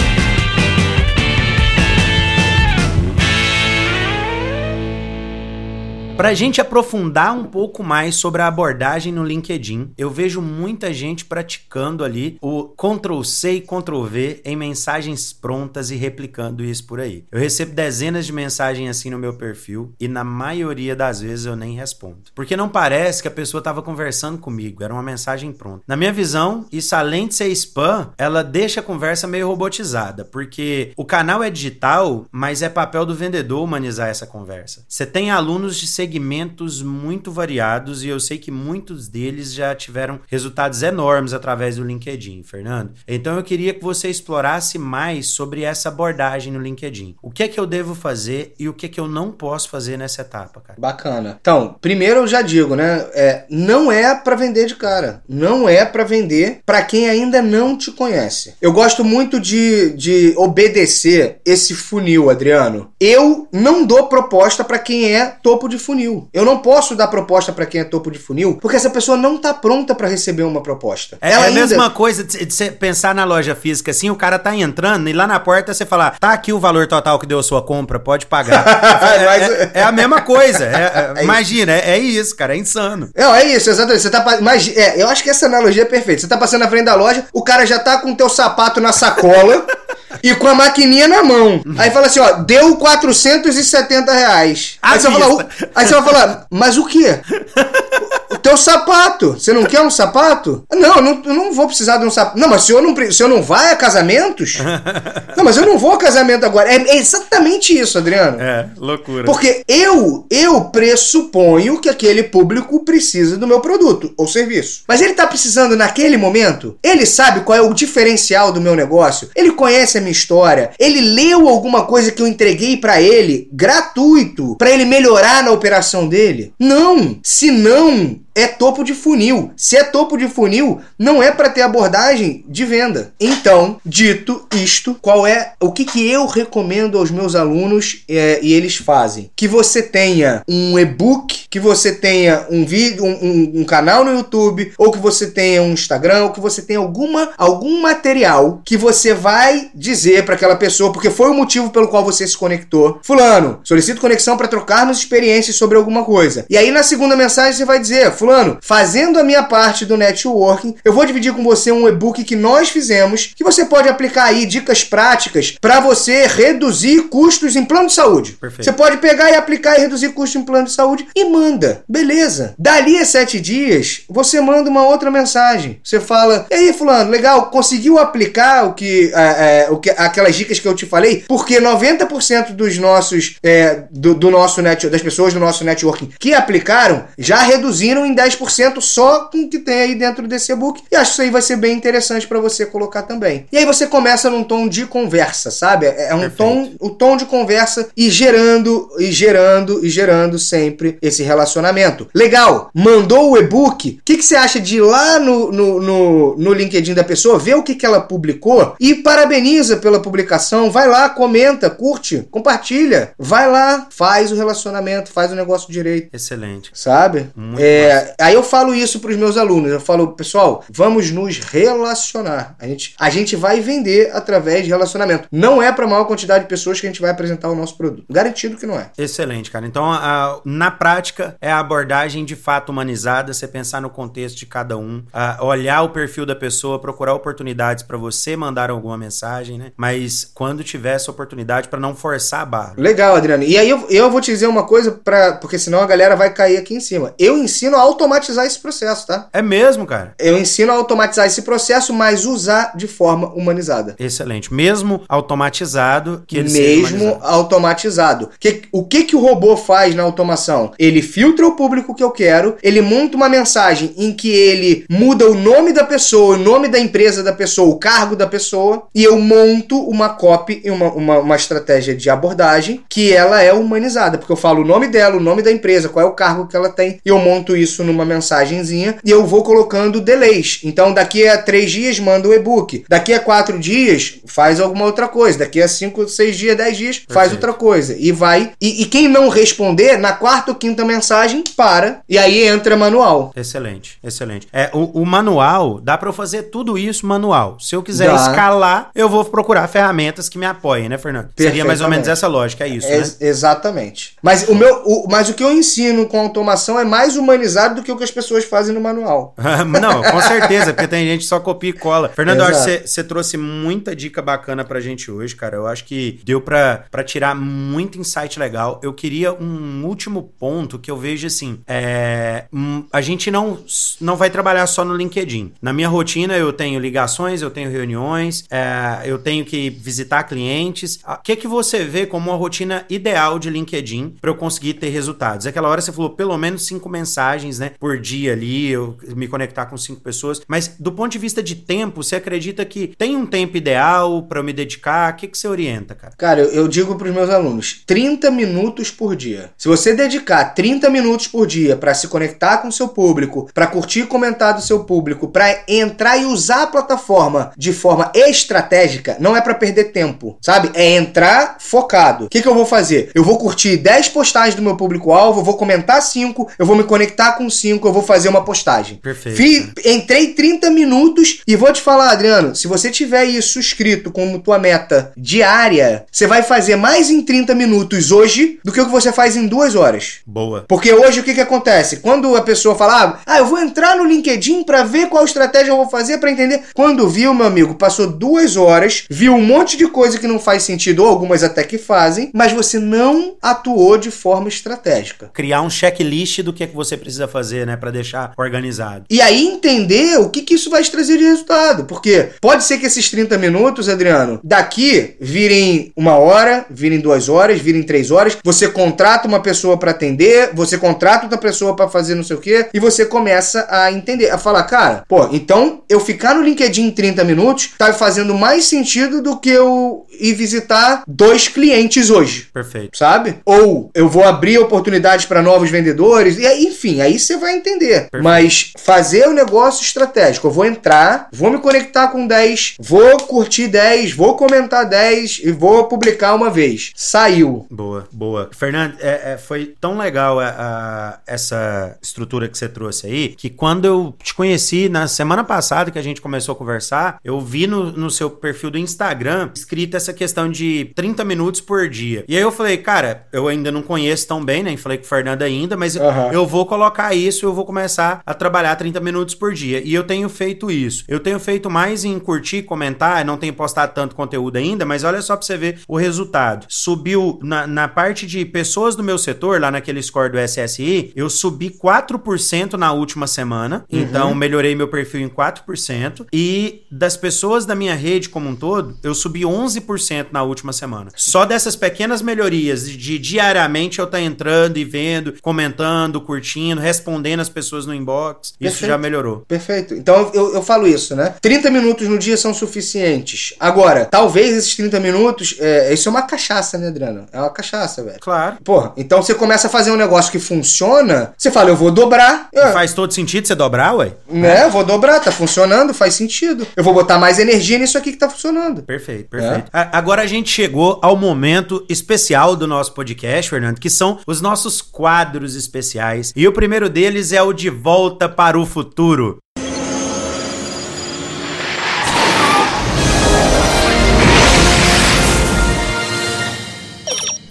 Pra 6.15 6.35
gente 6.35 6.61
aprofundar 6.61 7.35
um 7.35 7.43
pouco 7.43 7.83
mais 7.83 8.15
sobre 8.15 8.43
a 8.43 8.47
abordagem 8.47 9.11
no 9.11 9.23
LinkedIn, 9.23 9.93
eu 9.97 10.11
vejo 10.11 10.41
muita 10.41 10.93
gente 10.93 11.25
praticando 11.25 12.03
ali 12.03 12.37
o 12.39 12.65
Ctrl 12.65 13.23
C 13.23 13.53
e 13.53 13.61
Ctrl 13.61 14.03
V 14.03 14.41
em 14.45 14.55
mensagens 14.55 15.33
prontas 15.33 15.89
e 15.89 15.95
replicando 15.95 16.63
isso 16.63 16.85
por 16.85 16.99
aí. 16.99 17.25
Eu 17.31 17.39
recebo 17.39 17.73
dezenas 17.73 18.27
de 18.27 18.31
mensagens 18.31 18.89
assim 18.89 19.09
no 19.09 19.17
meu 19.17 19.33
perfil 19.33 19.93
e 19.99 20.07
na 20.07 20.23
maioria 20.23 20.95
das 20.95 21.19
vezes 21.19 21.45
eu 21.45 21.55
nem 21.55 21.75
respondo. 21.75 22.31
Porque 22.35 22.55
não 22.55 22.69
parece 22.69 23.21
que 23.21 23.27
a 23.27 23.31
pessoa 23.31 23.59
estava 23.59 23.81
conversando 23.81 24.37
comigo, 24.37 24.83
era 24.83 24.93
uma 24.93 25.03
mensagem 25.03 25.51
pronta. 25.51 25.83
Na 25.87 25.97
minha 25.97 26.13
visão, 26.13 26.67
isso 26.71 26.95
além 26.95 27.27
de 27.27 27.33
ser 27.33 27.47
spam, 27.49 28.11
ela 28.19 28.43
deixa 28.43 28.81
a 28.81 28.83
conversa 28.83 29.25
meio 29.25 29.47
robotizada, 29.47 30.23
porque 30.23 30.91
o 30.95 31.05
canal 31.05 31.41
é 31.41 31.49
digital, 31.49 32.27
mas 32.31 32.61
é 32.61 32.69
papel 32.69 33.03
do 33.03 33.15
vendedor 33.15 33.63
humanizar 33.63 34.09
essa 34.09 34.27
conversa. 34.27 34.85
Você 34.87 35.07
tem 35.07 35.31
alunos 35.31 35.75
de 35.75 35.87
segmentos 36.03 36.81
muito 36.81 37.31
variados 37.31 38.03
e 38.03 38.09
eu 38.09 38.19
sei 38.19 38.37
que 38.37 38.51
muitos 38.51 39.07
deles 39.07 39.53
já 39.53 39.73
tiveram 39.73 40.19
resultados 40.27 40.83
enormes 40.83 41.31
através 41.33 41.77
do 41.77 41.83
LinkedIn, 41.83 42.43
Fernando. 42.43 42.91
Então 43.07 43.37
eu 43.37 43.43
queria 43.43 43.73
que 43.73 43.81
você 43.81 44.09
explorasse 44.09 44.77
mais 44.77 45.27
sobre 45.27 45.63
essa 45.63 45.87
abordagem 45.87 46.51
no 46.51 46.59
LinkedIn. 46.59 47.15
O 47.21 47.31
que 47.31 47.43
é 47.43 47.47
que 47.47 47.57
eu 47.57 47.65
devo 47.65 47.95
fazer 47.95 48.53
e 48.59 48.67
o 48.67 48.73
que 48.73 48.87
é 48.87 48.89
que 48.89 48.99
eu 48.99 49.07
não 49.07 49.31
posso 49.31 49.69
fazer 49.69 49.97
nessa 49.97 50.23
etapa, 50.23 50.59
cara? 50.59 50.77
Bacana. 50.77 51.37
Então, 51.39 51.77
primeiro 51.79 52.19
eu 52.19 52.27
já 52.27 52.41
digo, 52.41 52.75
né? 52.75 53.07
É, 53.13 53.45
não 53.49 53.89
é 53.89 54.13
para 54.13 54.35
vender 54.35 54.65
de 54.65 54.75
cara. 54.75 55.23
Não 55.27 55.69
é 55.69 55.85
para 55.85 56.03
vender 56.03 56.59
para 56.65 56.83
quem 56.83 57.07
ainda 57.07 57.41
não 57.41 57.77
te 57.77 57.93
conhece. 57.93 58.55
Eu 58.61 58.73
gosto 58.73 59.05
muito 59.05 59.39
de, 59.39 59.91
de 59.91 60.33
obedecer 60.35 61.37
esse 61.45 61.73
funil, 61.73 62.29
Adriano. 62.29 62.91
Eu 62.99 63.47
não 63.53 63.85
dou 63.85 64.07
proposta 64.07 64.65
para 64.65 64.79
quem 64.79 65.13
é 65.15 65.27
topo 65.41 65.69
de 65.69 65.77
funil. 65.77 65.92
Eu 66.33 66.43
não 66.45 66.59
posso 66.59 66.95
dar 66.95 67.07
proposta 67.07 67.51
para 67.53 67.65
quem 67.65 67.81
é 67.81 67.83
topo 67.83 68.09
de 68.11 68.17
funil, 68.19 68.57
porque 68.61 68.77
essa 68.77 68.89
pessoa 68.89 69.17
não 69.17 69.37
tá 69.37 69.53
pronta 69.53 69.93
para 69.93 70.07
receber 70.07 70.43
uma 70.43 70.61
proposta. 70.61 71.17
É, 71.21 71.31
Ela 71.31 71.43
é 71.43 71.45
a 71.45 71.47
ainda- 71.49 71.59
mesma 71.61 71.89
coisa 71.89 72.23
de 72.23 72.51
você 72.51 72.71
pensar 72.71 73.13
na 73.13 73.23
loja 73.23 73.55
física 73.55 73.91
assim, 73.91 74.09
o 74.09 74.15
cara 74.15 74.39
tá 74.39 74.55
entrando 74.55 75.09
e 75.09 75.13
lá 75.13 75.27
na 75.27 75.39
porta 75.39 75.73
você 75.73 75.85
falar, 75.85 76.17
tá 76.19 76.33
aqui 76.33 76.51
o 76.53 76.59
valor 76.59 76.87
total 76.87 77.19
que 77.19 77.25
deu 77.25 77.39
a 77.39 77.43
sua 77.43 77.61
compra, 77.61 77.99
pode 77.99 78.25
pagar. 78.25 78.63
é, 78.67 79.25
Mas- 79.25 79.49
é- 79.51 79.71
é 79.75 79.83
a 79.83 79.91
mesma 79.91 80.21
coisa. 80.21 80.65
é- 80.65 81.13
é- 81.19 81.23
imagina, 81.23 81.71
é, 81.73 81.91
é 81.91 81.97
isso, 81.97 82.35
cara, 82.35 82.55
é 82.55 82.57
insano. 82.57 83.09
Não, 83.15 83.33
é 83.35 83.45
isso, 83.45 83.69
exatamente. 83.69 84.01
Você 84.01 84.09
tá. 84.09 84.23
Mas, 84.41 84.75
é, 84.75 85.01
eu 85.01 85.07
acho 85.07 85.23
que 85.23 85.29
essa 85.29 85.45
analogia 85.45 85.83
é 85.83 85.85
perfeita. 85.85 86.21
Você 86.21 86.27
tá 86.27 86.37
passando 86.37 86.61
na 86.61 86.69
frente 86.69 86.85
da 86.85 86.95
loja, 86.95 87.25
o 87.33 87.43
cara 87.43 87.65
já 87.65 87.79
tá 87.79 87.97
com 87.99 88.11
o 88.11 88.15
teu 88.15 88.29
sapato 88.29 88.79
na 88.81 88.91
sacola 88.91 89.65
e 90.23 90.33
com 90.35 90.47
a 90.47 90.55
maquininha 90.55 91.07
na 91.07 91.21
mão. 91.23 91.61
Aí 91.77 91.91
fala 91.91 92.07
assim, 92.07 92.21
ó, 92.21 92.31
deu 92.43 92.77
470 92.77 94.11
reais. 94.13 94.77
Aí 94.81 94.97
você, 94.99 95.11
falar. 95.11 95.27
"O-" 95.29 95.45
aí 95.75 95.85
você 95.85 95.93
vai 95.93 96.03
falar, 96.03 96.45
mas 96.49 96.77
o 96.77 96.85
quê? 96.85 97.19
O 98.43 98.49
teu 98.49 98.57
sapato. 98.57 99.35
Você 99.39 99.53
não 99.53 99.63
quer 99.63 99.79
um 99.79 99.89
sapato? 99.89 100.65
Não, 100.69 100.97
eu 100.97 101.01
não, 101.01 101.21
eu 101.23 101.33
não 101.33 101.53
vou 101.53 101.65
precisar 101.65 101.95
de 101.95 102.05
um 102.05 102.11
sapato. 102.11 102.37
Não, 102.37 102.49
mas 102.49 102.63
o 102.63 102.65
senhor 102.65 102.81
não, 102.81 102.93
o 102.93 103.13
senhor 103.13 103.29
não 103.29 103.41
vai 103.41 103.71
a 103.71 103.75
casamentos? 103.77 104.57
Não, 105.35 105.43
mas 105.43 105.57
eu 105.57 105.65
não 105.65 105.77
vou 105.77 105.93
a 105.93 105.97
casamento 105.97 106.45
agora. 106.45 106.71
É, 106.71 106.75
é 106.75 106.97
exatamente 106.97 107.77
isso, 107.77 107.97
Adriano. 107.97 108.39
É, 108.39 108.69
loucura. 108.77 109.23
Porque 109.23 109.63
eu, 109.67 110.25
eu 110.29 110.65
pressuponho 110.65 111.79
que 111.79 111.89
aquele 111.89 112.23
público 112.23 112.83
precisa 112.83 113.35
do 113.35 113.47
meu 113.47 113.59
produto 113.59 114.13
ou 114.15 114.27
serviço. 114.27 114.83
Mas 114.87 115.01
ele 115.01 115.13
tá 115.13 115.25
precisando 115.25 115.75
naquele 115.75 116.17
momento? 116.17 116.77
Ele 116.83 117.05
sabe 117.05 117.41
qual 117.41 117.57
é 117.57 117.61
o 117.61 117.73
diferencial 117.73 118.51
do 118.51 118.61
meu 118.61 118.75
negócio? 118.75 119.29
Ele 119.35 119.51
conhece 119.51 119.97
a 119.97 120.01
minha 120.01 120.11
história? 120.11 120.71
Ele 120.77 121.01
leu 121.01 121.47
alguma 121.47 121.85
coisa 121.85 122.11
que 122.11 122.21
eu 122.21 122.27
entreguei 122.27 122.77
pra 122.77 123.01
ele 123.01 123.49
gratuito 123.51 124.55
pra 124.57 124.69
ele 124.69 124.85
melhorar 124.85 125.43
na 125.43 125.51
operação 125.51 126.07
dele? 126.07 126.53
Não. 126.59 127.19
Se 127.23 127.49
não, 127.49 128.19
é 128.35 128.47
topo 128.47 128.83
de 128.83 128.93
funil. 128.93 129.51
Se 129.55 129.75
é 129.77 129.83
topo 129.83 130.17
de 130.17 130.27
funil, 130.27 130.79
não 130.97 131.21
é 131.21 131.31
para 131.31 131.49
ter 131.49 131.61
abordagem 131.61 132.43
de 132.47 132.65
venda. 132.65 133.13
Então, 133.19 133.77
dito 133.85 134.45
isto, 134.55 134.95
qual 135.01 135.25
é 135.27 135.53
o 135.59 135.71
que, 135.71 135.85
que 135.85 136.07
eu 136.09 136.25
recomendo 136.25 136.97
aos 136.97 137.11
meus 137.11 137.35
alunos 137.35 138.03
é, 138.09 138.39
e 138.41 138.53
eles 138.53 138.75
fazem? 138.75 139.29
Que 139.35 139.47
você 139.47 139.81
tenha 139.81 140.41
um 140.47 140.77
e-book, 140.79 141.45
que 141.49 141.59
você 141.59 141.91
tenha 141.93 142.45
um 142.49 142.65
vídeo, 142.65 143.03
um, 143.05 143.11
um- 143.11 143.51
um 143.61 143.63
canal 143.63 144.03
no 144.03 144.11
YouTube, 144.13 144.71
ou 144.77 144.91
que 144.91 144.97
você 144.99 145.27
tenha 145.27 145.61
um 145.61 145.73
Instagram, 145.73 146.23
ou 146.25 146.31
que 146.31 146.39
você 146.39 146.61
tenha 146.61 146.79
alguma, 146.79 147.31
algum 147.37 147.81
material 147.81 148.61
que 148.65 148.77
você 148.77 149.13
vai 149.13 149.69
dizer 149.75 150.25
para 150.25 150.35
aquela 150.35 150.55
pessoa, 150.55 150.91
porque 150.91 151.09
foi 151.09 151.29
o 151.29 151.33
motivo 151.33 151.69
pelo 151.69 151.87
qual 151.87 152.03
você 152.03 152.25
se 152.27 152.37
conectou. 152.37 152.99
Fulano, 153.03 153.59
solicito 153.63 154.01
conexão 154.01 154.37
para 154.37 154.47
trocarmos 154.47 154.97
experiências 154.97 155.55
sobre 155.55 155.77
alguma 155.77 156.03
coisa. 156.03 156.45
E 156.49 156.57
aí 156.57 156.71
na 156.71 156.83
segunda 156.83 157.15
mensagem 157.15 157.53
você 157.53 157.65
vai 157.65 157.79
dizer, 157.79 158.11
fulano, 158.23 158.57
fazendo 158.61 159.19
a 159.19 159.23
minha 159.23 159.43
parte 159.43 159.85
do 159.85 159.97
networking, 159.97 160.75
eu 160.85 160.93
vou 160.93 161.05
dividir 161.05 161.33
com 161.33 161.43
você 161.43 161.73
um 161.73 161.89
e-book 161.89 162.23
que 162.23 162.37
nós 162.37 162.69
fizemos, 162.69 163.33
que 163.35 163.43
você 163.43 163.65
pode 163.65 163.89
aplicar 163.89 164.25
aí 164.25 164.45
dicas 164.45 164.81
práticas 164.81 165.57
para 165.59 165.81
você 165.81 166.25
reduzir 166.25 167.09
custos 167.09 167.57
em 167.57 167.65
plano 167.65 167.87
de 167.87 167.93
saúde. 167.93 168.31
Perfeito. 168.39 168.63
Você 168.63 168.71
pode 168.71 168.97
pegar 168.97 169.29
e 169.29 169.35
aplicar 169.35 169.77
e 169.77 169.81
reduzir 169.81 170.09
custos 170.09 170.41
em 170.41 170.45
plano 170.45 170.67
de 170.67 170.71
saúde 170.71 171.05
e 171.13 171.25
manda. 171.25 171.83
Beleza. 171.87 172.55
Dali 172.57 172.97
a 172.97 173.05
sete 173.05 173.41
dias, 173.41 174.03
você 174.09 174.39
manda 174.39 174.69
uma 174.69 174.87
outra 174.87 175.11
mensagem. 175.11 175.81
Você 175.83 175.99
fala, 175.99 176.45
e 176.49 176.53
aí, 176.53 176.73
fulano, 176.73 177.11
legal, 177.11 177.49
conseguiu 177.49 177.99
aplicar 177.99 178.65
o 178.67 178.73
que, 178.73 179.11
é, 179.13 179.65
é, 179.65 179.69
o 179.69 179.77
que 179.77 179.89
aquelas 179.89 180.35
dicas 180.35 180.59
que 180.59 180.67
eu 180.67 180.75
te 180.75 180.85
falei? 180.85 181.25
Porque 181.27 181.59
90% 181.59 182.51
dos 182.51 182.77
nossos, 182.77 183.35
é, 183.43 183.83
do, 183.91 184.13
do 184.15 184.31
nosso 184.31 184.61
net, 184.61 184.87
das 184.87 185.01
pessoas 185.01 185.33
do 185.33 185.41
nosso 185.41 185.65
networking 185.65 186.11
que 186.17 186.33
aplicaram, 186.33 187.03
já 187.17 187.39
reduziram 187.39 188.05
em 188.05 188.12
10% 188.15 188.79
só 188.81 189.25
com 189.25 189.43
o 189.43 189.49
que 189.49 189.59
tem 189.59 189.81
aí 189.81 189.95
dentro 189.95 190.27
desse 190.27 190.51
e-book. 190.51 190.81
E 190.91 190.95
acho 190.95 191.11
que 191.11 191.13
isso 191.13 191.21
aí 191.21 191.29
vai 191.29 191.41
ser 191.41 191.57
bem 191.57 191.75
interessante 191.75 192.27
para 192.27 192.39
você 192.39 192.65
colocar 192.65 193.03
também. 193.03 193.45
E 193.51 193.57
aí 193.57 193.65
você 193.65 193.87
começa 193.87 194.29
num 194.29 194.43
tom 194.43 194.67
de 194.67 194.85
conversa, 194.85 195.51
sabe? 195.51 195.87
É 195.87 196.13
é 196.13 196.15
um 196.15 196.19
Perfeito. 196.19 196.37
tom 196.37 196.71
o 196.79 196.89
tom 196.89 197.17
de 197.17 197.25
conversa 197.25 197.89
e 197.97 198.09
gerando, 198.09 198.89
e 198.99 199.11
gerando, 199.11 199.85
e 199.85 199.89
gerando 199.89 200.37
sempre 200.37 200.97
esse 201.01 201.23
relacionamento. 201.23 202.07
Legal, 202.13 202.69
mandou 202.73 203.31
o 203.31 203.37
e-book. 203.37 203.97
O 203.99 204.03
que, 204.05 204.17
que 204.17 204.23
você 204.23 204.35
acha 204.35 204.59
de 204.59 204.77
ir 204.77 204.81
lá 204.81 205.19
no, 205.19 205.51
no, 205.51 205.81
no, 205.81 206.37
no 206.37 206.53
LinkedIn 206.53 206.93
da 206.93 207.03
pessoa, 207.03 207.39
ver 207.39 207.55
o 207.55 207.63
que, 207.63 207.75
que 207.75 207.85
ela 207.85 207.99
publicou 207.99 208.75
e 208.79 208.95
parabeniza 208.95 209.77
pela 209.77 209.99
publicação. 209.99 210.69
Vai 210.69 210.87
lá, 210.87 211.09
comenta, 211.09 211.69
curte, 211.69 212.27
compartilha. 212.29 213.11
Vai 213.17 213.49
lá, 213.49 213.87
faz 213.89 214.31
o 214.31 214.35
relacionamento, 214.35 215.11
faz 215.11 215.31
o 215.31 215.35
negócio 215.35 215.71
direito. 215.71 216.09
Excelente. 216.13 216.71
Sabe? 216.73 217.29
Muito 217.35 217.61
É, 217.61 218.02
aí 218.19 218.33
eu 218.33 218.43
falo 218.43 218.73
isso 218.73 218.99
pros 218.99 219.15
meus 219.15 219.37
alunos. 219.37 219.71
Eu 219.71 219.79
falo, 219.79 220.13
pessoal, 220.13 220.63
vamos 220.69 221.11
nos 221.11 221.37
relacionar. 221.39 222.55
A 222.59 222.67
gente, 222.67 222.93
a 222.99 223.09
gente 223.09 223.35
vai 223.35 223.59
vender 223.59 224.11
através 224.13 224.63
de 224.63 224.69
relacionamento. 224.69 225.27
Não 225.31 225.61
é 225.61 225.71
para 225.71 225.87
maior 225.87 226.05
quantidade 226.05 226.43
de 226.43 226.49
pessoas 226.49 226.79
que 226.79 226.87
a 226.87 226.89
gente 226.89 227.01
vai 227.01 227.11
apresentar 227.11 227.49
o 227.49 227.55
nosso 227.55 227.77
produto. 227.77 228.03
Garantido 228.09 228.57
que 228.57 228.65
não 228.65 228.75
é. 228.79 228.89
Excelente, 228.97 229.51
cara. 229.51 229.65
Então, 229.65 229.85
a- 229.91 230.39
na 230.45 230.71
prática, 230.71 231.35
é 231.41 231.51
a 231.51 231.59
abordagem 231.59 232.25
de 232.25 232.35
fato 232.35 232.69
humanizada, 232.69 233.33
você 233.33 233.47
pensar 233.47 233.81
no 233.81 233.89
contexto 233.89 234.37
de 234.37 234.45
cada 234.45 234.77
um, 234.77 235.03
a 235.13 235.43
olhar 235.43 235.81
o 235.83 235.89
perfil 235.89 236.25
da 236.25 236.35
pessoa, 236.35 236.79
procurar 236.79 237.13
oportunidades 237.13 237.83
para 237.83 237.97
você 237.97 238.35
mandar 238.35 238.69
alguma 238.69 238.97
mensagem, 238.97 239.57
né? 239.57 239.71
Mas 239.77 240.29
quando 240.33 240.63
tiver 240.63 240.93
essa 240.95 241.11
oportunidade, 241.11 241.67
para 241.67 241.79
não 241.79 241.95
forçar 241.95 242.41
a 242.41 242.45
barra. 242.45 242.73
Legal, 242.77 243.15
Adriano. 243.15 243.43
E 243.43 243.57
aí 243.57 243.69
eu, 243.69 243.85
eu 243.89 244.09
vou 244.11 244.21
te 244.21 244.31
dizer 244.31 244.47
uma 244.47 244.63
coisa, 244.65 244.91
pra, 244.91 245.33
porque 245.33 245.57
senão 245.59 245.79
a 245.81 245.85
galera 245.87 246.15
vai 246.15 246.33
cair 246.33 246.57
aqui 246.57 246.73
em 246.75 246.79
cima. 246.79 247.13
Eu 247.19 247.37
ensino 247.37 247.75
a 247.75 247.79
automatizar 247.93 248.45
esse 248.45 248.59
processo, 248.59 249.07
tá? 249.07 249.27
É 249.31 249.41
mesmo, 249.41 249.85
cara? 249.85 250.13
Eu 250.19 250.37
ensino 250.37 250.71
a 250.71 250.75
automatizar 250.75 251.25
esse 251.25 251.41
processo, 251.43 251.93
mas 251.93 252.25
usar 252.25 252.73
de 252.75 252.87
forma 252.87 253.27
humanizada. 253.33 253.95
Excelente. 253.99 254.53
Mesmo 254.53 255.01
automatizado, 255.07 256.23
que 256.27 256.37
ele 256.37 256.49
mesmo 256.51 257.17
automatizado. 257.21 258.29
Que- 258.39 258.63
o 258.71 258.83
que, 258.83 259.03
que 259.03 259.15
o 259.15 259.19
robô 259.19 259.55
faz 259.55 259.93
na 259.95 260.03
automação? 260.03 260.71
Ele 260.79 261.01
filtra 261.01 261.45
o 261.45 261.55
público 261.55 261.93
que 261.95 262.03
eu 262.03 262.11
quero, 262.11 262.57
ele 262.63 262.81
monta 262.81 263.15
uma 263.15 263.29
mensagem 263.29 263.93
em 263.97 264.11
que 264.13 264.29
ele 264.29 264.85
muda 264.89 265.29
o 265.29 265.35
nome 265.35 265.71
da 265.73 265.83
pessoa, 265.83 266.35
o 266.35 266.39
nome 266.39 266.67
da 266.67 266.79
empresa 266.79 267.21
da 267.23 267.33
pessoa, 267.33 267.69
o 267.69 267.77
cargo 267.79 268.15
da 268.15 268.27
pessoa, 268.27 268.87
e 268.93 269.03
eu 269.03 269.17
monto 269.19 269.77
uma 269.87 270.09
copy 270.09 270.61
e 270.63 270.71
uma, 270.71 270.91
uma, 270.91 271.19
uma 271.19 271.35
estratégia 271.35 271.95
de 271.95 272.09
abordagem 272.09 272.83
que 272.89 273.13
ela 273.13 273.41
é 273.41 273.53
humanizada, 273.53 274.17
porque 274.17 274.31
eu 274.31 274.37
falo 274.37 274.61
o 274.61 274.65
nome 274.65 274.87
dela, 274.87 275.17
o 275.17 275.19
nome 275.19 275.41
da 275.41 275.51
empresa, 275.51 275.89
qual 275.89 276.05
é 276.05 276.09
o 276.09 276.13
cargo 276.13 276.47
que 276.47 276.55
ela 276.55 276.69
tem, 276.69 276.99
e 277.05 277.09
eu 277.09 277.17
monto 277.19 277.55
isso 277.55 277.82
numa 277.83 278.05
mensagenzinha 278.05 278.97
e 279.03 279.09
eu 279.11 279.25
vou 279.25 279.43
colocando 279.43 280.01
delays. 280.01 280.59
Então, 280.63 280.93
daqui 280.93 281.27
a 281.27 281.37
três 281.41 281.71
dias, 281.71 281.99
manda 281.99 282.27
o 282.27 282.33
e-book. 282.33 282.85
Daqui 282.89 283.13
a 283.13 283.19
quatro 283.19 283.59
dias, 283.59 284.15
faz 284.25 284.59
alguma 284.59 284.85
outra 284.85 285.07
coisa. 285.07 285.39
Daqui 285.39 285.61
a 285.61 285.67
cinco, 285.67 286.07
seis 286.07 286.37
dias, 286.37 286.55
dez 286.57 286.77
dias, 286.77 286.97
faz 287.07 287.29
Perfeito. 287.29 287.33
outra 287.35 287.53
coisa. 287.53 287.95
E 287.97 288.11
vai. 288.11 288.51
E, 288.61 288.81
e 288.81 288.85
quem 288.85 289.07
não 289.07 289.29
responder, 289.29 289.97
na 289.97 290.13
quarta 290.13 290.51
ou 290.51 290.55
quinta 290.57 290.83
mensagem, 290.85 291.43
para. 291.55 292.01
E 292.07 292.17
aí 292.17 292.45
entra 292.47 292.75
manual. 292.75 293.31
Excelente, 293.35 293.97
excelente. 294.03 294.47
É, 294.51 294.69
o, 294.73 295.01
o 295.01 295.05
manual, 295.05 295.79
dá 295.81 295.97
para 295.97 296.09
eu 296.09 296.13
fazer 296.13 296.43
tudo 296.43 296.77
isso 296.77 297.05
manual. 297.05 297.57
Se 297.59 297.75
eu 297.75 297.83
quiser 297.83 298.07
Dá. 298.09 298.15
escalar, 298.15 298.89
eu 298.95 299.09
vou 299.09 299.23
procurar 299.25 299.67
ferramentas 299.67 300.29
que 300.29 300.37
me 300.37 300.45
apoiem, 300.45 300.89
né, 300.89 300.97
Fernando? 300.97 301.29
Seria 301.37 301.65
mais 301.65 301.81
ou 301.81 301.87
menos 301.89 302.07
essa 302.07 302.27
lógica, 302.27 302.63
é 302.65 302.67
isso, 302.67 302.87
né? 302.87 302.97
Ex- 302.97 303.17
Exatamente. 303.21 304.13
Mas 304.21 304.47
o 304.47 304.55
meu, 304.55 304.81
o, 304.85 305.07
mas 305.09 305.29
o 305.29 305.33
que 305.33 305.43
eu 305.43 305.51
ensino 305.51 306.05
com 306.07 306.19
automação 306.19 306.79
é 306.79 306.83
mais 306.83 307.15
humanizado 307.17 307.72
avançado 307.73 307.81
do 307.81 307.83
que 307.83 307.91
o 307.91 307.97
que 307.97 308.03
as 308.03 308.11
pessoas 308.11 308.45
fazem 308.45 308.73
no 308.73 308.79
manual. 308.79 309.35
Não, 309.81 310.01
com 310.03 310.21
certeza, 310.21 310.73
porque 310.73 310.87
tem 310.87 311.05
gente 311.05 311.21
que 311.21 311.25
só 311.25 311.39
copia 311.39 311.71
e 311.71 311.73
cola. 311.73 312.09
Fernando, 312.09 312.43
você 312.43 313.03
trouxe 313.03 313.37
muita 313.37 313.95
dica 313.95 314.21
bacana 314.21 314.63
pra 314.63 314.79
gente 314.79 315.09
hoje, 315.09 315.35
cara. 315.35 315.57
Eu 315.57 315.67
acho 315.67 315.85
que 315.85 316.19
deu 316.23 316.39
pra, 316.39 316.85
pra 316.91 317.03
tirar 317.03 317.35
muito 317.35 317.99
insight 317.99 318.39
legal. 318.39 318.79
Eu 318.83 318.93
queria 318.93 319.33
um 319.33 319.85
último 319.85 320.23
ponto 320.39 320.77
que 320.77 320.91
eu 320.91 320.97
vejo 320.97 321.27
assim: 321.27 321.59
é, 321.67 322.45
hum, 322.53 322.85
a 322.91 323.01
gente 323.01 323.31
não, 323.31 323.59
não 323.99 324.15
vai 324.15 324.29
trabalhar 324.29 324.67
só 324.67 324.85
no 324.85 324.95
LinkedIn. 324.95 325.53
Na 325.61 325.73
minha 325.73 325.89
rotina, 325.89 326.37
eu 326.37 326.53
tenho 326.53 326.79
ligações, 326.79 327.41
eu 327.41 327.49
tenho 327.49 327.69
reuniões, 327.69 328.45
é, 328.49 329.01
eu 329.05 329.17
tenho 329.17 329.43
que 329.43 329.69
visitar 329.69 330.23
clientes. 330.23 330.99
O 331.07 331.21
que, 331.21 331.35
que 331.35 331.47
você 331.47 331.83
vê 331.83 332.05
como 332.05 332.29
uma 332.29 332.37
rotina 332.37 332.85
ideal 332.89 333.39
de 333.39 333.49
LinkedIn 333.49 334.15
para 334.21 334.29
eu 334.29 334.35
conseguir 334.35 334.75
ter 334.75 334.89
resultados? 334.89 335.47
Aquela 335.47 335.67
hora 335.67 335.81
você 335.81 335.91
falou 335.91 336.11
pelo 336.11 336.37
menos 336.37 336.65
cinco 336.65 336.89
mensagens 336.89 337.52
né, 337.59 337.71
por 337.79 337.99
dia 337.99 338.33
ali, 338.33 338.69
eu 338.69 338.97
me 339.15 339.27
conectar 339.27 339.65
com 339.65 339.77
cinco 339.77 340.01
pessoas. 340.01 340.41
Mas 340.47 340.75
do 340.79 340.91
ponto 340.91 341.11
de 341.11 341.19
vista 341.19 341.41
de 341.41 341.55
tempo, 341.55 342.03
você 342.03 342.15
acredita 342.15 342.65
que 342.65 342.87
tem 342.97 343.15
um 343.15 343.25
tempo 343.25 343.57
ideal 343.57 344.23
para 344.23 344.39
eu 344.39 344.43
me 344.43 344.53
dedicar? 344.53 345.13
O 345.13 345.15
que, 345.15 345.27
que 345.27 345.37
você 345.37 345.47
orienta, 345.47 345.95
cara? 345.95 346.13
Cara, 346.17 346.41
eu, 346.41 346.51
eu 346.51 346.67
digo 346.67 346.95
para 346.95 347.07
os 347.07 347.13
meus 347.13 347.29
alunos: 347.29 347.83
30 347.85 348.31
minutos 348.31 348.91
por 348.91 349.15
dia. 349.15 349.51
Se 349.57 349.67
você 349.67 349.93
dedicar 349.93 350.53
30 350.53 350.89
minutos 350.89 351.27
por 351.27 351.47
dia 351.47 351.75
para 351.75 351.93
se 351.93 352.07
conectar 352.07 352.57
com 352.57 352.67
o 352.67 352.71
seu 352.71 352.87
público, 352.87 353.49
para 353.53 353.67
curtir 353.67 354.01
e 354.01 354.05
comentar 354.05 354.53
do 354.53 354.61
seu 354.61 354.83
público, 354.83 355.27
para 355.27 355.63
entrar 355.67 356.17
e 356.17 356.25
usar 356.25 356.63
a 356.63 356.67
plataforma 356.67 357.51
de 357.57 357.73
forma 357.73 358.11
estratégica, 358.15 359.17
não 359.19 359.35
é 359.35 359.41
para 359.41 359.55
perder 359.55 359.85
tempo, 359.85 360.37
sabe? 360.41 360.71
É 360.73 360.95
entrar 360.95 361.57
focado. 361.59 362.25
O 362.25 362.29
que, 362.29 362.41
que 362.41 362.47
eu 362.47 362.55
vou 362.55 362.65
fazer? 362.65 363.11
Eu 363.13 363.23
vou 363.23 363.37
curtir 363.37 363.77
10 363.77 364.09
postagens 364.09 364.55
do 364.55 364.61
meu 364.61 364.75
público-alvo, 364.75 365.43
vou 365.43 365.57
comentar 365.57 366.01
5, 366.01 366.51
eu 366.57 366.65
vou 366.65 366.75
me 366.75 366.83
conectar 366.83 367.33
com 367.33 367.42
5, 367.49 367.87
eu 367.87 367.93
vou 367.93 368.03
fazer 368.03 368.29
uma 368.29 368.43
postagem. 368.43 368.97
Perfeito. 368.97 369.37
Fi, 369.37 369.71
entrei 369.85 370.33
30 370.33 370.69
minutos 370.69 371.41
e 371.47 371.55
vou 371.55 371.71
te 371.71 371.81
falar, 371.81 372.11
Adriano, 372.11 372.55
se 372.55 372.67
você 372.67 372.89
tiver 372.89 373.25
isso 373.25 373.59
escrito 373.59 374.11
como 374.11 374.39
tua 374.39 374.59
meta 374.59 375.11
diária, 375.15 376.05
você 376.11 376.27
vai 376.27 376.43
fazer 376.43 376.75
mais 376.75 377.09
em 377.09 377.21
30 377.21 377.55
minutos 377.55 378.11
hoje 378.11 378.59
do 378.63 378.71
que 378.71 378.81
o 378.81 378.85
que 378.85 378.91
você 378.91 379.11
faz 379.11 379.35
em 379.35 379.47
duas 379.47 379.75
horas. 379.75 380.19
Boa. 380.25 380.65
Porque 380.67 380.93
hoje 380.93 381.19
o 381.19 381.23
que, 381.23 381.33
que 381.33 381.41
acontece? 381.41 381.97
Quando 381.97 382.35
a 382.35 382.41
pessoa 382.41 382.75
fala, 382.75 383.21
ah, 383.25 383.37
eu 383.37 383.45
vou 383.45 383.59
entrar 383.59 383.95
no 383.95 384.05
LinkedIn 384.05 384.63
para 384.63 384.83
ver 384.83 385.09
qual 385.09 385.25
estratégia 385.25 385.71
eu 385.71 385.77
vou 385.77 385.89
fazer 385.89 386.17
para 386.17 386.31
entender. 386.31 386.61
Quando 386.73 387.09
viu, 387.09 387.33
meu 387.33 387.45
amigo, 387.45 387.75
passou 387.75 388.07
duas 388.07 388.55
horas, 388.55 389.05
viu 389.09 389.33
um 389.33 389.45
monte 389.45 389.77
de 389.77 389.87
coisa 389.87 390.19
que 390.19 390.27
não 390.27 390.39
faz 390.39 390.63
sentido, 390.63 391.03
ou 391.03 391.09
algumas 391.09 391.43
até 391.43 391.63
que 391.63 391.77
fazem, 391.77 392.31
mas 392.33 392.51
você 392.51 392.79
não 392.79 393.35
atuou 393.41 393.97
de 393.97 394.11
forma 394.11 394.47
estratégica. 394.47 395.29
Criar 395.33 395.61
um 395.61 395.69
checklist 395.69 396.41
do 396.41 396.53
que 396.53 396.63
é 396.63 396.67
que 396.67 396.75
você 396.75 396.97
precisa 396.97 397.27
fazer, 397.33 397.65
né, 397.65 397.75
para 397.75 397.89
deixar 397.91 398.31
organizado. 398.37 399.05
E 399.09 399.19
aí 399.19 399.47
entender 399.47 400.19
o 400.19 400.29
que, 400.29 400.43
que 400.43 400.53
isso 400.53 400.69
vai 400.69 400.83
te 400.83 400.91
trazer 400.91 401.17
de 401.17 401.23
resultado. 401.23 401.85
Porque 401.85 402.29
pode 402.39 402.63
ser 402.63 402.77
que 402.77 402.85
esses 402.85 403.09
30 403.09 403.37
minutos, 403.37 403.89
Adriano, 403.89 404.39
daqui 404.43 405.15
virem 405.19 405.91
uma 405.97 406.15
hora, 406.17 406.65
virem 406.69 406.99
duas 406.99 407.27
horas, 407.27 407.59
virem 407.59 407.83
três 407.83 408.11
horas. 408.11 408.37
Você 408.43 408.67
contrata 408.67 409.27
uma 409.27 409.41
pessoa 409.41 409.77
para 409.77 409.91
atender, 409.91 410.51
você 410.53 410.77
contrata 410.77 411.25
outra 411.25 411.39
pessoa 411.39 411.75
para 411.75 411.89
fazer 411.89 412.13
não 412.13 412.23
sei 412.23 412.35
o 412.35 412.39
quê, 412.39 412.67
e 412.73 412.79
você 412.79 413.05
começa 413.05 413.65
a 413.69 413.91
entender, 413.91 414.29
a 414.29 414.37
falar, 414.37 414.63
cara, 414.63 415.03
pô, 415.07 415.29
então 415.31 415.81
eu 415.89 415.99
ficar 415.99 416.35
no 416.35 416.43
LinkedIn 416.43 416.87
em 416.87 416.91
30 416.91 417.23
minutos 417.23 417.71
tá 417.77 417.91
fazendo 417.93 418.35
mais 418.35 418.65
sentido 418.65 419.21
do 419.21 419.39
que 419.39 419.49
eu 419.49 420.05
ir 420.19 420.33
visitar 420.33 421.03
dois 421.07 421.47
clientes 421.47 422.09
hoje. 422.09 422.47
Perfeito. 422.53 422.97
Sabe? 422.97 423.37
Ou 423.45 423.89
eu 423.95 424.07
vou 424.07 424.23
abrir 424.23 424.59
oportunidades 424.59 425.25
para 425.25 425.41
novos 425.41 425.69
vendedores, 425.69 426.37
e 426.37 426.45
aí, 426.45 426.65
enfim, 426.65 427.01
aí 427.01 427.17
você 427.25 427.37
vai 427.37 427.55
entender. 427.55 428.09
Perfeito. 428.09 428.23
Mas 428.23 428.73
fazer 428.77 429.27
o 429.27 429.33
negócio 429.33 429.83
estratégico, 429.83 430.47
eu 430.47 430.51
vou 430.51 430.65
entrar, 430.65 431.27
vou 431.31 431.49
me 431.51 431.59
conectar 431.59 432.07
com 432.09 432.25
10, 432.27 432.75
vou 432.79 433.17
curtir 433.17 433.67
10, 433.67 434.13
vou 434.13 434.35
comentar 434.35 434.87
10 434.87 435.41
e 435.43 435.51
vou 435.51 435.85
publicar 435.85 436.33
uma 436.35 436.49
vez. 436.49 436.91
Saiu. 436.95 437.65
Boa, 437.69 438.07
boa. 438.11 438.49
Fernando, 438.53 438.95
é, 438.99 439.33
é, 439.33 439.37
foi 439.37 439.73
tão 439.79 439.97
legal 439.97 440.39
a, 440.39 440.47
a- 440.47 441.19
essa 441.27 441.97
estrutura 442.01 442.47
que 442.47 442.57
você 442.57 442.67
trouxe 442.67 443.07
aí, 443.07 443.29
que 443.29 443.49
quando 443.49 443.85
eu 443.85 444.15
te 444.21 444.33
conheci 444.33 444.89
na 444.89 445.07
semana 445.07 445.43
passada 445.43 445.91
que 445.91 445.99
a 445.99 446.03
gente 446.03 446.21
começou 446.21 446.53
a 446.53 446.55
conversar, 446.55 447.17
eu 447.23 447.39
vi 447.39 447.67
no, 447.67 447.91
no 447.91 448.09
seu 448.09 448.29
perfil 448.29 448.71
do 448.71 448.77
Instagram 448.77 449.49
escrita 449.55 449.97
essa 449.97 450.13
questão 450.13 450.49
de 450.49 450.91
30 450.95 451.23
minutos 451.23 451.61
por 451.61 451.89
dia. 451.89 452.23
E 452.27 452.35
aí 452.35 452.41
eu 452.41 452.51
falei, 452.51 452.77
cara, 452.77 453.27
eu 453.31 453.47
ainda 453.47 453.71
não 453.71 453.81
conheço 453.81 454.27
tão 454.27 454.43
bem, 454.43 454.63
né? 454.63 454.75
Falei 454.77 454.97
com 454.97 455.05
o 455.05 455.07
Fernando 455.07 455.41
ainda, 455.43 455.77
mas 455.77 455.95
Aham. 455.95 456.31
eu 456.31 456.45
vou 456.45 456.65
colocar 456.65 457.12
isso, 457.13 457.45
eu 457.45 457.53
vou 457.53 457.65
começar 457.65 458.21
a 458.25 458.33
trabalhar 458.33 458.75
30 458.75 458.99
minutos 458.99 459.35
por 459.35 459.53
dia. 459.53 459.81
E 459.83 459.93
eu 459.93 460.03
tenho 460.03 460.27
feito 460.29 460.69
isso. 460.69 461.03
Eu 461.07 461.19
tenho 461.19 461.39
feito 461.39 461.69
mais 461.69 462.03
em 462.03 462.19
curtir, 462.19 462.63
comentar, 462.63 463.23
não 463.23 463.37
tenho 463.37 463.53
postado 463.53 463.93
tanto 463.93 464.15
conteúdo 464.15 464.57
ainda, 464.57 464.85
mas 464.85 465.03
olha 465.03 465.21
só 465.21 465.35
pra 465.35 465.45
você 465.45 465.57
ver 465.57 465.79
o 465.87 465.97
resultado. 465.97 466.65
Subiu 466.69 467.39
na, 467.41 467.65
na 467.65 467.87
parte 467.87 468.25
de 468.27 468.43
pessoas 468.45 468.95
do 468.95 469.03
meu 469.03 469.17
setor, 469.17 469.61
lá 469.61 469.71
naquele 469.71 470.01
score 470.01 470.31
do 470.31 470.39
SSI, 470.39 471.13
eu 471.15 471.29
subi 471.29 471.69
4% 471.69 472.73
na 472.73 472.91
última 472.91 473.27
semana. 473.27 473.85
Então, 473.89 474.33
melhorei 474.35 474.75
meu 474.75 474.87
perfil 474.87 475.21
em 475.21 475.29
4%. 475.29 476.25
E 476.33 476.83
das 476.91 477.15
pessoas 477.15 477.65
da 477.65 477.75
minha 477.75 477.95
rede 477.95 478.29
como 478.29 478.49
um 478.49 478.55
todo, 478.55 478.97
eu 479.03 479.15
subi 479.15 479.41
11% 479.41 480.27
na 480.31 480.43
última 480.43 480.73
semana. 480.73 481.11
Só 481.15 481.45
dessas 481.45 481.75
pequenas 481.75 482.21
melhorias 482.21 482.89
de, 482.89 482.97
de 482.97 483.19
diariamente 483.19 483.99
eu 483.99 484.05
estar 484.05 484.21
entrando 484.21 484.77
e 484.77 484.83
vendo, 484.83 485.33
comentando, 485.41 486.19
curtindo, 486.19 486.81
respondendo 486.81 487.02
as 487.41 487.49
pessoas 487.49 487.85
no 487.85 487.93
inbox, 487.93 488.49
isso 488.49 488.57
Perfeito. 488.59 488.85
já 488.87 488.97
melhorou. 488.97 489.43
Perfeito. 489.47 489.93
Então 489.93 490.31
eu, 490.33 490.53
eu 490.55 490.61
falo 490.63 490.87
isso, 490.87 491.15
né? 491.15 491.33
30 491.41 491.69
minutos 491.71 492.07
no 492.07 492.17
dia 492.17 492.37
são 492.37 492.53
suficientes. 492.53 493.53
Agora, 493.59 494.05
talvez 494.05 494.55
esses 494.55 494.75
30 494.75 494.99
minutos. 494.99 495.55
É, 495.59 495.93
isso 495.93 496.07
é 496.07 496.11
uma 496.11 496.21
cachaça, 496.23 496.77
né, 496.77 496.87
Adriano? 496.87 497.25
É 497.31 497.39
uma 497.39 497.49
cachaça, 497.49 498.03
velho. 498.03 498.17
Claro. 498.19 498.57
Porra, 498.63 498.93
então 498.97 499.21
você 499.21 499.33
começa 499.33 499.67
a 499.67 499.69
fazer 499.69 499.91
um 499.91 499.95
negócio 499.95 500.31
que 500.31 500.39
funciona, 500.39 501.33
você 501.37 501.51
fala, 501.51 501.69
eu 501.69 501.75
vou 501.75 501.91
dobrar. 501.91 502.47
É, 502.53 502.71
Faz 502.71 502.93
todo 502.93 503.13
sentido 503.13 503.47
você 503.47 503.55
dobrar, 503.55 503.93
ué? 503.95 504.13
né? 504.29 504.65
Eu 504.65 504.71
vou 504.71 504.83
dobrar, 504.83 505.19
tá 505.19 505.31
funcionando, 505.31 505.93
faz 505.93 506.13
sentido. 506.13 506.65
Eu 506.75 506.83
vou 506.83 506.93
botar 506.93 507.17
mais 507.17 507.39
energia 507.39 507.77
nisso 507.77 507.97
aqui 507.97 508.11
que 508.11 508.17
tá 508.17 508.29
funcionando. 508.29 508.83
Perfeito, 508.83 509.29
perfeito. 509.29 509.69
A- 509.71 509.97
Agora 509.97 510.21
a 510.23 510.25
gente 510.27 510.49
chegou 510.49 510.99
ao 511.01 511.15
momento 511.15 511.85
especial 511.89 512.55
do 512.55 512.67
nosso 512.67 512.93
podcast, 512.93 513.49
Fernando, 513.49 513.79
que 513.79 513.89
são 513.89 514.19
os 514.25 514.41
nossos 514.41 514.81
quadros 514.81 515.55
especiais. 515.55 516.33
E 516.35 516.47
o 516.47 516.51
primeiro 516.51 516.89
deles 516.93 517.33
é 517.33 517.41
o 517.41 517.51
De 517.51 517.71
Volta 517.71 518.29
para 518.29 518.57
o 518.57 518.67
Futuro. 518.67 519.42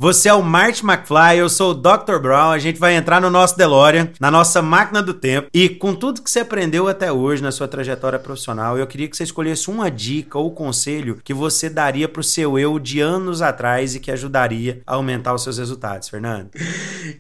Você 0.03 0.29
é 0.29 0.35
o 0.35 0.43
Marty 0.43 0.85
McFly, 0.85 1.39
eu 1.39 1.49
sou 1.49 1.71
o 1.71 1.75
Dr. 1.75 2.19
Brown. 2.21 2.51
A 2.51 2.59
gente 2.59 2.77
vai 2.81 2.97
entrar 2.97 3.21
no 3.21 3.31
nosso 3.31 3.57
DeLorean, 3.57 4.11
na 4.19 4.33
nossa 4.33 4.61
máquina 4.61 5.01
do 5.01 5.15
tempo. 5.15 5.47
E 5.55 5.69
com 5.69 5.95
tudo 5.95 6.21
que 6.21 6.29
você 6.29 6.41
aprendeu 6.41 6.89
até 6.89 7.13
hoje 7.13 7.41
na 7.41 7.53
sua 7.53 7.69
trajetória 7.69 8.19
profissional, 8.19 8.77
eu 8.77 8.85
queria 8.85 9.07
que 9.07 9.17
você 9.17 9.23
escolhesse 9.23 9.71
uma 9.71 9.89
dica 9.89 10.37
ou 10.37 10.51
conselho 10.51 11.21
que 11.23 11.33
você 11.33 11.71
daria 11.71 12.09
pro 12.09 12.25
seu 12.25 12.59
eu 12.59 12.81
de 12.81 12.99
anos 12.99 13.41
atrás 13.41 13.95
e 13.95 14.01
que 14.01 14.11
ajudaria 14.11 14.83
a 14.85 14.95
aumentar 14.97 15.35
os 15.35 15.45
seus 15.45 15.57
resultados, 15.59 16.09
Fernando. 16.09 16.51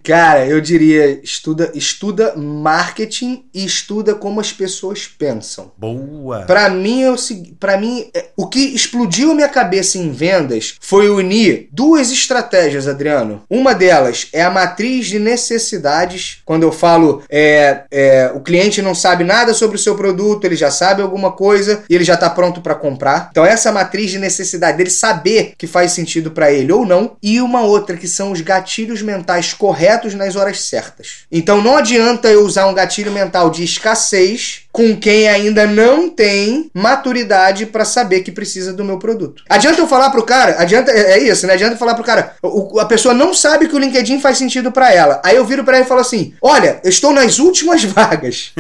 Cara, 0.03 0.45
eu 0.45 0.61
diria, 0.61 1.21
estuda, 1.23 1.71
estuda 1.77 2.35
marketing 2.37 3.45
e 3.55 3.65
estuda 3.65 4.13
como 4.17 4.41
as 4.41 4.53
pessoas 4.53 5.07
pensam. 5.07 5.71
Boa! 5.79 6.41
Pra 6.47 6.69
mim, 6.69 7.05
é 7.05 7.17
segui- 7.17 7.53
pra 7.61 7.79
mim, 7.79 8.11
é, 8.13 8.31
o 8.37 8.49
que 8.49 8.59
explodiu 8.59 9.31
a 9.31 9.35
minha 9.37 9.49
cabeça 9.49 9.99
em 9.99 10.11
vendas 10.11 10.75
foi 10.81 11.09
unir 11.09 11.69
duas 11.71 12.11
estratégias, 12.11 12.72
Adriano. 12.89 13.43
Uma 13.49 13.75
delas 13.75 14.29
é 14.33 14.43
a 14.43 14.51
matriz 14.51 15.07
de 15.07 15.19
necessidades. 15.19 16.41
Quando 16.45 16.63
eu 16.63 16.73
falo, 16.73 17.23
é, 17.31 17.83
é, 17.91 18.33
o 18.35 18.41
cliente 18.41 18.83
não 18.83 18.95
sabe 18.95 19.25
nada 19.25 19.55
sobre 19.55 19.77
o 19.77 19.81
seu 19.81 19.95
produto, 19.95 20.45
ele 20.45 20.57
já 20.57 20.71
sabe 20.71 21.03
alguma 21.03 21.33
coisa 21.33 21.83
e 21.89 21.95
ele 21.95 22.05
já 22.05 22.17
tá 22.17 22.29
pronto 22.31 22.61
pra 22.61 22.75
comprar. 22.75 23.29
Então, 23.31 23.45
essa 23.45 23.73
matriz 23.73 24.11
de 24.11 24.19
necessidade 24.19 24.79
dele 24.79 24.91
saber 24.91 25.55
que 25.57 25.67
faz 25.67 25.93
sentido 25.93 26.31
pra 26.31 26.53
ele 26.53 26.73
ou 26.73 26.85
não. 26.87 27.17
E 27.23 27.41
uma 27.41 27.63
outra 27.63 27.97
que 27.97 28.09
são 28.09 28.33
os 28.33 28.41
gatilhos 28.41 29.03
mentais 29.03 29.53
corretos 29.53 30.15
nas 30.15 30.37
horas 30.37 30.61
certas. 30.63 31.25
Então, 31.31 31.63
não 31.63 31.77
adianta 31.77 32.29
eu 32.29 32.45
usar 32.45 32.67
um 32.67 32.75
gatilho 32.75 33.13
mental 33.13 33.51
de 33.51 33.65
escassez 33.65 34.63
com 34.73 34.97
quem 34.97 35.29
ainda 35.29 35.67
não 35.67 36.09
tem 36.09 36.71
maturidade 36.73 37.67
para 37.67 37.85
saber 37.85 38.21
que 38.21 38.33
precisa 38.33 38.73
do 38.73 38.85
meu 38.85 38.99
produto. 38.99 39.43
Adianta 39.49 39.81
eu 39.81 39.87
falar 39.87 40.11
pro 40.11 40.23
cara, 40.25 40.57
adianta 40.59 40.91
é, 40.91 41.13
é 41.13 41.19
isso, 41.19 41.47
né? 41.47 41.53
Adianta 41.53 41.75
eu 41.75 41.79
falar 41.79 41.95
pro 41.95 42.03
cara, 42.03 42.35
o, 42.43 42.81
a 42.81 42.87
pessoa 42.87 43.13
não 43.13 43.35
sabe 43.35 43.69
que 43.69 43.77
o 43.77 43.79
LinkedIn 43.79 44.21
faz 44.21 44.39
sentido 44.39 44.73
para 44.73 44.93
ela. 44.93 45.21
Aí 45.25 45.37
eu 45.37 45.45
viro 45.45 45.63
para 45.63 45.77
ela 45.77 45.85
e 45.85 45.89
falo 45.89 46.01
assim: 46.01 46.33
"Olha, 46.41 46.81
eu 46.83 46.89
estou 46.89 47.13
nas 47.13 47.39
últimas 47.39 47.85
vagas". 47.85 48.53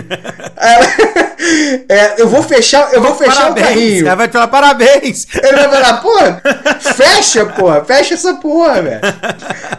ela, 0.56 0.86
é, 1.88 2.20
eu 2.20 2.28
vou 2.28 2.42
fechar, 2.42 2.92
eu 2.92 3.00
vou 3.00 3.14
fechar 3.14 3.34
parabéns, 3.34 3.66
o 3.66 3.68
carrinho. 3.68 4.06
Ela 4.06 4.14
vai 4.14 4.28
te 4.28 4.32
falar 4.32 4.48
parabéns. 4.48 5.26
Ele 5.42 5.56
vai 5.56 5.70
falar, 5.70 6.00
porra, 6.00 6.42
fecha, 6.78 7.46
porra, 7.46 7.84
fecha 7.84 8.14
essa 8.14 8.34
porra, 8.34 8.82
velho. 8.82 9.00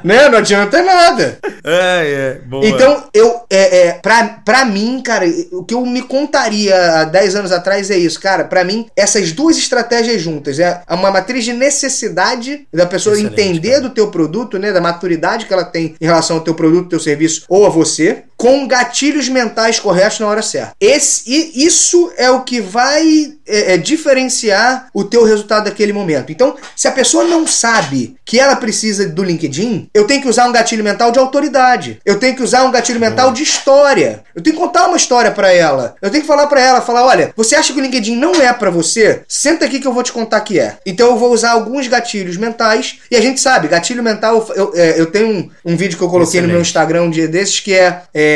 né? 0.03 0.29
Não 0.29 0.39
adianta 0.39 0.81
nada. 0.81 1.37
É, 1.63 2.35
é, 2.35 2.41
boa. 2.45 2.65
Então, 2.65 3.03
eu, 3.13 3.41
é, 3.49 3.87
é, 3.87 3.91
pra, 3.93 4.41
pra 4.43 4.65
mim, 4.65 5.01
cara, 5.01 5.25
o 5.51 5.63
que 5.63 5.73
eu 5.73 5.85
me 5.85 6.01
contaria 6.23 7.01
há 7.01 7.03
10 7.03 7.35
anos 7.35 7.51
atrás 7.51 7.91
é 7.91 7.97
isso, 7.97 8.19
cara. 8.19 8.45
Pra 8.45 8.63
mim, 8.63 8.87
essas 8.95 9.31
duas 9.31 9.57
estratégias 9.57 10.21
juntas, 10.21 10.59
é 10.59 10.81
uma 10.89 11.11
matriz 11.11 11.43
de 11.43 11.53
necessidade 11.53 12.67
da 12.73 12.85
pessoa 12.85 13.15
Excelente, 13.15 13.33
entender 13.33 13.71
cara. 13.71 13.81
do 13.81 13.89
teu 13.89 14.09
produto, 14.09 14.57
né? 14.57 14.71
Da 14.71 14.81
maturidade 14.81 15.45
que 15.45 15.53
ela 15.53 15.65
tem 15.65 15.95
em 15.99 16.05
relação 16.05 16.37
ao 16.37 16.43
teu 16.43 16.53
produto, 16.53 16.89
teu 16.89 16.99
serviço 16.99 17.45
ou 17.49 17.65
a 17.65 17.69
você 17.69 18.23
com 18.43 18.67
gatilhos 18.67 19.29
mentais 19.29 19.79
corretos 19.79 20.19
na 20.19 20.27
hora 20.27 20.41
certa. 20.41 20.75
Esse, 20.77 21.53
isso 21.55 22.11
é 22.17 22.29
o 22.29 22.41
que 22.41 22.59
vai 22.59 23.33
é, 23.47 23.75
é, 23.75 23.77
diferenciar 23.77 24.89
o 24.93 25.05
teu 25.05 25.23
resultado 25.23 25.63
daquele 25.63 25.93
momento. 25.93 26.29
Então, 26.29 26.57
se 26.75 26.85
a 26.85 26.91
pessoa 26.91 27.23
não 27.23 27.47
sabe 27.47 28.17
que 28.25 28.37
ela 28.37 28.57
precisa 28.57 29.07
do 29.07 29.23
LinkedIn, 29.23 29.89
eu 29.93 30.05
tenho 30.05 30.21
que 30.21 30.27
usar 30.27 30.45
um 30.45 30.51
gatilho 30.51 30.83
mental 30.83 31.09
de 31.09 31.19
autoridade. 31.19 32.01
Eu 32.05 32.19
tenho 32.19 32.35
que 32.35 32.43
usar 32.43 32.65
um 32.65 32.71
gatilho 32.71 32.99
mental 32.99 33.31
de 33.31 33.43
história. 33.43 34.25
Eu 34.35 34.43
tenho 34.43 34.57
que 34.57 34.61
contar 34.61 34.87
uma 34.87 34.97
história 34.97 35.31
para 35.31 35.53
ela. 35.53 35.95
Eu 36.01 36.09
tenho 36.09 36.23
que 36.23 36.27
falar 36.27 36.47
para 36.47 36.59
ela, 36.59 36.81
falar, 36.81 37.05
olha, 37.05 37.31
você 37.37 37.55
acha 37.55 37.71
que 37.71 37.79
o 37.79 37.81
LinkedIn 37.81 38.17
não 38.17 38.33
é 38.35 38.51
para 38.51 38.69
você? 38.69 39.21
Senta 39.25 39.63
aqui 39.63 39.79
que 39.79 39.87
eu 39.87 39.93
vou 39.93 40.03
te 40.03 40.11
contar 40.11 40.41
que 40.41 40.59
é. 40.59 40.79
Então 40.85 41.07
eu 41.07 41.15
vou 41.15 41.31
usar 41.31 41.51
alguns 41.51 41.87
gatilhos 41.87 42.35
mentais 42.35 42.99
e 43.09 43.15
a 43.15 43.21
gente 43.21 43.39
sabe, 43.39 43.69
gatilho 43.69 44.03
mental, 44.03 44.45
eu, 44.49 44.55
eu, 44.55 44.73
é, 44.75 44.99
eu 44.99 45.05
tenho 45.05 45.29
um, 45.29 45.49
um, 45.63 45.77
vídeo 45.77 45.97
que 45.97 46.03
eu 46.03 46.09
coloquei 46.09 46.39
Excelente. 46.39 46.47
no 46.47 46.53
meu 46.53 46.61
Instagram 46.61 47.03
um 47.03 47.09
dia 47.09 47.27
desses 47.27 47.61
que 47.61 47.73
é, 47.73 48.01
é 48.13 48.32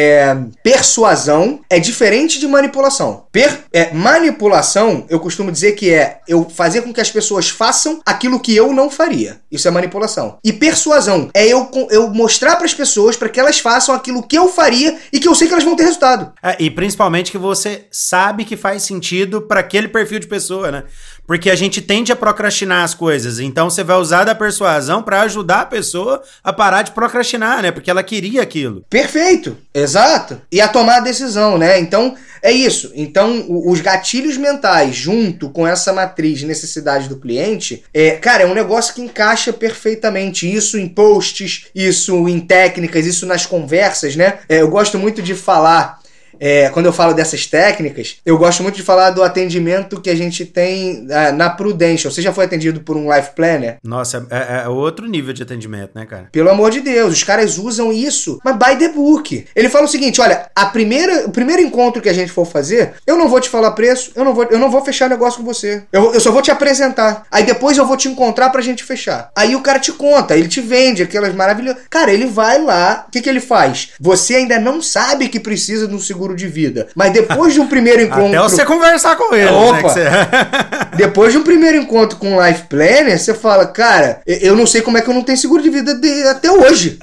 persuasão 0.63 1.61
é 1.69 1.79
diferente 1.79 2.39
de 2.39 2.47
manipulação. 2.47 3.25
Per, 3.31 3.65
é, 3.73 3.93
manipulação, 3.93 5.05
eu 5.09 5.19
costumo 5.19 5.51
dizer 5.51 5.73
que 5.73 5.93
é 5.93 6.19
eu 6.27 6.47
fazer 6.49 6.81
com 6.81 6.93
que 6.93 7.01
as 7.01 7.11
pessoas 7.11 7.49
façam 7.49 8.01
aquilo 8.05 8.39
que 8.39 8.55
eu 8.55 8.73
não 8.73 8.89
faria. 8.89 9.39
Isso 9.51 9.67
é 9.67 9.71
manipulação. 9.71 10.37
E 10.43 10.51
persuasão 10.51 11.29
é 11.33 11.47
eu, 11.47 11.69
eu 11.89 12.09
mostrar 12.09 12.55
para 12.55 12.65
as 12.65 12.73
pessoas 12.73 13.15
para 13.15 13.29
que 13.29 13.39
elas 13.39 13.59
façam 13.59 13.93
aquilo 13.93 14.23
que 14.23 14.37
eu 14.37 14.47
faria 14.49 14.97
e 15.11 15.19
que 15.19 15.27
eu 15.27 15.35
sei 15.35 15.47
que 15.47 15.53
elas 15.53 15.63
vão 15.63 15.75
ter 15.75 15.83
resultado. 15.83 16.33
É, 16.41 16.55
e 16.59 16.69
principalmente 16.69 17.31
que 17.31 17.37
você 17.37 17.85
sabe 17.91 18.45
que 18.45 18.57
faz 18.57 18.83
sentido 18.83 19.41
para 19.41 19.59
aquele 19.59 19.87
perfil 19.87 20.19
de 20.19 20.27
pessoa, 20.27 20.71
né? 20.71 20.83
Porque 21.27 21.49
a 21.49 21.55
gente 21.55 21.81
tende 21.81 22.11
a 22.11 22.15
procrastinar 22.15 22.85
as 22.85 22.93
coisas. 22.93 23.39
Então 23.39 23.69
você 23.69 23.83
vai 23.83 23.97
usar 23.97 24.23
da 24.23 24.33
persuasão 24.33 25.03
para 25.03 25.21
ajudar 25.21 25.61
a 25.61 25.65
pessoa 25.65 26.23
a 26.41 26.53
parar 26.53 26.83
de 26.83 26.91
procrastinar, 26.91 27.61
né? 27.61 27.69
Porque 27.69 27.91
ela 27.91 28.01
queria 28.01 28.41
aquilo. 28.41 28.85
Perfeito, 28.89 29.57
exato. 29.73 30.41
E 30.49 30.61
a 30.61 30.69
tomar 30.69 30.97
a 30.97 31.01
decisão, 31.01 31.57
né? 31.57 31.79
Então 31.79 32.15
é 32.41 32.51
isso. 32.51 32.91
Então 32.95 33.45
os 33.49 33.81
gatilhos 33.81 34.37
mentais, 34.37 34.95
junto 34.95 35.49
com 35.49 35.67
essa 35.67 35.91
matriz 35.91 36.39
de 36.39 36.45
necessidade 36.45 37.09
do 37.09 37.17
cliente, 37.17 37.83
é, 37.93 38.11
cara, 38.11 38.43
é 38.43 38.47
um 38.47 38.53
negócio 38.53 38.93
que 38.93 39.01
encaixa 39.01 39.51
perfeitamente. 39.51 40.51
Isso 40.51 40.77
em 40.77 40.87
posts, 40.87 41.65
isso 41.75 42.27
em 42.29 42.39
técnicas, 42.39 43.05
isso 43.05 43.25
nas 43.25 43.45
conversas, 43.45 44.15
né? 44.15 44.39
É, 44.47 44.61
eu 44.61 44.69
gosto 44.69 44.97
muito 44.97 45.21
de 45.21 45.35
falar 45.35 45.99
é, 46.39 46.69
quando 46.69 46.85
eu 46.85 46.93
falo 46.93 47.13
dessas 47.13 47.45
técnicas, 47.45 48.17
eu 48.25 48.37
gosto 48.37 48.63
muito 48.63 48.75
de 48.75 48.83
falar 48.83 49.11
do 49.11 49.23
atendimento 49.23 50.01
que 50.01 50.09
a 50.09 50.15
gente 50.15 50.45
tem 50.45 51.07
é, 51.09 51.31
na 51.31 51.49
Prudential. 51.49 52.11
Você 52.11 52.21
já 52.21 52.33
foi 52.33 52.45
atendido 52.45 52.81
por 52.81 52.95
um 52.97 53.13
Life 53.13 53.31
Planner? 53.35 53.77
Nossa, 53.83 54.25
é, 54.29 54.63
é, 54.63 54.67
outro 54.67 55.07
nível 55.07 55.33
de 55.33 55.43
atendimento, 55.43 55.91
né, 55.95 56.05
cara? 56.05 56.29
Pelo 56.31 56.49
amor 56.49 56.71
de 56.71 56.81
Deus, 56.81 57.13
os 57.13 57.23
caras 57.23 57.57
usam 57.57 57.91
isso, 57.91 58.39
mas 58.43 58.55
by 58.55 58.77
the 58.77 58.89
book. 58.89 59.45
Ele 59.55 59.69
fala 59.69 59.85
o 59.85 59.89
seguinte: 59.89 60.21
olha, 60.21 60.49
a 60.55 60.65
primeira, 60.65 61.27
o 61.27 61.31
primeiro 61.31 61.61
encontro 61.61 62.01
que 62.01 62.09
a 62.09 62.13
gente 62.13 62.31
for 62.31 62.45
fazer, 62.45 62.93
eu 63.05 63.17
não 63.17 63.27
vou 63.27 63.39
te 63.39 63.49
falar 63.49 63.71
preço, 63.71 64.11
eu 64.15 64.23
não 64.23 64.33
vou, 64.33 64.45
eu 64.45 64.59
não 64.59 64.69
vou 64.69 64.83
fechar 64.83 65.09
negócio 65.09 65.39
com 65.39 65.45
você. 65.45 65.83
Eu, 65.91 66.13
eu 66.13 66.19
só 66.19 66.31
vou 66.31 66.41
te 66.41 66.51
apresentar. 66.51 67.25
Aí 67.31 67.43
depois 67.43 67.77
eu 67.77 67.85
vou 67.85 67.97
te 67.97 68.07
encontrar 68.07 68.49
pra 68.49 68.61
gente 68.61 68.83
fechar. 68.83 69.31
Aí 69.35 69.55
o 69.55 69.61
cara 69.61 69.79
te 69.79 69.91
conta, 69.91 70.37
ele 70.37 70.47
te 70.47 70.61
vende 70.61 71.03
aquelas 71.03 71.33
maravilhas. 71.33 71.77
Cara, 71.89 72.11
ele 72.11 72.25
vai 72.25 72.61
lá, 72.61 73.05
o 73.07 73.11
que, 73.11 73.21
que 73.21 73.29
ele 73.29 73.39
faz? 73.39 73.89
Você 73.99 74.35
ainda 74.35 74.59
não 74.59 74.81
sabe 74.81 75.29
que 75.29 75.39
precisa 75.39 75.87
de 75.87 75.95
um 75.95 75.99
seguro 75.99 76.26
seguro 76.27 76.35
de 76.35 76.47
vida. 76.47 76.87
Mas 76.95 77.13
depois 77.13 77.53
de 77.53 77.59
um 77.59 77.67
primeiro 77.67 78.01
encontro. 78.03 78.27
Até 78.27 78.39
você 78.39 78.65
conversar 78.65 79.15
com 79.15 79.33
ele. 79.33 79.45
Né, 79.45 79.51
Opa! 79.51 79.75
Né, 79.75 79.81
você... 79.81 80.03
depois 80.97 81.31
de 81.31 81.37
um 81.37 81.43
primeiro 81.43 81.77
encontro 81.77 82.17
com 82.17 82.35
o 82.35 82.45
Life 82.45 82.63
Planner, 82.63 83.17
você 83.17 83.33
fala, 83.33 83.67
cara, 83.67 84.21
eu 84.25 84.55
não 84.55 84.65
sei 84.65 84.81
como 84.81 84.97
é 84.97 85.01
que 85.01 85.09
eu 85.09 85.13
não 85.13 85.23
tenho 85.23 85.37
seguro 85.37 85.61
de 85.61 85.69
vida 85.69 85.95
de, 85.95 86.23
até 86.23 86.51
hoje. 86.51 86.99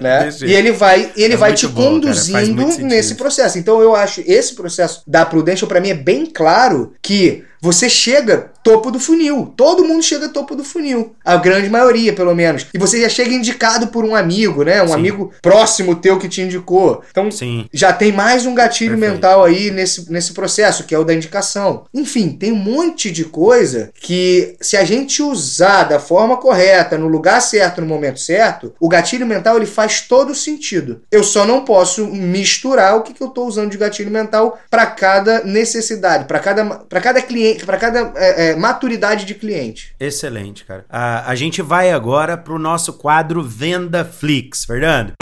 né? 0.00 0.28
E 0.42 0.52
ele 0.52 0.72
vai, 0.72 1.10
ele 1.16 1.34
é 1.34 1.36
vai 1.36 1.54
te 1.54 1.66
bom, 1.66 1.94
conduzindo 1.94 2.66
nesse 2.78 3.14
processo. 3.14 3.58
Então 3.58 3.80
eu 3.80 3.94
acho 3.94 4.22
esse 4.26 4.54
processo 4.54 5.02
da 5.06 5.24
Prudential, 5.24 5.68
para 5.68 5.80
mim, 5.80 5.90
é 5.90 5.94
bem 5.94 6.26
claro 6.26 6.92
que 7.02 7.44
você 7.60 7.90
chega 7.90 8.50
topo 8.62 8.90
do 8.90 9.00
funil. 9.00 9.52
Todo 9.56 9.84
mundo 9.84 10.02
chega 10.02 10.28
topo 10.28 10.54
do 10.54 10.64
funil. 10.64 11.14
A 11.24 11.36
grande 11.36 11.68
maioria, 11.68 12.12
pelo 12.12 12.34
menos. 12.34 12.66
E 12.72 12.78
você 12.78 13.00
já 13.00 13.08
chega 13.08 13.34
indicado 13.34 13.88
por 13.88 14.04
um 14.04 14.14
amigo, 14.14 14.64
né? 14.64 14.82
Um 14.82 14.88
Sim. 14.88 14.94
amigo 14.94 15.32
próximo 15.42 15.96
teu 15.96 16.18
que 16.18 16.28
te 16.28 16.42
indicou. 16.42 17.02
Então, 17.10 17.30
Sim. 17.30 17.66
já 17.72 17.92
tem 17.92 18.12
mais 18.12 18.46
um 18.46 18.54
gatilho 18.54 18.92
Perfeito. 18.92 19.14
mental 19.14 19.44
aí 19.44 19.70
nesse, 19.70 20.10
nesse 20.10 20.32
processo, 20.32 20.84
que 20.84 20.94
é 20.94 20.98
o 20.98 21.04
da 21.04 21.14
indicação. 21.14 21.84
Enfim, 21.92 22.30
tem 22.30 22.52
um 22.52 22.56
monte 22.56 23.10
de 23.10 23.24
coisa 23.24 23.90
que, 23.94 24.56
se 24.60 24.76
a 24.76 24.84
gente 24.84 25.22
usar 25.22 25.84
da 25.84 25.98
forma 25.98 26.36
correta, 26.36 26.98
no 26.98 27.08
lugar 27.08 27.40
certo, 27.40 27.80
no 27.80 27.86
momento 27.86 28.20
certo, 28.20 28.74
o 28.80 28.88
gatilho 28.88 29.26
mental 29.26 29.56
ele 29.56 29.66
faz 29.66 30.02
todo 30.02 30.34
sentido. 30.34 31.02
Eu 31.10 31.22
só 31.22 31.46
não 31.46 31.64
posso 31.64 32.06
misturar 32.06 32.96
o 32.96 33.02
que, 33.02 33.12
que 33.12 33.22
eu 33.22 33.28
estou 33.28 33.46
usando 33.46 33.70
de 33.70 33.78
gatilho 33.78 34.10
mental 34.10 34.58
para 34.70 34.86
cada 34.86 35.44
necessidade, 35.44 36.24
para 36.24 36.38
cada, 36.38 36.64
cada 37.00 37.22
cliente, 37.22 37.64
para 37.64 37.76
cada. 37.76 38.12
É, 38.16 38.49
é, 38.49 38.49
maturidade 38.56 39.24
de 39.24 39.34
cliente. 39.34 39.94
Excelente, 39.98 40.64
cara. 40.64 40.84
A, 40.88 41.30
a 41.30 41.34
gente 41.34 41.62
vai 41.62 41.90
agora 41.92 42.36
para 42.36 42.52
o 42.52 42.58
nosso 42.58 42.94
quadro 42.94 43.42
Venda 43.42 44.04
Flix, 44.04 44.64
Fernando. 44.64 45.19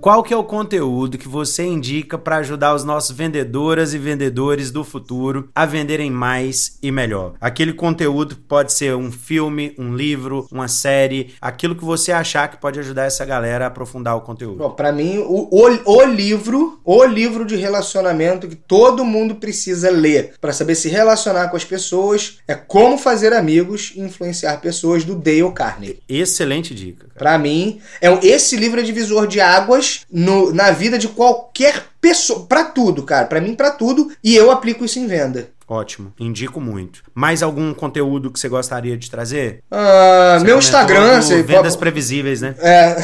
Qual 0.00 0.22
que 0.22 0.32
é 0.32 0.36
o 0.36 0.42
conteúdo 0.42 1.18
que 1.18 1.28
você 1.28 1.62
indica 1.62 2.16
para 2.16 2.38
ajudar 2.38 2.74
os 2.74 2.84
nossos 2.84 3.14
vendedoras 3.14 3.92
e 3.92 3.98
vendedores 3.98 4.70
do 4.70 4.82
futuro 4.82 5.50
a 5.54 5.66
venderem 5.66 6.10
mais 6.10 6.78
e 6.82 6.90
melhor? 6.90 7.34
Aquele 7.38 7.74
conteúdo 7.74 8.34
pode 8.48 8.72
ser 8.72 8.96
um 8.96 9.12
filme, 9.12 9.74
um 9.78 9.94
livro, 9.94 10.48
uma 10.50 10.68
série, 10.68 11.34
aquilo 11.38 11.76
que 11.76 11.84
você 11.84 12.12
achar 12.12 12.48
que 12.48 12.56
pode 12.56 12.80
ajudar 12.80 13.04
essa 13.04 13.26
galera 13.26 13.66
a 13.66 13.68
aprofundar 13.68 14.16
o 14.16 14.22
conteúdo. 14.22 14.70
Para 14.70 14.90
mim, 14.90 15.18
o, 15.18 15.48
o, 15.50 15.92
o, 15.92 16.04
livro, 16.06 16.80
o 16.82 17.04
livro 17.04 17.44
de 17.44 17.56
relacionamento 17.56 18.48
que 18.48 18.56
todo 18.56 19.04
mundo 19.04 19.34
precisa 19.34 19.90
ler 19.90 20.32
para 20.40 20.54
saber 20.54 20.76
se 20.76 20.88
relacionar 20.88 21.48
com 21.48 21.58
as 21.58 21.64
pessoas 21.64 22.38
é 22.48 22.54
Como 22.54 22.96
Fazer 22.96 23.34
Amigos 23.34 23.92
e 23.94 24.00
Influenciar 24.00 24.62
Pessoas 24.62 25.04
do 25.04 25.14
Dale 25.14 25.52
Carnegie. 25.52 25.98
Excelente 26.08 26.74
dica. 26.74 27.06
Para 27.18 27.36
mim, 27.36 27.82
é 28.00 28.08
esse 28.26 28.56
livro 28.56 28.80
é 28.80 28.82
divisor 28.82 29.26
de 29.26 29.42
águas 29.42 29.89
no, 30.10 30.52
na 30.52 30.70
vida 30.70 30.98
de 30.98 31.08
qualquer. 31.08 31.89
Para 32.48 32.64
tudo, 32.64 33.02
cara. 33.02 33.26
Para 33.26 33.40
mim, 33.40 33.54
para 33.54 33.70
tudo. 33.70 34.10
E 34.22 34.34
eu 34.34 34.50
aplico 34.50 34.84
isso 34.84 34.98
em 34.98 35.06
venda. 35.06 35.48
Ótimo, 35.70 36.12
indico 36.18 36.60
muito. 36.60 37.00
Mais 37.14 37.44
algum 37.44 37.72
conteúdo 37.72 38.28
que 38.32 38.40
você 38.40 38.48
gostaria 38.48 38.96
de 38.96 39.08
trazer? 39.08 39.62
Uh, 39.70 40.42
meu 40.42 40.58
Instagram. 40.58 41.22
Você 41.22 41.44
vendas 41.44 41.74
pode... 41.74 41.78
previsíveis, 41.78 42.40
né? 42.40 42.56
É... 42.58 42.96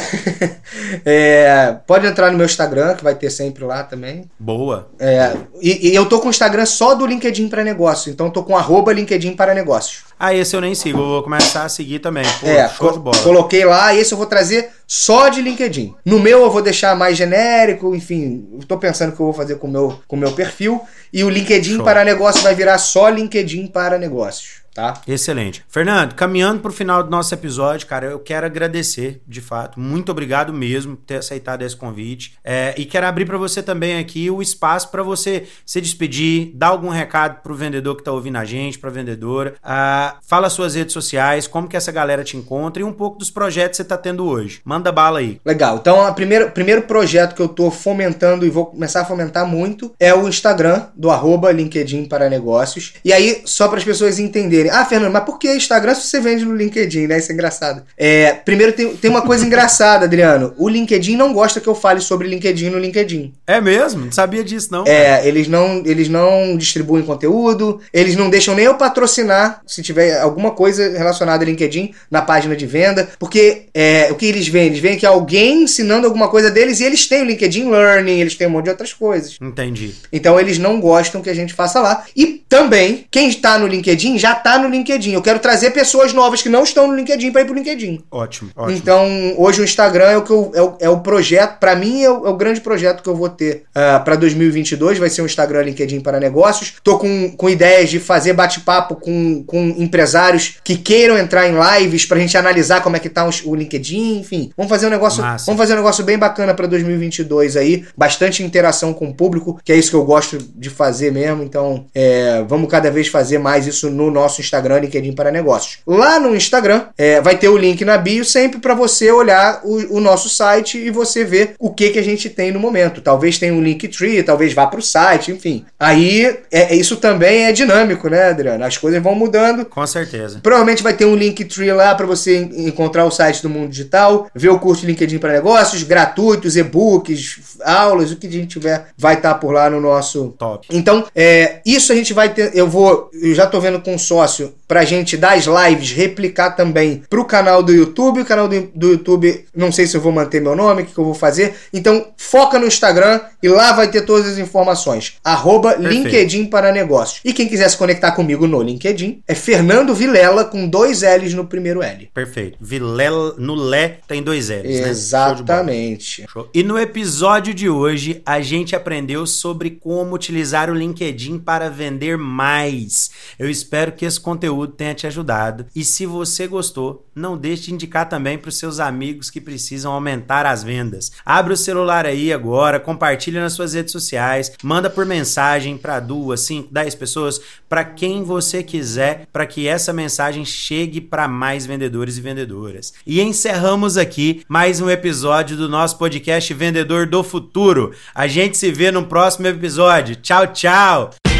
é... 1.05 1.77
Pode 1.87 2.05
entrar 2.05 2.29
no 2.29 2.37
meu 2.37 2.45
Instagram, 2.45 2.93
que 2.95 3.05
vai 3.05 3.15
ter 3.15 3.29
sempre 3.29 3.63
lá 3.63 3.83
também. 3.83 4.29
Boa. 4.37 4.89
É... 4.99 5.31
E, 5.61 5.91
e, 5.91 5.95
eu 5.95 6.07
tô 6.07 6.19
com 6.19 6.27
o 6.27 6.29
Instagram 6.29 6.65
só 6.65 6.93
do 6.93 7.05
LinkedIn 7.05 7.47
para 7.47 7.63
negócio. 7.63 8.11
Então 8.11 8.29
tô 8.29 8.43
com 8.43 8.57
arroba 8.57 8.91
LinkedIn 8.91 9.37
para 9.37 9.53
negócios. 9.53 10.03
Ah, 10.19 10.33
esse 10.33 10.53
eu 10.53 10.59
nem 10.59 10.75
sigo. 10.75 10.99
Eu 10.99 11.05
vou 11.05 11.23
começar 11.23 11.63
a 11.63 11.69
seguir 11.69 11.99
também. 11.99 12.25
Pô, 12.41 12.47
é, 12.47 12.67
show 12.67 12.91
de 12.91 12.99
bola. 12.99 13.17
Coloquei 13.19 13.63
lá, 13.63 13.95
esse 13.95 14.13
eu 14.13 14.17
vou 14.17 14.27
trazer 14.27 14.71
só 14.85 15.29
de 15.29 15.41
LinkedIn. 15.41 15.95
No 16.03 16.19
meu 16.19 16.41
eu 16.41 16.51
vou 16.51 16.61
deixar 16.61 16.95
mais 16.97 17.15
genérico, 17.15 17.95
enfim, 17.95 18.47
estou 18.59 18.77
pensando 18.77 18.86
o 19.13 19.15
que 19.15 19.21
eu 19.21 19.25
vou 19.27 19.33
fazer 19.33 19.55
com 19.55 19.67
meu, 19.67 19.87
o 19.87 19.99
com 20.07 20.15
meu 20.15 20.31
perfil. 20.33 20.81
E 21.11 21.23
o 21.23 21.29
LinkedIn 21.29 21.75
Show. 21.75 21.83
para 21.83 22.03
negócio 22.03 22.41
vai 22.41 22.53
virar 22.55 22.77
só 22.77 23.09
LinkedIn 23.09 23.67
para 23.67 23.97
negócios. 23.97 24.66
Tá? 24.77 25.01
Excelente. 25.07 25.65
Fernando, 25.67 26.13
caminhando 26.13 26.61
pro 26.61 26.71
final 26.71 27.01
do 27.01 27.09
nosso 27.09 27.33
episódio, 27.33 27.87
cara, 27.87 28.05
eu 28.05 28.19
quero 28.19 28.45
agradecer, 28.45 29.19
de 29.27 29.41
fato. 29.41 29.79
Muito 29.79 30.11
obrigado 30.11 30.53
mesmo 30.53 30.95
por 30.95 31.03
ter 31.03 31.15
aceitado 31.15 31.63
esse 31.63 31.75
convite. 31.75 32.37
É, 32.43 32.75
e 32.77 32.85
quero 32.85 33.07
abrir 33.07 33.25
para 33.25 33.39
você 33.39 33.63
também 33.63 33.97
aqui 33.97 34.29
o 34.29 34.39
espaço 34.39 34.89
para 34.89 35.01
você 35.01 35.47
se 35.65 35.81
despedir, 35.81 36.51
dar 36.53 36.67
algum 36.67 36.89
recado 36.89 37.41
pro 37.41 37.55
vendedor 37.55 37.97
que 37.97 38.03
tá 38.03 38.11
ouvindo 38.11 38.37
a 38.37 38.45
gente, 38.45 38.77
pra 38.77 38.91
vendedora. 38.91 39.55
Ah, 39.63 40.17
fala 40.21 40.47
suas 40.47 40.75
redes 40.75 40.93
sociais, 40.93 41.47
como 41.47 41.67
que 41.67 41.75
essa 41.75 41.91
galera 41.91 42.23
te 42.23 42.37
encontra 42.37 42.83
e 42.83 42.85
um 42.85 42.93
pouco 42.93 43.17
dos 43.17 43.31
projetos 43.31 43.77
que 43.77 43.83
você 43.83 43.89
tá 43.89 43.97
tendo 43.97 44.27
hoje. 44.27 44.61
Manda 44.63 44.91
bala 44.91 45.17
aí. 45.17 45.41
Legal. 45.43 45.77
Então, 45.77 46.07
o 46.07 46.13
primeiro, 46.13 46.51
primeiro 46.51 46.83
projeto 46.83 47.33
que 47.33 47.41
eu 47.41 47.47
tô 47.47 47.71
fomentando 47.71 48.45
e 48.45 48.49
vou 48.51 48.67
começar 48.67 49.01
a 49.01 49.05
fomentar 49.05 49.47
muito 49.47 49.91
é 49.99 50.13
o 50.13 50.27
Instagram 50.27 50.85
do 50.95 51.09
arroba 51.09 51.51
LinkedIn 51.51 52.05
para 52.05 52.29
negócios. 52.29 52.93
E 53.03 53.11
aí, 53.11 53.41
só 53.43 53.67
para 53.67 53.79
as 53.79 53.83
pessoas 53.83 54.19
entenderem. 54.19 54.66
Ah, 54.69 54.85
Fernando, 54.85 55.11
mas 55.11 55.23
por 55.23 55.37
que 55.37 55.53
Instagram 55.53 55.95
se 55.95 56.07
você 56.07 56.19
vende 56.19 56.45
no 56.45 56.55
LinkedIn, 56.55 57.07
né? 57.07 57.17
Isso 57.17 57.31
é 57.31 57.33
engraçado. 57.33 57.83
É, 57.97 58.33
primeiro, 58.33 58.73
tem, 58.73 58.95
tem 58.95 59.09
uma 59.09 59.21
coisa 59.21 59.45
engraçada, 59.45 60.05
Adriano. 60.05 60.53
O 60.57 60.69
LinkedIn 60.69 61.15
não 61.15 61.33
gosta 61.33 61.59
que 61.59 61.67
eu 61.67 61.75
fale 61.75 62.01
sobre 62.01 62.27
LinkedIn 62.27 62.69
no 62.69 62.79
LinkedIn. 62.79 63.33
É 63.45 63.59
mesmo? 63.61 64.05
Não 64.05 64.11
sabia 64.11 64.43
disso, 64.43 64.69
não. 64.71 64.85
É, 64.85 65.27
eles 65.27 65.47
não, 65.47 65.83
eles 65.85 66.09
não 66.09 66.57
distribuem 66.57 67.03
conteúdo, 67.03 67.81
eles 67.93 68.15
não 68.15 68.29
deixam 68.29 68.55
nem 68.55 68.65
eu 68.65 68.75
patrocinar 68.75 69.61
se 69.65 69.81
tiver 69.81 70.19
alguma 70.19 70.51
coisa 70.51 70.97
relacionada 70.97 71.43
a 71.43 71.45
LinkedIn 71.45 71.93
na 72.09 72.21
página 72.21 72.55
de 72.55 72.65
venda, 72.65 73.09
porque 73.19 73.63
é, 73.73 74.09
o 74.11 74.15
que 74.15 74.25
eles 74.25 74.47
veem? 74.47 74.67
Eles 74.67 74.79
veem 74.79 74.97
que 74.97 75.05
alguém 75.05 75.63
ensinando 75.63 76.07
alguma 76.07 76.27
coisa 76.27 76.49
deles 76.51 76.79
e 76.79 76.83
eles 76.83 77.07
têm 77.07 77.21
o 77.21 77.25
LinkedIn 77.25 77.69
Learning, 77.69 78.19
eles 78.19 78.35
têm 78.35 78.47
um 78.47 78.51
monte 78.51 78.65
de 78.65 78.69
outras 78.71 78.93
coisas. 78.93 79.37
Entendi. 79.41 79.95
Então 80.11 80.39
eles 80.39 80.57
não 80.57 80.79
gostam 80.79 81.21
que 81.21 81.29
a 81.29 81.33
gente 81.33 81.53
faça 81.53 81.79
lá. 81.79 82.05
E 82.15 82.43
também, 82.49 83.05
quem 83.11 83.29
está 83.29 83.57
no 83.59 83.67
LinkedIn 83.67 84.17
já 84.17 84.33
está 84.33 84.56
no 84.57 84.69
LinkedIn. 84.69 85.13
Eu 85.13 85.21
quero 85.21 85.39
trazer 85.39 85.71
pessoas 85.71 86.13
novas 86.13 86.41
que 86.41 86.49
não 86.49 86.63
estão 86.63 86.87
no 86.87 86.95
LinkedIn 86.95 87.31
para 87.31 87.41
ir 87.41 87.45
pro 87.45 87.53
LinkedIn. 87.53 88.03
Ótimo, 88.11 88.51
ótimo. 88.55 88.77
Então, 88.77 89.07
hoje 89.37 89.61
o 89.61 89.63
Instagram 89.63 90.05
é 90.05 90.17
o, 90.17 90.21
que 90.21 90.31
eu, 90.31 90.51
é 90.53 90.61
o, 90.61 90.75
é 90.81 90.89
o 90.89 90.99
projeto, 90.99 91.59
para 91.59 91.75
mim 91.75 92.03
é 92.03 92.09
o, 92.09 92.27
é 92.27 92.29
o, 92.29 92.35
grande 92.35 92.61
projeto 92.61 93.01
que 93.01 93.09
eu 93.09 93.15
vou 93.15 93.29
ter 93.29 93.63
uh, 93.69 94.03
para 94.03 94.15
2022. 94.15 94.97
Vai 94.97 95.09
ser 95.09 95.21
um 95.21 95.25
Instagram 95.25 95.63
LinkedIn 95.63 95.99
para 95.99 96.19
negócios. 96.19 96.73
Tô 96.83 96.97
com, 96.97 97.31
com 97.31 97.49
ideias 97.49 97.89
de 97.89 97.99
fazer 97.99 98.33
bate-papo 98.33 98.95
com, 98.95 99.43
com 99.43 99.75
empresários 99.77 100.55
que 100.63 100.77
queiram 100.77 101.17
entrar 101.17 101.47
em 101.47 101.55
lives 101.57 102.05
pra 102.05 102.19
gente 102.19 102.37
analisar 102.37 102.81
como 102.81 102.95
é 102.95 102.99
que 102.99 103.09
tá 103.09 103.27
o 103.45 103.55
LinkedIn, 103.55 104.19
enfim. 104.19 104.51
Vamos 104.55 104.69
fazer 104.69 104.87
um 104.87 104.89
negócio, 104.89 105.21
Massa. 105.21 105.45
vamos 105.45 105.59
fazer 105.59 105.73
um 105.73 105.77
negócio 105.77 106.03
bem 106.03 106.17
bacana 106.17 106.53
para 106.53 106.67
2022 106.67 107.57
aí, 107.57 107.85
bastante 107.95 108.43
interação 108.43 108.93
com 108.93 109.09
o 109.09 109.13
público, 109.13 109.59
que 109.63 109.71
é 109.71 109.75
isso 109.75 109.89
que 109.89 109.95
eu 109.95 110.05
gosto 110.05 110.37
de 110.55 110.69
fazer 110.69 111.11
mesmo. 111.11 111.43
Então, 111.43 111.85
é, 111.93 112.43
vamos 112.47 112.69
cada 112.69 112.89
vez 112.89 113.07
fazer 113.07 113.37
mais 113.37 113.67
isso 113.67 113.89
no 113.89 114.09
nosso 114.09 114.41
Instagram, 114.47 114.79
LinkedIn 114.79 115.13
para 115.13 115.31
negócios. 115.31 115.79
Lá 115.85 116.19
no 116.19 116.35
Instagram, 116.35 116.85
é, 116.97 117.21
vai 117.21 117.37
ter 117.37 117.49
o 117.49 117.57
link 117.57 117.83
na 117.85 117.97
bio 117.97 118.25
sempre 118.25 118.59
para 118.59 118.73
você 118.73 119.11
olhar 119.11 119.61
o, 119.63 119.97
o, 119.97 119.99
nosso 119.99 120.29
site 120.29 120.77
e 120.77 120.89
você 120.89 121.23
ver 121.23 121.55
o 121.59 121.73
que 121.73 121.89
que 121.89 121.99
a 121.99 122.03
gente 122.03 122.29
tem 122.29 122.51
no 122.51 122.59
momento. 122.59 123.01
Talvez 123.01 123.37
tenha 123.37 123.53
um 123.53 123.61
Linktree, 123.61 124.23
talvez 124.23 124.53
vá 124.53 124.67
para 124.67 124.79
o 124.79 124.83
site, 124.83 125.31
enfim. 125.31 125.65
Aí, 125.79 126.37
é, 126.51 126.75
isso 126.75 126.97
também 126.97 127.45
é 127.45 127.51
dinâmico, 127.51 128.09
né, 128.09 128.29
Adriano? 128.29 128.63
As 128.63 128.77
coisas 128.77 129.01
vão 129.01 129.15
mudando. 129.15 129.65
Com 129.65 129.85
certeza. 129.85 130.39
Provavelmente 130.41 130.83
vai 130.83 130.93
ter 130.93 131.05
um 131.05 131.15
Linktree 131.15 131.71
lá 131.71 131.93
para 131.95 132.05
você 132.05 132.37
encontrar 132.37 133.05
o 133.05 133.11
site 133.11 133.41
do 133.41 133.49
Mundo 133.49 133.69
Digital, 133.69 134.29
ver 134.33 134.49
o 134.49 134.59
curso 134.59 134.81
de 134.81 134.87
LinkedIn 134.87 135.17
para 135.19 135.33
negócios, 135.33 135.83
gratuitos, 135.83 136.55
e-books, 136.55 137.57
aulas, 137.63 138.11
o 138.11 138.15
que 138.15 138.27
a 138.27 138.31
gente 138.31 138.47
tiver, 138.47 138.87
vai 138.97 139.15
estar 139.15 139.33
tá 139.33 139.39
por 139.39 139.53
lá 139.53 139.69
no 139.69 139.81
nosso. 139.81 140.33
Top. 140.37 140.67
Então, 140.71 141.05
é, 141.15 141.61
isso 141.65 141.91
a 141.91 141.95
gente 141.95 142.13
vai 142.13 142.33
ter. 142.33 142.55
Eu 142.55 142.67
vou. 142.67 143.09
Eu 143.13 143.33
já 143.33 143.45
tô 143.47 143.59
vendo 143.59 143.81
com 143.81 143.93
um 143.93 143.97
sócio 144.37 144.53
pra 144.67 144.85
gente 144.85 145.17
das 145.17 145.45
lives 145.45 145.91
replicar 145.91 146.55
também 146.55 147.03
pro 147.09 147.25
canal 147.25 147.63
do 147.63 147.73
YouTube. 147.73 148.21
O 148.21 148.25
canal 148.25 148.47
do, 148.47 148.61
do 148.75 148.91
YouTube, 148.91 149.45
não 149.55 149.71
sei 149.71 149.87
se 149.87 149.97
eu 149.97 150.01
vou 150.01 150.11
manter 150.11 150.41
meu 150.41 150.55
nome, 150.55 150.83
o 150.83 150.85
que, 150.85 150.93
que 150.93 150.99
eu 150.99 151.05
vou 151.05 151.13
fazer. 151.13 151.55
Então, 151.73 152.07
foca 152.17 152.59
no 152.59 152.67
Instagram 152.67 153.21
e 153.41 153.47
lá 153.47 153.71
vai 153.73 153.89
ter 153.89 154.01
todas 154.01 154.27
as 154.27 154.37
informações. 154.37 155.15
Arroba 155.23 155.75
LinkedIn 155.75 156.45
para 156.47 156.71
negócios. 156.71 157.21
E 157.23 157.33
quem 157.33 157.47
quiser 157.47 157.69
se 157.69 157.77
conectar 157.77 158.11
comigo 158.11 158.45
no 158.45 158.61
LinkedIn 158.61 159.21
é 159.27 159.33
Fernando 159.33 159.95
Vilela 159.95 160.45
com 160.45 160.67
dois 160.67 161.01
L's 161.01 161.33
no 161.33 161.45
primeiro 161.45 161.81
L. 161.81 162.09
Perfeito. 162.13 162.57
Vilela 162.59 163.35
no 163.37 163.55
Lé 163.55 163.99
tem 164.07 164.21
dois 164.21 164.49
L's, 164.49 164.81
né? 164.81 164.89
Exatamente. 164.89 166.21
Né? 166.21 166.43
E 166.53 166.63
no 166.63 166.77
episódio 166.77 167.53
de 167.53 167.69
hoje, 167.69 168.21
a 168.25 168.41
gente 168.41 168.75
aprendeu 168.75 169.25
sobre 169.25 169.71
como 169.71 170.13
utilizar 170.13 170.69
o 170.69 170.73
LinkedIn 170.73 171.39
para 171.39 171.69
vender 171.69 172.17
mais. 172.17 173.09
Eu 173.39 173.49
espero 173.49 173.93
que 173.93 174.05
esse 174.05 174.16
conteúdo 174.21 174.73
tenha 174.73 174.93
te 174.93 175.07
ajudado. 175.07 175.65
E 175.75 175.83
se 175.83 176.05
você 176.05 176.47
gostou, 176.47 177.05
não 177.15 177.37
deixe 177.37 177.63
de 177.63 177.73
indicar 177.73 178.07
também 178.07 178.37
para 178.37 178.49
os 178.49 178.57
seus 178.57 178.79
amigos 178.79 179.29
que 179.29 179.41
precisam 179.41 179.91
aumentar 179.91 180.45
as 180.45 180.63
vendas. 180.63 181.11
Abre 181.25 181.53
o 181.53 181.57
celular 181.57 182.05
aí 182.05 182.31
agora, 182.31 182.79
compartilha 182.79 183.41
nas 183.41 183.53
suas 183.53 183.73
redes 183.73 183.91
sociais, 183.91 184.51
manda 184.63 184.89
por 184.89 185.05
mensagem 185.05 185.77
para 185.77 185.99
duas, 185.99 186.41
cinco, 186.41 186.69
dez 186.71 186.93
pessoas, 186.93 187.41
para 187.67 187.83
quem 187.83 188.23
você 188.23 188.61
quiser, 188.63 189.27
para 189.31 189.45
que 189.45 189.67
essa 189.67 189.91
mensagem 189.91 190.45
chegue 190.45 191.01
para 191.01 191.27
mais 191.27 191.65
vendedores 191.65 192.17
e 192.17 192.21
vendedoras. 192.21 192.93
E 193.05 193.21
encerramos 193.21 193.97
aqui 193.97 194.43
mais 194.47 194.79
um 194.81 194.89
episódio 194.89 195.57
do 195.57 195.67
nosso 195.67 195.97
podcast 195.97 196.53
Vendedor 196.53 197.07
do 197.07 197.23
Futuro. 197.23 197.93
A 198.13 198.27
gente 198.27 198.57
se 198.57 198.71
vê 198.71 198.91
no 198.91 199.05
próximo 199.05 199.47
episódio. 199.47 200.15
Tchau, 200.15 200.47
tchau! 200.47 201.36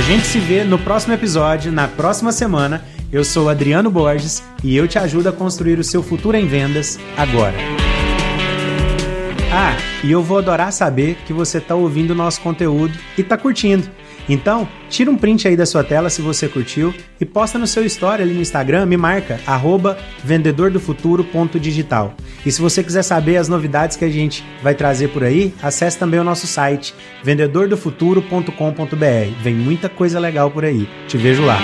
A 0.00 0.02
gente 0.02 0.26
se 0.26 0.38
vê 0.38 0.64
no 0.64 0.78
próximo 0.78 1.12
episódio, 1.12 1.70
na 1.70 1.86
próxima 1.86 2.32
semana. 2.32 2.82
Eu 3.12 3.22
sou 3.22 3.50
Adriano 3.50 3.90
Borges 3.90 4.42
e 4.64 4.74
eu 4.74 4.88
te 4.88 4.98
ajudo 4.98 5.28
a 5.28 5.32
construir 5.32 5.78
o 5.78 5.84
seu 5.84 6.02
futuro 6.02 6.38
em 6.38 6.46
vendas 6.46 6.98
agora. 7.18 7.54
Ah, 9.52 9.76
e 10.02 10.10
eu 10.10 10.22
vou 10.22 10.38
adorar 10.38 10.72
saber 10.72 11.18
que 11.26 11.34
você 11.34 11.58
está 11.58 11.74
ouvindo 11.74 12.12
o 12.12 12.14
nosso 12.14 12.40
conteúdo 12.40 12.98
e 13.18 13.20
está 13.20 13.36
curtindo. 13.36 13.90
Então, 14.30 14.66
tira 14.88 15.10
um 15.10 15.16
print 15.16 15.48
aí 15.48 15.56
da 15.56 15.66
sua 15.66 15.82
tela 15.82 16.08
se 16.08 16.22
você 16.22 16.46
curtiu 16.46 16.94
e 17.20 17.24
posta 17.24 17.58
no 17.58 17.66
seu 17.66 17.84
story 17.84 18.22
ali 18.22 18.32
no 18.32 18.40
Instagram, 18.40 18.86
me 18.86 18.96
marca, 18.96 19.40
vendedordofuturo.digital. 20.22 22.14
E 22.46 22.52
se 22.52 22.62
você 22.62 22.84
quiser 22.84 23.02
saber 23.02 23.38
as 23.38 23.48
novidades 23.48 23.96
que 23.96 24.04
a 24.04 24.08
gente 24.08 24.44
vai 24.62 24.72
trazer 24.72 25.08
por 25.08 25.24
aí, 25.24 25.52
acesse 25.60 25.98
também 25.98 26.20
o 26.20 26.24
nosso 26.24 26.46
site, 26.46 26.94
vendedordofuturo.com.br. 27.24 29.42
Vem 29.42 29.54
muita 29.54 29.88
coisa 29.88 30.20
legal 30.20 30.48
por 30.48 30.64
aí. 30.64 30.88
Te 31.08 31.16
vejo 31.16 31.44
lá. 31.44 31.58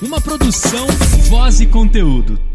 Uma 0.00 0.22
produção, 0.22 0.86
voz 1.28 1.60
e 1.60 1.66
conteúdo. 1.66 2.49